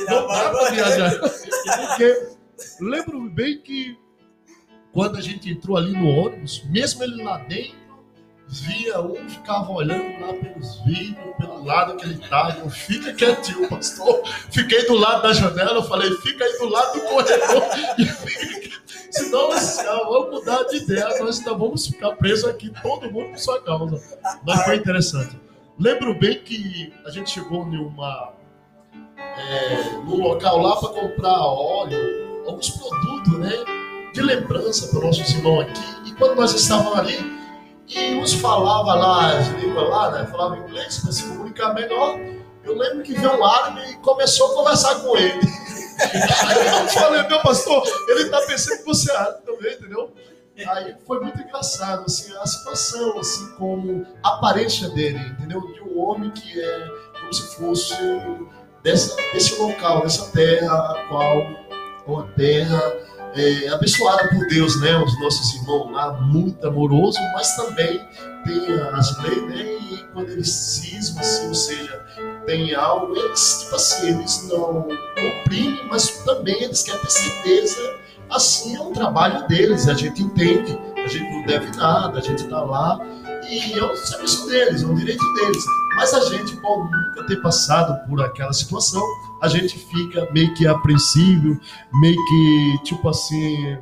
Não 0.10 0.28
dá 0.28 0.50
para 0.50 0.72
viajar. 0.72 1.20
Porque 1.20 2.30
lembro 2.82 3.30
bem 3.30 3.62
que 3.62 3.98
quando 4.92 5.18
a 5.18 5.22
gente 5.22 5.50
entrou 5.50 5.78
ali 5.78 5.94
no 5.94 6.08
ônibus, 6.08 6.66
mesmo 6.66 7.02
ele 7.04 7.24
lá 7.24 7.38
dentro, 7.38 7.79
via 8.50 9.00
um, 9.00 9.30
ficava 9.30 9.72
olhando 9.72 10.20
lá 10.26 10.34
pelos 10.34 10.80
vidros, 10.82 11.36
pelo 11.38 11.64
lado 11.64 11.96
que 11.98 12.06
ele 12.06 12.16
estava. 12.16 12.58
Eu, 12.58 12.70
fica 12.70 13.14
quietinho, 13.14 13.70
pastor. 13.70 14.24
Fiquei 14.50 14.86
do 14.88 14.96
lado 14.96 15.22
da 15.22 15.34
janela, 15.34 15.76
eu 15.76 15.84
falei, 15.84 16.12
fica 16.18 16.44
aí 16.44 16.58
do 16.58 16.68
lado 16.68 16.94
do 16.94 17.02
corredor. 17.06 17.64
Senão, 19.12 19.50
vamos 20.10 20.32
mudar 20.32 20.64
de 20.64 20.78
ideia, 20.78 21.08
nós 21.20 21.40
ainda 21.40 21.54
vamos 21.54 21.86
ficar 21.88 22.16
presos 22.16 22.50
aqui, 22.50 22.72
todo 22.82 23.12
mundo 23.12 23.30
por 23.30 23.40
sua 23.40 23.62
causa. 23.62 24.02
Mas 24.44 24.64
foi 24.64 24.76
interessante. 24.78 25.38
Lembro 25.78 26.18
bem 26.18 26.40
que 26.42 26.92
a 27.06 27.12
gente 27.12 27.30
chegou 27.30 27.66
em 27.68 27.78
uma, 27.78 28.34
é, 29.18 29.94
num 30.06 30.18
local 30.18 30.60
lá 30.60 30.76
para 30.76 30.90
comprar 30.90 31.40
óleo, 31.40 32.44
alguns 32.48 32.70
produtos, 32.72 33.40
né? 33.40 33.52
De 34.14 34.22
lembrança 34.22 34.88
para 34.88 35.06
nossos 35.06 35.30
irmãos 35.34 35.62
aqui. 35.62 36.10
E 36.10 36.14
quando 36.14 36.36
nós 36.36 36.54
estávamos 36.54 36.98
ali, 36.98 37.40
e 37.90 38.16
uns 38.16 38.34
falava 38.34 38.94
lá, 38.94 39.38
as 39.38 39.48
línguas 39.48 39.90
lá, 39.90 40.12
né? 40.12 40.28
Falava 40.28 40.58
inglês 40.58 41.00
para 41.00 41.12
se 41.12 41.24
comunicar 41.24 41.74
melhor. 41.74 42.20
Eu 42.64 42.78
lembro 42.78 43.02
que 43.02 43.14
veio 43.14 43.40
um 43.40 43.44
árabe 43.44 43.82
e 43.90 43.96
começou 43.96 44.52
a 44.52 44.56
conversar 44.56 44.96
com 45.00 45.18
ele. 45.18 45.40
Aí 46.48 46.84
eu 46.84 46.88
falei, 46.90 47.28
meu 47.28 47.42
pastor, 47.42 47.84
ele 48.08 48.22
está 48.22 48.42
pensando 48.42 48.78
que 48.78 48.86
você 48.86 49.12
é 49.12 49.18
árabe 49.18 49.44
também, 49.44 49.74
entendeu? 49.74 50.14
Aí 50.68 50.96
foi 51.08 51.20
muito 51.22 51.42
engraçado, 51.42 52.04
assim, 52.06 52.36
a 52.38 52.46
situação, 52.46 53.18
assim, 53.18 53.50
como 53.58 54.06
a 54.24 54.36
aparência 54.36 54.90
dele, 54.90 55.18
entendeu? 55.18 55.62
De 55.74 55.82
um 55.82 56.00
homem 56.00 56.30
que 56.32 56.62
é 56.62 56.88
como 57.20 57.34
se 57.34 57.56
fosse 57.56 57.96
dessa, 58.84 59.16
desse 59.34 59.60
local, 59.60 60.02
dessa 60.02 60.32
terra, 60.32 60.74
a 60.74 61.08
qual, 61.08 61.44
uma 62.06 62.28
terra 62.34 62.82
é, 63.36 63.70
abençoada 63.70 64.30
por 64.30 64.48
Deus, 64.48 64.80
né? 64.82 64.98
Os 64.98 65.20
nossos 65.20 65.56
irmãos 65.56 65.92
lá, 65.92 66.14
muito 66.14 66.66
amoroso, 66.68 67.20
mas 67.34 67.56
também 67.56 68.02
tem 68.46 68.74
as 68.94 69.24
leis, 69.24 69.44
né? 69.48 69.64
E 69.64 70.06
quando 70.14 70.30
eles 70.30 70.50
cismam, 70.50 71.22
assim, 71.22 71.48
ou 71.48 71.54
seja, 71.54 72.06
tem 72.46 72.74
algo, 72.74 73.16
eles, 73.16 73.62
tipo 73.64 73.76
assim, 73.76 74.10
eles 74.10 74.48
não 74.50 74.88
oprimem, 75.42 75.88
mas 75.90 76.10
também 76.26 76.64
eles 76.64 76.84
querem 76.84 77.02
ter 77.02 77.12
certeza. 77.12 78.00
Assim 78.30 78.76
é 78.76 78.82
um 78.82 78.94
trabalho 78.94 79.48
deles, 79.48 79.88
a 79.88 79.94
gente 79.94 80.22
entende, 80.22 80.78
a 81.04 81.08
gente 81.08 81.32
não 81.32 81.46
deve 81.46 81.76
nada, 81.76 82.20
a 82.20 82.22
gente 82.22 82.44
está 82.44 82.62
lá 82.62 83.00
e 83.50 83.78
é 83.78 83.84
o 83.84 83.96
serviço 83.96 84.48
deles, 84.48 84.84
é 84.84 84.86
o 84.86 84.94
direito 84.94 85.34
deles. 85.34 85.64
Mas 85.96 86.14
a 86.14 86.22
gente 86.30 86.56
pode 86.58 86.92
nunca 86.92 87.26
ter 87.28 87.42
passado 87.42 88.08
por 88.08 88.22
aquela 88.22 88.54
situação, 88.54 89.04
a 89.42 89.48
gente 89.48 89.78
fica 89.78 90.28
meio 90.32 90.54
que 90.54 90.68
apreensível, 90.68 91.60
meio 91.94 92.16
que, 92.16 92.84
tipo 92.84 93.10
assim, 93.10 93.78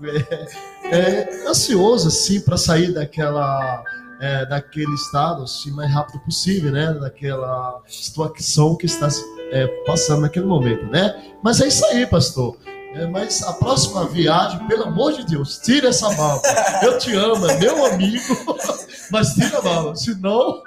é, 0.84 0.96
é 0.96 1.48
ansioso 1.48 2.08
assim 2.08 2.40
para 2.40 2.56
sair 2.56 2.92
daquela 2.92 3.82
é, 4.20 4.46
daquele 4.46 4.92
estado 4.94 5.42
assim 5.42 5.70
mais 5.72 5.92
rápido 5.92 6.20
possível, 6.20 6.70
né? 6.70 6.92
Daquela 6.94 7.82
situação 7.86 8.76
que 8.76 8.86
está 8.86 9.08
é, 9.50 9.66
passando 9.86 10.22
naquele 10.22 10.46
momento, 10.46 10.84
né? 10.86 11.32
Mas 11.42 11.60
é 11.60 11.68
isso 11.68 11.84
aí, 11.86 12.06
pastor. 12.06 12.56
É, 12.94 13.06
mas 13.06 13.42
a 13.42 13.52
próxima 13.52 14.06
viagem, 14.08 14.66
pelo 14.66 14.84
amor 14.84 15.12
de 15.12 15.24
Deus, 15.26 15.58
tira 15.58 15.88
essa 15.88 16.10
mala. 16.16 16.40
Eu 16.82 16.98
te 16.98 17.14
amo, 17.14 17.46
é 17.46 17.58
meu 17.58 17.84
amigo, 17.84 18.34
mas 19.10 19.34
tira 19.34 19.58
a 19.58 19.62
mala, 19.62 19.94
senão. 19.94 20.62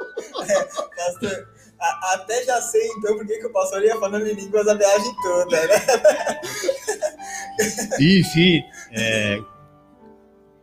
É, 0.48 0.64
pastor, 0.64 1.48
a, 1.80 2.14
até 2.14 2.46
já 2.46 2.62
sei 2.62 2.88
então 2.98 3.18
porque 3.18 3.38
que 3.40 3.48
o 3.48 3.52
pastor 3.52 3.84
ia 3.84 4.00
falando 4.00 4.28
em 4.28 4.34
línguas 4.34 4.68
a 4.68 4.76
viagem 4.76 5.16
toda, 5.24 5.68
né? 5.68 5.86
Enfim, 8.00 8.64
é, 8.92 9.40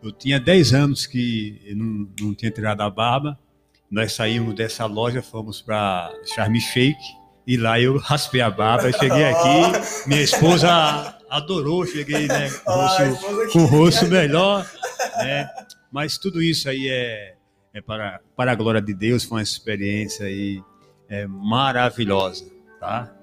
eu 0.02 0.12
tinha 0.12 0.38
10 0.38 0.74
anos 0.74 1.06
que 1.06 1.60
não, 1.74 2.08
não 2.20 2.34
tinha 2.34 2.52
tirado 2.52 2.82
a 2.82 2.90
barba. 2.90 3.36
Nós 3.90 4.12
saímos 4.12 4.54
dessa 4.54 4.86
loja, 4.86 5.22
fomos 5.22 5.60
para 5.60 6.12
Charme 6.24 6.60
Shake. 6.60 7.18
E 7.46 7.56
lá 7.56 7.80
eu 7.80 7.96
raspei 7.96 8.42
a 8.42 8.50
barba, 8.50 8.92
cheguei 8.92 9.24
aqui, 9.24 10.06
minha 10.06 10.20
esposa 10.20 11.17
adorou, 11.28 11.86
cheguei 11.86 12.26
né, 12.26 12.50
com, 12.64 12.72
o 12.72 12.86
rosto, 12.86 13.52
com 13.52 13.58
o 13.58 13.66
rosto 13.66 14.06
melhor. 14.06 14.70
Né? 15.16 15.48
Mas 15.90 16.18
tudo 16.18 16.42
isso 16.42 16.68
aí 16.68 16.88
é, 16.88 17.34
é 17.74 17.80
para, 17.80 18.20
para 18.36 18.52
a 18.52 18.54
glória 18.54 18.80
de 18.80 18.94
Deus, 18.94 19.24
foi 19.24 19.38
uma 19.38 19.42
experiência 19.42 20.26
aí, 20.26 20.62
é, 21.08 21.26
maravilhosa. 21.26 22.44
Tá? 22.80 23.14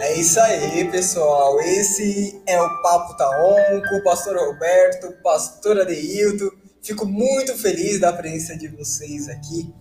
É 0.00 0.20
isso 0.20 0.38
aí, 0.38 0.88
pessoal. 0.90 1.60
Esse 1.60 2.40
é 2.46 2.60
o 2.60 2.82
Papo 2.82 3.16
Taon 3.16 3.82
com 3.88 3.96
o 3.96 4.04
pastor 4.04 4.36
Roberto, 4.36 5.12
pastor 5.22 5.80
Adeilton. 5.80 6.50
Fico 6.82 7.04
muito 7.04 7.56
feliz 7.58 7.98
da 7.98 8.12
presença 8.12 8.56
de 8.56 8.68
vocês 8.68 9.28
aqui. 9.28 9.72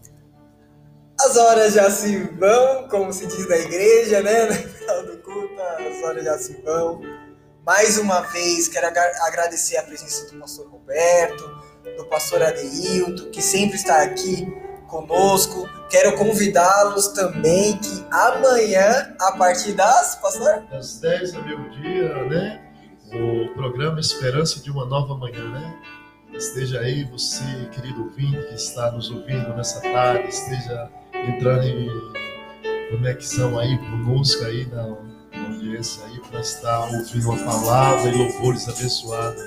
As 1.19 1.35
horas 1.35 1.73
já 1.73 1.89
se 1.89 2.15
vão, 2.39 2.87
como 2.89 3.11
se 3.11 3.25
diz 3.25 3.49
na 3.49 3.57
igreja, 3.57 4.21
né? 4.21 4.45
No 4.53 4.69
final 4.69 5.03
do 5.03 5.17
culto, 5.17 5.55
as 5.61 6.03
horas 6.03 6.23
já 6.23 6.37
se 6.37 6.61
vão. 6.61 7.01
Mais 7.65 7.97
uma 7.97 8.21
vez, 8.21 8.67
quero 8.67 8.87
agradecer 8.87 9.77
a 9.77 9.83
presença 9.83 10.31
do 10.31 10.39
pastor 10.39 10.67
Roberto, 10.69 11.43
do 11.97 12.05
pastor 12.05 12.41
Adeilton, 12.43 13.29
que 13.31 13.41
sempre 13.41 13.75
está 13.75 14.03
aqui 14.03 14.47
conosco. 14.87 15.67
Quero 15.89 16.15
convidá-los 16.15 17.09
também 17.09 17.77
que 17.77 18.05
amanhã, 18.11 19.15
a 19.19 19.31
partir 19.33 19.73
das, 19.73 20.15
pastor? 20.15 20.65
Das 20.69 20.99
10 20.99 21.35
ao 21.35 21.43
meio-dia, 21.43 22.13
né? 22.25 22.61
O 23.11 23.53
programa 23.53 23.99
Esperança 23.99 24.59
de 24.59 24.69
uma 24.69 24.85
Nova 24.85 25.15
Manhã, 25.15 25.49
né? 25.49 25.81
Esteja 26.33 26.79
aí 26.81 27.03
você, 27.05 27.43
querido 27.71 28.03
ouvinte, 28.03 28.47
que 28.47 28.53
está 28.53 28.91
nos 28.91 29.09
ouvindo 29.09 29.55
nessa 29.55 29.81
tarde, 29.81 30.29
esteja 30.29 30.89
entrando 31.25 31.63
em 31.63 31.89
conexão 32.91 33.57
aí 33.59 33.77
conosco 33.77 34.45
aí 34.45 34.65
na, 34.67 34.83
na 34.83 35.47
audiência 35.53 36.05
aí 36.05 36.19
para 36.29 36.39
estar 36.39 36.79
ouvindo 36.85 37.29
uma 37.29 37.43
palavra 37.43 38.09
e 38.09 38.17
louvores 38.17 38.67
abençoados. 38.67 39.43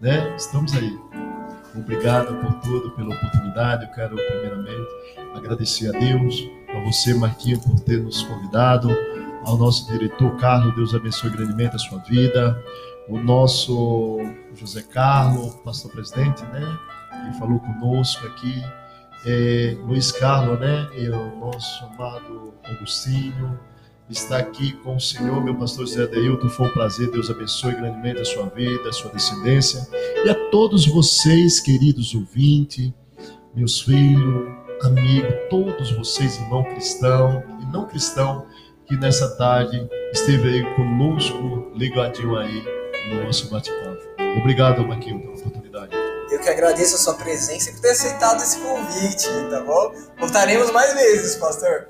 Né? 0.00 0.34
Estamos 0.36 0.74
aí. 0.74 0.98
Obrigado 1.76 2.34
por 2.40 2.54
tudo, 2.60 2.90
pela 2.92 3.14
oportunidade. 3.14 3.84
Eu 3.84 3.92
quero, 3.92 4.16
primeiramente, 4.16 4.88
agradecer 5.34 5.94
a 5.94 5.98
Deus, 5.98 6.48
a 6.74 6.80
você, 6.80 7.14
Marquinhos, 7.14 7.64
por 7.64 7.78
ter 7.80 8.02
nos 8.02 8.22
convidado, 8.22 8.90
ao 9.44 9.56
nosso 9.56 9.90
diretor 9.90 10.36
Carlos, 10.36 10.74
Deus 10.74 10.94
abençoe 10.94 11.30
grandemente 11.30 11.76
a 11.76 11.78
sua 11.78 11.98
vida, 12.00 12.62
o 13.08 13.18
nosso 13.18 14.18
José 14.54 14.82
Carlos, 14.82 15.54
pastor 15.64 15.90
presidente, 15.90 16.42
né, 16.46 16.78
que 17.26 17.38
falou 17.38 17.58
conosco 17.58 18.26
aqui, 18.26 18.62
é, 19.26 19.76
Luiz 19.86 20.12
Carlos, 20.12 20.58
né, 20.58 20.88
e 20.96 21.08
o 21.08 21.36
nosso 21.36 21.84
amado 21.84 22.54
Augustinho, 22.64 23.58
estar 24.08 24.38
aqui 24.38 24.72
com 24.72 24.96
o 24.96 25.00
Senhor, 25.00 25.42
meu 25.42 25.54
pastor 25.54 25.86
Zé 25.86 26.02
Adeilton. 26.02 26.48
Foi 26.48 26.66
um 26.66 26.72
prazer. 26.72 27.10
Deus 27.10 27.30
abençoe 27.30 27.74
grandemente 27.74 28.20
a 28.20 28.24
sua 28.24 28.46
vida, 28.46 28.88
a 28.88 28.92
sua 28.92 29.10
descendência. 29.12 29.86
E 30.24 30.28
a 30.28 30.34
todos 30.50 30.86
vocês, 30.86 31.60
queridos 31.60 32.14
ouvintes, 32.14 32.92
meus 33.54 33.80
filhos, 33.80 34.48
amigos, 34.82 35.32
todos 35.48 35.92
vocês, 35.92 36.38
irmão 36.38 36.64
cristão 36.64 37.42
e 37.60 37.72
não 37.72 37.86
cristão, 37.86 38.46
que 38.86 38.96
nessa 38.96 39.36
tarde 39.36 39.88
esteve 40.12 40.48
aí 40.48 40.74
conosco, 40.74 41.70
ligadinho 41.76 42.36
aí 42.36 42.64
no 43.08 43.24
nosso 43.24 43.48
bate-papo. 43.50 44.00
Obrigado. 44.38 44.82
Eu 44.82 44.88
que 46.40 46.48
agradeço 46.48 46.96
a 46.96 46.98
sua 46.98 47.14
presença 47.14 47.70
e 47.70 47.72
por 47.72 47.80
ter 47.80 47.90
aceitado 47.90 48.42
esse 48.42 48.58
convite, 48.58 49.28
tá 49.50 49.60
bom? 49.60 49.94
Voltaremos 50.18 50.70
mais 50.72 50.94
vezes, 50.94 51.36
pastor. 51.36 51.88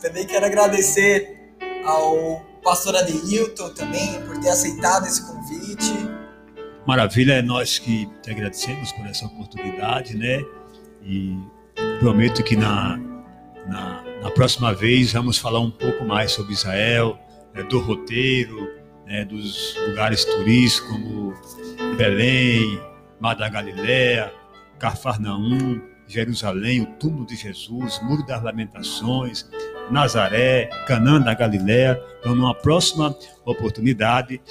Também 0.00 0.26
quero 0.26 0.44
agradecer 0.44 1.54
ao 1.84 2.44
pastor 2.62 2.96
Adeilton 2.96 3.70
também 3.70 4.20
por 4.22 4.38
ter 4.38 4.50
aceitado 4.50 5.06
esse 5.06 5.22
convite. 5.26 5.92
Maravilha, 6.86 7.34
é 7.34 7.42
nós 7.42 7.78
que 7.78 8.08
te 8.22 8.30
agradecemos 8.30 8.92
por 8.92 9.06
essa 9.06 9.26
oportunidade, 9.26 10.16
né? 10.16 10.44
E 11.04 11.36
prometo 12.00 12.42
que 12.42 12.56
na, 12.56 12.98
na, 13.66 14.02
na 14.22 14.30
próxima 14.30 14.74
vez 14.74 15.12
vamos 15.12 15.38
falar 15.38 15.60
um 15.60 15.70
pouco 15.70 16.04
mais 16.04 16.32
sobre 16.32 16.52
Israel, 16.52 17.18
né, 17.54 17.62
do 17.62 17.78
roteiro, 17.80 18.68
né, 19.06 19.24
dos 19.24 19.76
lugares 19.88 20.24
turísticos 20.24 20.90
como 20.90 21.34
Belém, 21.96 22.80
Mar 23.22 23.36
da 23.36 23.48
Galileia, 23.48 24.34
Cafarnaum, 24.80 25.80
Jerusalém, 26.08 26.82
o 26.82 26.86
túmulo 26.86 27.24
de 27.24 27.36
Jesus, 27.36 28.00
Muro 28.02 28.26
das 28.26 28.42
Lamentações, 28.42 29.48
Nazaré, 29.92 30.68
Canaã 30.88 31.20
da 31.20 31.32
Galiléia. 31.32 32.02
Então, 32.18 32.34
numa 32.34 32.52
próxima 32.52 33.16
oportunidade, 33.44 34.42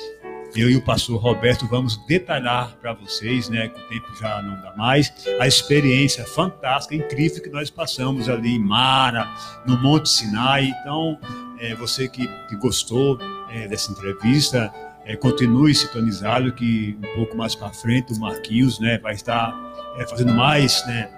eu 0.55 0.69
e 0.69 0.77
o 0.77 0.81
pastor 0.81 1.21
Roberto 1.21 1.67
vamos 1.67 1.97
detalhar 2.07 2.73
para 2.77 2.93
vocês, 2.93 3.49
né, 3.49 3.67
que 3.67 3.77
o 3.77 3.87
tempo 3.89 4.07
já 4.17 4.41
não 4.41 4.61
dá 4.61 4.73
mais, 4.77 5.13
a 5.37 5.45
experiência 5.45 6.25
fantástica, 6.25 6.95
incrível 6.95 7.43
que 7.43 7.49
nós 7.49 7.69
passamos 7.69 8.29
ali 8.29 8.55
em 8.55 8.59
Mara, 8.59 9.29
no 9.65 9.77
Monte 9.81 10.07
Sinai. 10.07 10.73
Então, 10.79 11.19
é, 11.59 11.75
você 11.75 12.07
que, 12.07 12.25
que 12.47 12.55
gostou 12.55 13.17
é, 13.49 13.67
dessa 13.67 13.91
entrevista, 13.91 14.73
é, 15.05 15.15
continue 15.15 15.73
sintonizado 15.73 16.51
que 16.53 16.97
um 16.97 17.15
pouco 17.15 17.35
mais 17.35 17.55
para 17.55 17.69
frente 17.69 18.13
o 18.13 18.19
Marquinhos 18.19 18.79
né, 18.79 18.97
vai 18.99 19.13
estar 19.13 19.53
é, 19.97 20.07
fazendo 20.07 20.33
mais 20.33 20.85
né, 20.85 21.09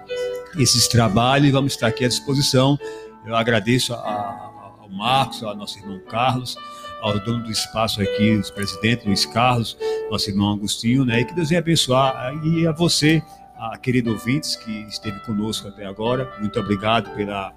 esses 0.58 0.88
trabalhos 0.88 1.48
e 1.48 1.50
vamos 1.50 1.72
estar 1.72 1.88
aqui 1.88 2.04
à 2.04 2.08
disposição 2.08 2.78
eu 3.24 3.34
agradeço 3.34 3.94
a, 3.94 3.96
a, 3.96 4.72
ao 4.80 4.88
Marcos, 4.90 5.42
ao 5.42 5.56
nosso 5.56 5.78
irmão 5.78 5.98
Carlos, 6.10 6.56
ao 7.00 7.18
dono 7.18 7.42
do 7.42 7.50
espaço 7.50 8.02
aqui, 8.02 8.36
o 8.36 8.52
presidente 8.52 9.06
Luiz 9.06 9.24
Carlos, 9.24 9.76
nosso 10.10 10.28
irmão 10.28 10.52
Agostinho, 10.52 11.04
né? 11.04 11.20
E 11.20 11.24
que 11.24 11.34
Deus 11.34 11.48
venha 11.48 11.60
abençoar. 11.60 12.34
E 12.44 12.66
a 12.66 12.72
você, 12.72 13.22
a 13.56 13.78
querido 13.78 14.10
ouvintes 14.10 14.56
que 14.56 14.70
esteve 14.88 15.18
conosco 15.20 15.68
até 15.68 15.86
agora, 15.86 16.30
muito 16.38 16.60
obrigado 16.60 17.14
pela, 17.14 17.52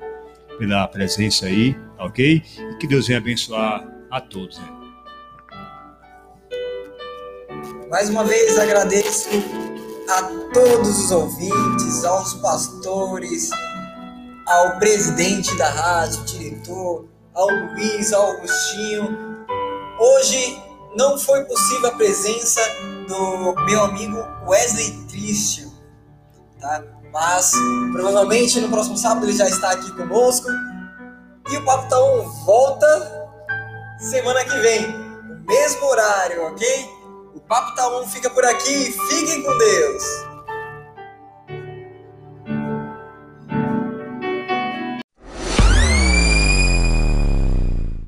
pela 0.58 0.88
presença 0.88 1.48
aí, 1.48 1.78
ok? 2.00 2.42
E 2.58 2.76
que 2.76 2.88
Deus 2.88 3.08
venha 3.08 3.20
abençoar 3.20 3.86
a 4.10 4.22
todos. 4.22 4.58
Né? 4.58 4.77
Mais 7.90 8.10
uma 8.10 8.26
vez 8.26 8.60
agradeço 8.60 9.30
a 10.10 10.24
todos 10.54 11.06
os 11.06 11.12
ouvintes, 11.12 12.04
aos 12.04 12.34
pastores, 12.34 13.50
ao 14.46 14.78
presidente 14.78 15.56
da 15.56 15.70
rádio, 15.70 16.22
diretor, 16.26 17.06
ao 17.34 17.48
Luiz, 17.48 18.12
ao 18.12 18.32
Augustinho. 18.32 19.46
Hoje 19.98 20.62
não 20.98 21.18
foi 21.18 21.46
possível 21.46 21.88
a 21.88 21.96
presença 21.96 22.60
do 23.08 23.56
meu 23.66 23.82
amigo 23.86 24.18
Wesley 24.46 24.92
Christian, 25.10 25.70
tá? 26.60 26.84
Mas 27.14 27.54
provavelmente 27.94 28.60
no 28.60 28.68
próximo 28.68 28.98
sábado 28.98 29.26
ele 29.26 29.38
já 29.38 29.48
está 29.48 29.72
aqui 29.72 29.90
conosco. 29.94 30.50
E 31.50 31.56
o 31.56 31.64
Papo 31.64 31.88
Taon 31.88 32.28
volta 32.46 33.30
semana 33.98 34.44
que 34.44 34.58
vem, 34.60 34.88
no 34.92 35.46
mesmo 35.46 35.86
horário, 35.86 36.48
ok? 36.48 36.97
O 37.38 37.40
Papo 37.40 37.76
Taon 37.76 38.04
fica 38.08 38.32
por 38.32 38.44
aqui. 38.44 38.92
Fiquem 38.92 39.44
com 39.44 39.56
Deus! 39.60 40.27